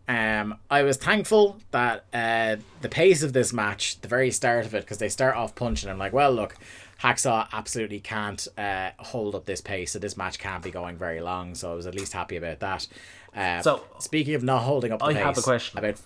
Um, 0.07 0.55
I 0.71 0.83
was 0.83 0.95
thankful 0.95 1.57
that 1.71 2.05
uh, 2.13 2.57
the 2.81 2.87
pace 2.87 3.23
of 3.23 3.33
this 3.33 3.51
match, 3.51 3.99
the 3.99 4.07
very 4.07 4.31
start 4.31 4.65
of 4.65 4.73
it, 4.73 4.81
because 4.85 4.99
they 4.99 5.09
start 5.09 5.35
off 5.35 5.53
punching. 5.53 5.89
I'm 5.89 5.97
like, 5.97 6.13
well, 6.13 6.31
look, 6.31 6.55
Hacksaw 7.03 7.47
absolutely 7.51 7.99
can't 7.99 8.47
uh, 8.57 8.91
hold 8.99 9.35
up 9.35 9.43
this 9.45 9.59
pace, 9.59 9.91
so 9.91 9.99
this 9.99 10.15
match 10.15 10.39
can't 10.39 10.63
be 10.63 10.71
going 10.71 10.95
very 10.95 11.19
long. 11.19 11.55
So 11.55 11.71
I 11.73 11.75
was 11.75 11.87
at 11.87 11.95
least 11.95 12.13
happy 12.13 12.37
about 12.37 12.61
that. 12.61 12.87
Uh, 13.35 13.61
So, 13.61 13.83
speaking 13.99 14.33
of 14.35 14.43
not 14.43 14.59
holding 14.59 14.93
up, 14.93 14.99
the 14.99 15.05
I 15.07 15.13
pace, 15.13 15.23
have 15.23 15.37
a 15.37 15.41
question. 15.41 15.77
About, 15.79 15.99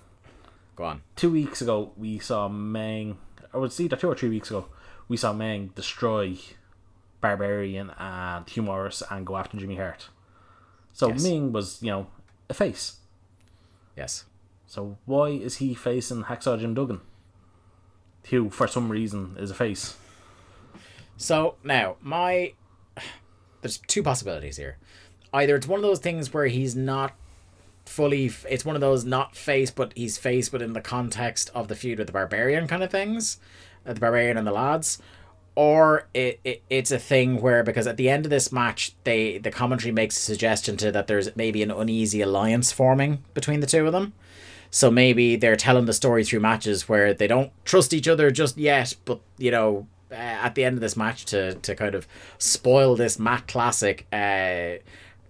go 0.76 0.86
on. 0.86 1.02
Two 1.16 1.32
weeks 1.32 1.62
ago, 1.62 1.92
we 1.98 2.20
saw 2.20 2.48
Meng, 2.48 3.18
I 3.54 3.58
was 3.58 3.80
it 3.80 3.84
either 3.84 3.96
two 3.96 4.10
or 4.10 4.16
three 4.16 4.30
weeks 4.30 4.50
ago, 4.50 4.68
we 5.08 5.18
saw 5.18 5.34
Meng 5.34 5.68
destroy 5.76 6.38
Barbarian 7.20 7.92
and 7.98 8.50
Hugh 8.50 8.64
Morris 8.64 9.04
and 9.10 9.26
go 9.26 9.38
after 9.38 9.58
Jimmy 9.58 9.76
Hart. 9.76 10.10
So 10.94 11.10
Yes. 11.10 11.24
Meng 11.24 11.52
was, 11.52 11.82
you 11.82 11.92
know, 11.92 12.08
a 12.50 12.54
face. 12.54 12.98
Yes. 13.96 14.26
So 14.66 14.98
why 15.06 15.30
is 15.30 15.58
he 15.58 15.74
facing 15.74 16.24
Hacksaw 16.24 16.60
Jim 16.60 16.74
Duggan? 16.74 17.02
who 18.30 18.50
for 18.50 18.68
some 18.68 18.92
reason 18.92 19.36
is 19.40 19.52
a 19.52 19.56
face. 19.56 19.98
So 21.18 21.56
now 21.64 21.98
my 22.02 22.54
there's 23.62 23.78
two 23.78 24.04
possibilities 24.04 24.58
here. 24.58 24.78
Either 25.34 25.56
it's 25.56 25.68
one 25.68 25.80
of 25.80 25.84
those 25.84 26.00
things 26.00 26.34
where 26.34 26.48
he's 26.48 26.76
not 26.76 27.14
fully 27.86 28.32
it's 28.50 28.64
one 28.64 28.76
of 28.76 28.82
those 28.82 29.04
not 29.04 29.36
face 29.36 29.72
but 29.72 29.92
he's 29.96 30.18
face 30.18 30.50
but 30.50 30.62
in 30.62 30.74
the 30.74 30.82
context 30.82 31.50
of 31.54 31.68
the 31.68 31.76
feud 31.76 31.98
with 31.98 32.08
the 32.08 32.14
barbarian 32.14 32.68
kind 32.68 32.84
of 32.84 32.92
things 32.92 33.38
uh, 33.86 33.94
the 33.94 34.00
barbarian 34.00 34.38
and 34.38 34.46
the 34.46 34.52
lads. 34.52 35.00
Or 35.54 36.08
it, 36.14 36.40
it 36.44 36.64
it's 36.70 36.92
a 36.92 37.00
thing 37.00 37.42
where 37.42 37.62
because 37.62 37.86
at 37.86 37.98
the 37.98 38.10
end 38.10 38.26
of 38.26 38.30
this 38.30 38.52
match 38.52 38.94
they 39.04 39.38
the 39.38 39.52
commentary 39.52 39.92
makes 39.92 40.18
a 40.18 40.22
suggestion 40.22 40.78
to 40.78 40.92
that 40.94 41.08
there's 41.08 41.36
maybe 41.36 41.62
an 41.62 41.72
uneasy 41.72 42.22
alliance 42.22 42.72
forming 42.72 43.24
between 43.34 43.60
the 43.60 43.68
two 43.68 43.86
of 43.86 43.92
them. 43.92 44.14
So 44.70 44.90
maybe 44.90 45.36
they're 45.36 45.58
telling 45.58 45.86
the 45.86 45.94
story 45.94 46.24
through 46.24 46.40
matches 46.40 46.88
where 46.88 47.14
they 47.14 47.28
don't 47.28 47.52
trust 47.66 47.94
each 47.94 48.08
other 48.08 48.32
just 48.32 48.58
yet, 48.58 48.96
but 49.04 49.20
you 49.38 49.52
know, 49.52 49.88
uh, 50.10 50.16
at 50.16 50.56
the 50.56 50.64
end 50.64 50.76
of 50.76 50.82
this 50.82 50.96
match 50.96 51.26
to 51.26 51.56
to 51.56 51.76
kind 51.76 51.96
of 51.96 52.08
spoil 52.38 52.96
this 52.96 53.20
Matt 53.20 53.50
classic, 53.50 54.08
uh, 54.14 54.76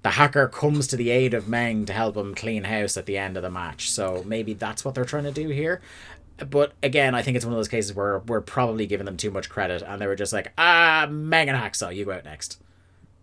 the 0.04 0.12
hacker 0.12 0.48
comes 0.48 0.88
to 0.88 0.96
the 0.96 1.10
aid 1.10 1.34
of 1.34 1.48
Meng 1.48 1.86
to 1.86 1.94
help 1.94 2.18
him 2.18 2.34
clean 2.34 2.64
house 2.64 2.98
at 2.98 3.06
the 3.06 3.18
end 3.18 3.38
of 3.38 3.44
the 3.44 3.52
match. 3.52 3.92
So 3.92 4.24
maybe 4.26 4.54
that's 4.54 4.84
what 4.84 4.96
they're 4.96 5.06
trying 5.06 5.26
to 5.26 5.32
do 5.32 5.50
here. 5.50 5.82
But 6.38 6.74
again, 6.82 7.14
I 7.14 7.22
think 7.22 7.38
it's 7.38 7.46
one 7.46 7.54
of 7.54 7.60
those 7.60 7.68
cases 7.68 7.94
where 7.94 8.20
we're 8.20 8.42
probably 8.42 8.88
giving 8.88 9.06
them 9.06 9.18
too 9.18 9.30
much 9.30 9.48
credit, 9.50 9.84
and 9.86 10.02
they 10.02 10.08
were 10.08 10.16
just 10.16 10.34
like, 10.34 10.52
ah, 10.58 11.08
Meng 11.10 11.50
and 11.50 11.58
Hacksaw, 11.58 11.96
you 11.96 12.06
go 12.06 12.14
out 12.14 12.26
next. 12.26 12.60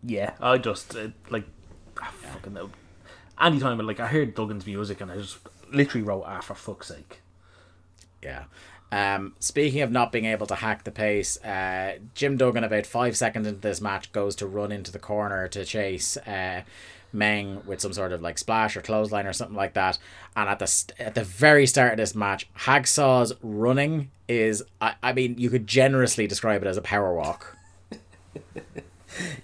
Yeah, 0.04 0.34
I 0.40 0.58
just 0.58 0.94
uh, 0.94 1.08
like 1.28 1.44
ah, 2.00 2.12
fucking 2.22 2.54
no. 2.54 2.70
Anytime 3.40 3.78
like 3.78 3.98
I 3.98 4.06
heard 4.06 4.36
Duggan's 4.36 4.66
music 4.66 5.00
and 5.00 5.10
I 5.10 5.16
just 5.16 5.38
literally 5.72 6.06
wrote 6.06 6.24
ah 6.26 6.40
for 6.40 6.54
fuck's 6.54 6.88
sake. 6.88 7.22
Yeah. 8.22 8.44
Um, 8.90 9.34
speaking 9.38 9.82
of 9.82 9.90
not 9.90 10.12
being 10.12 10.24
able 10.24 10.46
to 10.46 10.54
hack 10.54 10.84
the 10.84 10.90
pace, 10.90 11.42
uh, 11.44 11.98
Jim 12.14 12.36
Duggan, 12.36 12.64
about 12.64 12.86
five 12.86 13.16
seconds 13.16 13.46
into 13.46 13.60
this 13.60 13.80
match, 13.80 14.12
goes 14.12 14.34
to 14.36 14.46
run 14.46 14.72
into 14.72 14.90
the 14.90 14.98
corner 14.98 15.46
to 15.48 15.64
chase 15.64 16.16
uh, 16.18 16.62
Meng 17.12 17.64
with 17.66 17.80
some 17.80 17.92
sort 17.92 18.12
of 18.12 18.22
like 18.22 18.38
splash 18.38 18.76
or 18.76 18.80
clothesline 18.80 19.26
or 19.26 19.32
something 19.32 19.56
like 19.56 19.74
that. 19.74 19.98
And 20.34 20.48
at 20.48 20.58
the 20.58 20.66
st- 20.66 20.98
at 21.00 21.14
the 21.14 21.24
very 21.24 21.66
start 21.66 21.92
of 21.92 21.96
this 21.98 22.14
match, 22.14 22.48
Hacksaw's 22.60 23.34
running 23.42 24.10
is, 24.26 24.62
I, 24.80 24.94
I 25.02 25.12
mean, 25.12 25.36
you 25.38 25.50
could 25.50 25.66
generously 25.66 26.26
describe 26.26 26.62
it 26.62 26.68
as 26.68 26.76
a 26.76 26.82
power 26.82 27.14
walk. 27.14 27.56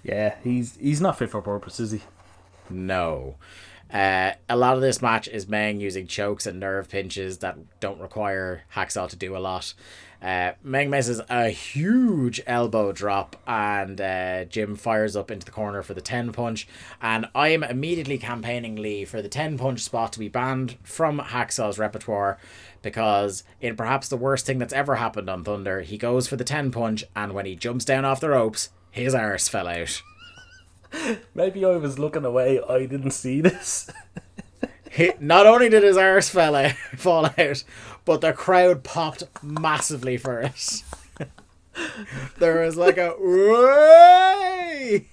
Yeah, 0.03 0.35
he's 0.43 0.77
he's 0.77 1.01
not 1.01 1.17
fit 1.17 1.29
for 1.29 1.41
purpose, 1.41 1.79
is 1.79 1.91
he? 1.91 2.01
No. 2.69 3.35
Uh, 3.95 4.33
a 4.49 4.57
lot 4.57 4.75
of 4.75 4.81
this 4.81 5.01
match 5.01 5.25
is 5.29 5.47
Meng 5.47 5.79
using 5.79 6.05
chokes 6.05 6.45
and 6.45 6.59
nerve 6.59 6.89
pinches 6.89 7.37
that 7.37 7.79
don't 7.79 8.01
require 8.01 8.63
Hacksaw 8.75 9.07
to 9.07 9.15
do 9.15 9.37
a 9.37 9.39
lot. 9.39 9.73
Uh, 10.21 10.51
Meng 10.61 10.89
misses 10.89 11.21
a 11.29 11.47
huge 11.47 12.41
elbow 12.45 12.91
drop, 12.91 13.37
and 13.47 14.01
uh, 14.01 14.43
Jim 14.45 14.75
fires 14.75 15.15
up 15.15 15.31
into 15.31 15.45
the 15.45 15.51
corner 15.53 15.81
for 15.81 15.93
the 15.93 16.01
10 16.01 16.33
punch. 16.33 16.67
And 17.01 17.27
I 17.33 17.49
am 17.49 17.63
immediately 17.63 18.17
campaigning 18.17 18.75
Lee 18.75 19.05
for 19.05 19.21
the 19.21 19.29
10 19.29 19.57
punch 19.57 19.79
spot 19.79 20.11
to 20.11 20.19
be 20.19 20.27
banned 20.27 20.75
from 20.83 21.19
Hacksaw's 21.19 21.79
repertoire 21.79 22.37
because, 22.81 23.45
in 23.61 23.77
perhaps 23.77 24.09
the 24.09 24.17
worst 24.17 24.45
thing 24.45 24.59
that's 24.59 24.73
ever 24.73 24.95
happened 24.95 25.29
on 25.29 25.45
Thunder, 25.45 25.83
he 25.83 25.97
goes 25.97 26.27
for 26.27 26.35
the 26.35 26.43
10 26.43 26.69
punch, 26.69 27.05
and 27.15 27.31
when 27.31 27.45
he 27.45 27.55
jumps 27.55 27.85
down 27.85 28.03
off 28.03 28.19
the 28.19 28.31
ropes, 28.31 28.71
his 28.91 29.15
arse 29.15 29.47
fell 29.47 29.69
out. 29.69 30.01
Maybe 31.35 31.65
I 31.65 31.77
was 31.77 31.99
looking 31.99 32.25
away. 32.25 32.59
I 32.61 32.85
didn't 32.85 33.11
see 33.11 33.41
this. 33.41 33.89
He, 34.91 35.11
not 35.19 35.45
only 35.45 35.67
did 35.67 35.83
his 35.83 35.97
arse 35.97 36.29
fell 36.29 36.55
out, 36.55 36.71
fall 36.95 37.25
out, 37.25 37.63
but 38.05 38.21
the 38.21 38.31
crowd 38.31 38.83
popped 38.83 39.23
massively 39.43 40.17
for 40.17 40.39
it. 40.41 40.83
there 42.37 42.61
was 42.61 42.77
like 42.77 42.97
a 42.97 43.13
way. 43.19 45.05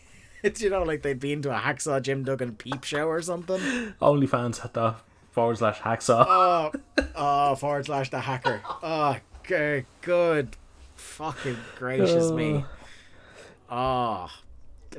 It's 0.42 0.60
you 0.60 0.70
know 0.70 0.82
like 0.82 1.02
they'd 1.02 1.18
been 1.18 1.42
to 1.42 1.50
a 1.50 1.58
hacksaw 1.58 2.00
Jim 2.02 2.24
Duggan 2.24 2.54
peep 2.54 2.84
show 2.84 3.08
or 3.08 3.20
something. 3.22 3.94
Only 4.00 4.26
fans 4.26 4.58
had 4.58 4.72
the 4.74 4.94
forward 5.32 5.58
slash 5.58 5.80
hacksaw. 5.80 6.26
Oh, 6.28 6.72
oh 7.16 7.54
forward 7.56 7.86
slash 7.86 8.10
the 8.10 8.20
hacker. 8.20 8.60
Oh, 8.82 9.16
good, 9.42 9.86
good, 10.00 10.56
fucking 10.94 11.56
gracious 11.76 12.30
me. 12.30 12.64
Oh, 13.68 14.28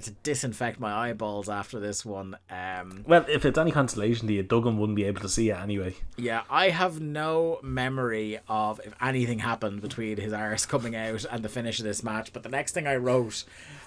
to 0.02 0.12
disinfect 0.24 0.80
my 0.80 0.92
eyeballs 1.10 1.50
after 1.50 1.80
this 1.80 2.06
one. 2.06 2.38
Um, 2.50 3.04
Well, 3.08 3.26
if 3.30 3.46
it's 3.46 3.58
any 3.58 3.72
consolation 3.72 4.28
to 4.28 4.34
you, 4.34 4.44
Duggan 4.44 4.78
wouldn't 4.78 4.96
be 4.96 5.04
able 5.06 5.22
to 5.22 5.30
see 5.30 5.50
it 5.50 5.58
anyway. 5.58 5.96
Yeah, 6.18 6.44
I 6.50 6.70
have 6.70 7.00
no 7.00 7.60
memory 7.62 8.40
of 8.48 8.82
if 8.84 8.94
anything 9.02 9.40
happened 9.40 9.82
between 9.82 10.18
his 10.18 10.34
arse 10.34 10.66
coming 10.66 10.96
out 10.96 11.26
and 11.32 11.44
the 11.44 11.50
finish 11.50 11.80
of 11.80 11.86
this 11.86 12.04
match. 12.04 12.34
But 12.34 12.44
the 12.44 12.50
next 12.50 12.74
thing 12.74 12.88
I 12.88 12.96
wrote 12.96 13.44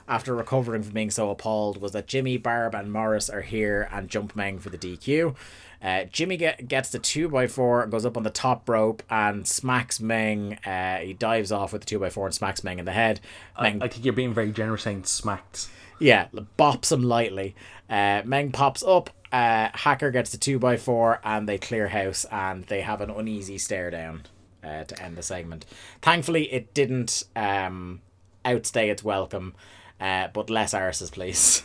after 0.08 0.34
recovering 0.34 0.82
from 0.82 0.92
being 0.92 1.10
so 1.10 1.30
appalled 1.30 1.80
was 1.80 1.92
that 1.92 2.06
Jimmy, 2.06 2.36
Barb, 2.36 2.74
and 2.74 2.92
Morris 2.92 3.28
are 3.28 3.42
here 3.42 3.88
and 3.92 4.08
jump 4.08 4.36
Meng 4.36 4.58
for 4.58 4.70
the 4.70 4.78
DQ. 4.78 5.34
Uh, 5.82 6.04
Jimmy 6.04 6.36
get, 6.36 6.68
gets 6.68 6.88
the 6.90 6.98
2x4 6.98 7.90
goes 7.90 8.06
up 8.06 8.16
on 8.16 8.22
the 8.22 8.30
top 8.30 8.68
rope 8.68 9.02
and 9.10 9.46
smacks 9.46 10.00
Meng. 10.00 10.54
Uh, 10.64 10.98
he 10.98 11.12
dives 11.12 11.52
off 11.52 11.72
with 11.72 11.84
the 11.84 11.98
2x4 11.98 12.24
and 12.24 12.34
smacks 12.34 12.64
Meng 12.64 12.78
in 12.78 12.84
the 12.84 12.92
head. 12.92 13.20
I, 13.56 13.64
Meng 13.64 13.82
I 13.82 13.88
think 13.88 14.04
you're 14.04 14.14
being 14.14 14.32
very 14.34 14.52
generous 14.52 14.82
saying 14.82 15.04
smacked. 15.04 15.68
Yeah, 15.98 16.28
bops 16.58 16.92
him 16.92 17.02
lightly. 17.02 17.54
Uh, 17.88 18.22
Meng 18.24 18.52
pops 18.52 18.82
up. 18.82 19.10
Uh, 19.32 19.68
Hacker 19.74 20.10
gets 20.10 20.30
the 20.30 20.38
two 20.38 20.58
by 20.58 20.76
four, 20.76 21.20
and 21.24 21.48
they 21.48 21.58
clear 21.58 21.88
house, 21.88 22.24
and 22.30 22.64
they 22.64 22.80
have 22.80 23.00
an 23.00 23.10
uneasy 23.10 23.58
stare 23.58 23.90
down 23.90 24.22
uh, 24.62 24.84
to 24.84 25.02
end 25.02 25.16
the 25.16 25.22
segment. 25.22 25.66
Thankfully, 26.02 26.52
it 26.52 26.74
didn't 26.74 27.24
um, 27.34 28.00
outstay 28.44 28.90
its 28.90 29.02
welcome, 29.04 29.54
uh, 30.00 30.28
but 30.32 30.50
less 30.50 30.74
arses, 30.74 31.12
please. 31.12 31.62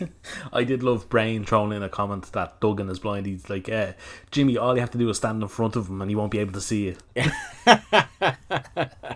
I 0.52 0.64
did 0.64 0.82
love 0.82 1.08
Brain 1.08 1.44
throwing 1.44 1.72
in 1.72 1.82
a 1.82 1.88
comment 1.88 2.30
that 2.32 2.60
Duggan 2.60 2.88
is 2.88 2.98
blind. 2.98 3.26
He's 3.26 3.48
like, 3.48 3.68
eh, 3.68 3.92
Jimmy, 4.30 4.56
all 4.56 4.74
you 4.74 4.80
have 4.80 4.90
to 4.90 4.98
do 4.98 5.08
is 5.08 5.16
stand 5.16 5.42
in 5.42 5.48
front 5.48 5.76
of 5.76 5.88
him 5.88 6.02
and 6.02 6.10
he 6.10 6.14
won't 6.14 6.30
be 6.30 6.38
able 6.38 6.52
to 6.52 6.60
see 6.60 6.94
you. 7.16 7.24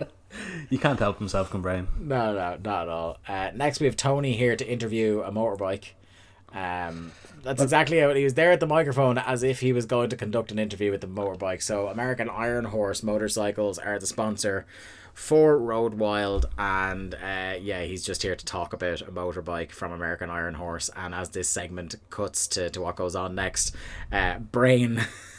you 0.69 0.77
can't 0.77 0.99
help 0.99 1.19
himself, 1.19 1.49
can 1.49 1.61
Brain. 1.61 1.87
no, 1.99 2.33
no, 2.33 2.57
not 2.63 2.83
at 2.83 2.89
all. 2.89 3.17
Uh, 3.27 3.51
next, 3.53 3.79
we 3.79 3.85
have 3.85 3.95
Tony 3.95 4.33
here 4.33 4.55
to 4.55 4.67
interview 4.67 5.21
a 5.21 5.31
motorbike. 5.31 5.89
Um, 6.53 7.11
that's 7.43 7.61
exactly 7.61 7.99
how 7.99 8.13
he 8.13 8.23
was 8.23 8.33
there 8.33 8.51
at 8.51 8.59
the 8.59 8.67
microphone 8.67 9.17
as 9.17 9.43
if 9.43 9.59
he 9.59 9.73
was 9.73 9.85
going 9.85 10.09
to 10.09 10.15
conduct 10.15 10.51
an 10.51 10.59
interview 10.59 10.91
with 10.91 11.01
the 11.01 11.07
motorbike. 11.07 11.61
So, 11.61 11.87
American 11.87 12.29
Iron 12.29 12.65
Horse 12.65 13.03
motorcycles 13.03 13.77
are 13.77 13.99
the 13.99 14.07
sponsor 14.07 14.65
for 15.13 15.57
Road 15.57 15.95
Wild, 15.95 16.45
and 16.59 17.15
uh, 17.15 17.55
yeah, 17.59 17.83
he's 17.83 18.05
just 18.05 18.21
here 18.21 18.35
to 18.35 18.45
talk 18.45 18.71
about 18.71 19.01
a 19.01 19.05
motorbike 19.05 19.71
from 19.71 19.91
American 19.91 20.29
Iron 20.29 20.53
Horse. 20.53 20.91
And 20.95 21.15
as 21.15 21.29
this 21.29 21.49
segment 21.49 21.95
cuts 22.11 22.47
to, 22.49 22.69
to 22.69 22.81
what 22.81 22.97
goes 22.97 23.15
on 23.15 23.33
next, 23.33 23.75
uh, 24.11 24.39
Brain. 24.39 25.01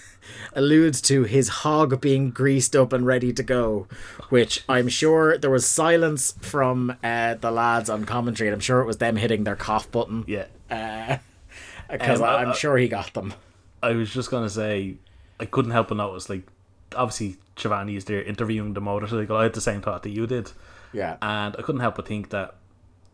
alludes 0.55 1.01
to 1.03 1.25
his 1.25 1.49
hog 1.49 2.01
being 2.01 2.31
greased 2.31 2.75
up 2.77 2.93
and 2.93 3.07
ready 3.07 3.33
to 3.33 3.43
go, 3.43 3.87
which 4.29 4.65
I'm 4.69 4.89
sure 4.89 5.37
there 5.39 5.51
was 5.51 5.67
silence 5.67 6.35
from 6.41 6.97
uh, 7.03 7.35
the 7.35 7.51
lads 7.51 7.89
on 7.91 8.05
commentary, 8.05 8.49
and 8.49 8.55
I'm 8.55 8.61
sure 8.61 8.81
it 8.81 8.87
was 8.87 8.99
them 8.99 9.17
hitting 9.17 9.45
their 9.45 9.57
cough 9.57 9.91
button. 9.91 10.25
Yeah. 10.27 10.47
because 11.91 12.21
Um, 12.21 12.25
I- 12.29 12.37
I'm 12.43 12.51
I- 12.51 12.55
sure 12.55 12.77
he 12.77 12.89
got 12.89 13.15
them. 13.15 13.35
I 13.83 13.93
was 13.93 14.13
just 14.13 14.31
going 14.31 14.43
to 14.45 14.51
say, 14.51 14.97
I 15.39 15.45
couldn't 15.45 15.71
help 15.71 15.89
but 15.89 15.97
notice, 15.99 16.29
like, 16.29 16.43
obviously, 16.97 17.37
Schiavone 17.57 17.95
is 17.97 18.05
there 18.07 18.23
interviewing 18.23 18.75
the 18.75 18.81
motorcycle. 18.81 19.37
I 19.37 19.45
had 19.45 19.53
the 19.55 19.61
same 19.61 19.81
thought 19.83 20.03
that 20.03 20.11
you 20.11 20.27
did. 20.27 20.51
Yeah. 20.93 21.17
And 21.23 21.55
I 21.57 21.63
couldn't 21.63 21.81
help 21.81 21.95
but 21.97 22.09
think 22.09 22.31
that 22.31 22.55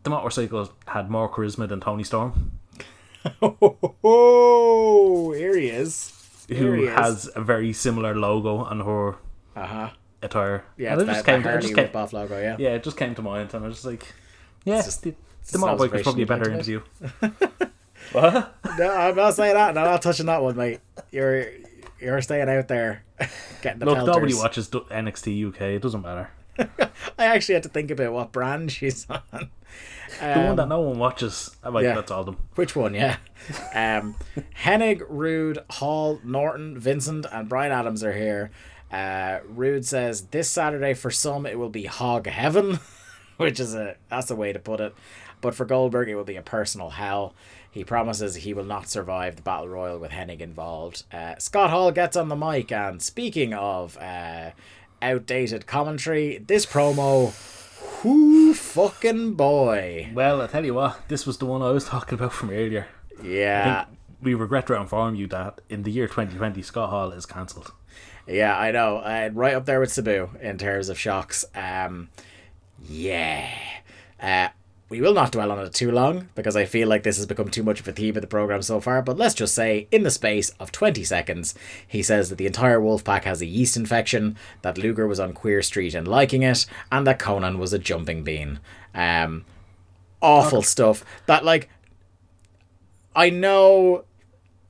the 0.03 0.09
motorcycle 0.09 0.71
had 0.87 1.09
more 1.11 1.29
charisma 1.29 1.67
than 1.67 1.81
Toni 1.81 2.03
Storm, 2.03 2.51
Oh, 4.07 5.31
here 5.35 5.57
he 5.57 5.67
is. 5.69 6.11
Here 6.47 6.75
who 6.75 6.85
has 6.87 7.29
a 7.35 7.41
very 7.41 7.73
similar 7.73 8.15
logo 8.15 8.57
on 8.57 8.79
her 8.81 9.15
Uh 9.55 9.65
huh. 9.67 9.89
attire. 10.21 10.63
Yeah, 10.77 10.93
And 10.93 11.01
it's 11.01 11.09
it 11.09 11.13
just 11.13 11.25
that 11.25 11.41
came, 11.43 11.47
it 11.53 11.61
just 11.61 11.75
came, 11.75 11.83
rip-off 11.85 12.13
logo. 12.13 12.39
Yeah. 12.41 12.55
yeah, 12.59 12.69
it 12.75 12.83
just 12.83 12.97
came 12.97 13.15
to 13.15 13.21
mind, 13.21 13.53
and 13.53 13.63
I 13.63 13.67
was 13.67 13.77
just 13.77 13.85
like, 13.85 14.05
yeah, 14.63 14.81
just- 14.81 15.03
the, 15.03 15.15
it's 15.41 15.51
the 15.51 15.59
motorbike 15.59 15.91
was 15.91 16.01
probably 16.03 16.23
a 16.23 16.27
better 16.27 16.49
interview. 16.51 16.81
what? 18.11 18.55
No, 18.77 18.91
I'm 18.91 19.15
not 19.15 19.33
saying 19.35 19.53
that. 19.53 19.73
No, 19.75 19.81
I'm 19.81 19.91
not 19.91 20.01
touching 20.01 20.25
that 20.27 20.41
one, 20.41 20.55
mate. 20.55 20.79
You're 21.11 21.47
you're 21.99 22.21
staying 22.21 22.49
out 22.49 22.67
there, 22.67 23.03
getting 23.61 23.79
the 23.79 23.85
Look, 23.85 23.95
pelters. 23.97 24.15
nobody 24.15 24.33
watches 24.33 24.69
NXT 24.69 25.49
UK. 25.49 25.61
It 25.61 25.81
doesn't 25.81 26.01
matter. 26.01 26.29
I 27.19 27.25
actually 27.25 27.53
had 27.55 27.63
to 27.63 27.69
think 27.69 27.91
about 27.91 28.13
what 28.13 28.31
brand 28.31 28.71
she's 28.71 29.07
on. 29.09 29.49
The 30.19 30.41
one 30.41 30.55
that 30.55 30.67
no 30.67 30.79
one 30.81 30.97
watches, 30.97 31.55
I 31.63 31.69
like 31.69 31.83
yeah. 31.83 31.95
that's 31.95 32.11
all 32.11 32.23
them. 32.23 32.37
Which 32.55 32.75
one? 32.75 32.93
Yeah. 32.93 33.17
Um, 33.73 34.15
Hennig, 34.63 35.03
Rude, 35.09 35.59
Hall, 35.69 36.19
Norton, 36.23 36.79
Vincent, 36.79 37.25
and 37.31 37.49
Brian 37.49 37.71
Adams 37.71 38.03
are 38.03 38.13
here. 38.13 38.51
Uh, 38.91 39.39
Rude 39.47 39.85
says 39.85 40.27
this 40.27 40.49
Saturday 40.49 40.93
for 40.93 41.11
some 41.11 41.45
it 41.45 41.59
will 41.59 41.69
be 41.69 41.85
hog 41.85 42.27
heaven, 42.27 42.79
which 43.37 43.59
is 43.59 43.75
a 43.75 43.95
that's 44.09 44.31
a 44.31 44.35
way 44.35 44.53
to 44.53 44.59
put 44.59 44.79
it. 44.79 44.95
But 45.41 45.55
for 45.55 45.65
Goldberg 45.65 46.07
it 46.07 46.15
will 46.15 46.23
be 46.23 46.37
a 46.37 46.41
personal 46.41 46.91
hell. 46.91 47.35
He 47.69 47.83
promises 47.83 48.35
he 48.35 48.53
will 48.53 48.63
not 48.63 48.87
survive 48.87 49.35
the 49.35 49.41
battle 49.41 49.67
royal 49.67 49.99
with 49.99 50.11
Hennig 50.11 50.39
involved. 50.39 51.03
Uh, 51.11 51.35
Scott 51.39 51.71
Hall 51.71 51.91
gets 51.91 52.15
on 52.15 52.29
the 52.29 52.35
mic 52.35 52.71
and 52.71 53.01
speaking 53.01 53.53
of 53.53 53.97
uh, 53.97 54.51
outdated 55.01 55.67
commentary. 55.67 56.37
This 56.37 56.65
promo, 56.65 57.33
whoo 58.03 58.53
fucking 58.53 59.33
boy. 59.33 60.09
Well, 60.13 60.41
I 60.41 60.47
tell 60.47 60.65
you 60.65 60.73
what, 60.73 61.07
this 61.07 61.25
was 61.25 61.37
the 61.37 61.45
one 61.45 61.61
I 61.61 61.71
was 61.71 61.85
talking 61.85 62.17
about 62.17 62.33
from 62.33 62.49
earlier. 62.49 62.87
Yeah. 63.23 63.85
We 64.21 64.33
regret 64.33 64.67
to 64.67 64.75
inform 64.75 65.15
you 65.15 65.27
that 65.27 65.61
in 65.69 65.83
the 65.83 65.91
year 65.91 66.07
2020, 66.07 66.61
Scott 66.61 66.89
Hall 66.89 67.11
is 67.11 67.25
cancelled. 67.25 67.71
Yeah, 68.27 68.57
I 68.57 68.71
know. 68.71 68.97
Uh, 68.97 69.29
right 69.33 69.53
up 69.53 69.65
there 69.65 69.79
with 69.79 69.91
Sabu 69.91 70.29
in 70.41 70.57
terms 70.57 70.89
of 70.89 70.97
shocks. 70.97 71.45
Um, 71.53 72.09
yeah. 72.87 73.49
Uh, 74.19 74.49
we 74.87 75.01
will 75.01 75.13
not 75.13 75.31
dwell 75.31 75.51
on 75.51 75.59
it 75.59 75.73
too 75.73 75.91
long 75.91 76.29
because 76.35 76.55
I 76.55 76.65
feel 76.65 76.87
like 76.87 77.03
this 77.03 77.17
has 77.17 77.25
become 77.25 77.49
too 77.49 77.63
much 77.63 77.79
of 77.79 77.87
a 77.87 77.91
theme 77.91 78.15
of 78.15 78.21
the 78.21 78.27
program 78.27 78.61
so 78.61 78.79
far. 78.79 79.01
But 79.01 79.17
let's 79.17 79.33
just 79.33 79.55
say, 79.55 79.87
in 79.91 80.03
the 80.03 80.11
space 80.11 80.51
of 80.59 80.71
20 80.71 81.03
seconds, 81.03 81.55
he 81.87 82.03
says 82.03 82.29
that 82.29 82.35
the 82.35 82.45
entire 82.45 82.79
wolf 82.79 83.03
pack 83.03 83.23
has 83.23 83.41
a 83.41 83.47
yeast 83.47 83.75
infection, 83.75 84.37
that 84.61 84.77
Luger 84.77 85.07
was 85.07 85.19
on 85.19 85.33
Queer 85.33 85.63
Street 85.63 85.95
and 85.95 86.07
liking 86.07 86.43
it, 86.43 86.67
and 86.91 87.07
that 87.07 87.19
Konnan 87.19 87.57
was 87.57 87.73
a 87.73 87.79
jumping 87.79 88.23
bean. 88.23 88.59
Um, 88.93 89.45
awful 90.21 90.61
stuff. 90.61 91.03
That, 91.25 91.43
like, 91.43 91.69
I 93.15 93.31
know. 93.31 94.05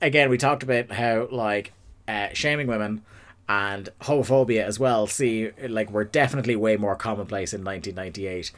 Again, 0.00 0.30
we 0.30 0.38
talked 0.38 0.62
about 0.62 0.92
how 0.92 1.28
like 1.30 1.72
uh, 2.06 2.28
shaming 2.32 2.66
women 2.66 3.02
and 3.48 3.88
homophobia 4.02 4.62
as 4.62 4.78
well. 4.78 5.06
See, 5.06 5.50
like 5.68 5.90
we're 5.90 6.04
definitely 6.04 6.56
way 6.56 6.76
more 6.76 6.96
commonplace 6.96 7.52
in 7.52 7.64
1998. 7.64 8.52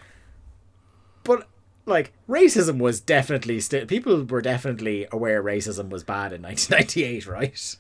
But 1.29 1.47
like 1.85 2.15
racism 2.27 2.79
was 2.79 3.01
definitely 3.01 3.61
still 3.61 3.85
people 3.85 4.25
were 4.25 4.41
definitely 4.41 5.07
aware 5.13 5.43
racism 5.43 5.91
was 5.91 6.03
bad 6.03 6.33
in 6.33 6.41
1998, 6.43 7.27
right? 7.27 7.77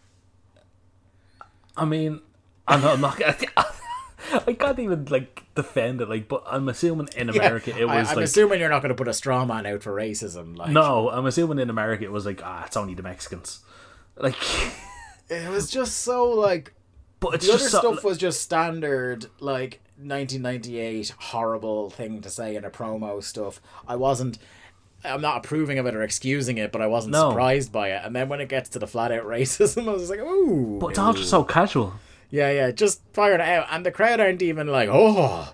I 1.74 1.84
mean, 1.86 2.20
I'm 2.66 2.82
not, 2.82 2.94
I'm 2.94 3.00
not 3.00 3.18
I 4.46 4.52
can't 4.52 4.78
even 4.78 5.06
like 5.06 5.44
defend 5.54 6.02
it, 6.02 6.10
like, 6.10 6.28
but 6.28 6.42
I'm 6.46 6.68
assuming 6.68 7.08
in 7.16 7.30
America 7.30 7.70
it 7.70 7.86
was 7.86 7.88
like 7.88 8.06
I, 8.08 8.10
am 8.10 8.16
like 8.16 8.24
assuming 8.26 8.60
you're 8.60 8.68
not 8.68 8.82
going 8.82 8.90
to 8.90 8.94
put 8.94 9.08
a 9.08 9.14
straw 9.14 9.46
man 9.46 9.64
out 9.64 9.82
for 9.82 9.94
racism. 9.94 10.58
Like 10.58 10.72
no, 10.72 11.08
I'm 11.08 11.24
assuming 11.24 11.58
in 11.58 11.70
America 11.70 12.04
it 12.04 12.12
was 12.12 12.26
like 12.26 12.42
ah, 12.44 12.66
it's 12.66 12.76
only 12.76 12.92
the 12.92 13.02
Mexicans, 13.02 13.60
like, 14.18 14.36
it 15.30 15.48
was 15.48 15.70
just 15.70 16.00
so 16.00 16.28
like 16.28 16.74
but 17.18 17.36
it's 17.36 17.46
the 17.46 17.54
other 17.54 17.68
so, 17.68 17.78
stuff 17.78 18.04
was 18.04 18.18
just 18.18 18.42
standard 18.42 19.24
like 19.40 19.80
1998 20.00 21.14
horrible 21.18 21.90
thing 21.90 22.20
to 22.22 22.30
say 22.30 22.56
in 22.56 22.64
a 22.64 22.70
promo 22.70 23.22
stuff. 23.22 23.60
I 23.86 23.96
wasn't 23.96 24.38
i'm 25.04 25.20
not 25.20 25.36
approving 25.44 25.78
of 25.78 25.86
it 25.86 25.94
or 25.94 26.02
excusing 26.02 26.58
it 26.58 26.72
but 26.72 26.82
i 26.82 26.86
wasn't 26.88 27.12
No. 27.12 27.30
surprised 27.30 27.70
by 27.70 27.90
it. 27.90 28.02
And 28.04 28.16
then 28.16 28.28
when 28.28 28.40
it 28.40 28.48
gets 28.48 28.68
to 28.70 28.78
the 28.80 28.86
flat 28.88 29.12
out 29.12 29.24
racism 29.26 29.88
i 29.88 29.92
was 29.92 30.10
like 30.10 30.18
ooh. 30.20 30.78
But 30.80 30.88
it's 30.88 30.98
all 30.98 31.12
just 31.12 31.30
so 31.30 31.44
casual. 31.44 31.94
yeah 32.30 32.50
yeah 32.50 32.70
just 32.72 33.00
firing 33.12 33.40
it 33.40 33.48
out. 33.48 33.68
And 33.70 33.86
the 33.86 33.92
crowd 33.92 34.18
aren't 34.20 34.42
even 34.42 34.66
like 34.66 34.88
oh. 34.92 35.52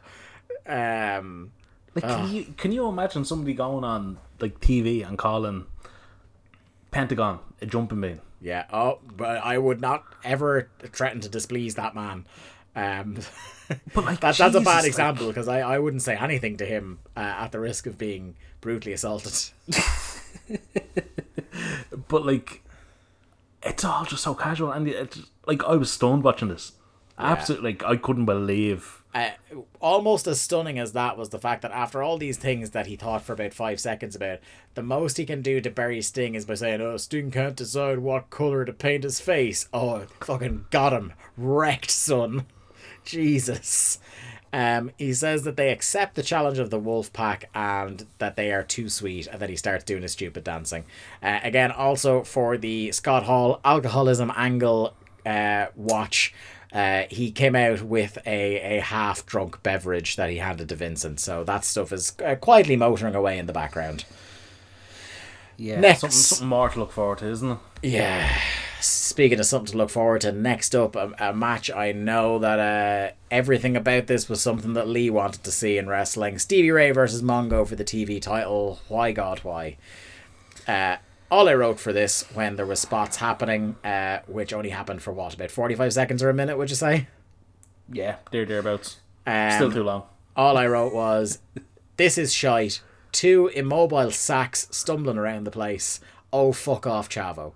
Um 0.67 1.53
Like, 1.95 2.05
can 2.05 2.29
you 2.35 2.45
can 2.57 2.73
you 2.73 2.87
imagine 2.89 3.25
somebody 3.25 3.53
going 3.55 3.85
on 3.85 4.19
like 4.41 4.61
TV 4.61 5.07
and 5.07 5.19
calling 5.19 5.67
Pentagon 6.91 7.41
a 7.61 7.67
jumping 7.67 8.01
bean? 8.01 8.21
yeah 8.41 8.65
oh 8.73 8.99
but 9.17 9.43
i 9.45 9.57
would 9.57 9.81
not 9.81 10.05
ever 10.23 10.69
threaten 10.93 11.21
to 11.21 11.29
displease 11.31 11.77
that 11.77 11.95
man 11.95 12.25
um 12.77 13.19
But 13.95 14.05
like, 14.05 14.21
that, 14.25 14.37
that's 14.37 14.55
a 14.55 14.61
bad 14.61 14.85
example 14.85 15.29
because 15.29 15.49
I, 15.49 15.61
I 15.61 15.79
wouldn't 15.79 16.03
say 16.03 16.17
anything 16.17 16.57
to 16.59 16.67
him 16.67 16.99
uh, 17.17 17.21
at 17.21 17.53
the 17.53 17.61
risk 17.61 17.87
of 17.87 17.97
being 17.99 18.37
brutally 18.61 18.93
assaulted 18.93 19.33
but 22.09 22.27
like, 22.27 22.63
it's 23.63 23.85
all 23.85 24.05
just 24.05 24.23
so 24.25 24.35
casual, 24.35 24.71
and 24.71 24.87
it's 24.89 25.21
like 25.47 25.65
I 25.65 25.77
was 25.77 25.91
stunned 25.93 26.23
watching 26.23 26.49
this. 26.49 26.73
Absolutely, 27.19 27.73
like 27.73 27.85
I 27.85 27.97
couldn't 27.97 28.25
believe. 28.27 29.03
uh, 29.15 29.31
almost 29.81 30.27
as 30.27 30.41
stunning 30.41 30.79
as 30.81 30.93
that 30.93 31.17
was 31.17 31.29
the 31.29 31.39
fact 31.39 31.63
that 31.63 31.71
after 31.71 32.03
all 32.03 32.19
these 32.19 32.37
things 32.37 32.71
that 32.71 32.87
he 32.87 32.97
thought 32.97 33.23
for 33.23 33.35
about 33.35 33.55
five 33.55 33.79
seconds 33.79 34.17
about, 34.17 34.41
the 34.75 34.83
most 34.83 35.17
he 35.17 35.25
can 35.25 35.41
do 35.41 35.61
to 35.61 35.71
bury 35.71 36.03
Sting 36.03 36.35
is 36.35 36.45
by 36.45 36.55
saying, 36.55 36.81
"Oh, 36.81 36.97
Sting 36.97 37.31
can't 37.31 37.55
decide 37.57 38.01
what 38.01 38.31
color 38.31 38.65
to 38.65 38.73
paint 38.73 39.05
his 39.05 39.21
face." 39.21 39.69
Oh, 39.73 40.07
fucking 40.21 40.67
got 40.71 40.93
him 40.93 41.13
wrecked, 41.37 41.91
son. 41.91 42.47
Jesus. 43.05 43.99
Um, 44.53 44.93
he 44.99 45.13
says 45.13 45.43
that 45.43 45.57
they 45.57 45.73
accept 45.73 46.15
the 46.15 46.23
challenge 46.23 46.61
of 46.61 46.71
the 46.71 46.79
wolf 46.79 47.13
pack 47.13 47.51
and 47.57 48.07
that 48.19 48.37
they 48.37 48.53
are 48.53 48.63
too 48.63 48.89
sweet, 48.89 49.27
and 49.27 49.43
then 49.43 49.49
he 49.49 49.57
starts 49.57 49.83
doing 49.83 50.03
his 50.03 50.13
stupid 50.13 50.45
dancing. 50.45 50.85
Uh, 51.21 51.41
again, 51.43 51.73
also 51.73 52.23
for 52.23 52.57
the 52.57 52.93
Scott 52.93 53.25
Hall 53.25 53.61
alcoholism 53.65 54.33
angle 54.37 54.95
uh, 55.27 55.67
watch, 55.75 56.33
uh, 56.73 57.05
he 57.11 57.33
came 57.33 57.57
out 57.57 57.83
with 57.83 58.19
a, 58.27 58.79
a 58.79 58.81
half 58.81 59.27
drunk 59.27 59.61
beverage 59.65 60.15
that 60.15 60.31
he 60.31 60.37
handed 60.39 60.69
to 60.69 60.77
Vincent. 60.77 61.19
So 61.19 61.43
that 61.43 61.65
stuff 61.65 61.93
is 61.93 62.15
uh, 62.25 62.37
quietly 62.37 62.77
motoring 62.77 63.17
away 63.17 63.39
in 63.39 63.47
the 63.47 63.53
background. 63.53 64.05
Yeah, 65.57 65.81
Next. 65.81 66.01
something, 66.01 66.17
something 66.17 66.49
more 66.49 66.69
to 66.69 66.79
look 66.79 66.93
forward 66.93 67.19
to, 67.19 67.27
isn't 67.29 67.51
it? 67.53 67.59
Yeah. 67.83 68.39
Speaking 68.81 69.39
of 69.41 69.47
something 69.47 69.73
to 69.73 69.79
look 69.79 69.91
forward 69.91 70.21
to, 70.23 70.33
next 70.33 70.75
up, 70.75 70.95
a, 70.97 71.13
a 71.19 71.33
match 71.33 71.71
I 71.71 71.93
know 71.93 72.39
that 72.41 72.59
uh, 72.59 73.15
everything 73.31 73.77
about 73.77 74.09
this 74.09 74.29
was 74.29 74.43
something 74.43 74.75
that 74.75 74.89
Lee 74.89 75.09
wanted 75.11 75.43
to 75.45 75.51
see 75.53 75.79
in 75.79 75.89
wrestling. 75.89 76.39
Stevie 76.39 76.71
Ray 76.71 76.91
versus 76.91 77.23
Mongo 77.23 77.67
for 77.67 77.77
the 77.77 77.85
TV 77.85 78.21
title. 78.21 78.81
Why 78.89 79.13
God, 79.13 79.39
why? 79.41 79.77
Uh, 80.69 80.97
all 81.31 81.49
I 81.49 81.55
wrote 81.55 81.81
for 81.81 81.93
this 81.93 82.23
when 82.35 82.57
there 82.57 82.67
was 82.67 82.81
spots 82.81 83.17
happening, 83.17 83.77
uh, 83.85 84.19
which 84.27 84.53
only 84.53 84.71
happened 84.71 85.03
for 85.03 85.13
what 85.13 85.35
about 85.35 85.51
forty 85.51 85.75
five 85.75 85.93
seconds 85.93 86.23
or 86.23 86.29
a 86.29 86.35
minute? 86.35 86.59
Would 86.59 86.71
you 86.71 86.77
say? 86.77 87.09
Yeah, 87.91 88.17
there 88.31 88.45
thereabouts. 88.45 88.99
Um, 89.27 89.51
Still 89.53 89.73
too 89.73 89.83
long. 89.83 90.03
all 90.37 90.57
I 90.59 90.67
wrote 90.67 90.93
was, 90.95 91.39
"This 91.97 92.19
is 92.19 92.33
shite." 92.33 92.83
Two 93.15 93.47
immobile 93.47 94.11
sacks 94.11 94.67
stumbling 94.73 95.19
around 95.19 95.45
the 95.45 95.53
place. 95.53 96.01
Oh 96.33 96.51
fuck 96.51 96.85
off, 96.85 97.09
Chavo. 97.09 97.53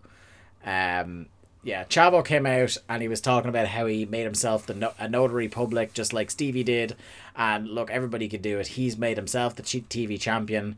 Um, 0.64 1.26
yeah, 1.64 1.82
Chavo 1.82 2.24
came 2.24 2.46
out 2.46 2.76
and 2.88 3.02
he 3.02 3.08
was 3.08 3.20
talking 3.20 3.48
about 3.48 3.66
how 3.66 3.86
he 3.86 4.06
made 4.06 4.22
himself 4.22 4.66
the 4.66 4.74
no- 4.74 4.92
a 5.00 5.08
notary 5.08 5.48
public, 5.48 5.94
just 5.94 6.12
like 6.12 6.30
Stevie 6.30 6.62
did. 6.62 6.94
And 7.34 7.66
look, 7.68 7.90
everybody 7.90 8.28
could 8.28 8.40
do 8.40 8.60
it. 8.60 8.68
He's 8.68 8.96
made 8.96 9.16
himself 9.16 9.56
the 9.56 9.64
TV 9.64 10.20
champion. 10.20 10.76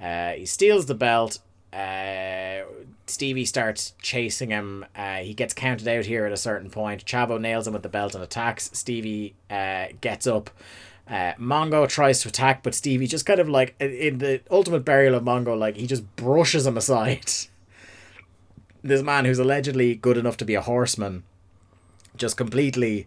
Uh, 0.00 0.30
he 0.30 0.46
steals 0.46 0.86
the 0.86 0.94
belt. 0.94 1.38
Uh, 1.70 2.62
Stevie 3.06 3.44
starts 3.44 3.92
chasing 4.00 4.48
him. 4.48 4.86
Uh, 4.96 5.18
he 5.18 5.34
gets 5.34 5.52
counted 5.52 5.88
out 5.88 6.06
here 6.06 6.24
at 6.24 6.32
a 6.32 6.38
certain 6.38 6.70
point. 6.70 7.04
Chavo 7.04 7.38
nails 7.38 7.66
him 7.66 7.74
with 7.74 7.82
the 7.82 7.90
belt 7.90 8.14
and 8.14 8.24
attacks. 8.24 8.70
Stevie 8.72 9.34
uh, 9.50 9.88
gets 10.00 10.26
up. 10.26 10.48
Uh, 11.12 11.34
Mongo 11.38 11.86
tries 11.86 12.22
to 12.22 12.28
attack, 12.28 12.62
but 12.62 12.74
Stevie 12.74 13.06
just 13.06 13.26
kind 13.26 13.38
of 13.38 13.46
like 13.46 13.74
in 13.78 14.16
the 14.16 14.40
ultimate 14.50 14.82
burial 14.82 15.14
of 15.14 15.22
Mongo, 15.22 15.56
like 15.56 15.76
he 15.76 15.86
just 15.86 16.16
brushes 16.16 16.66
him 16.66 16.78
aside. 16.78 17.30
this 18.82 19.02
man 19.02 19.26
who's 19.26 19.38
allegedly 19.38 19.94
good 19.94 20.16
enough 20.16 20.38
to 20.38 20.46
be 20.46 20.54
a 20.54 20.62
horseman 20.62 21.24
just 22.16 22.38
completely 22.38 23.06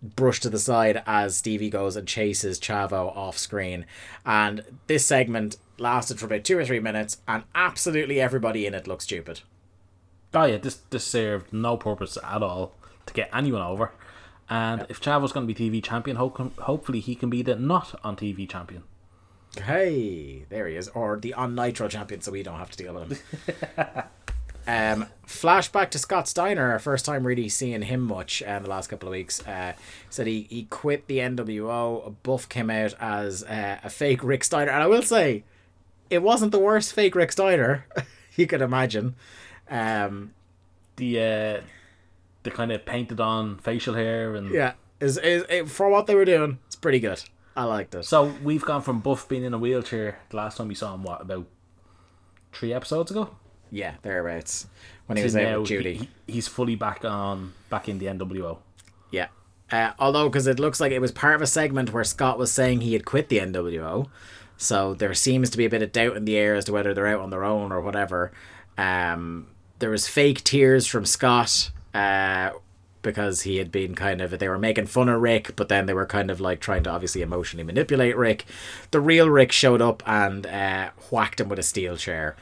brushed 0.00 0.44
to 0.44 0.50
the 0.50 0.58
side 0.58 1.02
as 1.04 1.36
Stevie 1.36 1.68
goes 1.68 1.96
and 1.96 2.06
chases 2.06 2.60
Chavo 2.60 3.16
off 3.16 3.36
screen. 3.36 3.86
And 4.24 4.62
this 4.86 5.04
segment 5.04 5.56
lasted 5.78 6.20
for 6.20 6.26
about 6.26 6.44
two 6.44 6.56
or 6.56 6.64
three 6.64 6.78
minutes, 6.80 7.18
and 7.26 7.42
absolutely 7.56 8.20
everybody 8.20 8.66
in 8.66 8.74
it 8.74 8.86
looked 8.86 9.02
stupid. 9.02 9.40
Oh 10.32 10.44
yeah, 10.44 10.58
this 10.58 10.76
this 10.90 11.04
served 11.04 11.52
no 11.52 11.76
purpose 11.76 12.16
at 12.22 12.42
all 12.42 12.76
to 13.06 13.12
get 13.12 13.30
anyone 13.34 13.62
over. 13.62 13.90
And 14.52 14.84
if 14.90 15.00
Chavo's 15.00 15.32
going 15.32 15.48
to 15.48 15.54
be 15.54 15.70
TV 15.70 15.82
champion, 15.82 16.18
ho- 16.18 16.52
hopefully 16.58 17.00
he 17.00 17.14
can 17.14 17.30
be 17.30 17.40
the 17.40 17.56
not 17.56 17.98
on 18.04 18.16
TV 18.16 18.46
champion. 18.46 18.82
Hey, 19.58 20.44
there 20.50 20.68
he 20.68 20.76
is, 20.76 20.88
or 20.88 21.18
the 21.18 21.32
on 21.32 21.54
Nitro 21.54 21.88
champion, 21.88 22.20
so 22.20 22.32
we 22.32 22.42
don't 22.42 22.58
have 22.58 22.70
to 22.70 22.76
deal 22.76 22.92
with 22.92 23.12
him. 23.12 23.18
um, 24.66 25.06
flashback 25.26 25.88
to 25.92 25.98
Scott 25.98 26.28
Steiner, 26.28 26.70
our 26.70 26.78
first 26.78 27.06
time 27.06 27.26
really 27.26 27.48
seeing 27.48 27.80
him 27.80 28.02
much 28.02 28.42
in 28.42 28.62
the 28.62 28.68
last 28.68 28.88
couple 28.88 29.08
of 29.08 29.12
weeks. 29.12 29.40
Uh, 29.46 29.72
said 30.10 30.26
he, 30.26 30.42
he 30.50 30.64
quit 30.64 31.06
the 31.06 31.16
NWO. 31.20 32.14
Buff 32.22 32.46
came 32.46 32.68
out 32.68 32.92
as 33.00 33.42
uh, 33.44 33.78
a 33.82 33.88
fake 33.88 34.22
Rick 34.22 34.44
Steiner, 34.44 34.70
and 34.70 34.82
I 34.82 34.86
will 34.86 35.02
say, 35.02 35.44
it 36.10 36.22
wasn't 36.22 36.52
the 36.52 36.58
worst 36.58 36.92
fake 36.92 37.14
Rick 37.14 37.32
Steiner 37.32 37.86
you 38.36 38.46
could 38.46 38.60
imagine. 38.60 39.14
Um, 39.70 40.34
The 40.96 41.20
uh, 41.20 41.60
the 42.42 42.50
kind 42.50 42.72
of 42.72 42.84
painted 42.84 43.20
on 43.20 43.58
facial 43.58 43.94
hair 43.94 44.34
and 44.34 44.50
yeah, 44.52 44.72
is 45.00 45.18
is 45.18 45.44
it, 45.48 45.68
for 45.68 45.88
what 45.88 46.06
they 46.06 46.14
were 46.14 46.24
doing, 46.24 46.58
it's 46.66 46.76
pretty 46.76 47.00
good. 47.00 47.22
I 47.56 47.64
liked 47.64 47.94
it. 47.94 48.04
So 48.04 48.32
we've 48.42 48.64
gone 48.64 48.80
from 48.82 49.00
Buff 49.00 49.28
being 49.28 49.44
in 49.44 49.52
a 49.54 49.58
wheelchair. 49.58 50.18
The 50.30 50.36
last 50.36 50.56
time 50.56 50.68
we 50.68 50.74
saw 50.74 50.94
him, 50.94 51.02
what 51.02 51.20
about 51.20 51.46
three 52.52 52.72
episodes 52.72 53.10
ago? 53.10 53.36
Yeah, 53.70 53.94
thereabouts 54.02 54.66
when 55.06 55.16
he 55.18 55.24
was 55.24 55.36
out 55.36 55.60
with 55.60 55.68
Judy. 55.68 55.94
he- 55.94 56.08
he's 56.26 56.48
fully 56.48 56.76
back 56.76 57.04
on 57.04 57.52
back 57.70 57.88
in 57.88 57.98
the 57.98 58.06
NWO. 58.06 58.58
Yeah. 59.10 59.28
Uh, 59.70 59.92
although, 59.98 60.28
because 60.28 60.46
it 60.46 60.58
looks 60.60 60.80
like 60.80 60.92
it 60.92 60.98
was 61.00 61.12
part 61.12 61.34
of 61.34 61.40
a 61.42 61.46
segment 61.46 61.92
where 61.92 62.04
Scott 62.04 62.38
was 62.38 62.52
saying 62.52 62.82
he 62.82 62.92
had 62.92 63.04
quit 63.06 63.28
the 63.30 63.38
NWO. 63.38 64.08
So 64.58 64.92
there 64.94 65.12
seems 65.14 65.48
to 65.50 65.58
be 65.58 65.64
a 65.64 65.70
bit 65.70 65.82
of 65.82 65.92
doubt 65.92 66.16
in 66.16 66.24
the 66.26 66.36
air 66.36 66.54
as 66.54 66.66
to 66.66 66.72
whether 66.72 66.92
they're 66.94 67.06
out 67.06 67.20
on 67.20 67.30
their 67.30 67.44
own 67.44 67.72
or 67.72 67.80
whatever. 67.80 68.32
Um, 68.76 69.46
there 69.78 69.90
was 69.90 70.06
fake 70.08 70.44
tears 70.44 70.86
from 70.86 71.04
Scott 71.06 71.70
uh, 71.94 72.50
because 73.02 73.42
he 73.42 73.56
had 73.56 73.72
been 73.72 73.94
kind 73.94 74.20
of 74.20 74.38
they 74.38 74.48
were 74.48 74.58
making 74.58 74.86
fun 74.86 75.08
of 75.08 75.20
Rick, 75.20 75.56
but 75.56 75.68
then 75.68 75.86
they 75.86 75.94
were 75.94 76.06
kind 76.06 76.30
of 76.30 76.40
like 76.40 76.60
trying 76.60 76.84
to 76.84 76.90
obviously 76.90 77.22
emotionally 77.22 77.64
manipulate 77.64 78.16
Rick. 78.16 78.44
The 78.90 79.00
real 79.00 79.28
Rick 79.28 79.52
showed 79.52 79.82
up 79.82 80.02
and 80.06 80.46
uh, 80.46 80.90
whacked 81.10 81.40
him 81.40 81.48
with 81.48 81.58
a 81.58 81.64
steel 81.64 81.96
chair. 81.96 82.36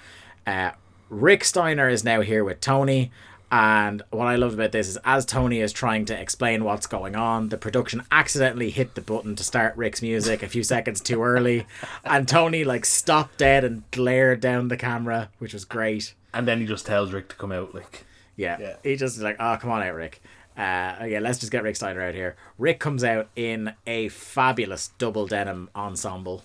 Uh, 0.47 0.73
Rick 1.09 1.45
Steiner 1.45 1.89
is 1.89 2.05
now 2.05 2.21
here 2.21 2.45
with 2.45 2.61
Tony. 2.61 3.11
And 3.53 4.03
what 4.11 4.29
I 4.29 4.37
loved 4.37 4.55
about 4.55 4.71
this 4.71 4.87
is 4.87 4.97
as 5.05 5.27
Tony 5.27 5.59
is 5.59 5.73
trying 5.73 6.05
to 6.05 6.19
explain 6.19 6.63
what's 6.63 6.87
going 6.87 7.17
on, 7.17 7.49
the 7.49 7.57
production 7.57 8.05
accidentally 8.13 8.71
hit 8.71 8.95
the 8.95 9.01
button 9.01 9.35
to 9.35 9.43
start 9.43 9.77
Rick's 9.77 10.03
music 10.03 10.45
a 10.45 10.49
few 10.49 10.63
seconds 10.63 11.01
too 11.01 11.21
early. 11.21 11.67
And 12.05 12.29
Tony 12.29 12.63
like 12.63 12.85
stopped 12.85 13.39
dead 13.39 13.65
and 13.65 13.83
glared 13.91 14.41
down 14.41 14.69
the 14.69 14.77
camera, 14.77 15.31
which 15.39 15.53
was 15.53 15.65
great. 15.65 16.15
And 16.33 16.47
then 16.47 16.61
he 16.61 16.67
just 16.67 16.87
tells 16.87 17.13
Rick 17.13 17.31
to 17.31 17.35
come 17.35 17.51
out. 17.51 17.75
Like, 17.75 18.05
Yeah. 18.41 18.57
Yeah. 18.59 18.77
He 18.83 18.97
just 18.97 19.19
is 19.19 19.23
like, 19.23 19.37
oh, 19.39 19.59
come 19.61 19.71
on 19.71 19.83
out, 19.83 19.95
Rick. 19.95 20.23
Uh, 20.57 21.05
yeah, 21.07 21.19
let's 21.21 21.39
just 21.39 21.53
get 21.53 21.63
Rick 21.63 21.77
Steiner 21.77 22.03
out 22.03 22.15
here. 22.15 22.37
Rick 22.59 22.81
comes 22.81 23.05
out 23.05 23.29
in 23.37 23.75
a 23.87 24.09
fabulous 24.09 24.89
double 24.99 25.27
denim 25.27 25.69
ensemble. 25.77 26.43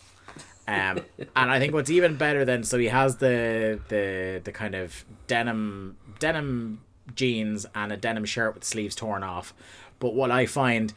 Um, 0.68 1.00
and 1.36 1.52
I 1.52 1.60
think 1.60 1.74
what's 1.74 1.90
even 1.90 2.18
better 2.18 2.44
than 2.44 2.64
so 2.64 2.78
he 2.78 2.88
has 2.88 3.18
the 3.18 3.80
the 3.88 4.42
the 4.44 4.52
kind 4.52 4.76
of 4.76 5.06
denim 5.28 5.96
denim 6.20 6.82
jeans 7.14 7.66
and 7.74 7.94
a 7.94 7.98
denim 7.98 8.26
shirt 8.26 8.56
with 8.56 8.66
sleeves 8.66 8.96
torn 8.96 9.24
off. 9.24 9.54
But 10.00 10.14
what 10.14 10.32
I 10.32 10.46
find 10.46 10.94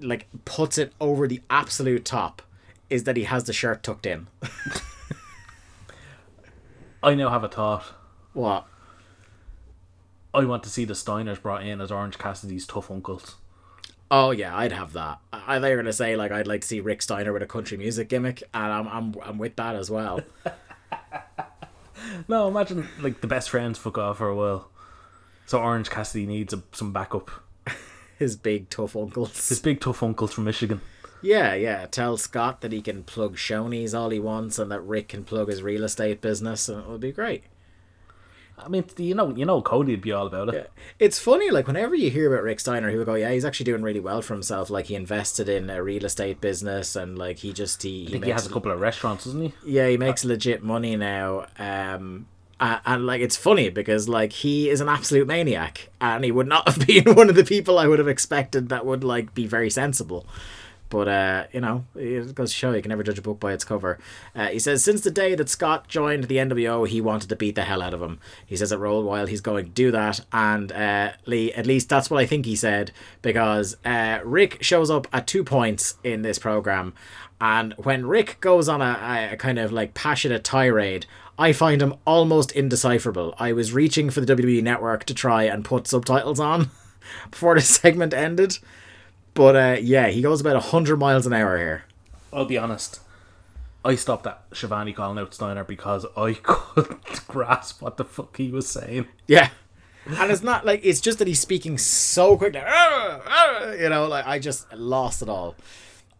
like 0.00 0.28
puts 0.44 0.78
it 0.78 0.92
over 1.00 1.26
the 1.26 1.40
absolute 1.50 2.04
top 2.04 2.42
is 2.88 3.04
that 3.04 3.16
he 3.16 3.24
has 3.24 3.44
the 3.44 3.52
shirt 3.52 3.82
tucked 3.82 4.06
in. 4.06 4.28
I 7.02 7.14
now 7.14 7.30
have 7.30 7.42
a 7.42 7.48
thought. 7.48 7.82
what? 8.32 8.66
I 10.36 10.44
want 10.44 10.62
to 10.64 10.70
see 10.70 10.84
the 10.84 10.94
Steiners 10.94 11.40
brought 11.40 11.64
in 11.64 11.80
as 11.80 11.90
Orange 11.90 12.18
Cassidy's 12.18 12.66
tough 12.66 12.90
uncles. 12.90 13.36
Oh 14.10 14.30
yeah, 14.30 14.56
I'd 14.56 14.72
have 14.72 14.92
that. 14.92 15.18
I 15.32 15.58
thought 15.58 15.66
you 15.66 15.76
were 15.76 15.82
gonna 15.82 15.92
say 15.92 16.14
like 16.14 16.30
I'd 16.30 16.46
like 16.46 16.60
to 16.60 16.66
see 16.66 16.80
Rick 16.80 17.02
Steiner 17.02 17.32
with 17.32 17.42
a 17.42 17.46
country 17.46 17.76
music 17.76 18.08
gimmick, 18.08 18.42
and 18.54 18.72
I'm 18.72 18.86
I'm 18.86 19.14
I'm 19.24 19.38
with 19.38 19.56
that 19.56 19.74
as 19.74 19.90
well. 19.90 20.20
No, 22.28 22.48
imagine 22.48 22.88
like 23.00 23.20
the 23.20 23.26
best 23.26 23.50
friends 23.50 23.78
fuck 23.78 23.98
off 23.98 24.18
for 24.18 24.28
a 24.28 24.36
while. 24.36 24.68
So 25.46 25.60
Orange 25.60 25.90
Cassidy 25.90 26.26
needs 26.26 26.52
a, 26.52 26.62
some 26.72 26.92
backup. 26.92 27.30
His 28.18 28.36
big 28.36 28.70
tough 28.70 28.96
uncles. 28.96 29.48
His 29.48 29.60
big 29.60 29.80
tough 29.80 30.02
uncles 30.02 30.32
from 30.32 30.44
Michigan. 30.44 30.80
Yeah, 31.22 31.54
yeah. 31.54 31.86
Tell 31.86 32.16
Scott 32.16 32.60
that 32.60 32.72
he 32.72 32.82
can 32.82 33.02
plug 33.02 33.36
Shoney's 33.36 33.94
all 33.94 34.10
he 34.10 34.20
wants, 34.20 34.58
and 34.58 34.70
that 34.70 34.80
Rick 34.82 35.08
can 35.08 35.24
plug 35.24 35.48
his 35.48 35.62
real 35.62 35.84
estate 35.84 36.20
business, 36.20 36.68
and 36.68 36.80
it 36.80 36.88
would 36.88 37.00
be 37.00 37.12
great. 37.12 37.44
I 38.58 38.68
mean, 38.68 38.84
you 38.96 39.14
know, 39.14 39.34
you 39.34 39.44
know, 39.44 39.60
Cody'd 39.60 40.00
be 40.00 40.12
all 40.12 40.26
about 40.26 40.52
it. 40.54 40.72
It's 40.98 41.18
funny, 41.18 41.50
like 41.50 41.66
whenever 41.66 41.94
you 41.94 42.10
hear 42.10 42.32
about 42.32 42.42
Rick 42.42 42.60
Steiner, 42.60 42.90
he 42.90 42.96
would 42.96 43.06
go, 43.06 43.14
"Yeah, 43.14 43.30
he's 43.30 43.44
actually 43.44 43.64
doing 43.64 43.82
really 43.82 44.00
well 44.00 44.22
for 44.22 44.34
himself. 44.34 44.70
Like 44.70 44.86
he 44.86 44.94
invested 44.94 45.48
in 45.48 45.68
a 45.68 45.82
real 45.82 46.04
estate 46.04 46.40
business, 46.40 46.96
and 46.96 47.18
like 47.18 47.38
he 47.38 47.52
just 47.52 47.82
he, 47.82 47.90
he 47.90 48.06
I 48.06 48.10
think 48.10 48.24
he 48.24 48.30
makes 48.30 48.42
has 48.42 48.50
a 48.50 48.54
couple 48.54 48.72
of 48.72 48.80
restaurants, 48.80 49.24
doesn't 49.24 49.42
he? 49.42 49.52
Yeah, 49.64 49.88
he 49.88 49.96
makes 49.96 50.24
legit 50.24 50.62
money 50.62 50.96
now. 50.96 51.46
Um, 51.58 52.26
and 52.58 53.06
like 53.06 53.20
it's 53.20 53.36
funny 53.36 53.68
because 53.68 54.08
like 54.08 54.32
he 54.32 54.70
is 54.70 54.80
an 54.80 54.88
absolute 54.88 55.26
maniac, 55.26 55.90
and 56.00 56.24
he 56.24 56.32
would 56.32 56.48
not 56.48 56.66
have 56.68 56.86
been 56.86 57.14
one 57.14 57.28
of 57.28 57.36
the 57.36 57.44
people 57.44 57.78
I 57.78 57.86
would 57.86 57.98
have 57.98 58.08
expected 58.08 58.68
that 58.70 58.86
would 58.86 59.04
like 59.04 59.34
be 59.34 59.46
very 59.46 59.70
sensible. 59.70 60.26
But 60.88 61.08
uh, 61.08 61.44
you 61.52 61.60
know, 61.60 61.84
it 61.94 62.34
goes 62.34 62.50
to 62.50 62.56
show 62.56 62.72
you 62.72 62.82
can 62.82 62.90
never 62.90 63.02
judge 63.02 63.18
a 63.18 63.22
book 63.22 63.40
by 63.40 63.52
its 63.52 63.64
cover. 63.64 63.98
Uh, 64.34 64.48
he 64.48 64.58
says 64.58 64.84
since 64.84 65.00
the 65.00 65.10
day 65.10 65.34
that 65.34 65.48
Scott 65.48 65.88
joined 65.88 66.24
the 66.24 66.36
NWO, 66.36 66.86
he 66.86 67.00
wanted 67.00 67.28
to 67.28 67.36
beat 67.36 67.54
the 67.54 67.64
hell 67.64 67.82
out 67.82 67.94
of 67.94 68.02
him. 68.02 68.20
He 68.44 68.56
says 68.56 68.72
at 68.72 68.78
Road 68.78 69.04
Wild 69.04 69.28
he's 69.28 69.40
going 69.40 69.64
to 69.64 69.70
do 69.70 69.90
that, 69.90 70.20
and 70.32 70.70
uh, 70.72 71.12
Lee, 71.26 71.52
at 71.52 71.66
least 71.66 71.88
that's 71.88 72.10
what 72.10 72.20
I 72.20 72.26
think 72.26 72.46
he 72.46 72.56
said 72.56 72.92
because 73.22 73.76
uh, 73.84 74.20
Rick 74.24 74.62
shows 74.62 74.90
up 74.90 75.06
at 75.12 75.26
two 75.26 75.44
points 75.44 75.96
in 76.04 76.22
this 76.22 76.38
program, 76.38 76.94
and 77.40 77.74
when 77.78 78.06
Rick 78.06 78.38
goes 78.40 78.68
on 78.68 78.80
a, 78.80 79.30
a 79.32 79.36
kind 79.36 79.58
of 79.58 79.72
like 79.72 79.94
passionate 79.94 80.44
tirade, 80.44 81.06
I 81.38 81.52
find 81.52 81.82
him 81.82 81.94
almost 82.06 82.52
indecipherable. 82.52 83.34
I 83.38 83.52
was 83.52 83.72
reaching 83.72 84.10
for 84.10 84.20
the 84.20 84.34
WWE 84.34 84.62
network 84.62 85.04
to 85.04 85.14
try 85.14 85.44
and 85.44 85.64
put 85.64 85.86
subtitles 85.86 86.40
on 86.40 86.70
before 87.30 87.54
the 87.54 87.60
segment 87.60 88.14
ended. 88.14 88.58
But 89.36 89.54
uh, 89.56 89.76
yeah, 89.80 90.08
he 90.08 90.22
goes 90.22 90.40
about 90.40 90.54
100 90.54 90.96
miles 90.96 91.26
an 91.26 91.32
hour 91.34 91.58
here. 91.58 91.84
I'll 92.32 92.46
be 92.46 92.58
honest. 92.58 93.00
I 93.84 93.94
stopped 93.94 94.26
at 94.26 94.42
Schiavone 94.52 94.92
calling 94.92 95.18
out 95.18 95.34
Steiner 95.34 95.62
because 95.62 96.06
I 96.16 96.32
couldn't 96.42 97.28
grasp 97.28 97.82
what 97.82 97.98
the 97.98 98.04
fuck 98.04 98.36
he 98.36 98.50
was 98.50 98.66
saying. 98.66 99.06
Yeah. 99.28 99.50
And 100.06 100.30
it's 100.32 100.42
not 100.42 100.64
like, 100.64 100.80
it's 100.84 101.00
just 101.00 101.18
that 101.18 101.28
he's 101.28 101.40
speaking 101.40 101.78
so 101.78 102.36
quickly. 102.36 102.62
You 103.78 103.88
know, 103.88 104.06
like 104.06 104.26
I 104.26 104.38
just 104.38 104.72
lost 104.72 105.22
it 105.22 105.28
all. 105.28 105.54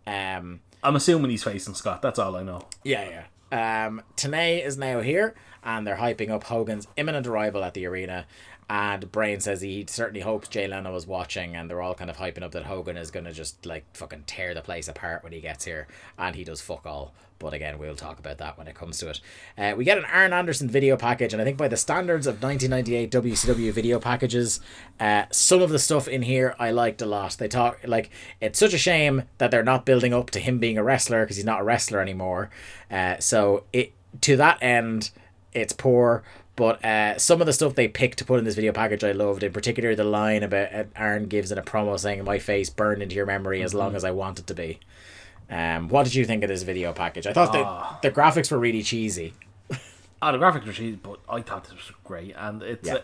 Um, 0.06 0.60
I'm 0.82 0.96
assuming 0.96 1.30
he's 1.30 1.44
facing 1.44 1.74
Scott. 1.74 2.02
That's 2.02 2.18
all 2.18 2.36
I 2.36 2.42
know. 2.42 2.66
Yeah, 2.84 3.24
yeah. 3.50 3.86
Um, 3.86 4.02
Tenay 4.16 4.64
is 4.64 4.76
now 4.76 5.00
here, 5.00 5.34
and 5.64 5.86
they're 5.86 5.96
hyping 5.96 6.30
up 6.30 6.44
Hogan's 6.44 6.86
imminent 6.96 7.26
arrival 7.26 7.62
at 7.64 7.74
the 7.74 7.86
arena. 7.86 8.26
And 8.68 9.10
Brain 9.12 9.40
says 9.40 9.60
he 9.60 9.86
certainly 9.88 10.20
hopes 10.20 10.48
Jay 10.48 10.66
Leno 10.66 10.94
is 10.96 11.06
watching, 11.06 11.54
and 11.54 11.70
they're 11.70 11.82
all 11.82 11.94
kind 11.94 12.10
of 12.10 12.16
hyping 12.16 12.42
up 12.42 12.50
that 12.52 12.64
Hogan 12.64 12.96
is 12.96 13.12
gonna 13.12 13.32
just 13.32 13.64
like 13.64 13.84
fucking 13.94 14.24
tear 14.26 14.54
the 14.54 14.62
place 14.62 14.88
apart 14.88 15.22
when 15.22 15.32
he 15.32 15.40
gets 15.40 15.64
here, 15.64 15.86
and 16.18 16.34
he 16.34 16.42
does 16.42 16.60
fuck 16.60 16.84
all. 16.84 17.14
But 17.38 17.52
again, 17.52 17.78
we'll 17.78 17.94
talk 17.94 18.18
about 18.18 18.38
that 18.38 18.56
when 18.56 18.66
it 18.66 18.74
comes 18.74 18.98
to 18.98 19.10
it. 19.10 19.20
Uh, 19.58 19.74
we 19.76 19.84
get 19.84 19.98
an 19.98 20.06
Arn 20.06 20.32
Anderson 20.32 20.68
video 20.68 20.96
package, 20.96 21.32
and 21.32 21.40
I 21.40 21.44
think 21.44 21.58
by 21.58 21.68
the 21.68 21.76
standards 21.76 22.26
of 22.26 22.42
1998 22.42 23.10
WCW 23.10 23.72
video 23.72 24.00
packages, 24.00 24.60
uh, 24.98 25.24
some 25.30 25.60
of 25.60 25.70
the 25.70 25.78
stuff 25.78 26.08
in 26.08 26.22
here 26.22 26.54
I 26.58 26.70
liked 26.70 27.02
a 27.02 27.06
lot. 27.06 27.36
They 27.38 27.48
talk 27.48 27.80
like 27.84 28.10
it's 28.40 28.58
such 28.58 28.72
a 28.72 28.78
shame 28.78 29.24
that 29.38 29.50
they're 29.50 29.62
not 29.62 29.84
building 29.84 30.14
up 30.14 30.30
to 30.30 30.40
him 30.40 30.58
being 30.58 30.78
a 30.78 30.82
wrestler 30.82 31.24
because 31.24 31.36
he's 31.36 31.44
not 31.44 31.60
a 31.60 31.64
wrestler 31.64 32.00
anymore. 32.00 32.50
Uh, 32.90 33.16
so 33.18 33.64
it 33.72 33.92
to 34.22 34.36
that 34.36 34.62
end, 34.62 35.10
it's 35.52 35.72
poor. 35.72 36.22
But 36.56 36.82
uh, 36.84 37.18
some 37.18 37.40
of 37.42 37.46
the 37.46 37.52
stuff 37.52 37.74
they 37.74 37.86
picked 37.86 38.18
to 38.18 38.24
put 38.24 38.38
in 38.38 38.44
this 38.46 38.54
video 38.54 38.72
package, 38.72 39.04
I 39.04 39.12
loved. 39.12 39.42
In 39.42 39.52
particular, 39.52 39.94
the 39.94 40.04
line 40.04 40.42
about 40.42 40.74
uh, 40.74 40.84
Arn 40.96 41.26
gives 41.26 41.52
in 41.52 41.58
a 41.58 41.62
promo 41.62 41.98
saying, 42.00 42.24
"My 42.24 42.38
face 42.38 42.70
burned 42.70 43.02
into 43.02 43.14
your 43.14 43.26
memory 43.26 43.62
as 43.62 43.74
long 43.74 43.94
as 43.94 44.04
I 44.04 44.10
want 44.10 44.38
it 44.38 44.46
to 44.46 44.54
be." 44.54 44.80
Um, 45.50 45.88
what 45.88 46.04
did 46.04 46.14
you 46.14 46.24
think 46.24 46.42
of 46.42 46.48
this 46.48 46.62
video 46.62 46.92
package? 46.92 47.26
I 47.26 47.32
thought 47.34 47.52
the 47.52 48.08
the 48.08 48.14
graphics 48.14 48.50
were 48.50 48.58
really 48.58 48.82
cheesy. 48.82 49.34
Oh, 50.22 50.32
the 50.32 50.38
graphics 50.38 50.66
were 50.66 50.72
cheesy, 50.72 50.96
but 50.96 51.18
I 51.28 51.42
thought 51.42 51.64
this 51.64 51.74
was 51.74 51.92
great, 52.04 52.34
and 52.36 52.62
it's 52.62 52.88
Yeah. 52.88 52.98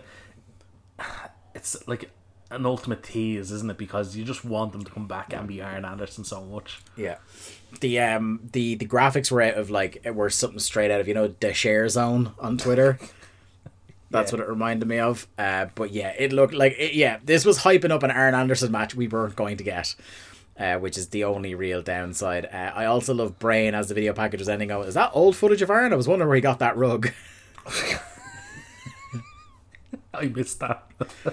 uh, 0.98 1.04
it's 1.54 1.86
like 1.86 2.10
an 2.50 2.64
ultimate 2.66 3.02
tease, 3.02 3.50
isn't 3.52 3.70
it? 3.70 3.76
Because 3.78 4.16
you 4.16 4.24
just 4.24 4.44
want 4.44 4.72
them 4.72 4.82
to 4.84 4.90
come 4.90 5.06
back 5.06 5.32
and 5.32 5.46
be 5.46 5.60
Arn 5.62 5.84
Anderson 5.84 6.24
so 6.24 6.42
much. 6.42 6.80
Yeah. 6.96 7.16
The 7.80 8.00
um 8.00 8.48
the 8.52 8.74
the 8.76 8.86
graphics 8.86 9.30
were 9.30 9.42
out 9.42 9.54
of 9.54 9.68
like 9.70 10.02
were 10.06 10.30
something 10.30 10.58
straight 10.58 10.90
out 10.90 11.00
of 11.00 11.08
you 11.08 11.14
know 11.14 11.28
the 11.28 11.52
share 11.52 11.86
zone 11.90 12.32
on 12.38 12.56
Twitter. 12.56 12.98
That's 14.12 14.30
Yeah. 14.32 14.38
what 14.38 14.46
it 14.46 14.50
reminded 14.50 14.88
me 14.88 14.98
of. 14.98 15.26
Uh, 15.36 15.66
but 15.74 15.90
yeah, 15.90 16.12
it 16.18 16.32
looked 16.32 16.54
like 16.54 16.76
it, 16.78 16.94
yeah, 16.94 17.18
this 17.24 17.44
was 17.44 17.58
hyping 17.60 17.90
up 17.90 18.02
an 18.04 18.10
Arn 18.10 18.34
Anderson 18.34 18.70
match 18.70 18.94
we 18.94 19.08
weren't 19.08 19.36
going 19.36 19.56
to 19.56 19.64
get. 19.64 19.94
Uh, 20.58 20.76
which 20.76 20.98
is 20.98 21.08
the 21.08 21.24
only 21.24 21.54
real 21.54 21.80
downside. 21.82 22.44
Uh, 22.44 22.70
I 22.74 22.84
also 22.84 23.14
love 23.14 23.38
Brain 23.38 23.74
as 23.74 23.88
the 23.88 23.94
video 23.94 24.12
package 24.12 24.38
was 24.38 24.50
ending. 24.50 24.70
Out. 24.70 24.86
Is 24.86 24.94
that 24.94 25.10
old 25.14 25.34
footage 25.34 25.62
of 25.62 25.70
Arn? 25.70 25.94
I 25.94 25.96
was 25.96 26.06
wondering 26.06 26.28
where 26.28 26.36
he 26.36 26.42
got 26.42 26.58
that 26.58 26.76
rug. 26.76 27.10
I 30.14 30.26
missed 30.26 30.60
that, 30.60 30.84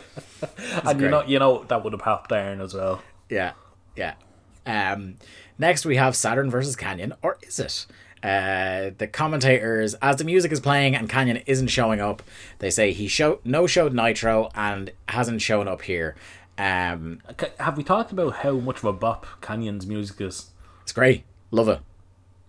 and 0.85 1.01
you 1.01 1.09
know, 1.09 1.23
you 1.25 1.37
know 1.37 1.65
that 1.65 1.83
would 1.83 1.91
have 1.93 2.01
helped 2.01 2.31
Arn 2.31 2.61
as 2.61 2.73
well. 2.73 3.01
Yeah, 3.29 3.51
yeah. 3.95 4.13
Um, 4.65 5.15
next 5.57 5.85
we 5.85 5.97
have 5.97 6.15
Saturn 6.15 6.49
versus 6.49 6.77
Kanyon, 6.77 7.13
or 7.21 7.37
is 7.41 7.59
it? 7.59 7.85
Uh, 8.23 8.91
the 8.97 9.07
commentators, 9.07 9.93
as 10.01 10.17
the 10.17 10.23
music 10.25 10.51
is 10.51 10.59
playing 10.59 10.95
and 10.95 11.09
Kanyon 11.09 11.41
isn't 11.45 11.67
showing 11.67 11.99
up, 12.01 12.21
they 12.59 12.69
say 12.69 12.91
he 12.91 13.07
show 13.07 13.39
no 13.45 13.65
showed 13.67 13.93
Nitro 13.93 14.49
and 14.55 14.91
hasn't 15.07 15.41
shown 15.41 15.67
up 15.67 15.83
here. 15.83 16.15
Um, 16.57 17.21
Have 17.59 17.77
we 17.77 17.83
talked 17.83 18.11
about 18.11 18.35
how 18.37 18.51
much 18.53 18.79
of 18.79 18.83
a 18.85 18.93
bop 18.93 19.25
Kanyon's 19.41 19.87
music 19.87 20.19
is? 20.19 20.49
it's 20.83 20.91
great, 20.91 21.23
love 21.51 21.69
it. 21.69 21.79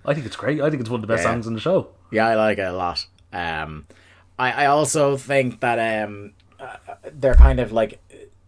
I 0.04 0.14
think 0.14 0.26
it's 0.26 0.34
great. 0.36 0.60
I 0.60 0.70
think 0.70 0.80
it's 0.80 0.90
one 0.90 0.98
of 0.98 1.02
the 1.02 1.12
best 1.14 1.22
Yeah. 1.24 1.30
songs 1.30 1.46
in 1.46 1.54
the 1.54 1.60
show. 1.60 1.88
Yeah, 2.10 2.26
I 2.26 2.34
like 2.34 2.58
it 2.58 2.62
a 2.62 2.72
lot. 2.72 3.06
Um, 3.32 3.86
I 4.38 4.64
I 4.64 4.66
also 4.66 5.16
think 5.16 5.60
that 5.60 6.04
um, 6.04 6.32
uh, 6.58 6.76
they're 7.12 7.34
kind 7.34 7.60
of 7.60 7.70
like 7.70 8.00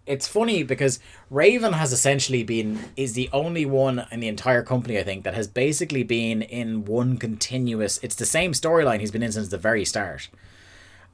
it's 0.06 0.26
funny 0.26 0.62
because 0.62 0.98
Raven 1.30 1.74
has 1.74 1.92
essentially 1.92 2.42
been 2.42 2.80
is 2.96 3.12
the 3.12 3.30
only 3.32 3.64
one 3.64 4.06
in 4.10 4.20
the 4.20 4.28
entire 4.28 4.62
company 4.62 4.98
I 4.98 5.04
think 5.04 5.24
that 5.24 5.34
has 5.34 5.46
basically 5.46 6.02
been 6.02 6.42
in 6.42 6.84
one 6.84 7.18
continuous. 7.18 7.98
It's 8.02 8.16
the 8.16 8.26
same 8.26 8.52
storyline 8.52 9.00
he's 9.00 9.12
been 9.12 9.22
in 9.22 9.32
since 9.32 9.48
the 9.48 9.58
very 9.58 9.84
start. 9.84 10.28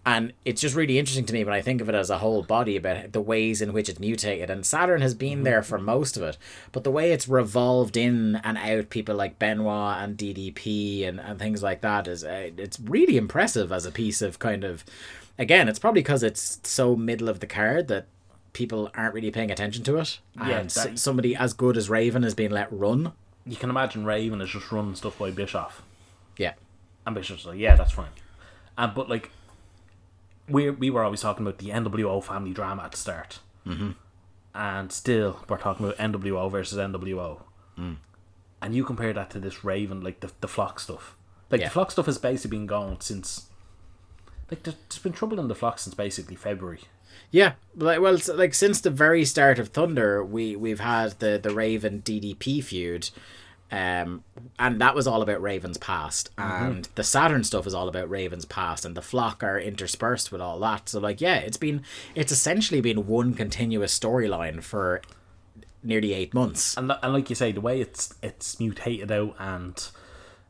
And 0.06 0.32
it's 0.46 0.62
just 0.62 0.74
really 0.74 0.98
interesting 0.98 1.26
to 1.26 1.34
me 1.34 1.44
when 1.44 1.52
I 1.52 1.60
think 1.60 1.82
of 1.82 1.88
it 1.90 1.94
as 1.94 2.08
a 2.08 2.16
whole 2.16 2.42
body 2.42 2.76
about 2.76 3.12
the 3.12 3.20
ways 3.20 3.60
in 3.60 3.74
which 3.74 3.90
it's 3.90 4.00
mutated. 4.00 4.48
And 4.48 4.64
Saturn 4.64 5.02
has 5.02 5.12
been 5.12 5.42
there 5.42 5.62
for 5.62 5.78
most 5.78 6.16
of 6.16 6.22
it, 6.22 6.38
but 6.72 6.82
the 6.82 6.90
way 6.90 7.12
it's 7.12 7.28
revolved 7.28 7.94
in 7.94 8.36
and 8.36 8.56
out 8.56 8.88
people 8.88 9.14
like 9.14 9.38
Benoit 9.38 9.98
and 9.98 10.16
DDP 10.16 11.06
and, 11.06 11.20
and 11.20 11.38
things 11.38 11.62
like 11.62 11.82
that 11.82 12.08
is 12.08 12.24
uh, 12.24 12.50
it's 12.56 12.80
really 12.80 13.18
impressive 13.18 13.70
as 13.70 13.84
a 13.84 13.92
piece 13.92 14.22
of 14.22 14.38
kind 14.38 14.64
of. 14.64 14.82
Again, 15.38 15.68
it's 15.68 15.78
probably 15.78 16.00
because 16.00 16.22
it's 16.22 16.58
so 16.64 16.96
middle 16.96 17.28
of 17.28 17.40
the 17.40 17.46
card 17.46 17.88
that 17.88 18.06
people 18.52 18.90
aren't 18.94 19.14
really 19.14 19.30
paying 19.30 19.50
attention 19.50 19.84
to 19.84 19.96
it. 19.98 20.18
Yeah, 20.36 20.58
and 20.58 20.70
that- 20.70 20.98
somebody 20.98 21.34
as 21.36 21.52
good 21.52 21.76
as 21.76 21.88
Raven 21.90 22.24
is 22.24 22.34
being 22.34 22.50
let 22.50 22.72
run. 22.72 23.12
You 23.46 23.56
can 23.56 23.70
imagine 23.70 24.04
Raven 24.04 24.40
is 24.40 24.50
just 24.50 24.70
running 24.70 24.94
stuff 24.94 25.18
by 25.18 25.30
Bischoff. 25.30 25.82
Yeah. 26.36 26.54
And 27.06 27.14
Bischoff's 27.14 27.46
like, 27.46 27.58
yeah, 27.58 27.76
that's 27.76 27.92
fine. 27.92 28.10
And 28.76 28.94
but 28.94 29.08
like, 29.08 29.30
we 30.48 30.70
we 30.70 30.90
were 30.90 31.02
always 31.04 31.20
talking 31.20 31.46
about 31.46 31.58
the 31.58 31.70
NWO 31.70 32.22
family 32.22 32.52
drama 32.52 32.82
at 32.84 32.92
the 32.92 32.96
start, 32.96 33.40
mm-hmm. 33.66 33.92
and 34.54 34.92
still 34.92 35.40
we're 35.48 35.58
talking 35.58 35.86
about 35.86 35.98
NWO 35.98 36.50
versus 36.50 36.78
NWO. 36.78 37.40
Mm. 37.78 37.96
And 38.60 38.74
you 38.74 38.84
compare 38.84 39.12
that 39.12 39.30
to 39.30 39.40
this 39.40 39.64
Raven, 39.64 40.00
like 40.00 40.20
the 40.20 40.30
the 40.40 40.48
flock 40.48 40.80
stuff. 40.80 41.16
Like 41.50 41.60
Yeah. 41.60 41.68
the 41.68 41.72
flock 41.72 41.90
stuff 41.90 42.06
has 42.06 42.18
basically 42.18 42.56
been 42.58 42.66
going 42.66 43.00
since. 43.00 43.46
Like 44.50 44.62
there- 44.62 44.74
there's 44.88 44.98
been 45.02 45.12
trouble 45.12 45.38
in 45.40 45.48
the 45.48 45.54
flock 45.54 45.78
since 45.78 45.94
basically 45.94 46.36
February. 46.36 46.80
Yeah, 47.30 47.52
like 47.76 48.00
well, 48.00 48.18
like 48.34 48.54
since 48.54 48.80
the 48.80 48.90
very 48.90 49.24
start 49.24 49.58
of 49.58 49.68
Thunder, 49.68 50.24
we 50.24 50.56
we've 50.56 50.80
had 50.80 51.18
the 51.18 51.38
the 51.42 51.50
Raven 51.50 52.00
DDP 52.02 52.62
feud, 52.64 53.10
um, 53.70 54.24
and 54.58 54.80
that 54.80 54.94
was 54.94 55.06
all 55.06 55.20
about 55.20 55.42
Raven's 55.42 55.76
past, 55.76 56.30
and 56.38 56.88
the 56.94 57.04
Saturn 57.04 57.44
stuff 57.44 57.66
is 57.66 57.74
all 57.74 57.88
about 57.88 58.08
Raven's 58.08 58.46
past, 58.46 58.86
and 58.86 58.94
the 58.96 59.02
flock 59.02 59.42
are 59.42 59.58
interspersed 59.60 60.32
with 60.32 60.40
all 60.40 60.58
that. 60.60 60.88
So 60.88 61.00
like, 61.00 61.20
yeah, 61.20 61.36
it's 61.36 61.58
been 61.58 61.82
it's 62.14 62.32
essentially 62.32 62.80
been 62.80 63.06
one 63.06 63.34
continuous 63.34 63.98
storyline 63.98 64.62
for 64.62 65.02
nearly 65.82 66.14
eight 66.14 66.32
months. 66.32 66.76
and 66.78 66.90
and 67.02 67.12
like 67.12 67.28
you 67.28 67.36
say, 67.36 67.52
the 67.52 67.60
way 67.60 67.80
it's 67.80 68.14
it's 68.22 68.58
mutated 68.58 69.12
out 69.12 69.34
and 69.38 69.88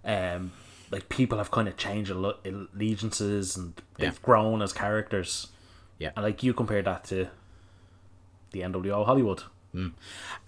um 0.05 0.53
like 0.91 1.09
people 1.09 1.39
have 1.39 1.51
kind 1.51 1.69
of 1.69 1.77
changed 1.77 2.11
allegiances 2.11 3.57
and 3.57 3.75
they've 3.97 4.13
Yeah. 4.13 4.19
grown 4.23 4.63
as 4.63 4.73
characters. 4.73 5.49
Yeah. 5.99 6.11
And 6.17 6.25
like 6.25 6.43
you 6.43 6.55
compare 6.55 6.83
that 6.83 7.05
to 7.05 7.29
the 8.53 8.61
NWO 8.63 9.05
Hollywood. 9.05 9.43
Mm. 9.75 9.93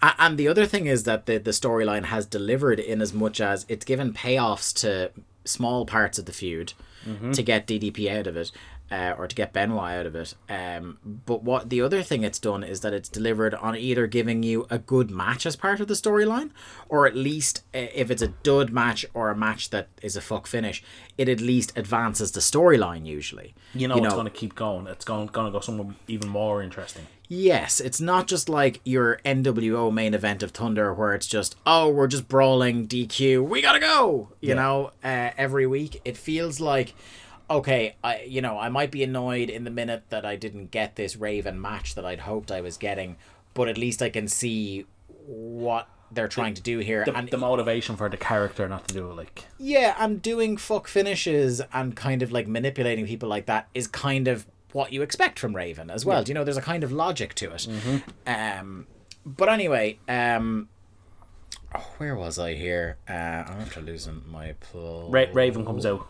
A- 0.01 0.15
And 0.17 0.37
the 0.37 0.47
other 0.47 0.65
thing 0.65 0.87
is 0.87 1.03
that 1.03 1.25
the, 1.25 1.37
the 1.37 1.51
storyline 1.51 2.05
has 2.05 2.25
delivered 2.25 2.79
in 2.79 3.01
as 3.01 3.13
much 3.13 3.39
as 3.39 3.65
it's 3.69 3.85
given 3.85 4.13
payoffs 4.13 4.73
to 4.81 5.11
small 5.45 5.85
parts 5.85 6.17
of 6.17 6.25
the 6.25 6.31
feud 6.33 6.73
mm-hmm. 7.07 7.31
to 7.31 7.43
get 7.43 7.67
DDP 7.67 8.09
out 8.11 8.27
of 8.27 8.35
it. 8.35 8.51
Uh, 8.91 9.15
or 9.17 9.25
to 9.25 9.33
get 9.35 9.53
Benoit 9.53 9.93
out 9.93 10.05
of 10.05 10.15
it. 10.17 10.33
Um, 10.49 10.97
but 11.25 11.43
what 11.43 11.69
the 11.69 11.81
other 11.81 12.03
thing 12.03 12.23
it's 12.25 12.39
done 12.39 12.61
is 12.61 12.81
that 12.81 12.93
it's 12.93 13.07
delivered 13.07 13.53
on 13.55 13.77
either 13.77 14.05
giving 14.05 14.43
you 14.43 14.67
a 14.69 14.77
good 14.79 15.09
match 15.09 15.45
as 15.45 15.55
part 15.55 15.79
of 15.79 15.87
the 15.87 15.93
storyline, 15.93 16.49
or 16.89 17.07
at 17.07 17.15
least 17.15 17.63
uh, 17.73 17.87
if 17.95 18.11
it's 18.11 18.21
a 18.21 18.27
dud 18.27 18.69
match 18.71 19.05
or 19.13 19.29
a 19.29 19.35
match 19.35 19.69
that 19.69 19.87
is 20.01 20.17
a 20.17 20.21
fuck 20.21 20.45
finish, 20.45 20.83
it 21.17 21.29
at 21.29 21.39
least 21.39 21.71
advances 21.77 22.33
the 22.33 22.41
storyline 22.41 23.05
usually. 23.05 23.53
You 23.73 23.87
know, 23.87 23.95
it's 23.95 24.13
going 24.13 24.25
to 24.25 24.29
keep 24.29 24.55
going. 24.55 24.87
It's 24.87 25.05
going 25.05 25.27
going 25.27 25.45
to 25.45 25.51
go 25.53 25.61
somewhere 25.61 25.95
even 26.09 26.27
more 26.27 26.61
interesting. 26.61 27.07
Yes, 27.29 27.79
it's 27.79 28.01
not 28.01 28.27
just 28.27 28.49
like 28.49 28.81
your 28.83 29.21
NWO 29.23 29.89
main 29.93 30.13
event 30.13 30.43
of 30.43 30.51
Thunder 30.51 30.93
where 30.93 31.13
it's 31.13 31.27
just, 31.27 31.55
oh, 31.65 31.87
we're 31.87 32.07
just 32.07 32.27
brawling 32.27 32.87
DQ, 32.89 33.47
we 33.47 33.61
gotta 33.61 33.79
go, 33.79 34.27
you 34.41 34.49
Yeah. 34.49 34.55
know, 34.55 34.91
uh, 35.01 35.29
every 35.37 35.65
week. 35.65 36.01
It 36.03 36.17
feels 36.17 36.59
like, 36.59 36.93
okay, 37.51 37.95
I, 38.03 38.21
you 38.21 38.41
know, 38.41 38.57
I 38.57 38.69
might 38.69 38.91
be 38.91 39.03
annoyed 39.03 39.49
in 39.49 39.63
the 39.63 39.71
minute 39.71 40.03
that 40.09 40.25
I 40.25 40.35
didn't 40.35 40.71
get 40.71 40.95
this 40.95 41.15
Raven 41.15 41.59
match 41.61 41.95
that 41.95 42.05
I'd 42.05 42.21
hoped 42.21 42.51
I 42.51 42.61
was 42.61 42.77
getting, 42.77 43.17
but 43.53 43.67
at 43.67 43.77
least 43.77 44.01
I 44.01 44.09
can 44.09 44.27
see 44.27 44.85
what 45.25 45.87
they're 46.11 46.27
trying 46.27 46.53
to 46.55 46.61
do 46.61 46.79
here. 46.79 47.05
The, 47.05 47.15
and 47.15 47.29
the 47.29 47.37
motivation 47.37 47.95
for 47.95 48.09
the 48.09 48.17
character 48.17 48.67
not 48.67 48.87
to 48.89 48.93
do 48.93 49.09
it, 49.11 49.15
like 49.15 49.45
yeah, 49.57 49.95
and 49.99 50.21
doing 50.21 50.57
fuck 50.57 50.87
finishes 50.87 51.61
and 51.73 51.95
kind 51.95 52.21
of 52.21 52.31
like 52.31 52.47
manipulating 52.47 53.05
people 53.05 53.29
like 53.29 53.45
that 53.45 53.69
is 53.73 53.87
kind 53.87 54.27
of 54.27 54.45
what 54.73 54.93
you 54.93 55.01
expect 55.01 55.39
from 55.39 55.55
Raven 55.55 55.89
as 55.89 56.05
well. 56.05 56.23
You 56.23 56.33
know, 56.33 56.43
there's 56.43 56.57
a 56.57 56.61
kind 56.61 56.83
of 56.83 56.91
logic 56.91 57.33
to 57.35 57.51
it. 57.51 57.67
Um, 58.25 58.87
but 59.25 59.49
anyway, 59.49 59.99
um, 60.07 60.69
oh, 61.75 61.87
where 61.97 62.15
was 62.15 62.39
I 62.39 62.53
here? 62.53 62.97
Uh, 63.09 63.13
I'm 63.13 63.61
after 63.61 63.81
losing 63.81 64.23
my 64.29 64.53
pull. 64.53 65.09
Ra- 65.09 65.25
Raven 65.33 65.65
comes 65.65 65.85
out. 65.85 66.07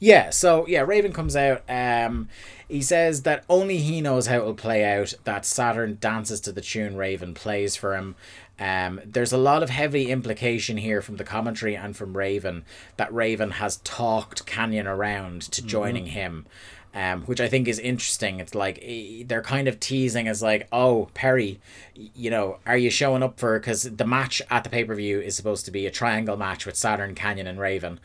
Yeah, 0.00 0.30
so 0.30 0.66
yeah, 0.66 0.80
Raven 0.80 1.12
comes 1.12 1.36
out. 1.36 1.62
Um, 1.68 2.28
he 2.68 2.82
says 2.82 3.22
that 3.22 3.44
only 3.48 3.78
he 3.78 4.00
knows 4.00 4.26
how 4.26 4.38
it 4.38 4.44
will 4.44 4.54
play 4.54 4.84
out. 4.84 5.14
That 5.24 5.46
Saturn 5.46 5.98
dances 6.00 6.40
to 6.42 6.52
the 6.52 6.60
tune 6.60 6.96
Raven 6.96 7.34
plays 7.34 7.76
for 7.76 7.94
him. 7.94 8.16
Um, 8.58 9.00
there's 9.04 9.32
a 9.32 9.38
lot 9.38 9.62
of 9.62 9.70
heavy 9.70 10.10
implication 10.10 10.78
here 10.78 11.02
from 11.02 11.16
the 11.16 11.24
commentary 11.24 11.76
and 11.76 11.96
from 11.96 12.16
Raven 12.16 12.64
that 12.96 13.12
Raven 13.12 13.52
has 13.52 13.76
talked 13.78 14.46
Kanyon 14.46 14.86
around 14.86 15.42
to 15.42 15.62
joining 15.62 16.06
him. 16.06 16.46
Um, 16.94 17.24
which 17.24 17.42
I 17.42 17.48
think 17.48 17.68
is 17.68 17.78
interesting. 17.78 18.40
It's 18.40 18.54
like 18.54 18.82
they're 19.26 19.42
kind 19.42 19.68
of 19.68 19.78
teasing 19.78 20.28
as 20.28 20.40
like, 20.40 20.66
oh 20.72 21.10
Perry, 21.12 21.60
you 21.94 22.30
know, 22.30 22.56
are 22.64 22.78
you 22.78 22.88
showing 22.88 23.22
up 23.22 23.38
for? 23.38 23.58
Because 23.58 23.82
the 23.82 24.06
match 24.06 24.40
at 24.48 24.64
the 24.64 24.70
pay 24.70 24.82
per 24.82 24.94
view 24.94 25.20
is 25.20 25.36
supposed 25.36 25.66
to 25.66 25.70
be 25.70 25.84
a 25.84 25.90
triangle 25.90 26.38
match 26.38 26.64
with 26.64 26.74
Saturn, 26.74 27.14
Kanyon, 27.14 27.46
and 27.46 27.60
Raven, 27.60 28.00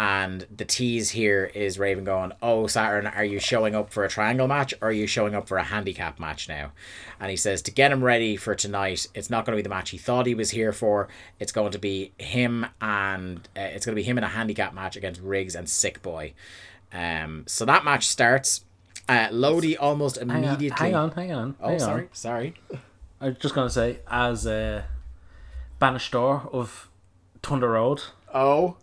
and 0.00 0.46
the 0.56 0.64
tease 0.64 1.10
here 1.10 1.50
is 1.54 1.78
Raven 1.78 2.04
going, 2.04 2.32
"Oh, 2.40 2.66
Saturn, 2.66 3.06
are 3.06 3.24
you 3.24 3.38
showing 3.38 3.74
up 3.74 3.92
for 3.92 4.02
a 4.02 4.08
triangle 4.08 4.48
match 4.48 4.72
or 4.80 4.88
are 4.88 4.92
you 4.92 5.06
showing 5.06 5.34
up 5.34 5.46
for 5.46 5.58
a 5.58 5.62
handicap 5.62 6.18
match 6.18 6.48
now?" 6.48 6.72
And 7.20 7.28
he 7.30 7.36
says 7.36 7.60
to 7.62 7.70
get 7.70 7.92
him 7.92 8.02
ready 8.02 8.34
for 8.36 8.54
tonight. 8.54 9.06
It's 9.14 9.28
not 9.28 9.44
going 9.44 9.52
to 9.54 9.58
be 9.58 9.62
the 9.62 9.68
match 9.68 9.90
he 9.90 9.98
thought 9.98 10.24
he 10.24 10.34
was 10.34 10.52
here 10.52 10.72
for. 10.72 11.08
It's 11.38 11.52
going 11.52 11.72
to 11.72 11.78
be 11.78 12.12
him 12.18 12.64
and 12.80 13.46
uh, 13.54 13.60
it's 13.60 13.84
going 13.84 13.94
to 13.94 14.00
be 14.00 14.02
him 14.02 14.16
in 14.16 14.24
a 14.24 14.28
handicap 14.28 14.72
match 14.72 14.96
against 14.96 15.20
Riggs 15.20 15.54
and 15.54 15.68
Sick 15.68 16.00
Boy. 16.00 16.32
Um, 16.94 17.44
so 17.46 17.66
that 17.66 17.84
match 17.84 18.06
starts. 18.08 18.64
Uh, 19.06 19.28
Lodi 19.30 19.76
almost 19.76 20.16
immediately. 20.16 20.70
hang 20.70 20.94
on, 20.94 21.10
hang 21.10 21.30
on. 21.32 21.56
Oh, 21.60 21.68
hang 21.68 21.78
sorry, 21.78 22.02
On. 22.04 22.08
sorry. 22.14 22.54
I 23.20 23.26
was 23.28 23.36
just 23.36 23.54
gonna 23.54 23.68
say, 23.68 23.98
as 24.10 24.46
a 24.46 24.86
Banistor 25.78 26.50
of 26.54 26.88
Thunder 27.42 27.70
Road, 27.70 28.00
Oh, 28.32 28.76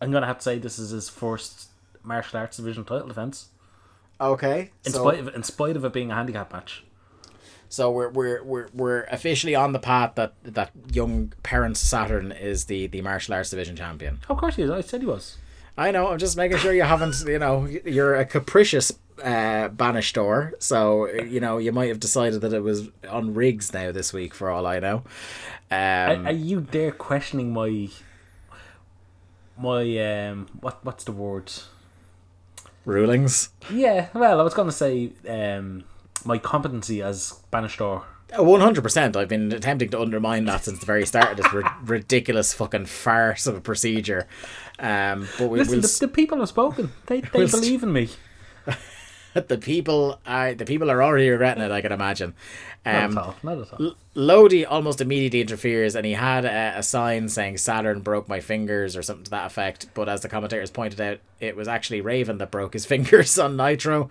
I'm 0.00 0.10
gonna 0.10 0.26
have 0.26 0.38
to 0.38 0.42
say 0.42 0.58
this 0.58 0.78
is 0.78 0.90
his 0.90 1.08
first 1.08 1.68
martial 2.02 2.38
arts 2.38 2.56
division 2.56 2.84
title 2.84 3.08
defense. 3.08 3.48
okay. 4.20 4.70
In 4.84 4.92
so, 4.92 5.00
spite 5.00 5.18
of 5.18 5.34
in 5.34 5.42
spite 5.42 5.76
of 5.76 5.84
it 5.84 5.92
being 5.92 6.10
a 6.10 6.14
handicap 6.14 6.52
match. 6.52 6.84
So 7.68 7.90
we're 7.90 8.10
we're 8.10 8.44
we're 8.44 8.68
we're 8.72 9.02
officially 9.04 9.54
on 9.54 9.72
the 9.72 9.78
path 9.78 10.14
that 10.14 10.34
that 10.44 10.70
young 10.92 11.32
parent 11.42 11.76
Saturn 11.76 12.32
is 12.32 12.66
the 12.66 12.86
the 12.86 13.02
martial 13.02 13.34
arts 13.34 13.50
division 13.50 13.76
champion. 13.76 14.20
of 14.28 14.36
course 14.36 14.56
he 14.56 14.62
is. 14.62 14.70
I 14.70 14.80
said 14.82 15.00
he 15.00 15.06
was. 15.06 15.36
I 15.78 15.90
know. 15.90 16.08
I'm 16.08 16.18
just 16.18 16.36
making 16.36 16.58
sure 16.58 16.72
you 16.72 16.84
haven't. 16.84 17.16
You 17.26 17.38
know, 17.38 17.66
you're 17.66 18.14
a 18.14 18.24
capricious 18.24 18.92
uh, 19.22 19.68
banistor, 19.68 20.52
so 20.58 21.06
you 21.10 21.40
know 21.40 21.58
you 21.58 21.72
might 21.72 21.88
have 21.88 22.00
decided 22.00 22.40
that 22.42 22.52
it 22.52 22.60
was 22.62 22.88
on 23.10 23.34
Riggs 23.34 23.72
now 23.74 23.90
this 23.92 24.12
week 24.12 24.32
for 24.32 24.48
all 24.48 24.66
I 24.66 24.78
know. 24.78 25.02
Are, 25.70 26.12
Um, 26.12 26.26
are 26.26 26.32
you 26.32 26.60
there 26.60 26.92
questioning 26.92 27.52
my 27.52 27.88
my 29.58 29.82
um 30.28 30.46
what 30.60 30.84
what's 30.84 31.04
the 31.04 31.12
word? 31.12 31.52
rulings. 32.84 33.50
Yeah, 33.72 34.08
well, 34.14 34.40
I 34.40 34.42
was 34.44 34.54
gonna 34.54 34.72
say 34.72 35.12
um 35.28 35.84
my 36.24 36.38
competency 36.38 37.02
as 37.02 37.40
Banistor. 37.52 38.02
One 38.36 38.60
hundred 38.60 38.82
percent. 38.82 39.16
I've 39.16 39.28
been 39.28 39.52
attempting 39.52 39.88
to 39.90 40.00
undermine 40.00 40.44
that 40.46 40.64
since 40.64 40.80
the 40.80 40.86
very 40.86 41.06
start 41.06 41.30
of 41.32 41.36
this 41.36 41.52
ri- 41.52 41.62
ridiculous 41.84 42.52
fucking 42.52 42.86
farce 42.86 43.46
of 43.46 43.56
a 43.56 43.60
procedure. 43.60 44.26
Um, 44.78 45.28
but 45.38 45.48
we, 45.48 45.58
Listen, 45.58 45.74
we'll, 45.74 45.82
the, 45.82 45.96
the 46.00 46.08
people 46.08 46.38
have 46.38 46.48
spoken. 46.48 46.92
They 47.06 47.20
they 47.20 47.28
We'll 47.38 47.48
st- 47.48 47.62
believe 47.62 47.82
in 47.82 47.92
me. 47.92 48.08
the 49.48 49.58
people 49.58 50.18
are 50.26 50.54
the 50.54 50.64
people 50.64 50.90
are 50.90 51.02
already 51.02 51.28
regretting 51.28 51.62
it. 51.62 51.70
I 51.70 51.80
can 51.80 51.92
imagine. 51.92 52.34
Not 52.84 53.04
Um, 53.04 53.18
at 53.18 53.24
all. 53.24 53.34
Not 53.42 53.58
at 53.58 53.72
all. 53.72 53.94
Lodi 54.14 54.64
almost 54.64 55.00
immediately 55.00 55.40
interferes 55.40 55.96
and 55.96 56.06
he 56.06 56.12
had 56.12 56.44
a, 56.44 56.74
a 56.78 56.82
sign 56.82 57.28
saying 57.28 57.58
Saturn 57.58 58.00
broke 58.00 58.28
my 58.28 58.40
fingers 58.40 58.96
or 58.96 59.02
something 59.02 59.24
to 59.24 59.30
that 59.30 59.46
effect. 59.46 59.86
But 59.94 60.08
as 60.08 60.20
the 60.20 60.28
commentators 60.28 60.70
pointed 60.70 61.00
out, 61.00 61.18
it 61.40 61.56
was 61.56 61.68
actually 61.68 62.00
Raven 62.00 62.38
that 62.38 62.50
broke 62.50 62.72
his 62.74 62.86
fingers 62.92 63.38
on 63.38 63.56
Nitro. 63.56 64.10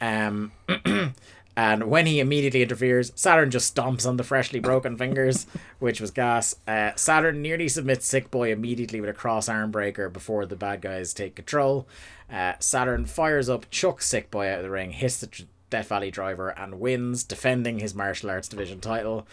Um, 0.00 0.52
and 1.56 1.84
when 1.84 2.06
he 2.06 2.18
immediately 2.18 2.62
interferes, 2.62 3.12
Saturn 3.14 3.50
just 3.50 3.74
stomps 3.74 4.06
on 4.06 4.16
the 4.16 4.24
freshly 4.24 4.58
broken 4.58 4.96
fingers, 4.96 5.46
which 5.78 6.00
was 6.00 6.10
gas. 6.10 6.56
Uh, 6.66 6.92
Saturn 6.96 7.42
nearly 7.42 7.68
submits 7.68 8.06
Sick 8.06 8.30
Boy 8.30 8.50
immediately 8.50 9.00
with 9.00 9.10
a 9.10 9.14
cross 9.14 9.48
arm 9.48 9.70
breaker 9.70 10.08
before 10.08 10.46
the 10.46 10.56
bad 10.56 10.80
guys 10.80 11.14
take 11.14 11.36
control. 11.36 11.86
Uh, 12.32 12.54
Saturn 12.58 13.04
fires 13.04 13.48
up, 13.48 13.70
chucks 13.70 14.06
Sick 14.06 14.30
Boy 14.30 14.48
out 14.50 14.58
of 14.58 14.64
the 14.64 14.70
ring, 14.70 14.90
hits 14.90 15.18
the 15.18 15.44
Death 15.70 15.88
Valley 15.88 16.10
driver, 16.10 16.50
and 16.58 16.80
wins, 16.80 17.22
defending 17.22 17.78
his 17.78 17.94
martial 17.94 18.30
arts 18.30 18.48
division 18.48 18.80
title. 18.80 19.26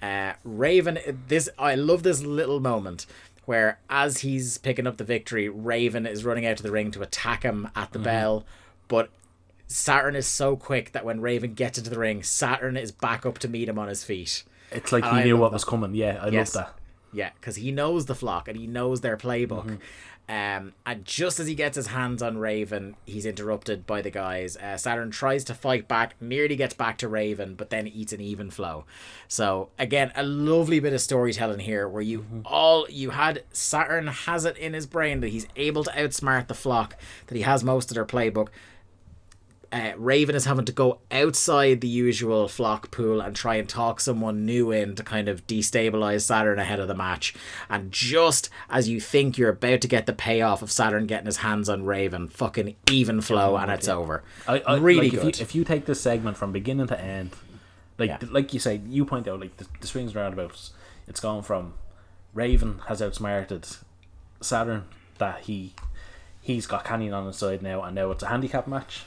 Uh, 0.00 0.34
Raven, 0.44 0.98
this 1.28 1.48
I 1.58 1.74
love 1.74 2.02
this 2.02 2.22
little 2.22 2.60
moment 2.60 3.06
where 3.44 3.78
as 3.88 4.18
he's 4.18 4.58
picking 4.58 4.86
up 4.86 4.96
the 4.96 5.04
victory, 5.04 5.48
Raven 5.48 6.06
is 6.06 6.24
running 6.24 6.46
out 6.46 6.56
to 6.56 6.62
the 6.62 6.70
ring 6.70 6.90
to 6.92 7.02
attack 7.02 7.42
him 7.44 7.68
at 7.76 7.92
the 7.92 7.98
bell, 7.98 8.44
but 8.88 9.08
Saturn 9.66 10.14
is 10.14 10.26
so 10.26 10.56
quick 10.56 10.92
that 10.92 11.04
when 11.04 11.20
Raven 11.20 11.54
gets 11.54 11.78
into 11.78 11.90
the 11.90 11.98
ring, 11.98 12.22
Saturn 12.22 12.76
is 12.76 12.92
back 12.92 13.26
up 13.26 13.38
to 13.38 13.48
meet 13.48 13.68
him 13.68 13.78
on 13.78 13.88
his 13.88 14.04
feet. 14.04 14.44
It's 14.70 14.92
like 14.92 15.04
he 15.04 15.10
I 15.10 15.24
knew 15.24 15.36
what 15.36 15.50
that. 15.50 15.54
was 15.54 15.64
coming. 15.64 15.94
Yeah, 15.94 16.18
I 16.22 16.28
Yes. 16.28 16.54
love 16.54 16.66
that. 16.66 16.74
Yeah, 17.12 17.30
because 17.40 17.56
he 17.56 17.72
knows 17.72 18.06
the 18.06 18.14
flock 18.14 18.46
and 18.48 18.56
he 18.58 18.66
knows 18.66 19.00
their 19.00 19.16
playbook. 19.16 19.66
Mm-hmm. 19.66 19.76
Um, 20.28 20.72
and 20.84 21.04
just 21.04 21.38
as 21.38 21.46
he 21.46 21.54
gets 21.54 21.76
his 21.76 21.86
hands 21.86 22.20
on 22.20 22.36
Raven, 22.36 22.96
he's 23.04 23.24
interrupted 23.26 23.86
by 23.86 24.02
the 24.02 24.10
guys. 24.10 24.56
Uh, 24.56 24.76
Saturn 24.76 25.12
tries 25.12 25.44
to 25.44 25.54
fight 25.54 25.86
back, 25.86 26.16
nearly 26.20 26.56
gets 26.56 26.74
back 26.74 26.98
to 26.98 27.06
Raven, 27.08 27.54
but 27.54 27.70
then 27.70 27.86
eats 27.86 28.12
an 28.12 28.20
even 28.20 28.50
flow. 28.50 28.84
So 29.28 29.68
again, 29.78 30.10
a 30.16 30.24
lovely 30.24 30.80
bit 30.80 30.92
of 30.92 31.00
storytelling 31.00 31.60
here, 31.60 31.88
where 31.88 32.02
you 32.02 32.20
Mm-hmm. 32.22 32.40
all 32.44 32.86
you 32.90 33.10
had 33.10 33.44
Saturn 33.52 34.08
has 34.08 34.44
it 34.44 34.56
in 34.58 34.74
his 34.74 34.86
brain 34.86 35.20
that 35.20 35.28
he's 35.28 35.46
able 35.54 35.84
to 35.84 35.90
outsmart 35.92 36.48
the 36.48 36.54
flock, 36.54 36.96
that 37.28 37.36
he 37.36 37.42
has 37.42 37.62
most 37.62 37.92
of 37.92 37.94
their 37.94 38.04
playbook 38.04 38.48
uh, 39.72 39.92
Raven 39.96 40.34
is 40.34 40.44
having 40.44 40.64
to 40.64 40.72
go 40.72 41.00
outside 41.10 41.80
the 41.80 41.88
usual 41.88 42.48
flock 42.48 42.90
pool 42.90 43.20
and 43.20 43.34
try 43.34 43.56
and 43.56 43.68
talk 43.68 44.00
someone 44.00 44.44
new 44.46 44.70
in 44.70 44.94
to 44.96 45.02
kind 45.02 45.28
of 45.28 45.46
destabilize 45.46 46.22
Saturn 46.22 46.58
ahead 46.58 46.80
of 46.80 46.88
the 46.88 46.94
match. 46.94 47.34
And 47.68 47.92
just 47.92 48.50
as 48.70 48.88
you 48.88 49.00
think 49.00 49.38
you're 49.38 49.50
about 49.50 49.80
to 49.82 49.88
get 49.88 50.06
the 50.06 50.12
payoff 50.12 50.62
of 50.62 50.70
Saturn 50.72 51.06
getting 51.06 51.26
his 51.26 51.38
hands 51.38 51.68
on 51.68 51.84
Raven, 51.84 52.28
fucking 52.28 52.76
even 52.90 53.20
flow 53.20 53.56
and 53.56 53.70
it's 53.70 53.88
over. 53.88 54.22
I, 54.46 54.60
I, 54.60 54.76
really 54.76 55.10
like, 55.10 55.14
if 55.14 55.22
good. 55.22 55.38
you, 55.38 55.42
if 55.42 55.54
you 55.54 55.64
take 55.64 55.86
this 55.86 56.00
segment 56.00 56.36
from 56.36 56.52
beginning 56.52 56.86
to 56.88 57.00
end, 57.00 57.30
like 57.98 58.08
Yeah. 58.08 58.18
like 58.30 58.52
you 58.54 58.60
say, 58.60 58.80
you 58.88 59.04
point 59.04 59.26
out 59.28 59.40
like 59.40 59.56
the, 59.56 59.66
the 59.80 59.86
swings 59.86 60.10
and 60.10 60.16
roundabouts. 60.16 60.72
It's 61.08 61.20
gone 61.20 61.42
from 61.42 61.74
Raven 62.34 62.80
has 62.88 63.00
outsmarted 63.00 63.66
Saturn 64.40 64.84
that 65.18 65.40
he 65.42 65.74
he's 66.40 66.66
got 66.66 66.84
Kanyon 66.84 67.12
on 67.14 67.26
his 67.26 67.36
side 67.36 67.62
now, 67.62 67.82
and 67.82 67.94
now 67.94 68.10
it's 68.10 68.22
a 68.22 68.28
handicap 68.28 68.66
match. 68.66 69.04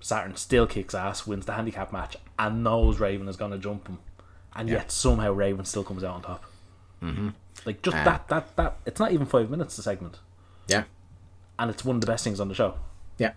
Yeah. 0.00 0.04
Saturn 0.04 0.36
still 0.36 0.66
kicks 0.66 0.94
ass, 0.94 1.26
wins 1.26 1.46
the 1.46 1.52
handicap 1.52 1.92
match, 1.92 2.16
and 2.38 2.64
knows 2.64 2.98
Raven 3.00 3.28
is 3.28 3.36
going 3.36 3.50
to 3.52 3.58
jump 3.58 3.86
him, 3.88 3.98
and 4.54 4.68
yet 4.68 4.90
somehow 4.90 5.32
Raven 5.32 5.64
still 5.64 5.84
comes 5.84 6.02
out 6.04 6.14
on 6.16 6.22
top. 6.22 6.44
Mm-hmm. 7.02 7.28
Like 7.66 7.82
just 7.82 7.96
that 7.96 8.28
that 8.28 8.56
that 8.56 8.76
it's 8.86 8.98
not 9.00 9.12
even 9.12 9.26
five 9.26 9.50
minutes 9.50 9.76
the 9.76 9.82
segment, 9.82 10.18
Yeah. 10.68 10.84
and 11.58 11.70
it's 11.70 11.84
one 11.84 11.96
of 11.96 12.00
the 12.00 12.06
best 12.06 12.24
things 12.24 12.40
on 12.40 12.48
the 12.48 12.54
show. 12.54 12.74
Yeah. 13.18 13.32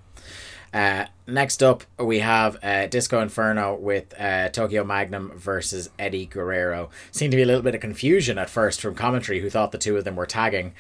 Uh, 0.74 1.06
next 1.28 1.62
up, 1.62 1.84
we 2.00 2.20
have 2.20 2.58
uh, 2.64 2.88
Disco 2.88 3.22
Inferno 3.22 3.76
with 3.76 4.20
uh, 4.20 4.50
Tokyo 4.50 4.84
Magnum 4.84 5.32
versus 5.36 5.90
Eddie 6.00 6.26
Guerrero. 6.26 6.90
Seemed 7.12 7.30
to 7.32 7.36
be 7.38 7.44
a 7.44 7.46
little 7.46 7.62
bit 7.62 7.76
of 7.76 7.82
confusion 7.82 8.40
at 8.40 8.50
first 8.50 8.82
from 8.82 8.96
commentary, 8.96 9.40
who 9.42 9.52
thought 9.52 9.72
the 9.72 9.78
two 9.78 9.98
of 9.98 10.04
them 10.04 10.16
were 10.16 10.26
tagging. 10.26 10.74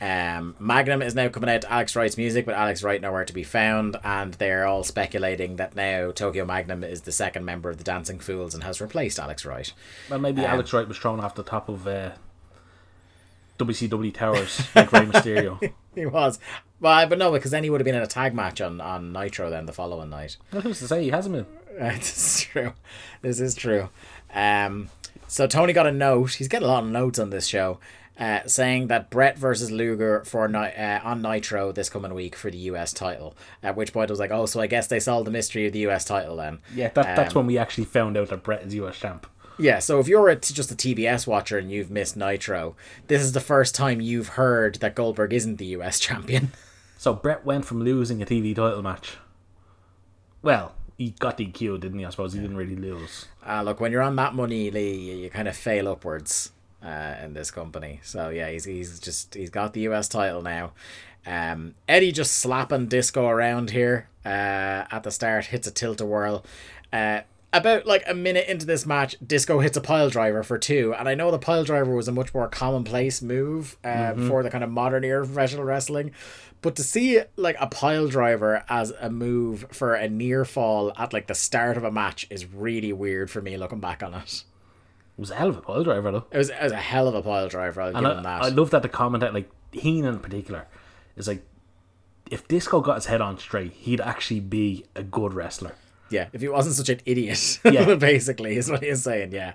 Um, 0.00 0.56
Magnum 0.58 1.02
is 1.02 1.14
now 1.14 1.28
coming 1.28 1.50
out 1.50 1.60
to 1.62 1.72
Alex 1.72 1.94
Wright's 1.94 2.16
music, 2.16 2.46
but 2.46 2.54
Alex 2.54 2.82
Wright 2.82 3.00
nowhere 3.02 3.26
to 3.26 3.32
be 3.34 3.42
found, 3.44 3.96
and 4.02 4.32
they're 4.34 4.66
all 4.66 4.82
speculating 4.82 5.56
that 5.56 5.76
now 5.76 6.10
Tokyo 6.10 6.46
Magnum 6.46 6.82
is 6.84 7.02
the 7.02 7.12
second 7.12 7.44
member 7.44 7.68
of 7.68 7.76
the 7.76 7.84
Dancing 7.84 8.18
Fools 8.18 8.54
and 8.54 8.64
has 8.64 8.80
replaced 8.80 9.18
Alex 9.18 9.44
Wright. 9.44 9.72
Well, 10.08 10.18
maybe 10.18 10.40
Um, 10.44 10.52
Alex 10.52 10.72
Wright 10.72 10.88
was 10.88 10.96
thrown 10.96 11.20
off 11.20 11.34
the 11.34 11.42
top 11.42 11.68
of 11.68 11.86
uh, 11.86 12.12
WCW 13.58 14.12
towers 14.14 14.62
like 14.74 14.90
Rey 14.92 15.00
Mysterio. 15.06 15.72
He 15.92 16.06
was, 16.06 16.38
well, 16.78 17.04
but 17.08 17.18
no, 17.18 17.32
because 17.32 17.50
then 17.50 17.64
he 17.64 17.68
would 17.68 17.80
have 17.80 17.84
been 17.84 17.96
in 17.96 18.02
a 18.02 18.06
tag 18.06 18.32
match 18.32 18.60
on, 18.60 18.80
on 18.80 19.12
Nitro 19.12 19.50
then 19.50 19.66
the 19.66 19.72
following 19.72 20.08
night. 20.08 20.36
Who's 20.52 20.78
to 20.78 20.86
say 20.86 21.02
he 21.02 21.10
hasn't 21.10 21.34
been? 21.34 21.46
This 21.98 22.16
is 22.16 22.42
true. 22.44 22.72
This 23.22 23.40
is 23.40 23.54
true. 23.56 23.88
Um, 24.32 24.88
so 25.26 25.48
Tony 25.48 25.72
got 25.72 25.88
a 25.88 25.92
note. 25.92 26.34
He's 26.34 26.46
getting 26.46 26.68
a 26.68 26.70
lot 26.70 26.84
of 26.84 26.90
notes 26.90 27.18
on 27.18 27.30
this 27.30 27.48
show, 27.48 27.80
uh, 28.20 28.40
saying 28.46 28.88
that 28.88 29.10
Bret 29.10 29.38
versus 29.38 29.70
Luger 29.70 30.22
for 30.24 30.46
Ni- 30.46 30.58
uh, 30.58 31.00
on 31.02 31.22
Nitro 31.22 31.72
this 31.72 31.88
coming 31.88 32.12
week 32.14 32.36
for 32.36 32.50
the 32.50 32.58
US 32.58 32.92
title. 32.92 33.34
At 33.62 33.76
which 33.76 33.92
point 33.94 34.10
I 34.10 34.12
was 34.12 34.20
like, 34.20 34.30
oh, 34.30 34.44
so 34.46 34.60
I 34.60 34.66
guess 34.66 34.86
they 34.86 35.00
solved 35.00 35.26
the 35.26 35.30
mystery 35.30 35.66
of 35.66 35.72
the 35.72 35.80
US 35.88 36.04
title 36.04 36.36
then. 36.36 36.58
Yeah, 36.74 36.88
that, 36.94 37.16
that's 37.16 37.34
Um, 37.34 37.40
when 37.40 37.46
we 37.46 37.56
actually 37.58 37.86
found 37.86 38.16
out 38.16 38.28
that 38.28 38.42
Bret 38.42 38.62
is 38.62 38.74
US 38.74 38.98
champ. 38.98 39.26
Yeah. 39.58 39.78
So 39.78 39.98
if 40.00 40.06
you're 40.08 40.28
a 40.28 40.36
t- 40.36 40.54
just 40.54 40.70
a 40.70 40.74
TBS 40.74 41.26
watcher 41.26 41.58
and 41.58 41.70
you've 41.72 41.90
missed 41.90 42.16
Nitro, 42.16 42.76
this 43.08 43.22
is 43.22 43.32
the 43.32 43.40
first 43.40 43.74
time 43.74 44.00
you've 44.00 44.28
heard 44.28 44.76
that 44.76 44.94
Goldberg 44.94 45.32
isn't 45.32 45.56
the 45.56 45.66
US 45.76 45.98
champion. 46.06 46.52
So 46.98 47.14
Bret 47.14 47.44
went 47.44 47.64
from 47.64 47.82
losing 47.82 48.20
a 48.22 48.26
TV 48.26 48.54
title 48.54 48.82
match. 48.82 49.16
Well, 50.42 50.74
he 50.98 51.10
got 51.18 51.38
DQ, 51.38 51.80
didn't 51.80 51.98
he? 51.98 52.04
I 52.04 52.10
suppose 52.10 52.32
he 52.34 52.40
didn't 52.40 52.56
really 52.56 52.76
lose. 52.76 53.26
Uh, 53.46 53.62
look, 53.62 53.80
when 53.80 53.92
you're 53.92 54.02
on 54.02 54.16
that 54.16 54.34
money, 54.34 54.70
Lee, 54.70 55.22
you 55.22 55.30
kind 55.30 55.48
of 55.48 55.56
fail 55.56 55.88
upwards 55.88 56.52
uh, 56.82 57.16
in 57.22 57.34
this 57.34 57.50
company. 57.50 58.00
So 58.02 58.30
yeah, 58.30 58.50
he's 58.50 58.64
he's 58.64 58.98
just 59.00 59.34
he's 59.34 59.50
got 59.50 59.72
the 59.74 59.82
US 59.88 60.08
title 60.08 60.42
now. 60.42 60.72
Um, 61.26 61.74
Eddie 61.88 62.12
just 62.12 62.32
slapping 62.32 62.86
Disco 62.86 63.26
around 63.26 63.70
here 63.70 64.08
uh, 64.24 64.86
at 64.90 65.02
the 65.02 65.10
start, 65.10 65.46
hits 65.46 65.66
a 65.66 65.70
tilt 65.70 66.00
a 66.00 66.06
whirl. 66.06 66.44
Uh, 66.92 67.20
about 67.52 67.84
like 67.84 68.04
a 68.06 68.14
minute 68.14 68.48
into 68.48 68.64
this 68.64 68.86
match, 68.86 69.16
Disco 69.24 69.58
hits 69.58 69.76
a 69.76 69.80
pile 69.80 70.08
driver 70.08 70.42
for 70.42 70.56
two, 70.56 70.94
and 70.94 71.08
I 71.08 71.14
know 71.14 71.30
the 71.30 71.38
pile 71.38 71.64
driver 71.64 71.94
was 71.94 72.08
a 72.08 72.12
much 72.12 72.32
more 72.32 72.48
commonplace 72.48 73.20
move 73.20 73.76
uh, 73.82 74.14
for 74.14 74.42
the 74.42 74.50
kind 74.50 74.62
of 74.62 74.70
modern 74.70 75.04
era 75.04 75.22
of 75.22 75.28
professional 75.28 75.64
wrestling, 75.64 76.12
but 76.62 76.76
to 76.76 76.84
see 76.84 77.20
like 77.36 77.56
a 77.58 77.66
pile 77.66 78.06
driver 78.06 78.64
as 78.68 78.92
a 79.00 79.10
move 79.10 79.66
for 79.72 79.94
a 79.94 80.08
near 80.08 80.44
fall 80.44 80.92
at 80.96 81.12
like 81.12 81.26
the 81.26 81.34
start 81.34 81.76
of 81.76 81.82
a 81.82 81.90
match 81.90 82.26
is 82.30 82.46
really 82.46 82.92
weird 82.92 83.30
for 83.30 83.42
me 83.42 83.56
looking 83.56 83.80
back 83.80 84.02
on 84.02 84.14
it. 84.14 84.44
It 85.20 85.24
was 85.28 85.30
a 85.32 85.34
hell 85.34 85.50
of 85.50 85.58
a 85.58 85.60
pile 85.60 85.84
driver, 85.84 86.10
though. 86.10 86.24
It 86.30 86.38
was, 86.38 86.48
it 86.48 86.62
was 86.62 86.72
a 86.72 86.76
hell 86.76 87.06
of 87.06 87.14
a 87.14 87.20
pile 87.20 87.46
driver. 87.46 87.82
I'll 87.82 87.88
And 87.94 88.06
give 88.06 88.16
him 88.16 88.22
that. 88.22 88.40
I 88.40 88.48
love 88.48 88.70
that 88.70 88.80
the 88.80 88.88
comment 88.88 89.20
that, 89.20 89.34
like, 89.34 89.50
Heenan 89.72 90.14
in 90.14 90.18
particular 90.20 90.66
is 91.14 91.28
like, 91.28 91.42
if 92.30 92.48
Disco 92.48 92.80
got 92.80 92.94
his 92.94 93.04
head 93.04 93.20
on 93.20 93.36
straight, 93.38 93.72
he'd 93.74 94.00
actually 94.00 94.40
be 94.40 94.86
a 94.96 95.02
good 95.02 95.34
wrestler. 95.34 95.74
Yeah, 96.08 96.28
if 96.32 96.40
he 96.40 96.48
wasn't 96.48 96.74
such 96.76 96.88
an 96.88 97.00
idiot, 97.04 97.60
Yeah. 97.64 97.96
basically, 97.96 98.56
is 98.56 98.70
what 98.70 98.82
he's 98.82 99.02
saying. 99.02 99.32
Yeah. 99.32 99.52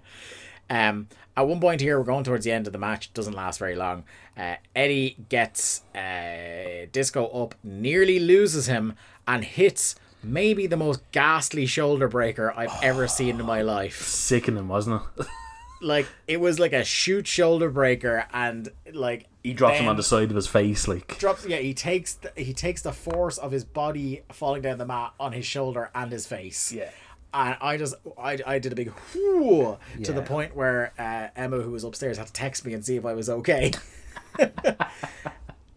Um, 0.70 1.08
at 1.36 1.48
one 1.48 1.60
point 1.60 1.82
here, 1.82 1.98
we're 1.98 2.06
going 2.06 2.24
towards 2.24 2.46
the 2.46 2.52
end 2.52 2.68
of 2.68 2.74
the 2.74 2.78
match. 2.80 3.08
It 3.08 3.16
doesn't 3.16 3.34
last 3.34 3.58
very 3.58 3.76
long. 3.76 4.04
Uh, 4.38 4.58
Eddie 4.76 5.18
gets 5.30 5.82
uh, 5.96 6.86
Disco 6.92 7.26
up, 7.30 7.56
nearly 7.64 8.20
loses 8.20 8.68
him, 8.68 8.94
and 9.28 9.44
hits 9.44 9.96
maybe 10.24 10.66
the 10.68 10.78
most 10.78 11.02
ghastly 11.12 11.66
shoulder 11.66 12.08
breaker 12.08 12.54
I've 12.56 12.72
ever 12.84 13.08
seen 13.08 13.40
in 13.40 13.46
my 13.48 13.62
life. 13.64 14.02
Sickening, 14.08 14.68
wasn't 14.68 15.02
it? 15.18 15.26
Like 15.82 16.08
it 16.28 16.40
was 16.40 16.58
like 16.60 16.74
a 16.74 16.84
shoot 16.84 17.28
shoulder 17.28 17.70
breaker, 17.70 18.26
and 18.34 18.70
like 18.94 19.28
he 19.44 19.54
drops 19.54 19.78
him 19.78 19.88
on 19.88 19.98
the 19.98 20.04
side 20.04 20.30
of 20.30 20.36
his 20.36 20.48
face, 20.48 20.88
like. 20.88 21.20
drops 21.20 21.46
yeah 21.46 21.58
he 21.58 21.74
takes 21.74 22.14
the, 22.16 22.32
he 22.36 22.54
takes 22.54 22.82
the 22.82 22.94
force 22.94 23.38
of 23.38 23.52
his 23.52 23.64
body 23.66 24.24
falling 24.32 24.62
down 24.62 24.78
the 24.78 24.86
mat 24.86 25.12
on 25.20 25.34
his 25.34 25.46
shoulder 25.46 25.92
and 25.94 26.12
his 26.12 26.26
face 26.26 26.72
Yeah. 26.72 26.90
and 27.34 27.58
I 27.62 27.78
just 27.78 27.94
I, 28.18 28.40
I 28.48 28.58
did 28.60 28.72
a 28.72 28.76
big 28.76 28.92
whoo 29.14 29.78
to 30.04 30.14
the 30.14 30.22
point 30.24 30.56
where 30.56 30.94
uh, 30.98 31.28
Emma 31.36 31.58
who 31.60 31.72
was 31.72 31.84
upstairs 31.84 32.18
had 32.18 32.28
to 32.28 32.34
text 32.34 32.66
me 32.66 32.74
and 32.74 32.84
see 32.84 32.96
if 32.96 33.06
I 33.06 33.14
was 33.14 33.30
okay 33.30 33.72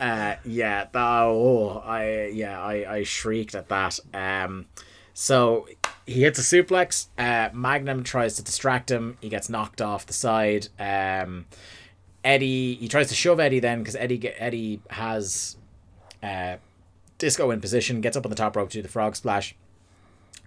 uh 0.00 0.36
yeah 0.44 0.84
that, 0.92 0.94
oh 0.94 1.82
I 1.84 2.26
yeah 2.32 2.60
I, 2.60 2.94
I 2.98 3.02
shrieked 3.02 3.54
at 3.54 3.68
that 3.68 3.98
um 4.14 4.66
so 5.12 5.66
he 6.08 6.22
hits 6.22 6.38
a 6.38 6.42
suplex 6.42 7.06
uh 7.18 7.50
Magnum 7.52 8.02
tries 8.02 8.36
to 8.36 8.42
distract 8.42 8.90
him 8.90 9.16
he 9.20 9.28
gets 9.28 9.48
knocked 9.48 9.80
off 9.80 10.06
the 10.06 10.12
side 10.12 10.68
um 10.78 11.46
Eddie 12.24 12.74
he 12.74 12.88
tries 12.88 13.08
to 13.08 13.14
shove 13.14 13.38
Eddie 13.40 13.60
then 13.60 13.78
because 13.80 13.94
Eddie 13.96 14.28
Eddie 14.38 14.80
has 14.90 15.56
uh 16.22 16.56
Disco 17.18 17.50
in 17.50 17.60
position 17.60 18.00
gets 18.00 18.16
up 18.16 18.24
on 18.24 18.30
the 18.30 18.36
top 18.36 18.56
rope 18.56 18.70
to 18.70 18.78
do 18.78 18.82
the 18.82 18.88
frog 18.88 19.16
splash 19.16 19.54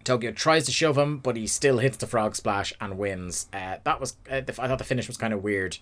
Tokyo 0.03 0.31
tries 0.31 0.65
to 0.65 0.71
shove 0.71 0.97
him, 0.97 1.19
but 1.19 1.35
he 1.35 1.45
still 1.45 1.77
hits 1.77 1.97
the 1.97 2.07
frog 2.07 2.35
splash 2.35 2.73
and 2.81 2.97
wins. 2.97 3.47
Uh, 3.53 3.75
that 3.83 3.99
was 3.99 4.15
uh, 4.29 4.41
the, 4.41 4.55
I 4.59 4.67
thought 4.67 4.79
the 4.79 4.83
finish 4.83 5.07
was 5.07 5.17
kind 5.17 5.33
of 5.33 5.43
weird. 5.43 5.77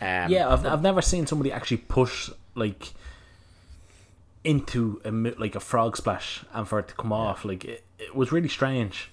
Um, 0.00 0.30
Yeah, 0.30 0.52
I've, 0.52 0.66
I've 0.66 0.82
never 0.82 1.00
seen 1.00 1.26
somebody 1.26 1.50
actually 1.50 1.78
push, 1.78 2.28
like, 2.54 2.92
into 4.44 5.00
a, 5.04 5.10
like 5.10 5.54
a 5.54 5.60
frog 5.60 5.96
splash 5.96 6.44
and 6.52 6.68
for 6.68 6.80
it 6.80 6.88
to 6.88 6.94
come 6.94 7.12
off. 7.12 7.44
Like, 7.46 7.64
it, 7.64 7.84
it 7.98 8.14
was 8.14 8.32
really 8.32 8.48
strange. 8.48 9.10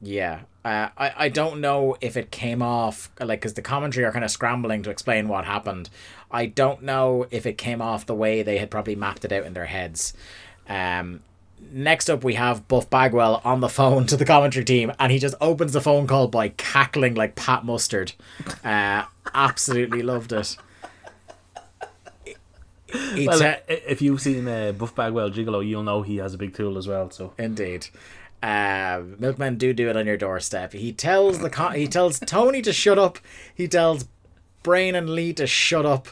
yeah. 0.00 0.40
Uh, 0.64 0.88
I 0.96 1.12
I 1.16 1.28
don't 1.28 1.60
know 1.60 1.94
if 2.00 2.16
it 2.16 2.30
came 2.30 2.62
off 2.62 3.10
like 3.20 3.40
because 3.40 3.52
the 3.52 3.60
commentary 3.62 4.06
are 4.06 4.12
kind 4.12 4.24
of 4.24 4.30
scrambling 4.30 4.82
to 4.84 4.90
explain 4.90 5.28
what 5.28 5.44
happened. 5.44 5.90
I 6.30 6.46
don't 6.46 6.82
know 6.82 7.26
if 7.30 7.44
it 7.44 7.58
came 7.58 7.82
off 7.82 8.06
the 8.06 8.14
way 8.14 8.42
they 8.42 8.56
had 8.56 8.70
probably 8.70 8.96
mapped 8.96 9.24
it 9.26 9.32
out 9.32 9.44
in 9.44 9.52
their 9.54 9.66
heads. 9.66 10.14
Um. 10.68 11.20
Next 11.70 12.10
up, 12.10 12.22
we 12.22 12.34
have 12.34 12.68
Buff 12.68 12.90
Bagwell 12.90 13.40
on 13.42 13.60
the 13.60 13.70
phone 13.70 14.04
to 14.08 14.16
the 14.18 14.26
commentary 14.26 14.64
team, 14.66 14.92
and 14.98 15.10
he 15.10 15.18
just 15.18 15.34
opens 15.40 15.72
the 15.72 15.80
phone 15.80 16.06
call 16.06 16.28
by 16.28 16.48
cackling 16.50 17.14
like 17.14 17.36
Pat 17.36 17.64
Mustard. 17.64 18.12
Uh, 18.62 19.04
absolutely 19.34 20.02
loved 20.02 20.32
it. 20.32 20.56
Well, 22.94 23.56
if 23.68 24.00
you've 24.00 24.20
seen 24.20 24.46
uh, 24.46 24.72
Buff 24.72 24.94
Bagwell 24.94 25.30
Gigolo, 25.30 25.66
you'll 25.66 25.82
know 25.82 26.02
he 26.02 26.16
has 26.18 26.34
a 26.34 26.38
big 26.38 26.54
tool 26.54 26.78
as 26.78 26.86
well. 26.86 27.10
So 27.10 27.32
Indeed. 27.38 27.88
Uh, 28.42 29.02
milkmen 29.18 29.56
do 29.56 29.72
do 29.72 29.88
it 29.88 29.96
on 29.96 30.06
your 30.06 30.18
doorstep. 30.18 30.74
He 30.74 30.92
tells 30.92 31.38
the 31.38 31.48
con- 31.48 31.74
he 31.74 31.88
tells 31.88 32.20
Tony 32.20 32.60
to 32.62 32.74
shut 32.74 32.98
up. 32.98 33.18
He 33.54 33.66
tells 33.66 34.06
Brain 34.62 34.94
and 34.94 35.10
Lee 35.10 35.32
to 35.34 35.46
shut 35.46 35.86
up. 35.86 36.08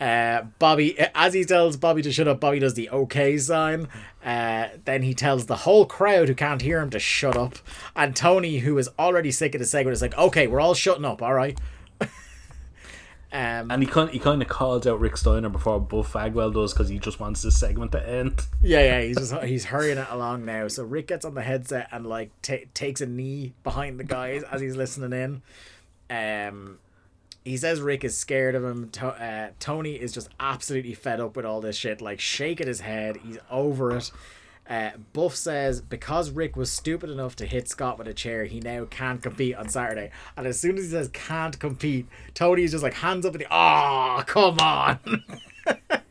Uh, 0.00 0.42
Bobby, 0.58 0.98
as 1.14 1.34
he 1.34 1.44
tells 1.44 1.76
Bobby 1.76 2.02
to 2.02 2.12
shut 2.12 2.28
up, 2.28 2.40
Bobby 2.40 2.60
does 2.60 2.74
the 2.74 2.88
okay 2.88 3.36
sign. 3.36 3.88
Uh, 4.24 4.68
then 4.84 5.02
he 5.02 5.12
tells 5.12 5.46
the 5.46 5.56
whole 5.56 5.84
crowd 5.84 6.28
who 6.28 6.34
can't 6.34 6.62
hear 6.62 6.80
him 6.80 6.90
to 6.90 6.98
shut 6.98 7.36
up. 7.36 7.56
And 7.94 8.16
Tony, 8.16 8.58
who 8.58 8.78
is 8.78 8.88
already 8.98 9.30
sick 9.30 9.54
of 9.54 9.58
the 9.58 9.66
segment, 9.66 9.92
is 9.92 10.00
like, 10.00 10.16
"Okay, 10.16 10.46
we're 10.46 10.60
all 10.60 10.74
shutting 10.74 11.04
up, 11.04 11.20
all 11.20 11.34
right." 11.34 11.58
Um, 13.30 13.70
And 13.70 13.82
he 13.82 13.86
kind 13.86 14.08
he 14.10 14.18
kind 14.18 14.40
of 14.40 14.48
calls 14.48 14.86
out 14.86 15.00
Rick 15.00 15.16
Steiner 15.18 15.50
before 15.50 15.78
Buff 15.80 16.14
Bagwell 16.14 16.50
does 16.50 16.72
because 16.72 16.88
he 16.88 16.98
just 16.98 17.20
wants 17.20 17.42
this 17.42 17.58
segment 17.60 17.92
to 17.92 18.08
end. 18.08 18.46
Yeah, 18.62 18.80
yeah, 18.80 19.00
he's 19.02 19.18
just 19.18 19.34
he's 19.44 19.66
hurrying 19.66 19.98
it 19.98 20.06
along 20.10 20.44
now. 20.46 20.68
So 20.68 20.82
Rick 20.84 21.08
gets 21.08 21.24
on 21.26 21.34
the 21.34 21.42
headset 21.42 21.88
and 21.92 22.06
like 22.06 22.30
ta 22.40 22.56
takes 22.72 23.00
a 23.02 23.06
knee 23.06 23.52
behind 23.64 24.00
the 24.00 24.04
guys 24.04 24.42
as 24.44 24.60
he's 24.62 24.76
listening 24.76 25.12
in. 25.12 25.42
Um, 26.10 26.78
he 27.44 27.56
says 27.56 27.80
Rick 27.80 28.02
is 28.04 28.16
scared 28.16 28.54
of 28.54 28.64
him. 28.64 28.88
To- 28.90 29.06
uh, 29.08 29.50
Tony 29.60 29.94
is 29.94 30.12
just 30.12 30.28
absolutely 30.40 30.94
fed 30.94 31.20
up 31.20 31.36
with 31.36 31.44
all 31.44 31.60
this 31.60 31.76
shit, 31.76 32.00
like 32.00 32.20
shaking 32.20 32.66
his 32.66 32.80
head. 32.80 33.18
He's 33.18 33.38
over 33.50 33.94
it. 33.96 34.10
Uh, 34.68 34.90
Buff 35.14 35.34
says 35.34 35.80
because 35.80 36.30
Rick 36.30 36.54
was 36.56 36.70
stupid 36.70 37.08
enough 37.08 37.34
to 37.36 37.46
hit 37.46 37.68
Scott 37.68 37.96
with 37.98 38.06
a 38.06 38.12
chair, 38.14 38.44
he 38.44 38.60
now 38.60 38.84
can't 38.84 39.22
compete 39.22 39.54
on 39.56 39.68
Saturday. 39.70 40.10
And 40.36 40.46
as 40.46 40.60
soon 40.60 40.76
as 40.76 40.84
he 40.84 40.90
says 40.90 41.08
can't 41.12 41.58
compete, 41.58 42.06
Tony 42.34 42.64
is 42.64 42.72
just 42.72 42.82
like 42.84 42.94
hands 42.94 43.24
up 43.24 43.32
with 43.32 43.40
the 43.40 43.48
oh 43.50 44.22
come 44.26 44.58
on. 44.58 44.98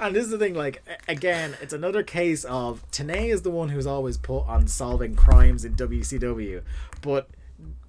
And 0.00 0.14
this 0.14 0.24
is 0.24 0.30
the 0.30 0.38
thing, 0.38 0.54
like 0.54 0.80
again, 1.08 1.56
it's 1.60 1.72
another 1.72 2.04
case 2.04 2.44
of 2.44 2.88
Tenay 2.92 3.32
is 3.32 3.42
the 3.42 3.50
one 3.50 3.68
who's 3.68 3.86
always 3.86 4.16
put 4.16 4.42
on 4.46 4.68
solving 4.68 5.16
crimes 5.16 5.64
in 5.64 5.74
WCW, 5.74 6.62
but 7.02 7.28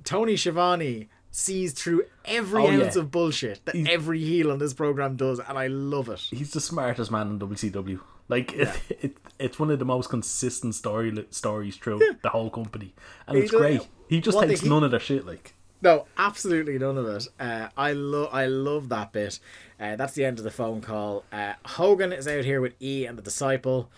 Tony 0.04 0.36
Schiavone 0.36 1.08
sees 1.30 1.74
through 1.74 2.06
every 2.26 2.64
Oh, 2.64 2.72
yeah. 2.72 2.86
ounce 2.86 2.96
of 2.96 3.12
bullshit 3.12 3.64
that 3.66 3.76
every 3.76 4.20
heel 4.24 4.52
on 4.52 4.58
this 4.58 4.74
program 4.74 5.18
does, 5.18 5.40
and 5.40 5.56
I 5.56 5.68
love 5.68 6.10
it. 6.10 6.20
He's 6.20 6.50
the 6.52 6.60
smartest 6.62 7.12
man 7.12 7.28
in 7.28 7.38
WCW. 7.40 8.00
Like 8.30 8.54
it, 8.54 8.70
it, 9.02 9.18
it's 9.40 9.60
one 9.60 9.70
of 9.72 9.80
the 9.80 9.86
most 9.86 10.10
consistent 10.10 10.76
story 10.76 11.26
stories 11.32 11.76
through 11.76 12.00
the 12.22 12.30
whole 12.30 12.50
company, 12.50 12.94
and 13.28 13.36
He 13.38 13.44
it's 13.44 13.52
does- 13.52 13.60
great. 13.60 13.88
He 14.08 14.22
just 14.22 14.40
takes 14.40 14.62
the 14.62 14.66
he- 14.66 14.70
none 14.74 14.84
of 14.84 14.92
their 14.92 15.00
shit. 15.00 15.26
Like 15.26 15.54
No, 15.82 16.06
absolutely 16.18 16.78
none 16.80 16.98
of 16.98 17.06
it. 17.08 17.28
Uh, 17.40 17.68
I 17.78 17.92
love, 17.94 18.30
I 18.32 18.46
love 18.48 18.90
that 18.90 19.12
bit. 19.12 19.40
Uh, 19.80 19.96
that's 19.96 20.14
the 20.14 20.26
end 20.26 20.38
of 20.40 20.44
the 20.44 20.52
phone 20.52 20.82
call. 20.82 21.26
Uh, 21.32 21.54
Hogan 21.66 22.12
is 22.14 22.28
out 22.28 22.44
here 22.46 22.62
with 22.62 22.74
E 22.82 23.06
and 23.06 23.18
the 23.18 23.22
disciple. 23.22 23.90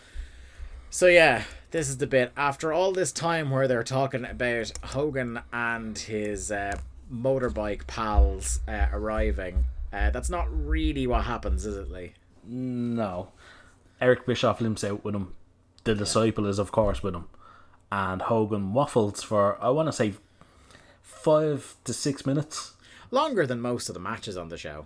So 0.90 1.08
yeah, 1.08 1.44
this 1.72 1.88
is 1.88 1.98
the 1.98 2.08
bit. 2.08 2.34
After 2.36 2.74
all 2.74 2.92
this 2.92 3.12
time 3.14 3.50
where 3.50 3.68
they're 3.68 3.84
talking 3.84 4.26
about 4.26 4.72
Hogan 4.84 5.40
and 5.54 5.98
his 5.98 6.52
uh, 6.52 6.78
motorbike 7.12 7.88
pals 7.88 8.60
uh, 8.68 8.88
arriving, 8.92 9.64
uh, 9.94 10.10
that's 10.10 10.30
not 10.30 10.48
really 10.52 11.08
what 11.08 11.24
happens, 11.24 11.66
is 11.66 11.78
it, 11.78 11.90
Lee? 11.92 12.14
no, 12.46 13.30
Eric 14.02 14.26
Bischoff 14.26 14.60
limps 14.60 14.84
out 14.84 15.04
with 15.04 15.16
him. 15.16 15.34
The 15.84 15.96
disciple 15.96 16.46
is 16.48 16.60
of 16.60 16.72
course 16.72 17.02
with 17.04 17.16
him, 17.16 17.26
and 17.92 18.22
Hogan 18.24 18.74
waffles 18.74 19.24
for 19.24 19.58
I 19.64 19.70
want 19.70 19.88
to 19.88 19.94
say 19.94 20.14
five 21.02 21.76
to 21.86 21.94
six 21.94 22.26
minutes. 22.26 22.74
Longer 23.12 23.46
than 23.46 23.60
most 23.62 23.90
of 23.90 23.94
the 23.94 24.00
matches 24.00 24.38
on 24.38 24.50
the 24.50 24.58
show. 24.58 24.86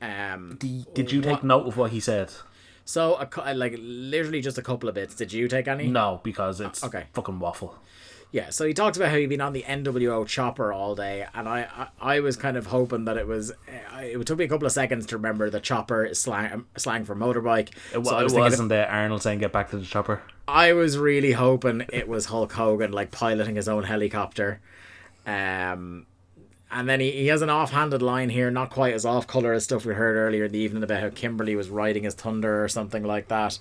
Um, 0.00 0.56
Did 0.58 1.10
you 1.10 1.20
take 1.22 1.42
note 1.42 1.66
of 1.66 1.76
what 1.76 1.90
he 1.90 2.00
said? 2.00 2.30
so 2.86 3.14
a, 3.18 3.54
like 3.54 3.74
literally 3.78 4.42
just 4.42 4.58
a 4.58 4.62
couple 4.62 4.88
of 4.88 4.94
bits. 4.94 5.14
Did 5.14 5.32
you 5.32 5.48
take 5.48 5.66
any? 5.68 5.88
No, 5.88 6.20
because 6.22 6.60
it's 6.60 6.84
Okay. 6.84 7.04
fucking 7.14 7.38
waffle. 7.40 7.78
Yeah, 8.34 8.50
so 8.50 8.66
he 8.66 8.74
talks 8.74 8.96
about 8.96 9.10
how 9.10 9.16
he'd 9.16 9.28
been 9.28 9.40
on 9.40 9.52
the 9.52 9.62
NWO 9.62 10.26
chopper 10.26 10.72
all 10.72 10.96
day, 10.96 11.24
and 11.34 11.48
I, 11.48 11.68
I, 12.00 12.16
I 12.16 12.20
was 12.20 12.36
kind 12.36 12.56
of 12.56 12.66
hoping 12.66 13.04
that 13.04 13.16
it 13.16 13.28
was. 13.28 13.52
uh, 13.52 13.98
It 14.00 14.26
took 14.26 14.38
me 14.40 14.44
a 14.44 14.48
couple 14.48 14.66
of 14.66 14.72
seconds 14.72 15.06
to 15.06 15.16
remember 15.16 15.50
the 15.50 15.60
chopper 15.60 16.12
slang, 16.14 16.52
um, 16.52 16.66
slang 16.76 17.04
for 17.04 17.14
motorbike. 17.14 17.68
It, 17.68 17.92
so 17.92 18.00
wa- 18.00 18.10
I 18.16 18.20
it 18.22 18.24
was 18.24 18.32
thinking, 18.32 18.50
wasn't 18.50 18.68
there 18.70 18.90
Arnold 18.90 19.22
saying 19.22 19.38
get 19.38 19.52
back 19.52 19.70
to 19.70 19.76
the 19.76 19.84
chopper. 19.86 20.20
I 20.48 20.72
was 20.72 20.98
really 20.98 21.30
hoping 21.30 21.84
it 21.92 22.08
was 22.08 22.26
Hulk 22.26 22.52
Hogan 22.52 22.90
like 22.90 23.12
piloting 23.12 23.54
his 23.54 23.68
own 23.68 23.84
helicopter. 23.84 24.60
Um, 25.24 26.06
and 26.72 26.88
then 26.88 26.98
he, 26.98 27.12
he 27.12 27.26
has 27.28 27.40
an 27.40 27.50
offhanded 27.50 28.02
line 28.02 28.30
here, 28.30 28.50
not 28.50 28.68
quite 28.70 28.94
as 28.94 29.04
off 29.04 29.28
color 29.28 29.52
as 29.52 29.62
stuff 29.62 29.86
we 29.86 29.94
heard 29.94 30.16
earlier 30.16 30.46
in 30.46 30.50
the 30.52 30.58
evening 30.58 30.82
about 30.82 31.00
how 31.00 31.10
Kimberly 31.10 31.54
was 31.54 31.68
riding 31.68 32.02
his 32.02 32.14
thunder 32.14 32.64
or 32.64 32.68
something 32.68 33.04
like 33.04 33.28
that. 33.28 33.60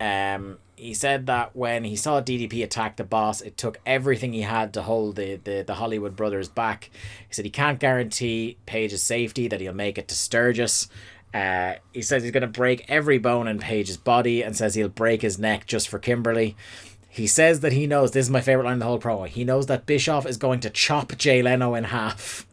Um, 0.00 0.58
he 0.76 0.92
said 0.92 1.26
that 1.26 1.54
when 1.54 1.84
he 1.84 1.96
saw 1.96 2.20
DDP 2.20 2.64
attack 2.64 2.96
the 2.96 3.04
boss, 3.04 3.40
it 3.40 3.56
took 3.56 3.78
everything 3.86 4.32
he 4.32 4.42
had 4.42 4.74
to 4.74 4.82
hold 4.82 5.16
the, 5.16 5.36
the, 5.36 5.64
the 5.66 5.74
Hollywood 5.74 6.16
brothers 6.16 6.48
back. 6.48 6.90
He 7.28 7.34
said 7.34 7.44
he 7.44 7.50
can't 7.50 7.78
guarantee 7.78 8.58
Page's 8.66 9.02
safety, 9.02 9.48
that 9.48 9.60
he'll 9.60 9.72
make 9.72 9.98
it 9.98 10.08
to 10.08 10.14
Sturgis. 10.14 10.88
Uh, 11.32 11.74
he 11.92 12.02
says 12.02 12.22
he's 12.22 12.32
going 12.32 12.42
to 12.42 12.46
break 12.46 12.84
every 12.88 13.18
bone 13.18 13.48
in 13.48 13.58
Page's 13.58 13.96
body 13.96 14.42
and 14.42 14.56
says 14.56 14.74
he'll 14.74 14.88
break 14.88 15.22
his 15.22 15.38
neck 15.38 15.66
just 15.66 15.88
for 15.88 15.98
Kimberly. 15.98 16.56
He 17.08 17.26
says 17.28 17.60
that 17.60 17.72
he 17.72 17.86
knows, 17.86 18.10
this 18.10 18.26
is 18.26 18.30
my 18.30 18.40
favorite 18.40 18.64
line 18.64 18.74
in 18.74 18.78
the 18.80 18.86
whole 18.86 19.00
promo, 19.00 19.28
he 19.28 19.44
knows 19.44 19.66
that 19.66 19.86
Bischoff 19.86 20.26
is 20.26 20.36
going 20.36 20.60
to 20.60 20.70
chop 20.70 21.16
Jay 21.16 21.42
Leno 21.42 21.74
in 21.74 21.84
half. 21.84 22.46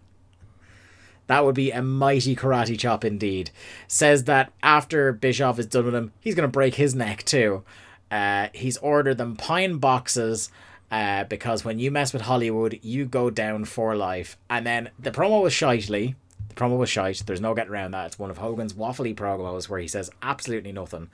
That 1.32 1.46
would 1.46 1.56
be 1.56 1.72
a 1.72 1.82
mighty 1.82 2.36
karate 2.36 2.78
chop 2.78 3.06
indeed. 3.06 3.52
Says 3.88 4.26
that 4.26 4.52
after 4.62 5.14
Bischoff 5.14 5.60
is 5.60 5.66
done 5.66 5.86
with 5.86 5.96
him, 5.96 6.12
he's 6.20 6.36
going 6.36 6.46
to 6.46 6.52
break 6.52 6.76
his 6.76 6.94
neck 6.94 7.24
too. 7.24 7.64
Uh, 8.12 8.50
he's 8.54 8.76
ordered 8.76 9.18
them 9.18 9.38
pine 9.38 9.78
boxes 9.78 10.52
uh, 10.92 11.24
because 11.24 11.64
when 11.64 11.80
you 11.80 11.90
mess 11.90 12.12
with 12.12 12.24
Hollywood, 12.24 12.82
you 12.82 13.06
go 13.06 13.30
down 13.30 13.64
for 13.64 13.96
life. 13.96 14.36
And 14.50 14.66
then 14.66 14.90
the 15.00 15.10
promo 15.10 15.42
was 15.42 15.54
shitely. 15.54 16.16
The 16.50 16.56
promo 16.56 16.78
was 16.78 16.90
shite. 16.90 17.24
There's 17.26 17.40
no 17.40 17.56
getting 17.56 17.72
around 17.72 17.92
that. 17.92 18.08
It's 18.08 18.20
one 18.20 18.30
of 18.30 18.40
Hogan's 18.40 18.74
waffly 18.74 19.16
promos 19.16 19.70
where 19.70 19.80
he 19.80 19.88
says 19.88 20.12
absolutely 20.22 20.74
nothing. 20.74 21.10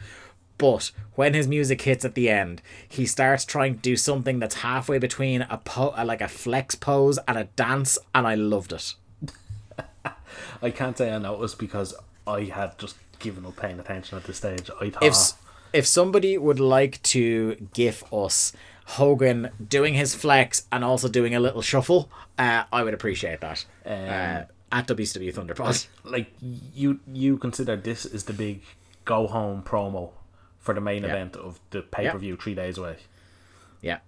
But 0.58 0.92
when 1.14 1.36
his 1.36 1.48
music 1.48 1.84
hits 1.84 2.04
at 2.04 2.16
the 2.16 2.28
end, 2.32 2.64
he 2.90 3.06
starts 3.06 3.46
trying 3.46 3.76
to 3.76 3.82
do 3.82 3.96
something 3.96 4.40
that's 4.40 4.56
halfway 4.56 4.98
between 4.98 5.44
a 5.44 5.60
po- 5.60 5.94
like 6.04 6.22
a 6.22 6.28
flex 6.28 6.74
pose 6.74 7.20
and 7.28 7.38
a 7.38 7.44
dance, 7.56 8.00
and 8.16 8.26
I 8.26 8.34
loved 8.34 8.74
it. 8.74 8.96
I 10.62 10.70
can't 10.72 10.98
say 10.98 11.12
I 11.14 11.18
noticed 11.18 11.58
because 11.60 11.94
I 12.26 12.42
had 12.46 12.78
just 12.78 12.96
given 13.20 13.46
up 13.46 13.56
paying 13.58 13.80
attention 13.80 14.18
at 14.18 14.24
this 14.26 14.38
stage. 14.38 14.70
I 14.82 14.90
thought 14.90 15.04
if 15.04 15.16
if 15.74 15.86
somebody 15.88 16.38
would 16.38 16.60
like 16.60 17.02
to 17.04 17.68
gif 17.74 18.04
us 18.14 18.54
Hogan 18.86 19.50
doing 19.68 19.94
his 19.96 20.16
flex 20.16 20.66
and 20.72 20.84
also 20.84 21.08
doing 21.10 21.36
a 21.36 21.40
little 21.40 21.62
shuffle, 21.62 22.10
uh, 22.38 22.64
I 22.72 22.84
would 22.84 22.94
appreciate 22.94 23.42
that. 23.42 23.66
uh, 23.86 24.46
at 24.70 24.86
WCW 24.88 25.34
Thunderpod. 25.34 25.88
like 26.04 26.28
you 26.74 27.00
you 27.14 27.38
consider 27.38 27.76
this 27.78 28.06
is 28.06 28.26
the 28.26 28.34
big 28.34 28.62
go 29.06 29.26
home 29.28 29.64
promo 29.64 30.12
for 30.60 30.74
the 30.74 30.82
main 30.82 31.04
Yeah. 31.04 31.10
event 31.12 31.36
of 31.38 31.60
the 31.72 31.82
pay 31.82 32.10
per 32.10 32.18
view 32.18 32.36
three 32.36 32.56
days 32.56 32.78
away. 32.78 32.98
yeah. 33.82 34.00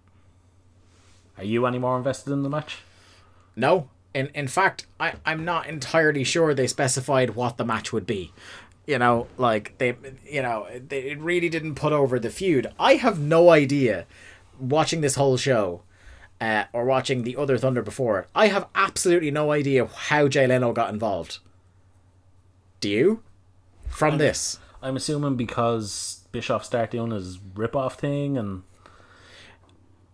Are 1.38 1.46
you 1.46 1.66
any 1.66 1.80
more 1.80 1.98
invested 1.98 2.34
in 2.34 2.44
the 2.44 2.50
match? 2.50 2.80
No. 3.56 3.88
In 4.14 4.28
in 4.34 4.48
fact, 4.48 4.88
I, 5.00 5.14
I'm 5.26 5.46
not 5.46 5.68
entirely 5.68 6.24
sure 6.24 6.54
they 6.54 6.68
specified 6.68 7.32
what 7.32 7.58
the 7.58 7.66
match 7.66 7.94
would 7.94 8.06
be. 8.06 8.34
You 8.88 8.98
know, 8.98 9.28
like 9.38 9.78
they 9.78 9.96
you 10.26 10.42
know, 10.42 10.68
they, 10.88 11.12
it 11.12 11.20
really 11.20 11.50
didn't 11.50 11.76
put 11.76 11.94
over 11.94 12.20
the 12.20 12.30
feud. 12.30 12.72
I 12.80 12.96
have 12.96 13.20
no 13.20 13.50
idea 13.52 14.06
watching 14.60 15.02
this 15.02 15.16
whole 15.16 15.38
show 15.38 15.84
uh, 16.42 16.66
or 16.74 16.86
watching 16.86 17.24
the 17.24 17.36
other 17.38 17.58
Thunder 17.58 17.82
before 17.82 18.20
it. 18.20 18.28
I 18.34 18.48
have 18.48 18.68
absolutely 18.74 19.32
no 19.32 19.52
idea 19.52 19.86
how 19.86 20.28
Jay 20.28 20.48
Leno 20.48 20.74
got 20.74 20.92
involved. 20.92 21.40
Do 22.80 22.90
you? 22.90 23.24
From 23.90 24.18
this. 24.18 24.60
I'm 24.82 24.96
assuming 24.96 25.36
because 25.36 26.24
Bischoff 26.32 26.64
started 26.64 26.92
doing 26.92 27.12
his 27.12 27.40
rip 27.56 27.76
off 27.76 28.00
thing 28.00 28.38
and 28.38 28.64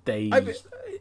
they 0.05 0.29
I, 0.31 0.53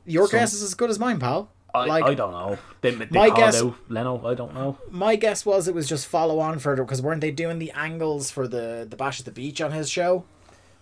your 0.05 0.27
Some- 0.29 0.39
guess 0.39 0.53
is 0.53 0.63
as 0.63 0.75
good 0.75 0.91
as 0.91 0.99
mine, 0.99 1.19
pal. 1.19 1.51
I, 1.75 1.87
like 1.87 2.05
I 2.05 2.15
don't 2.15 2.31
know. 2.33 2.59
They, 2.83 2.93
they 2.93 3.07
My 3.11 3.31
guess- 3.31 3.61
out 3.61 3.75
Leno, 3.89 4.25
I 4.27 4.35
don't 4.35 4.55
know. 4.55 4.79
my 4.91 5.17
guess 5.17 5.45
was 5.45 5.67
it 5.69 5.75
was 5.75 5.89
just 5.89 6.07
follow 6.07 6.39
on 6.39 6.59
further 6.59 6.85
because 6.85 7.03
weren't 7.03 7.21
they 7.21 7.31
doing 7.33 7.59
the 7.59 7.73
angles 7.73 8.31
for 8.31 8.47
the 8.47 8.87
the 8.89 8.97
bash 8.97 9.19
at 9.19 9.25
the 9.27 9.33
beach 9.33 9.61
on 9.61 9.73
his 9.73 9.91
show? 9.91 10.25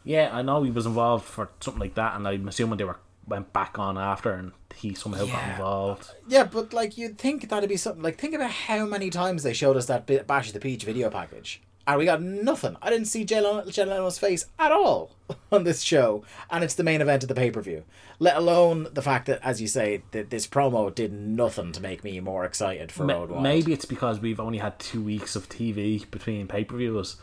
Yeah, 0.04 0.30
I 0.32 0.42
know 0.42 0.62
he 0.64 0.70
was 0.70 0.84
involved 0.86 1.24
for 1.24 1.48
something 1.60 1.80
like 1.80 1.94
that 1.94 2.16
and 2.16 2.26
I'm 2.28 2.46
assuming 2.48 2.76
they 2.78 2.84
were 2.84 2.98
went 3.26 3.52
back 3.52 3.78
on 3.78 3.96
after 3.96 4.32
and 4.32 4.50
he 4.74 4.94
somehow 4.94 5.24
got 5.26 5.48
involved. 5.50 6.10
Yeah, 6.28 6.42
but 6.44 6.72
like 6.72 6.98
you'd 6.98 7.18
think 7.18 7.48
that'd 7.48 7.68
be 7.68 7.76
something 7.76 8.02
like 8.02 8.18
think 8.18 8.34
about 8.34 8.50
how 8.50 8.84
many 8.84 9.10
times 9.10 9.44
they 9.44 9.52
showed 9.52 9.76
us 9.76 9.86
that 9.86 10.06
bash 10.26 10.48
at 10.48 10.54
the 10.54 10.60
beach 10.60 10.84
video 10.84 11.08
package. 11.08 11.62
And 11.86 11.98
we 11.98 12.04
got 12.04 12.22
nothing. 12.22 12.76
I 12.80 12.90
didn't 12.90 13.06
see 13.08 13.24
Jay 13.24 13.40
Leno's 13.40 14.18
face 14.18 14.46
at 14.58 14.70
all 14.70 15.10
on 15.52 15.64
this 15.64 15.82
show, 15.82 16.22
and 16.50 16.62
it's 16.62 16.74
the 16.74 16.84
main 16.84 17.00
event 17.00 17.24
of 17.24 17.28
the 17.28 17.34
pay 17.34 17.50
per 17.50 17.60
view. 17.60 17.84
Let 18.20 18.36
alone 18.36 18.86
the 18.92 19.02
fact 19.02 19.26
that, 19.26 19.40
as 19.42 19.60
you 19.60 19.66
say, 19.66 20.02
that 20.12 20.30
this 20.30 20.46
promo 20.46 20.94
did 20.94 21.12
nothing 21.12 21.72
to 21.72 21.80
make 21.80 22.04
me 22.04 22.20
more 22.20 22.44
excited 22.44 22.92
for 22.92 23.04
Ma- 23.04 23.14
Road 23.14 23.30
Wild. 23.30 23.42
Maybe 23.42 23.72
it's 23.72 23.84
because 23.84 24.20
we've 24.20 24.38
only 24.38 24.58
had 24.58 24.78
two 24.78 25.02
weeks 25.02 25.34
of 25.34 25.48
TV 25.48 26.08
between 26.10 26.46
pay 26.46 26.62
per 26.64 26.76
views, 26.76 27.16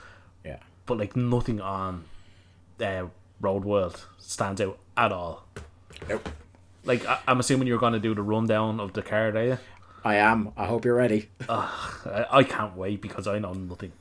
yeah. 0.43 0.57
but 0.85 0.97
like 0.97 1.15
nothing 1.15 1.61
on 1.61 2.03
uh, 2.81 3.05
Road 3.39 3.63
Wild 3.63 4.05
stands 4.17 4.59
out 4.59 4.77
at 4.97 5.13
all. 5.13 5.45
Nope. 6.09 6.27
Like 6.83 7.05
I- 7.05 7.19
I'm 7.27 7.39
assuming 7.39 7.67
you're 7.69 7.79
going 7.79 7.93
to 7.93 7.99
do 7.99 8.13
the 8.13 8.21
rundown 8.23 8.81
of 8.81 8.91
the 8.91 9.01
card, 9.01 9.37
are 9.37 9.45
you? 9.45 9.57
I 10.03 10.15
am. 10.15 10.51
I 10.57 10.65
hope 10.65 10.85
you're 10.85 10.95
ready. 10.95 11.29
I, 11.47 12.25
I 12.31 12.43
can't 12.43 12.75
wait 12.75 13.01
because 13.01 13.27
I 13.27 13.39
know 13.39 13.53
nothing. 13.53 13.91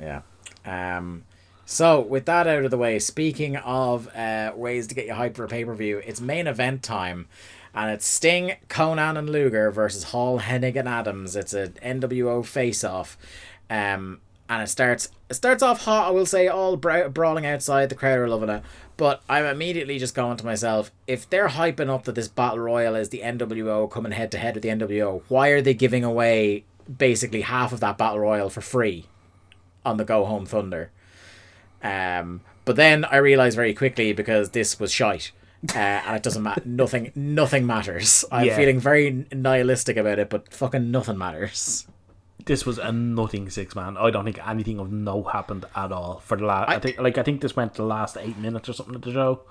Yeah. 0.00 0.22
Um. 0.64 1.24
So 1.70 2.00
with 2.00 2.26
that 2.26 2.48
out 2.48 2.64
of 2.64 2.72
the 2.72 2.76
way, 2.76 2.98
speaking 2.98 3.56
of 3.56 4.08
uh, 4.16 4.52
ways 4.56 4.88
to 4.88 4.94
get 4.96 5.06
you 5.06 5.12
hyped 5.12 5.36
for 5.36 5.44
a 5.44 5.48
pay 5.48 5.64
per 5.64 5.72
view, 5.74 6.02
it's 6.04 6.20
main 6.20 6.48
event 6.48 6.82
time, 6.82 7.28
and 7.72 7.92
it's 7.92 8.08
Sting, 8.08 8.54
Konnan, 8.68 9.16
and 9.16 9.30
Luger 9.30 9.70
versus 9.70 10.04
Hall, 10.04 10.40
Hennig, 10.40 10.74
and 10.74 10.88
Adams. 10.88 11.36
It's 11.36 11.54
a 11.54 11.68
NWO 11.68 12.44
face-off, 12.44 13.16
um, 13.70 14.20
and 14.48 14.64
it 14.64 14.66
starts 14.66 15.10
it 15.28 15.34
starts 15.34 15.62
off 15.62 15.84
hot. 15.84 16.08
I 16.08 16.10
will 16.10 16.26
say, 16.26 16.48
all 16.48 16.76
bra- 16.76 17.08
brawling 17.08 17.46
outside. 17.46 17.88
The 17.88 17.94
crowd 17.94 18.18
are 18.18 18.28
loving 18.28 18.48
it, 18.48 18.64
but 18.96 19.22
I'm 19.28 19.44
immediately 19.44 20.00
just 20.00 20.16
going 20.16 20.38
to 20.38 20.44
myself: 20.44 20.90
if 21.06 21.30
they're 21.30 21.50
hyping 21.50 21.88
up 21.88 22.02
that 22.02 22.16
this 22.16 22.26
battle 22.26 22.58
royal 22.58 22.96
is 22.96 23.10
the 23.10 23.20
NWO 23.20 23.88
coming 23.88 24.10
head 24.10 24.32
to 24.32 24.38
head 24.38 24.54
with 24.54 24.64
the 24.64 24.70
NWO, 24.70 25.22
why 25.28 25.50
are 25.50 25.62
they 25.62 25.74
giving 25.74 26.02
away 26.02 26.64
basically 26.98 27.42
half 27.42 27.72
of 27.72 27.78
that 27.78 27.96
battle 27.96 28.18
royal 28.18 28.50
for 28.50 28.60
free 28.60 29.06
on 29.84 29.96
the 29.96 30.04
Go 30.04 30.24
Home 30.24 30.46
Thunder? 30.46 30.90
Um, 31.82 32.42
but 32.64 32.76
then 32.76 33.04
I 33.06 33.16
realized 33.16 33.56
very 33.56 33.74
quickly 33.74 34.12
because 34.12 34.50
this 34.50 34.78
was 34.78 34.92
shite. 34.92 35.32
Uh, 35.74 35.78
and 35.78 36.16
it 36.16 36.22
doesn't 36.22 36.42
matter. 36.42 36.62
nothing, 36.64 37.12
nothing 37.14 37.66
matters. 37.66 38.24
I'm 38.32 38.46
Yeah. 38.46 38.56
feeling 38.56 38.80
very 38.80 39.26
nihilistic 39.32 39.96
about 39.96 40.18
it, 40.18 40.30
but 40.30 40.52
fucking 40.52 40.90
nothing 40.90 41.18
matters. 41.18 41.86
This 42.46 42.64
was 42.64 42.78
a 42.78 42.90
nothing 42.90 43.50
six 43.50 43.74
man. 43.76 43.98
I 43.98 44.10
don't 44.10 44.24
think 44.24 44.46
anything 44.48 44.78
of 44.78 44.90
no 44.90 45.22
happened 45.24 45.66
at 45.76 45.92
all 45.92 46.20
for 46.20 46.38
the 46.38 46.46
last. 46.46 46.70
I, 46.70 46.76
I- 46.76 46.78
think 46.78 46.98
like 46.98 47.18
I 47.18 47.22
think 47.22 47.42
this 47.42 47.54
went 47.56 47.74
the 47.74 47.82
last 47.84 48.16
eight 48.18 48.38
minutes 48.38 48.68
or 48.68 48.72
something 48.72 48.94
of 48.94 49.02
the 49.02 49.12
show. 49.12 49.42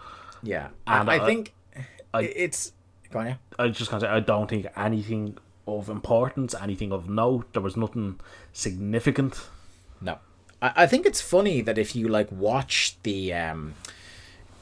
Yeah, 0.41 0.69
And 0.88 1.10
I, 1.10 1.18
I 1.18 1.23
I- 1.23 1.26
think 1.27 1.53
I- 2.14 2.22
it's. 2.23 2.72
Go 3.11 3.19
on, 3.19 3.27
yeah. 3.27 3.35
I 3.60 3.68
just 3.69 3.89
can't 3.91 4.01
say 4.01 4.07
I 4.07 4.19
don't 4.19 4.47
think 4.49 4.65
anything 4.76 5.38
of 5.68 5.89
importance, 5.89 6.56
anything 6.56 6.91
of 6.91 7.07
note. 7.10 7.53
There 7.53 7.61
was 7.61 7.77
nothing 7.77 8.19
significant. 8.53 9.39
No, 10.01 10.19
I, 10.61 10.73
I 10.77 10.88
think 10.88 11.05
it's 11.05 11.21
funny 11.21 11.61
that 11.61 11.77
if 11.77 11.95
you 11.95 12.07
like 12.07 12.31
watch 12.31 12.97
the 13.03 13.34
um, 13.34 13.76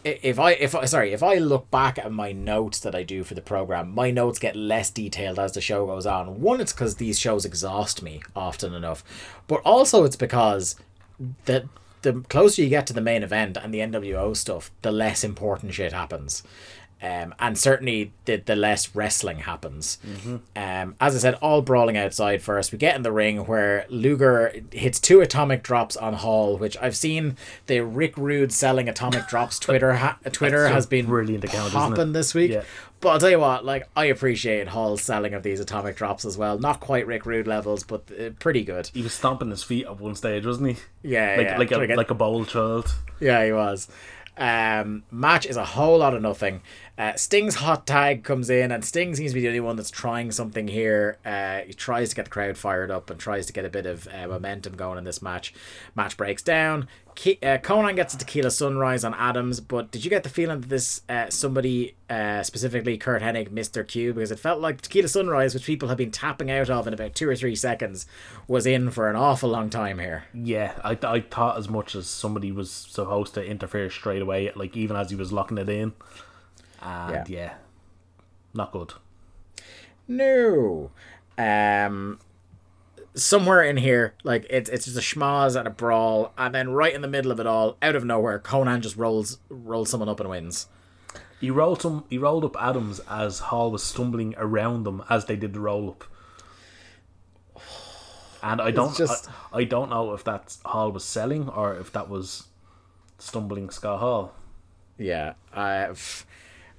if 0.03 0.39
I 0.39 0.51
if 0.51 0.75
I 0.75 0.85
sorry 0.85 1.13
if 1.13 1.23
I 1.23 1.35
look 1.35 1.69
back 1.71 1.97
at 1.97 2.11
my 2.11 2.31
notes 2.31 2.79
that 2.79 2.95
I 2.95 3.03
do 3.03 3.23
for 3.23 3.33
the 3.33 3.41
program, 3.41 3.93
my 3.93 4.11
notes 4.11 4.39
get 4.39 4.55
less 4.55 4.89
detailed 4.89 5.39
as 5.39 5.53
the 5.53 5.61
show 5.61 5.85
goes 5.85 6.05
on. 6.05 6.41
One, 6.41 6.61
it's 6.61 6.73
because 6.73 6.95
these 6.95 7.19
shows 7.19 7.45
exhaust 7.45 8.01
me 8.01 8.21
often 8.35 8.73
enough, 8.73 9.03
but 9.47 9.61
also 9.65 10.03
it's 10.03 10.15
because 10.15 10.75
the 11.45 11.67
the 12.03 12.21
closer 12.29 12.61
you 12.61 12.69
get 12.69 12.87
to 12.87 12.93
the 12.93 13.01
main 13.01 13.23
event 13.23 13.57
and 13.57 13.73
the 13.73 13.79
NWO 13.79 14.35
stuff, 14.37 14.71
the 14.81 14.91
less 14.91 15.23
important 15.23 15.73
shit 15.73 15.93
happens. 15.93 16.43
Um, 17.01 17.35
and 17.39 17.57
certainly 17.57 18.11
the, 18.25 18.37
the 18.37 18.55
less 18.55 18.95
wrestling 18.95 19.39
happens. 19.39 19.99
Um, 20.55 20.95
as 20.99 21.15
I 21.15 21.19
said, 21.19 21.35
all 21.35 21.61
brawling 21.61 21.95
outside 21.95 22.41
first. 22.41 22.71
We 22.71 22.79
get 22.79 22.95
in 22.95 23.03
the 23.03 23.11
ring 23.11 23.45
where 23.45 23.85
Luger 23.89 24.51
hits 24.71 24.99
two 24.99 25.21
atomic 25.21 25.61
drops 25.61 25.95
on 25.95 26.15
Hall, 26.15 26.57
which 26.57 26.75
I've 26.81 26.95
seen 26.95 27.37
the 27.67 27.81
Rick 27.81 28.17
Rude 28.17 28.51
selling 28.51 28.89
atomic 28.89 29.27
drops 29.27 29.59
Twitter 29.59 29.93
ha- 29.93 30.17
Twitter 30.31 30.67
has 30.69 30.87
been 30.87 31.05
brilliant 31.05 31.43
account, 31.43 31.71
popping 31.71 32.13
this 32.13 32.33
week. 32.33 32.51
Yeah. 32.51 32.63
But 32.99 33.09
I'll 33.09 33.19
tell 33.19 33.29
you 33.29 33.39
what, 33.39 33.63
like 33.63 33.87
I 33.95 34.05
appreciate 34.05 34.69
Hall's 34.69 35.03
selling 35.03 35.35
of 35.35 35.43
these 35.43 35.59
atomic 35.59 35.95
drops 35.97 36.25
as 36.25 36.35
well. 36.35 36.57
Not 36.57 36.79
quite 36.79 37.05
Rick 37.05 37.27
Rude 37.27 37.45
levels, 37.45 37.83
but 37.83 38.09
uh, 38.19 38.31
pretty 38.39 38.63
good. 38.63 38.89
He 38.91 39.03
was 39.03 39.13
stomping 39.13 39.51
his 39.51 39.63
feet 39.63 39.85
at 39.85 39.99
one 39.99 40.15
stage, 40.15 40.47
wasn't 40.47 40.69
he? 40.69 40.83
Yeah, 41.03 41.35
like 41.37 41.69
yeah. 41.69 41.77
like 41.77 41.89
a 41.89 41.95
like 41.95 42.09
a 42.09 42.15
bowl 42.15 42.43
child. 42.45 42.93
Yeah, 43.19 43.45
he 43.45 43.51
was. 43.51 43.87
Um, 44.37 45.03
match 45.11 45.45
is 45.45 45.57
a 45.57 45.65
whole 45.65 45.99
lot 45.99 46.13
of 46.13 46.21
nothing. 46.21 46.61
Uh, 46.97 47.15
Sting's 47.15 47.55
hot 47.55 47.85
tag 47.85 48.23
comes 48.23 48.49
in, 48.49 48.71
and 48.71 48.83
Sting 48.83 49.15
seems 49.15 49.31
to 49.31 49.35
be 49.35 49.41
the 49.41 49.49
only 49.49 49.59
one 49.59 49.75
that's 49.75 49.91
trying 49.91 50.31
something 50.31 50.67
here. 50.67 51.17
Uh, 51.23 51.59
he 51.59 51.73
tries 51.73 52.09
to 52.09 52.15
get 52.15 52.25
the 52.25 52.31
crowd 52.31 52.57
fired 52.57 52.89
up 52.89 53.11
and 53.11 53.19
tries 53.19 53.45
to 53.45 53.53
get 53.53 53.65
a 53.65 53.69
bit 53.69 53.85
of 53.85 54.07
uh, 54.07 54.27
momentum 54.27 54.75
going 54.75 54.97
in 54.97 55.03
this 55.03 55.21
match. 55.21 55.53
Match 55.95 56.17
breaks 56.17 56.41
down. 56.41 56.87
Ke- 57.15 57.41
uh, 57.43 57.57
Konnan 57.57 57.95
gets 57.95 58.15
a 58.15 58.17
tequila 58.17 58.49
sunrise 58.49 59.03
on 59.03 59.13
Adams, 59.13 59.59
but 59.59 59.91
did 59.91 60.03
you 60.03 60.09
get 60.09 60.23
the 60.23 60.29
feeling 60.29 60.61
that 60.61 60.69
this 60.69 61.01
uh, 61.07 61.29
somebody, 61.29 61.95
uh, 62.09 62.41
specifically 62.41 62.97
Curt 62.97 63.21
Hennig, 63.21 63.51
missed 63.51 63.73
their 63.73 63.83
cue 63.83 64.13
because 64.13 64.31
it 64.31 64.39
felt 64.39 64.59
like 64.59 64.81
tequila 64.81 65.07
sunrise, 65.07 65.53
which 65.53 65.65
people 65.65 65.89
have 65.89 65.97
been 65.99 66.11
tapping 66.11 66.49
out 66.49 66.69
of 66.69 66.87
in 66.87 66.93
about 66.93 67.13
two 67.13 67.29
or 67.29 67.35
three 67.35 67.55
seconds, 67.55 68.07
was 68.47 68.65
in 68.65 68.89
for 68.89 69.07
an 69.07 69.15
awful 69.15 69.49
long 69.49 69.69
time 69.69 69.99
here. 69.99 70.25
Yeah, 70.33 70.73
I, 70.83 70.97
I 71.03 71.21
thought 71.21 71.57
as 71.57 71.69
much 71.69 71.93
as 71.95 72.07
somebody 72.07 72.51
was 72.51 72.71
supposed 72.71 73.35
to 73.35 73.45
interfere 73.45 73.91
straight 73.91 74.21
away, 74.21 74.51
like 74.55 74.75
even 74.75 74.95
as 74.95 75.11
he 75.11 75.15
was 75.15 75.31
locking 75.31 75.59
it 75.59 75.69
in. 75.69 75.93
And 76.81 77.27
yeah, 77.29 77.53
not 78.53 78.71
good. 78.71 78.93
No. 80.07 80.91
Um 81.37 82.19
somewhere 83.13 83.63
in 83.63 83.77
here, 83.77 84.13
like 84.23 84.45
it's 84.49 84.69
it's 84.69 84.85
just 84.85 84.97
a 84.97 85.01
schmoz 85.01 85.55
and 85.55 85.67
a 85.67 85.71
brawl, 85.71 86.33
and 86.37 86.53
then 86.53 86.69
right 86.69 86.93
in 86.93 87.01
the 87.01 87.07
middle 87.07 87.31
of 87.31 87.39
it 87.39 87.47
all, 87.47 87.77
out 87.81 87.95
of 87.95 88.03
nowhere, 88.05 88.39
Konnan 88.39 88.81
just 88.81 88.95
rolls 88.95 89.39
rolls 89.49 89.89
someone 89.89 90.09
up 90.09 90.19
and 90.19 90.29
wins. 90.29 90.67
He 91.39 91.51
rolled 91.51 91.81
some. 91.81 92.03
He 92.09 92.17
rolled 92.17 92.45
up 92.45 92.55
Adams 92.59 92.99
as 93.09 93.39
Hall 93.39 93.69
was 93.71 93.83
stumbling 93.83 94.33
around 94.37 94.83
them 94.85 95.03
as 95.09 95.25
they 95.25 95.35
did 95.35 95.53
the 95.53 95.59
roll 95.59 95.89
up. 95.89 96.03
And 98.43 98.61
I 98.61 98.71
don't, 98.71 98.95
just- 98.95 99.29
I, 99.51 99.59
I 99.59 99.63
don't 99.63 99.89
know 99.89 100.13
if 100.13 100.23
that 100.23 100.55
Hall 100.63 100.91
was 100.91 101.03
selling 101.03 101.49
or 101.49 101.75
if 101.75 101.91
that 101.93 102.07
was 102.09 102.45
stumbling 103.17 103.69
Scott 103.71 103.99
Hall. 103.99 104.33
Yeah, 104.97 105.33
f- 105.55 106.25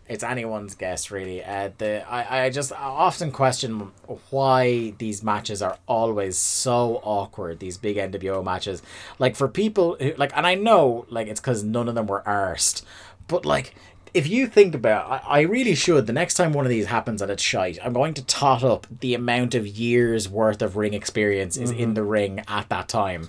it's 0.09 0.25
anyone's 0.25 0.75
guess 0.75 1.11
really. 1.11 1.45
Uh, 1.45 1.71
the 1.79 2.09
I, 2.11 2.45
I 2.45 2.51
just 2.51 2.73
often 2.73 3.31
question 3.31 3.93
why 4.31 4.95
these 4.99 5.23
matches 5.23 5.63
are 5.63 5.79
always 5.87 6.39
so 6.39 7.01
awkward. 7.05 7.59
These 7.59 7.77
big 7.77 7.97
NWO 7.97 8.43
matches, 8.45 8.83
like 9.19 9.37
for 9.37 9.49
people 9.49 9.97
who 10.01 10.15
like, 10.17 10.33
and 10.37 10.47
I 10.47 10.55
know 10.55 11.07
like 11.11 11.29
it's 11.29 11.41
because 11.41 11.63
none 11.63 11.89
of 11.89 11.95
them 11.95 12.07
were 12.07 12.23
arsed, 12.27 12.83
but 13.27 13.45
like. 13.45 13.75
If 14.15 14.27
you 14.27 14.47
think 14.47 14.75
about, 14.75 15.09
I, 15.11 15.41
I 15.41 15.41
really 15.43 15.75
should. 15.75 16.07
The 16.07 16.15
next 16.15 16.35
time 16.35 16.55
one 16.55 16.65
of 16.65 16.71
these 16.71 16.87
happens 16.87 17.21
and 17.21 17.31
it's 17.31 17.43
shite, 17.43 17.79
I'm 17.85 17.93
going 17.93 18.15
to 18.15 18.25
tot 18.25 18.65
up 18.65 18.87
the 19.01 19.13
amount 19.13 19.55
of 19.55 19.67
years 19.67 20.31
worth 20.31 20.63
of 20.63 20.79
ring 20.79 20.95
experience 20.95 21.59
is 21.59 21.71
in 21.71 21.93
the 21.93 22.03
ring 22.03 22.43
at 22.49 22.71
that 22.71 22.89
time 22.89 23.29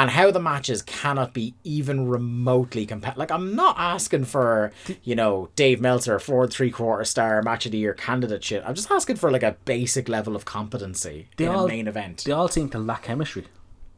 and 0.00 0.10
how 0.10 0.30
the 0.30 0.38
matches 0.40 0.80
cannot 0.82 1.34
be 1.34 1.54
even 1.64 2.06
remotely 2.08 2.86
compa 2.86 3.16
Like 3.16 3.30
I'm 3.32 3.54
not 3.56 3.76
asking 3.78 4.24
for 4.26 4.72
you 5.02 5.14
know 5.14 5.48
Dave 5.56 5.80
Meltzer 5.80 6.18
four 6.18 6.46
three 6.46 6.70
quarter 6.70 7.04
star 7.04 7.42
match 7.42 7.66
of 7.66 7.72
the 7.72 7.78
year 7.78 7.94
candidate 7.94 8.42
shit. 8.44 8.62
I'm 8.64 8.74
just 8.74 8.90
asking 8.90 9.16
for 9.16 9.30
like 9.30 9.42
a 9.42 9.56
basic 9.64 10.08
level 10.08 10.36
of 10.36 10.44
competency 10.44 11.28
in 11.38 11.48
all- 11.48 11.64
a 11.64 11.68
main 11.68 11.88
event. 11.88 12.22
They 12.24 12.32
all 12.32 12.48
seem 12.48 12.68
to 12.70 12.78
lack 12.78 13.02
chemistry. 13.04 13.44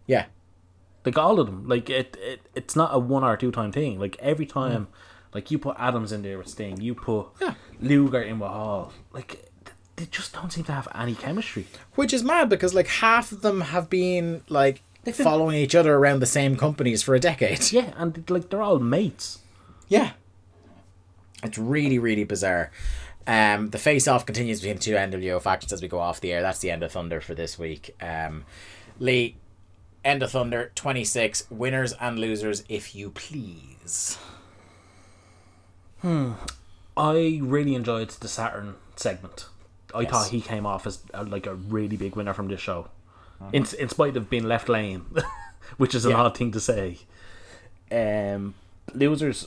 yeah, 0.07 0.25
Like 1.05 1.19
all 1.19 1.39
of 1.41 1.47
them. 1.47 1.69
Like 1.69 1.91
it, 1.91 2.17
it 2.21 2.41
it's 2.55 2.75
not 2.75 2.91
a 2.95 2.99
one 2.99 3.23
or 3.25 3.37
two 3.37 3.51
time 3.53 3.73
thing. 3.73 3.99
Like 4.01 4.17
every 4.21 4.47
time, 4.47 4.89
like 5.35 5.51
you 5.51 5.59
put 5.59 5.77
Adams 5.79 6.13
in 6.13 6.23
there 6.23 6.39
with 6.39 6.49
Sting, 6.49 6.81
you 6.81 6.95
put 6.95 7.27
Yeah. 7.41 7.55
Luger 7.81 8.23
in 8.23 8.39
with 8.39 8.49
Hall. 8.51 8.93
Like 9.13 9.31
they 9.97 10.07
just 10.07 10.33
don't 10.33 10.51
seem 10.51 10.65
to 10.65 10.73
have 10.73 10.89
any 10.95 11.15
chemistry. 11.15 11.67
which 11.95 12.13
is 12.15 12.23
mad 12.25 12.49
because 12.49 12.73
like 12.75 12.89
half 12.89 13.33
of 13.33 13.43
them 13.43 13.61
have 13.75 13.91
been 13.91 14.43
like 14.49 14.83
been- 15.05 15.15
following 15.15 15.57
each 15.57 15.75
other 15.75 15.95
around 15.95 16.21
the 16.21 16.27
same 16.27 16.57
companies 16.57 17.03
for 17.03 17.15
a 17.15 17.21
decade. 17.21 17.73
Yeah, 17.73 17.93
and 17.97 18.29
like 18.31 18.51
they're 18.51 18.63
all 18.63 18.79
mates. 18.79 19.39
Yeah. 19.89 20.13
It's 21.43 21.57
really, 21.59 21.99
really 21.99 22.25
bizarre. 22.25 22.71
Um, 23.27 23.71
the 23.71 23.79
face 23.79 24.07
off 24.09 24.27
continues 24.27 24.61
between 24.61 24.79
two 24.79 24.95
NWO 24.97 25.41
factions 25.41 25.73
as 25.73 25.81
we 25.83 25.89
go 25.89 25.99
off 26.01 26.21
the 26.21 26.33
air. 26.33 26.43
That's 26.43 26.59
the 26.59 26.71
end 26.71 26.83
of 26.83 26.93
Thunder 26.93 27.21
for 27.21 27.35
this 27.35 27.59
week. 27.59 27.95
Um, 28.01 28.45
Lee, 28.99 29.37
end 30.05 30.23
of 30.23 30.33
Thunder 30.33 30.71
26, 30.75 31.51
winners 31.51 31.95
and 32.01 32.19
losers, 32.19 32.65
if 32.69 32.95
you 32.95 33.11
please. 33.11 34.19
Hmm. 36.03 36.33
I 36.97 37.41
really 37.43 37.75
enjoyed 37.75 38.11
the 38.11 38.29
Saturn 38.29 38.75
segment. 38.97 39.47
I 39.95 40.03
Yes. 40.03 40.11
thought 40.11 40.29
he 40.29 40.41
came 40.41 40.67
off 40.67 40.87
as 40.87 41.01
uh, 41.15 41.25
like 41.27 41.47
a 41.47 41.55
really 41.55 41.97
big 41.97 42.17
winner 42.17 42.33
from 42.35 42.49
this 42.49 42.61
show, 42.61 42.89
Uh-huh. 43.41 43.51
in 43.53 43.67
in 43.79 43.89
spite 43.89 44.17
of 44.17 44.29
being 44.29 44.45
left 44.45 44.69
lane, 44.69 45.07
which 45.79 45.95
is 45.95 46.05
an 46.05 46.11
Yeah. 46.11 46.19
odd 46.23 46.37
thing 46.37 46.53
to 46.53 46.61
say. 46.61 46.99
Um, 47.91 48.55
losers, 48.95 49.47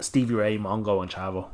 Stevie 0.00 0.34
Ray, 0.34 0.58
Mongo, 0.58 1.02
and 1.02 1.10
Chavo. 1.10 1.46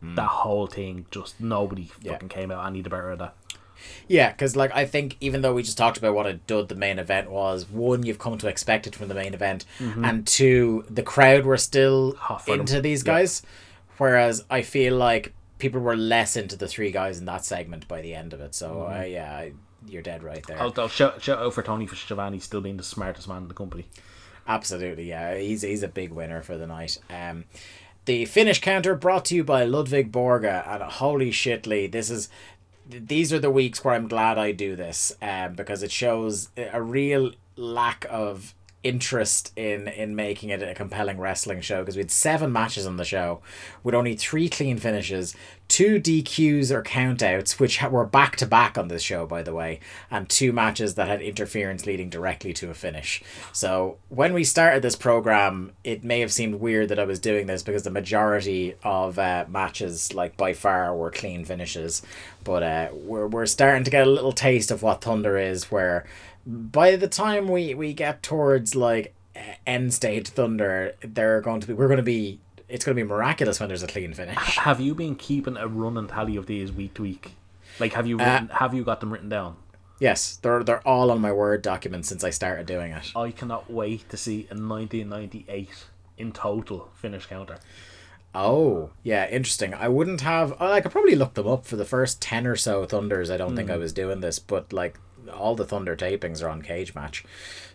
Hmm. 0.00 0.14
That 0.14 0.28
whole 0.28 0.66
thing, 0.66 1.06
just 1.10 1.40
nobody 1.40 1.90
Yeah. 2.02 2.12
fucking 2.12 2.28
came 2.28 2.50
out. 2.50 2.64
I 2.64 2.70
need 2.70 2.84
the 2.84 2.90
better 2.90 3.10
of 3.10 3.18
that. 3.20 3.34
Yeah, 4.08 4.30
because 4.32 4.56
like 4.56 4.74
I 4.74 4.84
think 4.86 5.16
even 5.20 5.40
though 5.42 5.54
we 5.54 5.62
just 5.62 5.78
talked 5.78 5.98
about 5.98 6.14
what 6.14 6.26
a 6.26 6.34
dud 6.34 6.68
the 6.68 6.74
main 6.74 6.98
event 6.98 7.30
was, 7.30 7.68
one 7.70 8.04
you've 8.04 8.18
come 8.18 8.36
to 8.38 8.48
expect 8.48 8.86
it 8.88 8.94
from 8.96 9.08
the 9.08 9.14
main 9.14 9.34
event, 9.34 9.64
mm-hmm. 9.78 10.04
and 10.04 10.26
two 10.26 10.84
the 10.90 11.02
crowd 11.02 11.44
were 11.44 11.56
still 11.56 12.16
Hot 12.16 12.44
for 12.44 12.50
them. 12.52 12.60
into 12.60 12.80
these 12.80 13.04
Yeah. 13.06 13.12
guys, 13.14 13.42
whereas 13.98 14.44
I 14.50 14.62
feel 14.62 14.96
like 14.96 15.32
people 15.58 15.80
were 15.80 15.96
less 15.96 16.36
into 16.36 16.56
the 16.56 16.68
three 16.68 16.90
guys 16.90 17.18
in 17.18 17.24
that 17.26 17.44
segment 17.44 17.86
by 17.88 18.00
the 18.00 18.14
end 18.14 18.32
of 18.32 18.40
it. 18.40 18.54
So 18.54 18.88
uh, 18.90 19.02
yeah, 19.02 19.32
I, 19.32 19.52
you're 19.86 20.02
dead 20.02 20.22
right 20.22 20.44
there. 20.46 20.60
Although 20.60 20.88
shout, 20.88 21.22
shout 21.22 21.38
out 21.38 21.54
for 21.54 21.62
Tony 21.62 21.86
for 21.86 21.96
Giovanni 21.96 22.38
still 22.38 22.60
being 22.60 22.76
the 22.76 22.82
smartest 22.82 23.28
man 23.28 23.42
in 23.42 23.48
the 23.48 23.54
company. 23.54 23.86
Absolutely, 24.46 25.08
yeah. 25.08 25.36
He's 25.36 25.62
he's 25.62 25.82
a 25.82 25.88
big 25.88 26.12
winner 26.12 26.42
for 26.42 26.56
the 26.56 26.66
night. 26.66 26.98
Um, 27.10 27.44
the 28.06 28.24
finish 28.24 28.60
counter 28.60 28.94
brought 28.94 29.26
to 29.26 29.36
you 29.36 29.44
by 29.44 29.64
Ludwig 29.64 30.10
Borga, 30.10 30.66
and 30.66 30.82
holy 30.82 31.30
shit, 31.30 31.66
Lee, 31.66 31.86
this 31.86 32.10
is. 32.10 32.28
These 32.90 33.34
are 33.34 33.38
the 33.38 33.50
weeks 33.50 33.84
where 33.84 33.92
I'm 33.92 34.08
glad 34.08 34.38
I 34.38 34.52
do 34.52 34.74
this, 34.74 35.14
um, 35.20 35.52
because 35.52 35.82
it 35.82 35.92
shows 35.92 36.48
a 36.56 36.80
real 36.80 37.32
lack 37.54 38.06
of 38.08 38.54
interest 38.88 39.52
in 39.54 39.86
in 39.88 40.16
making 40.16 40.48
it 40.48 40.62
a 40.62 40.74
compelling 40.74 41.18
wrestling 41.18 41.60
show 41.60 41.80
because 41.80 41.94
we 41.94 42.00
had 42.00 42.10
seven 42.10 42.50
matches 42.50 42.86
on 42.86 42.96
the 42.96 43.04
show 43.04 43.40
with 43.84 43.94
only 43.94 44.16
three 44.16 44.48
clean 44.48 44.78
finishes, 44.78 45.36
two 45.68 46.00
DQs 46.00 46.70
or 46.70 46.82
countouts, 46.82 47.60
which 47.60 47.82
were 47.82 48.06
back 48.06 48.36
to 48.36 48.46
back 48.46 48.78
on 48.78 48.88
this 48.88 49.02
show, 49.02 49.26
by 49.26 49.42
the 49.42 49.52
way, 49.52 49.78
and 50.10 50.26
two 50.28 50.52
matches 50.52 50.94
that 50.94 51.06
had 51.06 51.20
interference 51.20 51.84
leading 51.84 52.08
directly 52.08 52.54
to 52.54 52.70
a 52.70 52.74
finish. 52.74 53.22
So 53.52 53.98
when 54.08 54.32
we 54.32 54.42
started 54.42 54.80
this 54.82 54.96
program, 54.96 55.72
it 55.84 56.02
may 56.02 56.20
have 56.20 56.32
seemed 56.32 56.54
weird 56.56 56.88
that 56.88 56.98
I 56.98 57.04
was 57.04 57.20
doing 57.20 57.46
this 57.46 57.62
because 57.62 57.82
the 57.82 57.90
majority 57.90 58.74
of 58.82 59.18
uh, 59.18 59.44
matches, 59.48 60.14
like 60.14 60.38
by 60.38 60.54
far, 60.54 60.96
were 60.96 61.10
clean 61.10 61.44
finishes. 61.44 62.00
But 62.42 62.62
uh, 62.62 62.88
we're 62.94 63.26
we're 63.26 63.44
starting 63.44 63.84
to 63.84 63.90
get 63.90 64.06
a 64.06 64.10
little 64.10 64.32
taste 64.32 64.70
of 64.70 64.82
what 64.82 65.02
Thunder 65.02 65.36
is, 65.36 65.70
where 65.70 66.06
by 66.48 66.96
the 66.96 67.08
time 67.08 67.46
we 67.46 67.74
we 67.74 67.92
get 67.92 68.22
towards 68.22 68.74
like 68.74 69.14
uh, 69.36 69.40
end 69.66 69.92
state 69.92 70.26
Thunder, 70.26 70.94
they're 71.02 71.42
going 71.42 71.60
to 71.60 71.66
be 71.66 71.74
we're 71.74 71.88
going 71.88 71.98
to 71.98 72.02
be 72.02 72.40
it's 72.68 72.84
going 72.84 72.96
to 72.96 73.02
be 73.02 73.08
miraculous 73.08 73.60
when 73.60 73.68
there's 73.68 73.82
a 73.82 73.86
clean 73.86 74.14
finish. 74.14 74.56
Have 74.56 74.80
you 74.80 74.94
been 74.94 75.14
keeping 75.14 75.56
a 75.56 75.68
run 75.68 75.96
and 75.98 76.08
tally 76.08 76.36
of 76.36 76.46
these 76.46 76.72
week 76.72 76.94
to 76.94 77.02
week? 77.02 77.32
Like, 77.78 77.92
have 77.92 78.06
you 78.06 78.18
written, 78.18 78.48
have 78.48 78.74
you 78.74 78.82
got 78.82 79.00
them 79.00 79.12
written 79.12 79.28
down? 79.28 79.56
Yes, 80.00 80.36
they're 80.36 80.64
they're 80.64 80.86
all 80.86 81.10
on 81.10 81.20
my 81.20 81.32
word 81.32 81.60
document 81.60 82.06
since 82.06 82.24
I 82.24 82.30
started 82.30 82.66
doing 82.66 82.92
it. 82.92 83.12
I 83.14 83.30
cannot 83.30 83.70
wait 83.70 84.08
to 84.08 84.16
see 84.16 84.46
a 84.50 84.54
1998 84.54 85.68
in 86.16 86.32
total 86.32 86.90
finish 86.94 87.26
counter. 87.26 87.58
Oh, 88.34 88.90
yeah, 89.02 89.28
interesting. 89.28 89.74
I 89.74 89.88
wouldn't 89.88 90.20
have. 90.20 90.60
I 90.60 90.80
could 90.80 90.92
probably 90.92 91.16
look 91.16 91.34
them 91.34 91.48
up 91.48 91.66
for 91.66 91.76
the 91.76 91.84
first 91.84 92.22
ten 92.22 92.46
or 92.46 92.56
so 92.56 92.86
Thunders. 92.86 93.30
I 93.30 93.36
don't 93.36 93.56
think 93.56 93.70
I 93.70 93.76
was 93.76 93.92
doing 93.92 94.20
this, 94.20 94.38
but 94.38 94.72
like 94.72 94.98
all 95.28 95.54
the 95.54 95.64
Thunder 95.64 95.96
tapings 95.96 96.42
are 96.42 96.48
on 96.48 96.62
Cage 96.62 96.94
Match, 96.94 97.24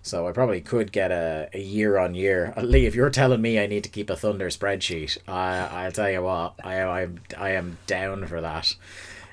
so 0.01 0.27
I 0.27 0.31
probably 0.31 0.61
could 0.61 0.91
get 0.91 1.11
a, 1.11 1.49
a 1.53 1.59
year 1.61 1.97
on 1.97 2.15
year. 2.15 2.53
Uh, 2.57 2.61
Lee, 2.61 2.85
if 2.85 2.95
you're 2.95 3.09
telling 3.09 3.41
me 3.41 3.59
I 3.59 3.67
need 3.67 3.83
to 3.83 3.89
keep 3.89 4.09
a 4.09 4.15
Thunder 4.15 4.49
spreadsheet, 4.49 5.17
I 5.27 5.85
I'll 5.85 5.91
tell 5.91 6.09
you 6.11 6.21
what, 6.23 6.53
I 6.63 6.81
I'm 6.81 7.21
I 7.37 7.49
am 7.51 7.77
down 7.87 8.25
for 8.27 8.41
that. 8.41 8.75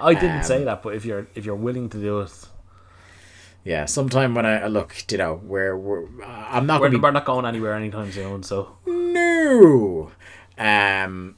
I 0.00 0.14
didn't 0.14 0.38
Um, 0.38 0.42
say 0.44 0.64
that, 0.64 0.82
but 0.82 0.94
if 0.94 1.04
you're 1.04 1.26
if 1.34 1.44
you're 1.44 1.54
willing 1.56 1.88
to 1.90 1.98
do 2.00 2.20
it, 2.20 2.32
Yeah, 3.64 3.84
sometime 3.84 4.34
when 4.34 4.46
I 4.46 4.60
I 4.62 4.66
look, 4.68 4.94
you 5.12 5.18
know, 5.18 5.34
where 5.36 5.76
we're, 5.76 6.06
I'm 6.24 6.66
not 6.66 6.80
we're, 6.80 6.88
to 6.88 6.96
be 6.98 7.02
we're 7.02 7.10
not 7.10 7.26
going 7.26 7.44
anywhere 7.44 7.74
anytime 7.74 8.10
soon. 8.10 8.42
So 8.42 8.76
No. 8.86 10.10
Um 10.58 11.36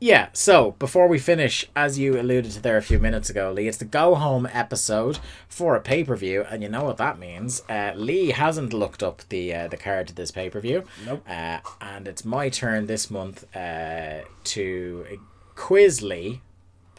yeah, 0.00 0.28
so 0.32 0.72
before 0.72 1.08
we 1.08 1.18
finish, 1.18 1.64
as 1.74 1.98
you 1.98 2.20
alluded 2.20 2.52
to 2.52 2.60
there 2.60 2.76
a 2.76 2.82
few 2.82 2.98
minutes 2.98 3.30
ago, 3.30 3.52
Lee, 3.52 3.68
it's 3.68 3.78
the 3.78 3.84
go 3.84 4.14
home 4.14 4.46
episode 4.52 5.18
for 5.48 5.76
a 5.76 5.80
pay 5.80 6.04
per 6.04 6.16
view, 6.16 6.44
and 6.50 6.62
you 6.62 6.68
know 6.68 6.84
what 6.84 6.96
that 6.98 7.18
means. 7.18 7.62
Uh, 7.68 7.92
Lee 7.94 8.30
hasn't 8.32 8.72
looked 8.72 9.02
up 9.02 9.22
the 9.28 9.54
uh, 9.54 9.68
the 9.68 9.76
card 9.76 10.08
to 10.08 10.14
this 10.14 10.30
pay 10.30 10.50
per 10.50 10.60
view. 10.60 10.84
Nope. 11.06 11.24
Uh, 11.28 11.60
and 11.80 12.08
it's 12.08 12.24
my 12.24 12.48
turn 12.48 12.86
this 12.86 13.10
month 13.10 13.44
uh, 13.56 14.22
to 14.44 15.20
quiz 15.54 16.02
Lee, 16.02 16.42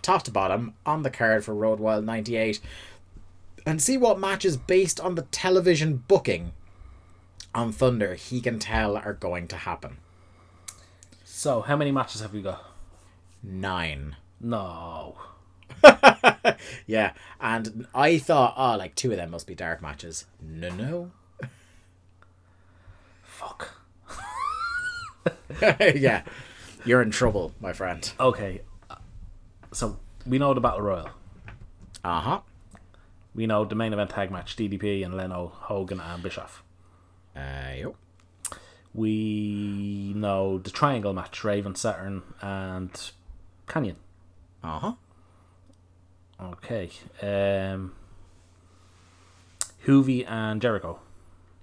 top 0.02 0.24
to 0.24 0.32
bottom, 0.32 0.74
on 0.86 1.04
the 1.04 1.12
card 1.12 1.44
for 1.44 1.54
Road 1.54 1.80
Wild 1.80 2.06
'98, 2.06 2.60
and 3.66 3.82
see 3.82 3.98
what 3.98 4.20
matches 4.20 4.58
based 4.58 5.00
on 5.00 5.16
the 5.16 5.24
television 5.24 6.04
booking 6.08 6.54
on 7.54 7.72
Thunder 7.72 8.16
he 8.16 8.42
can 8.42 8.58
tell 8.58 8.98
are 8.98 9.14
going 9.14 9.48
to 9.50 9.58
happen. 9.58 9.98
so 11.24 11.62
how 11.62 11.76
many 11.76 11.92
matches 11.92 12.22
have 12.22 12.34
we 12.34 12.42
got? 12.42 12.75
Nine. 13.46 14.16
No. 14.40 15.18
Yeah, 16.88 17.14
and 17.40 17.88
I 17.94 18.18
thought, 18.18 18.54
oh, 18.58 18.78
like 18.78 18.96
two 18.96 19.12
of 19.12 19.18
them 19.18 19.32
must 19.32 19.48
be 19.48 19.56
dark 19.56 19.82
matches. 19.82 20.26
No, 20.42 20.70
no. 20.70 21.12
Fuck. 23.24 23.82
yeah, 25.62 26.24
you're 26.86 27.02
in 27.02 27.12
trouble, 27.12 27.54
my 27.60 27.74
friend. 27.74 28.12
Okay. 28.20 28.62
So 29.72 29.98
we 30.26 30.38
know 30.38 30.54
the 30.54 30.62
battle 30.62 30.82
royal. 30.82 31.10
Uh 32.04 32.22
huh. 32.22 32.40
We 33.34 33.48
know 33.48 33.66
the 33.66 33.76
main 33.76 33.94
event 33.94 34.12
tag 34.12 34.32
match: 34.32 34.56
DDP 34.56 35.04
and 35.04 35.16
Leno, 35.16 35.52
Hogan 35.54 36.00
and 36.00 36.22
Bischoff. 36.24 36.64
Uh, 37.36 37.74
yo. 37.78 37.96
We 38.94 40.14
know 40.16 40.60
the 40.60 40.70
triangle 40.70 41.14
match: 41.14 41.44
Raven, 41.44 41.76
Saturn, 41.76 42.22
and 42.42 43.12
Kanyon. 43.68 43.96
Uh 44.64 44.80
huh. 44.80 44.94
Okay. 46.42 46.90
Um, 47.22 47.94
Juvi 49.86 50.30
and 50.30 50.62
Jericho. 50.62 51.00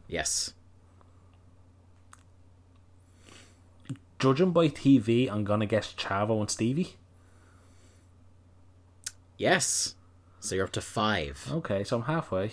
Yes. 0.09 0.53
Judging 4.19 4.53
by 4.53 4.69
TV, 4.69 5.31
I'm 5.31 5.43
gonna 5.45 5.67
guess 5.67 5.93
Chavo 5.95 6.41
and 6.41 6.51
Stevie. 6.51 6.95
Yes. 9.37 9.95
So 10.39 10.55
you're 10.55 10.65
up 10.65 10.73
to 10.73 10.81
five. 10.81 11.49
Okay, 11.51 11.83
so 11.85 11.97
I'm 11.97 12.03
halfway. 12.05 12.53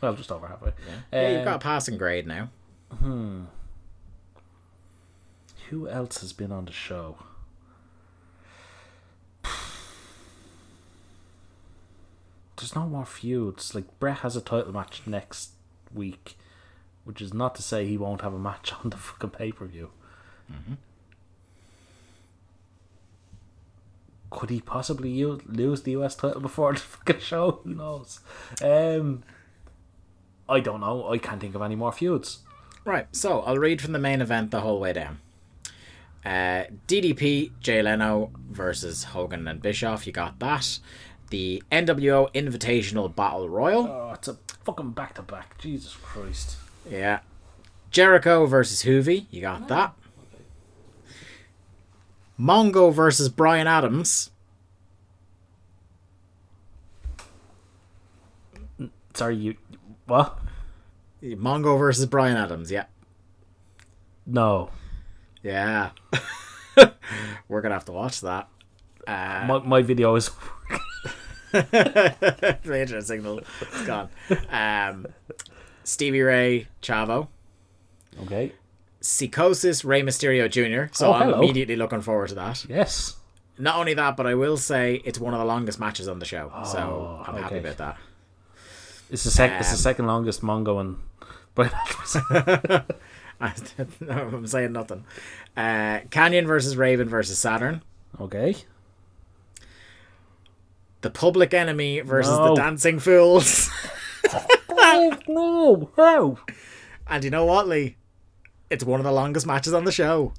Well, 0.00 0.14
just 0.14 0.30
over 0.32 0.46
halfway. 0.46 0.72
Yeah, 1.12 1.28
you've 1.30 1.38
Um, 1.40 1.44
got 1.44 1.56
a 1.56 1.58
passing 1.58 1.98
grade 1.98 2.26
now. 2.26 2.50
Hmm. 2.96 3.44
Who 5.70 5.88
else 5.88 6.20
has 6.20 6.32
been 6.32 6.50
on 6.52 6.64
the 6.64 6.72
show? 6.72 7.16
There's 12.60 12.74
no 12.76 12.86
more 12.86 13.06
feuds. 13.06 13.74
Like 13.74 13.98
Bret 13.98 14.18
has 14.18 14.36
a 14.36 14.40
title 14.40 14.72
match 14.72 15.02
next 15.06 15.50
week, 15.94 16.36
which 17.04 17.20
is 17.22 17.32
not 17.34 17.54
to 17.56 17.62
say 17.62 17.86
he 17.86 17.96
won't 17.96 18.20
have 18.20 18.34
a 18.34 18.38
match 18.38 18.72
on 18.84 18.90
the 18.90 18.96
fucking 18.96 19.30
pay 19.30 19.52
per 19.52 19.66
view. 19.66 19.90
Could 24.30 24.50
he 24.50 24.60
possibly 24.60 25.10
u- 25.10 25.40
lose 25.46 25.82
the 25.82 25.92
US 25.92 26.14
title 26.14 26.40
before 26.40 26.72
the 26.74 26.80
fucking 26.80 27.20
show? 27.20 27.60
Who 27.64 27.74
knows? 27.74 28.20
Um, 28.62 29.22
I 30.48 30.60
don't 30.60 30.80
know. 30.80 31.08
I 31.10 31.18
can't 31.18 31.40
think 31.40 31.54
of 31.54 31.62
any 31.62 31.76
more 31.76 31.92
feuds. 31.92 32.40
Right, 32.84 33.06
so 33.12 33.40
I'll 33.40 33.58
read 33.58 33.80
from 33.82 33.92
the 33.92 33.98
main 33.98 34.20
event 34.20 34.50
the 34.50 34.60
whole 34.60 34.80
way 34.80 34.92
down. 34.92 35.18
Uh, 36.24 36.64
DDP, 36.86 37.50
Jay 37.60 37.82
Leno 37.82 38.30
versus 38.50 39.04
Hogan 39.04 39.46
and 39.48 39.60
Bischoff. 39.60 40.06
You 40.06 40.12
got 40.12 40.38
that. 40.38 40.78
The 41.30 41.62
NWO 41.70 42.32
Invitational 42.34 43.14
Battle 43.14 43.48
Royal. 43.48 43.86
Oh, 43.86 44.12
it's 44.14 44.28
a 44.28 44.36
fucking 44.64 44.90
back 44.90 45.14
to 45.14 45.22
back. 45.22 45.58
Jesus 45.58 45.94
Christ. 45.94 46.56
Yeah. 46.88 47.20
Jericho 47.90 48.46
versus 48.46 48.82
Juvi. 48.82 49.26
You 49.30 49.40
got 49.40 49.68
that. 49.68 49.94
Mongo 52.38 52.92
versus 52.92 53.28
Brian 53.28 53.66
Adams. 53.66 54.30
Sorry, 59.14 59.36
you. 59.36 59.54
What? 60.06 60.38
Mongo 61.22 61.78
versus 61.78 62.06
Brian 62.06 62.36
Adams. 62.36 62.70
Yeah. 62.72 62.86
No. 64.26 64.70
Yeah. 65.42 65.90
We're 67.48 67.60
going 67.60 67.70
to 67.70 67.76
have 67.76 67.84
to 67.86 67.92
watch 67.92 68.20
that. 68.22 68.48
Uh, 69.06 69.44
My, 69.46 69.58
my 69.58 69.82
video 69.82 70.14
is. 70.14 70.30
the 71.52 72.56
internet 72.80 73.04
signal 73.06 73.40
is 73.40 73.86
gone. 73.86 74.08
Um, 74.50 75.06
Stevie 75.84 76.22
Ray, 76.22 76.68
Chavo. 76.82 77.28
Okay. 78.22 78.52
Psychosis, 79.00 79.84
Rey 79.84 80.02
Mysterio 80.02 80.48
Jr. 80.50 80.92
So 80.94 81.08
Oh, 81.08 81.12
I'm 81.14 81.28
hello. 81.30 81.38
immediately 81.42 81.76
looking 81.76 82.00
forward 82.02 82.28
to 82.28 82.34
that. 82.36 82.64
Yes. 82.68 83.16
Not 83.58 83.76
only 83.76 83.94
that, 83.94 84.16
but 84.16 84.26
I 84.26 84.34
will 84.34 84.56
say 84.56 85.00
it's 85.04 85.18
one 85.18 85.32
of 85.34 85.40
the 85.40 85.46
longest 85.46 85.80
matches 85.80 86.06
on 86.08 86.18
the 86.18 86.24
show. 86.26 86.50
so 86.64 86.78
Oh, 86.78 87.24
I'm 87.26 87.42
happy 87.42 87.58
about 87.58 87.76
that. 87.78 87.96
It's 89.10 89.24
the, 89.24 89.30
sec- 89.30 89.52
it's 89.58 89.68
the 89.70 89.74
Um, 89.74 89.80
second 89.80 90.06
longest 90.06 90.42
Mongo 90.42 90.80
and. 90.80 90.96
But 91.54 91.72
I'm 93.40 94.46
saying 94.46 94.72
nothing. 94.72 95.04
Uh, 95.56 96.00
Kanyon 96.10 96.46
versus 96.46 96.76
Raven 96.76 97.08
versus 97.08 97.38
Saturn. 97.38 97.82
okay. 98.20 98.54
The 101.02 101.10
Public 101.10 101.54
Enemy 101.54 102.00
versus 102.00 102.36
No. 102.38 102.48
the 102.54 102.54
Dancing 102.60 102.98
Fools. 102.98 103.70
Oh, 104.92 105.16
no! 105.28 105.90
How? 105.96 106.38
and 107.06 107.22
you 107.24 107.30
know 107.30 107.44
what, 107.44 107.68
Lee? 107.68 107.96
It's 108.70 108.82
one 108.84 108.98
of 108.98 109.04
the 109.04 109.12
longest 109.12 109.46
matches 109.46 109.72
on 109.72 109.84
the 109.84 109.92
show. 109.92 110.32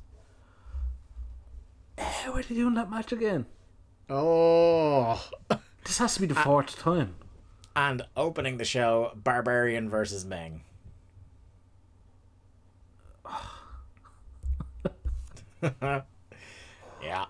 Eh, 1.98 2.04
how 2.04 2.34
are 2.34 2.42
they 2.44 2.56
doing 2.56 2.74
that 2.76 2.90
match 2.92 3.12
again? 3.12 3.46
Oh. 4.10 5.26
This 5.86 5.98
has 6.00 6.16
to 6.16 6.22
be 6.22 6.28
the 6.28 6.36
fourth 6.44 6.78
time. 6.78 7.16
And 7.76 8.02
opening 8.18 8.58
the 8.58 8.66
show, 8.66 9.12
Barbarian 9.16 9.90
versus 9.90 10.26
Meng. 10.26 10.64
yeah. 17.02 17.26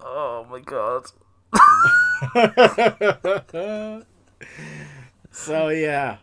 Oh 0.00 0.46
my 0.50 0.60
god. 0.60 1.04
So 5.30 5.68
yeah. 5.68 6.16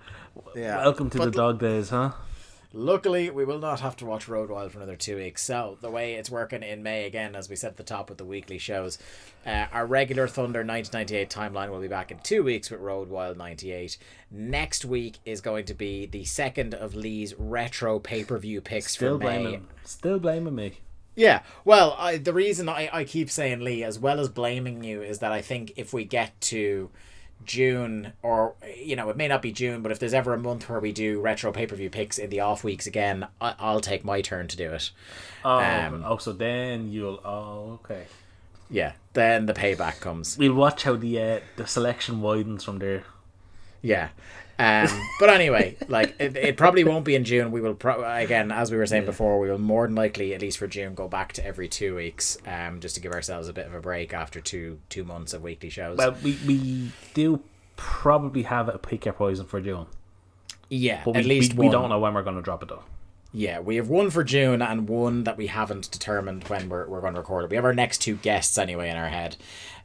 Yeah. 0.55 0.77
Welcome 0.83 1.09
to 1.11 1.17
But 1.19 1.25
the 1.25 1.31
dog 1.31 1.59
days, 1.59 1.89
huh? 1.89 2.11
Luckily, 2.73 3.29
we 3.29 3.45
will 3.45 3.59
not 3.59 3.79
have 3.79 3.95
to 3.97 4.05
watch 4.05 4.27
Road 4.27 4.49
Wild 4.49 4.73
for 4.73 4.79
another 4.79 4.97
two 4.97 5.15
weeks. 5.15 5.41
So, 5.41 5.77
the 5.79 5.89
way 5.89 6.15
it's 6.15 6.29
working 6.29 6.61
in 6.61 6.83
May, 6.83 7.05
again, 7.05 7.33
as 7.33 7.49
we 7.49 7.55
said 7.55 7.69
at 7.69 7.77
the 7.77 7.83
top 7.83 8.09
with 8.09 8.17
the 8.17 8.25
weekly 8.25 8.57
shows, 8.57 8.97
uh, 9.45 9.67
our 9.71 9.85
regular 9.85 10.27
Thunder 10.27 10.59
1998 10.59 11.29
timeline 11.29 11.69
will 11.71 11.79
be 11.79 11.87
back 11.87 12.11
in 12.11 12.19
two 12.19 12.43
weeks 12.43 12.69
with 12.69 12.81
Road 12.81 13.07
Wild 13.07 13.37
98. 13.37 13.97
Next 14.29 14.83
week 14.83 15.19
is 15.23 15.39
going 15.39 15.63
to 15.65 15.73
be 15.73 16.05
the 16.05 16.25
second 16.25 16.73
of 16.73 16.95
Lee's 16.95 17.33
retro 17.37 17.97
pay 17.99 18.25
per 18.25 18.37
view 18.37 18.59
picks 18.59 18.91
Still 18.95 19.17
for 19.17 19.23
May. 19.23 19.41
blaming, 19.43 19.67
still 19.85 20.19
blaming 20.19 20.55
me. 20.55 20.79
Yeah, 21.15 21.41
well, 21.63 21.95
I, 21.97 22.17
the 22.17 22.33
reason 22.33 22.67
I, 22.67 22.89
I 22.91 23.03
keep 23.05 23.29
saying 23.29 23.61
Lee, 23.61 23.83
as 23.83 23.97
well 23.97 24.19
as 24.19 24.27
blaming 24.29 24.83
you, 24.83 25.01
is 25.01 25.19
that 25.19 25.31
I 25.31 25.41
think 25.41 25.73
if 25.77 25.93
we 25.93 26.03
get 26.03 26.39
to 26.41 26.89
June, 27.45 28.13
or, 28.21 28.55
you 28.77 28.95
know, 28.95 29.09
it 29.09 29.15
may 29.15 29.27
not 29.27 29.41
be 29.41 29.51
June, 29.51 29.81
but 29.81 29.91
if 29.91 29.99
there's 29.99 30.13
ever 30.13 30.33
a 30.33 30.37
month 30.37 30.67
where 30.69 30.79
we 30.79 30.91
do 30.91 31.21
retro 31.21 31.51
pay 31.51 31.67
per 31.67 31.75
view 31.75 31.89
picks 31.89 32.17
in 32.17 32.29
the 32.29 32.41
off 32.41 32.63
weeks 32.63 32.85
again, 32.85 33.27
I, 33.39 33.55
I'll 33.59 33.81
take 33.81 34.03
my 34.03 34.21
turn 34.21 34.47
to 34.49 34.57
do 34.57 34.71
it. 34.73 34.91
Oh, 35.43 35.59
Um, 35.59 36.03
oh, 36.05 36.17
so 36.17 36.33
then 36.33 36.91
you'll. 36.91 37.21
Oh, 37.23 37.79
okay. 37.83 38.05
Yeah, 38.69 38.93
then 39.13 39.45
the 39.45 39.53
payback 39.53 39.99
comes. 40.01 40.37
We'll 40.37 40.53
watch 40.53 40.83
how 40.83 40.95
the 40.95 41.21
uh, 41.21 41.39
the 41.55 41.67
selection 41.67 42.19
widens 42.21 42.63
from 42.63 42.79
there. 42.79 43.03
Yeah. 43.81 44.09
Um, 44.57 44.87
but 45.19 45.29
anyway, 45.29 45.77
like 45.87 46.15
it, 46.19 46.35
it 46.35 46.57
probably 46.57 46.83
won't 46.83 47.05
be 47.05 47.15
in 47.15 47.23
June. 47.23 47.51
We 47.51 47.61
will 47.61 47.75
pro- 47.75 48.03
again, 48.03 48.51
as 48.51 48.71
we 48.71 48.77
were 48.77 48.85
saying 48.85 49.05
before, 49.05 49.39
we 49.39 49.49
will 49.49 49.57
more 49.57 49.87
than 49.87 49.95
likely, 49.95 50.33
at 50.33 50.41
least 50.41 50.57
for 50.57 50.67
June, 50.67 50.95
go 50.95 51.07
back 51.07 51.33
to 51.33 51.45
every 51.45 51.67
two 51.67 51.95
weeks, 51.95 52.37
um, 52.47 52.79
just 52.79 52.95
to 52.95 53.01
give 53.01 53.11
ourselves 53.11 53.47
a 53.47 53.53
bit 53.53 53.67
of 53.67 53.73
a 53.73 53.81
break 53.81 54.13
after 54.13 54.39
two 54.39 54.79
two 54.89 55.03
months 55.03 55.33
of 55.33 55.43
weekly 55.43 55.69
shows. 55.69 55.97
Well, 55.97 56.15
we, 56.23 56.37
we 56.47 56.91
do 57.13 57.41
probably 57.75 58.43
have 58.43 58.69
a 58.69 58.77
pick 58.77 59.05
your 59.05 59.13
poison 59.13 59.45
for 59.45 59.59
June, 59.59 59.87
yeah, 60.69 61.01
but 61.03 61.15
we, 61.15 61.19
at 61.19 61.25
least 61.25 61.53
we, 61.53 61.67
we 61.67 61.71
don't 61.71 61.89
know 61.89 61.99
when 61.99 62.13
we're 62.13 62.23
going 62.23 62.37
to 62.37 62.41
drop 62.41 62.63
it 62.63 62.69
though. 62.69 62.83
Yeah, 63.35 63.59
we 63.59 63.75
have 63.75 63.89
one 63.89 64.11
for 64.11 64.23
June 64.23 64.61
and 64.61 64.87
one 64.87 65.25
that 65.25 65.35
we 65.35 65.47
haven't 65.47 65.91
determined 65.91 66.45
when 66.47 66.69
we're, 66.69 66.87
we're 66.87 67.01
going 67.01 67.15
to 67.15 67.19
record 67.19 67.43
it. 67.43 67.49
We 67.49 67.57
have 67.57 67.65
our 67.65 67.73
next 67.73 67.97
two 67.97 68.15
guests 68.15 68.57
anyway 68.57 68.89
in 68.89 68.95
our 68.95 69.09
head. 69.09 69.35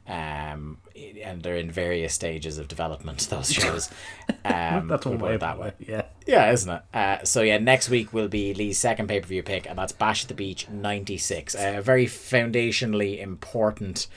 Um, 0.07 0.77
and 1.23 1.41
they're 1.41 1.55
in 1.55 1.71
various 1.71 2.13
stages 2.13 2.57
of 2.57 2.67
development, 2.67 3.27
those 3.29 3.51
shows. 3.53 3.89
Um, 4.43 4.87
That's 4.87 5.05
one 5.05 5.19
way 5.19 5.31
that 5.37 5.39
that 5.39 5.59
way. 5.59 5.73
Yeah. 5.79 6.03
Yeah, 6.25 6.51
isn't 6.51 6.69
it? 6.69 6.81
Uh, 6.93 7.23
so 7.23 7.41
yeah, 7.41 7.57
next 7.57 7.89
week 7.89 8.13
will 8.13 8.27
be 8.27 8.53
Lee's 8.53 8.77
second 8.77 9.07
pay 9.07 9.19
per 9.19 9.27
view 9.27 9.43
pick, 9.43 9.67
and 9.69 9.77
that's 9.77 9.91
Bash 9.91 10.23
at 10.23 10.27
the 10.27 10.33
Beach 10.33 10.69
'96, 10.69 11.55
a 11.55 11.81
very 11.81 12.05
foundationally 12.05 13.19
important 13.19 14.07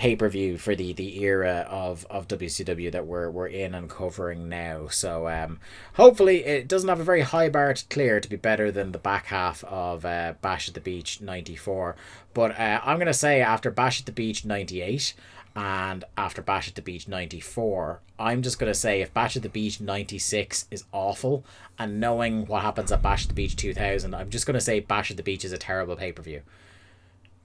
pay 0.00 0.16
per 0.16 0.30
view 0.30 0.56
for 0.56 0.74
the 0.74 0.94
the 0.94 1.22
era 1.22 1.66
of 1.68 2.06
of 2.08 2.26
WCW 2.26 2.90
that 2.90 3.06
we're 3.06 3.28
we're 3.30 3.46
in 3.46 3.74
and 3.74 3.90
covering 3.90 4.48
now. 4.48 4.88
So 4.88 5.28
um, 5.28 5.60
hopefully 5.94 6.46
it 6.46 6.66
doesn't 6.66 6.88
have 6.88 7.00
a 7.00 7.04
very 7.04 7.20
high 7.20 7.50
bar 7.50 7.74
to 7.74 7.84
clear 7.88 8.18
to 8.18 8.28
be 8.28 8.36
better 8.36 8.72
than 8.72 8.92
the 8.92 8.98
back 8.98 9.26
half 9.26 9.62
of 9.64 10.06
uh, 10.06 10.32
Bash 10.40 10.68
at 10.68 10.74
the 10.74 10.80
Beach 10.80 11.20
'94. 11.20 11.96
But 12.32 12.58
uh, 12.58 12.80
I'm 12.82 12.98
gonna 12.98 13.12
say 13.12 13.42
after 13.42 13.70
Bash 13.70 14.00
at 14.00 14.06
the 14.06 14.12
Beach 14.12 14.42
'98 14.42 15.12
and 15.54 16.04
after 16.16 16.40
Bash 16.40 16.68
at 16.68 16.76
the 16.76 16.82
Beach 16.82 17.08
94, 17.08 18.00
I'm 18.20 18.40
just 18.40 18.60
going 18.60 18.70
to 18.70 18.78
say 18.78 19.00
if 19.00 19.12
Bash 19.12 19.36
at 19.36 19.42
the 19.42 19.48
Beach 19.48 19.80
96 19.80 20.66
is 20.70 20.84
awful, 20.92 21.44
and 21.76 21.98
knowing 21.98 22.46
what 22.46 22.62
happens 22.62 22.92
at 22.92 23.02
Bash 23.02 23.24
at 23.24 23.30
the 23.30 23.34
Beach 23.34 23.56
2000, 23.56 24.14
I'm 24.14 24.30
just 24.30 24.46
going 24.46 24.54
to 24.54 24.60
say 24.60 24.78
Bash 24.78 25.10
at 25.10 25.16
the 25.16 25.24
Beach 25.24 25.44
is 25.44 25.50
a 25.50 25.58
terrible 25.58 25.96
pay 25.96 26.12
per 26.12 26.22
view. 26.22 26.42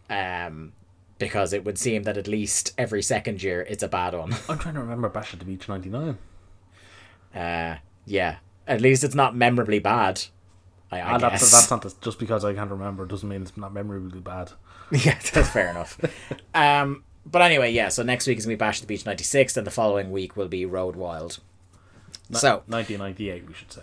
Um, 0.08 0.74
because 1.18 1.54
it 1.54 1.64
would 1.66 1.78
seem 1.78 2.04
that 2.04 2.18
at 2.18 2.28
least 2.28 2.74
every 2.78 3.02
second 3.02 3.42
year 3.44 3.62
it's 3.62 3.84
a 3.84 3.88
bad 3.88 4.14
one. 4.14 4.34
I'm 4.50 4.60
trying 4.60 4.76
to 4.76 4.82
remember 4.82 5.10
Bash 5.10 5.34
at 5.34 5.40
the 5.40 5.46
Beach 5.46 5.68
'99. 5.70 6.18
Uh, 7.34 7.76
yeah, 8.06 8.38
at 8.68 8.82
least 8.82 9.04
it's 9.04 9.16
not 9.16 9.36
memorably 9.36 9.80
bad. 9.80 10.24
I, 10.92 11.00
I 11.02 11.14
And 11.14 11.22
guess. 11.22 11.42
that's, 11.42 11.52
that's 11.52 11.72
not 11.72 11.82
the, 11.82 11.94
just 12.02 12.20
because 12.20 12.46
I 12.46 12.54
can't 12.54 12.70
remember 12.72 13.06
doesn't 13.06 13.28
mean 13.28 13.42
it's 13.42 13.58
not 13.58 13.74
memorably 13.74 14.20
bad. 14.20 14.52
yeah, 14.92 15.18
that's 15.34 15.50
fair 15.50 15.70
enough. 15.70 16.00
Um, 16.54 17.04
but 17.26 17.42
anyway, 17.42 17.72
yeah. 17.72 17.90
So 17.90 18.04
next 18.04 18.28
week 18.28 18.38
is 18.38 18.46
gonna 18.46 18.56
be 18.56 18.60
Bash 18.60 18.78
at 18.78 18.82
the 18.82 18.88
Beach 18.88 19.06
'96, 19.06 19.58
and 19.58 19.66
the 19.66 19.72
following 19.72 20.12
week 20.12 20.36
will 20.38 20.48
be 20.48 20.66
Road 20.66 20.96
Wild. 20.96 21.40
So 22.32 22.64
1998, 22.68 23.48
we 23.48 23.54
should 23.54 23.72
say. 23.72 23.82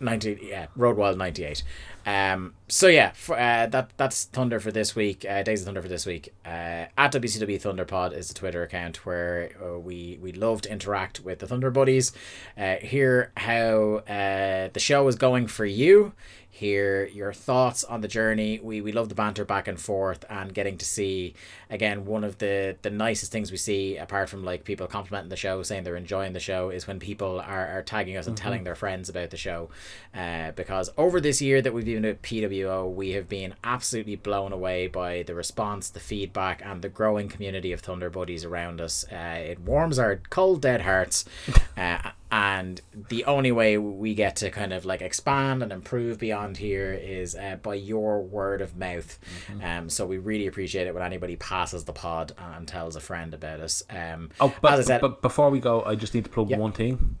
90 0.00 0.38
yeah 0.42 0.66
road 0.76 0.96
wild 0.96 1.18
98 1.18 1.64
um 2.08 2.54
so 2.68 2.86
yeah 2.86 3.10
for, 3.12 3.38
uh, 3.38 3.66
that 3.66 3.90
that's 3.96 4.24
thunder 4.24 4.58
for 4.60 4.72
this 4.72 4.94
week 4.94 5.26
uh, 5.28 5.42
days 5.42 5.60
of 5.60 5.66
thunder 5.66 5.82
for 5.82 5.88
this 5.88 6.06
week. 6.06 6.32
Uh, 6.44 6.86
at 6.96 7.12
wcw 7.12 7.60
thunderpod 7.60 8.12
is 8.16 8.28
the 8.28 8.34
twitter 8.34 8.62
account 8.62 9.04
where 9.04 9.50
uh, 9.62 9.78
we 9.78 10.18
we 10.20 10.32
love 10.32 10.62
to 10.62 10.70
interact 10.70 11.20
with 11.20 11.38
the 11.40 11.46
thunder 11.46 11.70
buddies. 11.70 12.12
Uh, 12.56 12.76
hear 12.76 13.32
how 13.36 13.96
uh, 14.08 14.68
the 14.72 14.80
show 14.80 15.06
is 15.08 15.16
going 15.16 15.46
for 15.46 15.66
you. 15.66 16.12
Hear 16.50 17.06
your 17.06 17.32
thoughts 17.32 17.84
on 17.84 18.00
the 18.00 18.08
journey. 18.08 18.58
We 18.58 18.80
we 18.80 18.90
love 18.90 19.08
the 19.08 19.14
banter 19.14 19.44
back 19.44 19.68
and 19.68 19.78
forth 19.78 20.24
and 20.28 20.52
getting 20.52 20.76
to 20.78 20.84
see 20.84 21.34
again 21.70 22.06
one 22.06 22.24
of 22.24 22.38
the 22.38 22.76
the 22.82 22.90
nicest 22.90 23.30
things 23.30 23.50
we 23.50 23.56
see 23.56 23.96
apart 23.96 24.28
from 24.28 24.44
like 24.44 24.64
people 24.64 24.86
complimenting 24.86 25.28
the 25.28 25.36
show 25.36 25.62
saying 25.62 25.84
they're 25.84 25.96
enjoying 25.96 26.32
the 26.32 26.40
show 26.40 26.70
is 26.70 26.86
when 26.86 26.98
people 26.98 27.40
are, 27.40 27.66
are 27.66 27.82
tagging 27.82 28.16
us 28.16 28.26
and 28.26 28.36
telling 28.36 28.64
their 28.64 28.74
friends 28.74 29.08
about 29.08 29.30
the 29.30 29.36
show. 29.36 29.68
Uh, 30.14 30.50
because 30.52 30.90
over 30.96 31.20
this 31.20 31.42
year 31.42 31.60
that 31.60 31.72
we've 31.72 31.84
been 31.84 32.04
at 32.04 32.22
PWO 32.22 32.92
we 32.92 33.10
have 33.12 33.28
been 33.28 33.54
absolutely 33.64 34.16
blown 34.16 34.52
away 34.52 34.86
by 34.86 35.22
the 35.22 35.34
response 35.34 35.90
the 35.90 36.00
feedback 36.00 36.62
and 36.64 36.82
the 36.82 36.88
growing 36.88 37.28
community 37.28 37.72
of 37.72 37.80
Thunder 37.80 38.10
Buddies 38.10 38.44
around 38.44 38.80
us. 38.80 39.04
Uh, 39.12 39.38
it 39.38 39.60
warms 39.60 39.98
our 39.98 40.20
cold 40.30 40.62
dead 40.62 40.82
hearts. 40.82 41.24
Uh, 41.78 42.10
and 42.32 42.80
the 43.08 43.24
only 43.24 43.52
way 43.52 43.78
we 43.78 44.12
get 44.14 44.34
to 44.36 44.50
kind 44.50 44.72
of 44.72 44.84
like 44.84 45.00
expand 45.00 45.62
and 45.62 45.72
improve 45.72 46.18
beyond 46.18 46.56
here 46.56 46.92
is 46.92 47.36
uh, 47.36 47.56
by 47.62 47.74
your 47.74 48.20
word 48.20 48.60
of 48.60 48.76
mouth. 48.76 49.16
Um 49.62 49.88
so 49.88 50.04
we 50.04 50.18
really 50.18 50.48
appreciate 50.48 50.88
it. 50.88 50.94
When 50.94 51.04
anybody 51.04 51.36
passes 51.36 51.57
the 51.66 51.92
pod 51.92 52.32
and 52.38 52.66
tells 52.68 52.94
a 52.96 53.00
friend 53.00 53.34
about 53.34 53.58
us 53.60 53.82
um 53.90 54.30
Oh, 54.40 54.54
but, 54.62 54.72
as 54.74 54.80
I 54.80 54.82
said 54.84 55.00
but 55.00 55.20
before 55.22 55.50
we 55.50 55.58
go, 55.60 55.82
I 55.82 55.94
just 55.96 56.14
need 56.14 56.24
to 56.24 56.30
plug 56.30 56.50
Yeah. 56.50 56.58
one 56.58 56.72
thing. 56.72 57.18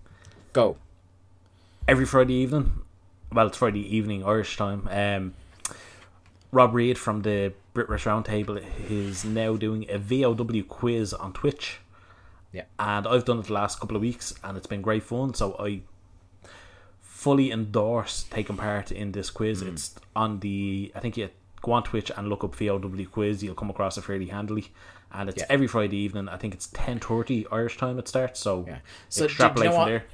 go 0.52 0.76
Every 1.86 2.04
Friday 2.06 2.34
evening, 2.34 2.82
well, 3.32 3.46
it's 3.46 3.56
Friday 3.56 3.80
evening 3.96 4.22
Irish 4.24 4.56
time. 4.58 4.86
Um, 4.90 5.34
Rob 6.52 6.74
Reed 6.74 6.98
from 6.98 7.22
the 7.22 7.52
Brit 7.74 7.88
Rush 7.88 8.04
Roundtable 8.04 8.62
is 8.90 9.24
now 9.24 9.56
doing 9.56 9.86
a 9.88 9.98
VOW 9.98 10.62
quiz 10.68 11.12
on 11.14 11.32
Twitch. 11.32 11.78
Yeah. 12.52 12.64
and 12.78 13.06
I've 13.06 13.24
done 13.26 13.38
it 13.40 13.46
the 13.46 13.52
last 13.52 13.78
couple 13.80 13.94
of 13.96 14.00
weeks, 14.02 14.34
and 14.44 14.56
it's 14.56 14.66
been 14.66 14.80
great 14.82 15.02
fun. 15.02 15.34
So 15.34 15.54
I 15.58 15.80
fully 17.00 17.50
endorse 17.50 18.24
taking 18.30 18.56
part 18.56 18.90
in 18.92 19.12
this 19.12 19.30
quiz. 19.30 19.62
Mm. 19.62 19.72
It's 19.72 19.94
on 20.14 20.40
the 20.40 20.92
I 20.94 21.00
think 21.00 21.16
you 21.16 21.28
go 21.62 21.72
on 21.72 21.82
Twitch 21.82 22.10
and 22.16 22.28
look 22.28 22.44
up 22.44 22.54
VOW 22.54 23.04
quiz. 23.10 23.42
You'll 23.42 23.54
come 23.54 23.70
across 23.70 23.96
it 23.98 24.02
fairly 24.04 24.26
handily, 24.26 24.68
and 25.12 25.28
it's 25.28 25.38
Yeah. 25.40 25.46
every 25.48 25.66
Friday 25.66 25.96
evening. 25.98 26.28
I 26.28 26.36
think 26.36 26.54
it's 26.54 26.68
ten 26.72 26.98
thirty 27.00 27.46
Irish 27.50 27.76
time. 27.76 27.98
It 27.98 28.08
starts. 28.08 28.40
So 28.40 28.64
Yeah. 28.66 28.78
so 29.08 29.20
So 29.20 29.20
do- 29.20 29.20
do 29.20 29.22
you 29.22 29.26
extrapolate 29.26 29.64
know 29.66 29.70
from 29.72 29.78
what- 29.80 29.86
there. 29.86 30.04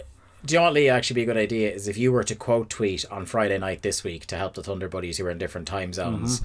Do 0.45 0.53
you 0.55 0.59
know 0.59 0.65
what, 0.65 0.73
Lee? 0.75 0.89
Actually, 0.91 1.15
be 1.15 1.23
a 1.23 1.27
good 1.27 1.37
idea 1.39 1.71
is 1.73 1.89
if 1.89 1.97
you 1.97 2.13
were 2.13 2.23
to 2.25 2.35
quote 2.35 2.69
tweet 2.69 3.07
on 3.11 3.25
Friday 3.25 3.57
night 3.57 3.81
this 3.81 4.05
week 4.05 4.27
to 4.27 4.37
help 4.37 4.53
the 4.55 4.63
Thunder 4.63 4.89
Buddies 4.91 5.17
who 5.17 5.25
are 5.25 5.31
in 5.31 5.39
different 5.39 5.67
time 5.67 5.95
zones. 5.95 6.43
Uh, 6.43 6.45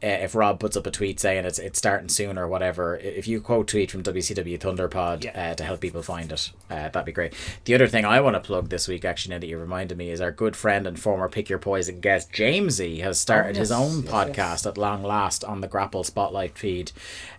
if 0.00 0.34
Rob 0.34 0.60
puts 0.60 0.76
up 0.76 0.86
a 0.86 0.90
tweet 0.90 1.18
saying 1.18 1.44
it's 1.44 1.58
it's 1.58 1.78
starting 1.78 2.08
soon 2.08 2.38
or 2.38 2.46
whatever, 2.46 2.96
if 2.96 3.26
you 3.26 3.40
quote 3.40 3.68
tweet 3.68 3.90
from 3.90 4.02
WCW 4.02 4.58
Thunderpod 4.58 5.36
uh, 5.36 5.54
to 5.54 5.64
help 5.64 5.80
people 5.80 6.02
find 6.02 6.30
it, 6.30 6.50
uh, 6.70 6.88
that'd 6.88 7.04
be 7.04 7.12
great. 7.12 7.34
The 7.64 7.74
other 7.74 7.88
thing 7.88 8.04
I 8.04 8.20
want 8.20 8.34
to 8.34 8.40
plug 8.40 8.68
this 8.68 8.88
week, 8.88 9.04
actually, 9.04 9.34
now 9.34 9.40
that 9.40 9.46
you 9.46 9.58
reminded 9.58 9.98
me, 9.98 10.10
is 10.10 10.20
our 10.20 10.30
good 10.30 10.56
friend 10.56 10.86
and 10.86 10.98
former 10.98 11.28
Pick 11.28 11.48
Your 11.48 11.58
Poison 11.58 12.00
guest 12.00 12.32
Jamesy 12.32 13.02
has 13.02 13.18
started 13.18 13.56
his 13.56 13.70
yes, 13.70 13.78
own 13.78 14.02
yes, 14.02 14.12
podcast 14.12 14.66
at 14.66 14.78
long 14.78 15.02
last 15.02 15.44
on 15.44 15.60
the 15.60 15.68
Grapple 15.68 16.04
Spotlight 16.04 16.56
feed. 16.56 16.92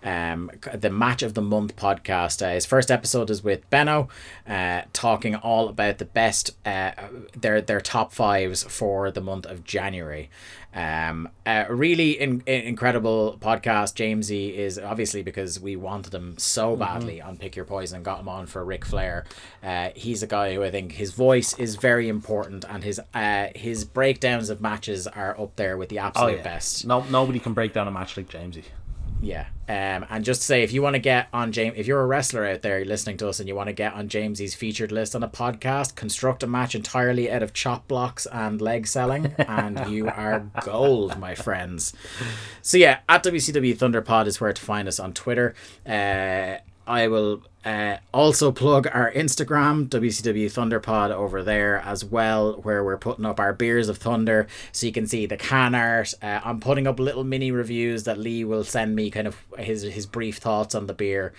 Um, 0.03 0.52
the 0.73 0.90
Match 0.90 1.23
of 1.23 1.34
the 1.34 1.41
Month 1.41 1.76
podcast. 1.76 2.45
Uh, 2.45 2.53
his 2.53 2.65
first 2.65 2.91
episode 2.91 3.30
is 3.30 3.44
with 3.44 3.69
Benno, 3.69 4.10
uh, 4.48 4.84
talking 4.94 5.36
all 5.36 5.69
about 5.69 5.98
the 5.98 6.06
best 6.06 6.52
uh, 6.65 6.91
their 7.36 7.61
their 7.61 7.81
top 7.81 8.14
fives 8.14 8.64
for 8.64 9.11
the 9.11 9.22
month 9.22 9.45
of 9.45 9.64
January. 9.64 10.30
Um, 10.73 11.29
a 11.47 11.65
really 11.73 12.11
in, 12.11 12.43
in- 12.45 12.61
incredible 12.61 13.37
podcast. 13.41 13.95
Jamesy 13.95 14.53
is 14.53 14.77
obviously 14.77 15.23
because 15.23 15.59
we 15.59 15.75
wanted 15.75 16.13
him 16.13 16.37
so 16.37 16.75
badly 16.75 17.21
on 17.21 17.37
Pick 17.37 17.55
Your 17.55 17.65
Poison, 17.65 18.03
got 18.03 18.19
him 18.19 18.29
on 18.29 18.45
for 18.45 18.63
Ric 18.63 18.85
Flair. 18.85 19.25
Uh, 19.63 19.89
he's 19.95 20.21
a 20.21 20.27
guy 20.27 20.53
who 20.53 20.63
I 20.63 20.69
think 20.69 20.91
his 20.91 21.11
voice 21.11 21.57
is 21.57 21.75
very 21.75 22.07
important, 22.07 22.65
and 22.69 22.83
his 22.83 23.01
uh, 23.13 23.47
his 23.55 23.83
breakdowns 23.83 24.49
of 24.49 24.61
matches 24.61 25.07
are 25.07 25.39
up 25.41 25.55
there 25.55 25.75
with 25.75 25.89
the 25.89 25.97
absolute 25.99 26.37
best. 26.43 26.85
No, 26.85 27.03
nobody 27.09 27.39
can 27.39 27.53
break 27.53 27.73
down 27.73 27.87
a 27.87 27.91
match 27.91 28.15
like 28.15 28.29
Jamesy. 28.29 28.65
Yeah. 29.21 29.47
Um, 29.67 30.05
and 30.09 30.23
just 30.23 30.41
to 30.41 30.47
say, 30.47 30.63
if 30.63 30.71
you 30.71 30.81
want 30.81 30.95
to 30.95 30.99
get 30.99 31.27
on 31.33 31.51
James, 31.51 31.75
if 31.77 31.85
you're 31.85 32.01
a 32.01 32.05
wrestler 32.07 32.45
out 32.45 32.61
there 32.61 32.83
listening 32.85 33.17
to 33.17 33.27
us 33.27 33.39
and 33.39 33.47
you 33.47 33.55
want 33.55 33.67
to 33.67 33.73
get 33.73 33.93
on 33.93 34.07
Jamesy's 34.07 34.55
featured 34.55 34.91
list 34.91 35.15
on 35.15 35.23
a 35.23 35.27
podcast, 35.27 35.95
construct 35.95 36.41
a 36.41 36.47
match 36.47 36.73
entirely 36.73 37.29
out 37.29 37.43
of 37.43 37.53
chop 37.53 37.87
blocks 37.87 38.25
and 38.27 38.61
leg 38.61 38.87
selling, 38.87 39.35
and 39.37 39.87
you 39.91 40.07
are 40.07 40.49
gold, 40.63 41.19
my 41.19 41.35
friends. 41.35 41.93
So 42.61 42.77
yeah, 42.77 42.99
at 43.07 43.23
WCW 43.23 43.75
Thunderpod 43.75 44.25
is 44.25 44.39
where 44.41 44.53
to 44.53 44.61
find 44.61 44.87
us 44.87 44.99
on 44.99 45.13
Twitter. 45.13 45.53
Uh, 45.85 46.57
I 46.87 47.07
will 47.07 47.43
Uh, 47.69 47.99
also 48.11 48.51
plug 48.51 48.87
our 48.91 49.11
Instagram, 49.11 49.87
WCW 49.89 50.47
Thunderpod 50.47 51.11
over 51.11 51.43
there 51.43 51.77
as 51.81 52.03
well, 52.03 52.53
where 52.63 52.83
we're 52.83 52.97
putting 52.97 53.27
up 53.27 53.39
our 53.39 53.53
beers 53.53 53.89
of 53.89 53.99
thunder, 53.99 54.47
so 54.71 54.87
you 54.87 54.91
can 54.91 55.05
see 55.05 55.27
the 55.27 55.37
can 55.37 55.75
art. 55.75 56.15
Uh, 56.19 56.39
I'm 56.43 56.59
putting 56.59 56.87
up 56.87 56.99
little 56.99 57.23
mini 57.23 57.51
reviews 57.51 58.05
that 58.05 58.17
Lee 58.17 58.43
will 58.43 58.63
send 58.63 58.95
me, 58.95 59.11
kind 59.11 59.27
of 59.27 59.37
his 59.59 59.83
his 59.83 60.07
brief 60.07 60.37
thoughts 60.37 60.73
on 60.73 60.87
the 60.87 60.95
beer, 60.95 61.31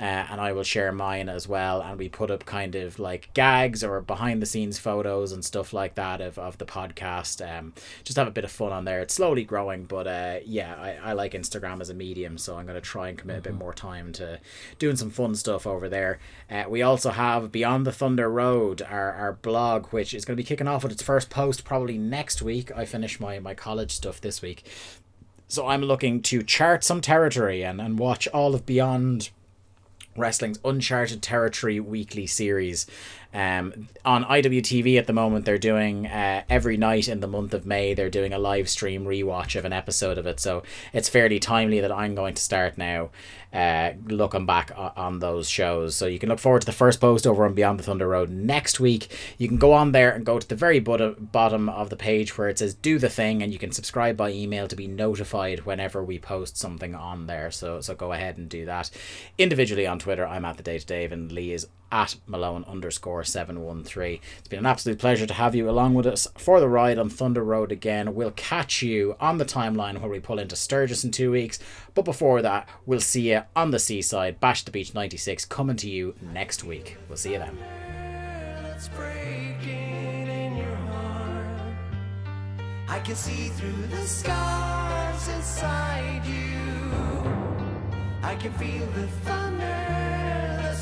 uh, 0.00 0.02
and 0.02 0.40
I 0.40 0.50
will 0.54 0.64
share 0.64 0.90
mine 0.90 1.28
as 1.28 1.46
well. 1.46 1.80
And 1.80 2.00
we 2.00 2.08
put 2.08 2.32
up 2.32 2.44
kind 2.46 2.74
of 2.74 2.98
like 2.98 3.32
gags 3.32 3.84
or 3.84 4.00
behind 4.00 4.42
the 4.42 4.46
scenes 4.46 4.80
photos 4.80 5.30
and 5.30 5.44
stuff 5.44 5.72
like 5.72 5.94
that 5.94 6.20
of, 6.20 6.36
of 6.36 6.58
the 6.58 6.66
podcast. 6.66 7.46
Um, 7.46 7.74
just 8.02 8.18
have 8.18 8.26
a 8.26 8.32
bit 8.32 8.42
of 8.42 8.50
fun 8.50 8.72
on 8.72 8.86
there. 8.86 9.02
It's 9.02 9.14
slowly 9.14 9.44
growing, 9.44 9.84
but 9.84 10.08
uh, 10.08 10.38
yeah, 10.44 10.74
I, 10.74 11.10
I 11.10 11.12
like 11.12 11.34
Instagram 11.34 11.80
as 11.80 11.90
a 11.90 11.94
medium, 11.94 12.38
so 12.38 12.56
I'm 12.56 12.66
going 12.66 12.74
to 12.74 12.80
try 12.80 13.08
and 13.08 13.16
commit 13.16 13.38
a 13.38 13.42
bit 13.42 13.54
more 13.54 13.72
time 13.72 14.12
to 14.14 14.40
doing 14.80 14.96
some 14.96 15.10
fun 15.10 15.36
stuff 15.36 15.64
over 15.64 15.75
there. 15.80 16.18
Uh, 16.50 16.64
we 16.68 16.82
also 16.82 17.10
have 17.10 17.52
Beyond 17.52 17.86
the 17.86 17.92
Thunder 17.92 18.30
Road, 18.30 18.82
our, 18.82 19.12
our 19.12 19.32
blog, 19.34 19.86
which 19.88 20.14
is 20.14 20.24
going 20.24 20.36
to 20.36 20.42
be 20.42 20.46
kicking 20.46 20.68
off 20.68 20.82
with 20.82 20.92
its 20.92 21.02
first 21.02 21.30
post 21.30 21.64
probably 21.64 21.98
next 21.98 22.42
week. 22.42 22.70
I 22.76 22.84
finish 22.84 23.20
my, 23.20 23.38
my 23.38 23.54
college 23.54 23.92
stuff 23.92 24.20
this 24.20 24.42
week. 24.42 24.64
So 25.48 25.66
I'm 25.68 25.82
looking 25.82 26.22
to 26.22 26.42
chart 26.42 26.82
some 26.82 27.00
territory 27.00 27.62
and, 27.62 27.80
and 27.80 27.98
watch 27.98 28.26
all 28.28 28.54
of 28.54 28.66
Beyond 28.66 29.30
Wrestling's 30.16 30.58
Uncharted 30.64 31.22
Territory 31.22 31.78
weekly 31.78 32.26
series. 32.26 32.86
Um, 33.34 33.88
on 34.04 34.24
IWTV 34.24 34.98
at 34.98 35.06
the 35.06 35.12
moment, 35.12 35.44
they're 35.44 35.58
doing 35.58 36.06
uh, 36.06 36.42
every 36.48 36.76
night 36.76 37.06
in 37.06 37.20
the 37.20 37.26
month 37.26 37.52
of 37.52 37.66
May, 37.66 37.92
they're 37.92 38.08
doing 38.08 38.32
a 38.32 38.38
live 38.38 38.68
stream 38.68 39.04
rewatch 39.04 39.56
of 39.56 39.64
an 39.64 39.72
episode 39.72 40.16
of 40.16 40.26
it. 40.26 40.40
So 40.40 40.62
it's 40.92 41.08
fairly 41.08 41.38
timely 41.38 41.80
that 41.80 41.92
I'm 41.92 42.14
going 42.14 42.34
to 42.34 42.42
start 42.42 42.78
now 42.78 43.10
uh, 43.56 43.94
looking 44.04 44.44
back 44.44 44.70
on 44.76 45.18
those 45.18 45.48
shows. 45.48 45.96
So 45.96 46.06
you 46.06 46.18
can 46.18 46.28
look 46.28 46.38
forward 46.38 46.60
to 46.60 46.66
the 46.66 46.72
first 46.72 47.00
post 47.00 47.26
over 47.26 47.46
on 47.46 47.54
Beyond 47.54 47.78
the 47.78 47.84
Thunder 47.84 48.06
Road 48.06 48.28
next 48.28 48.78
week. 48.78 49.08
You 49.38 49.48
can 49.48 49.56
go 49.56 49.72
on 49.72 49.92
there 49.92 50.10
and 50.10 50.26
go 50.26 50.38
to 50.38 50.46
the 50.46 50.54
very 50.54 50.78
bottom, 50.78 51.68
of 51.70 51.88
the 51.88 51.96
page 51.96 52.36
where 52.36 52.50
it 52.50 52.58
says 52.58 52.74
do 52.74 52.98
the 52.98 53.08
thing, 53.08 53.42
and 53.42 53.54
you 53.54 53.58
can 53.58 53.72
subscribe 53.72 54.14
by 54.14 54.30
email 54.30 54.68
to 54.68 54.76
be 54.76 54.86
notified 54.86 55.60
whenever 55.60 56.04
we 56.04 56.18
post 56.18 56.58
something 56.58 56.94
on 56.94 57.26
there. 57.26 57.50
So, 57.50 57.80
so 57.80 57.94
go 57.94 58.12
ahead 58.12 58.36
and 58.36 58.46
do 58.46 58.66
that. 58.66 58.90
Individually 59.38 59.86
on 59.86 59.98
Twitter, 59.98 60.26
I'm 60.26 60.44
at 60.44 60.58
the 60.58 60.62
Day 60.62 60.78
to 60.78 60.84
Dave, 60.84 61.12
and 61.12 61.32
Lee 61.32 61.52
is 61.52 61.66
at 61.90 62.16
Malone 62.26 62.64
underscore 62.66 63.24
713. 63.24 64.20
It's 64.38 64.48
been 64.48 64.60
an 64.60 64.66
absolute 64.66 64.98
pleasure 64.98 65.26
to 65.26 65.34
have 65.34 65.54
you 65.54 65.68
along 65.68 65.94
with 65.94 66.06
us 66.06 66.26
for 66.36 66.60
the 66.60 66.68
ride 66.68 66.98
on 66.98 67.08
Thunder 67.08 67.42
Road 67.42 67.72
again. 67.72 68.14
We'll 68.14 68.32
catch 68.32 68.82
you 68.82 69.16
on 69.20 69.38
the 69.38 69.44
timeline 69.44 70.00
where 70.00 70.10
we 70.10 70.20
pull 70.20 70.38
into 70.38 70.56
Sturgis 70.56 71.04
in 71.04 71.10
two 71.10 71.30
weeks. 71.30 71.58
But 71.94 72.04
before 72.04 72.42
that, 72.42 72.68
we'll 72.84 73.00
see 73.00 73.32
you 73.32 73.42
on 73.54 73.70
the 73.70 73.78
seaside, 73.78 74.40
Bash 74.40 74.64
the 74.64 74.70
Beach 74.70 74.94
96, 74.94 75.44
coming 75.46 75.76
to 75.76 75.90
you 75.90 76.14
next 76.20 76.64
week. 76.64 76.96
We'll 77.08 77.16
see 77.16 77.32
you 77.32 77.38
then. 77.38 77.58
I 82.88 83.00
can 83.00 83.14
see 83.14 83.48
through 83.48 83.86
the 83.88 84.06
scars 84.06 85.28
inside 85.28 86.24
you. 86.24 86.46
I 88.22 88.34
can 88.36 88.52
feel 88.54 88.86
the 88.86 89.06
thunder 89.24 89.95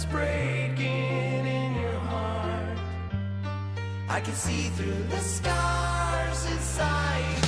breaking 0.06 1.46
in 1.46 1.74
your 1.80 1.98
heart. 2.10 2.78
I 4.08 4.20
can 4.20 4.34
see 4.34 4.68
through 4.76 5.04
the 5.10 5.18
scars 5.18 6.44
inside. 6.50 7.43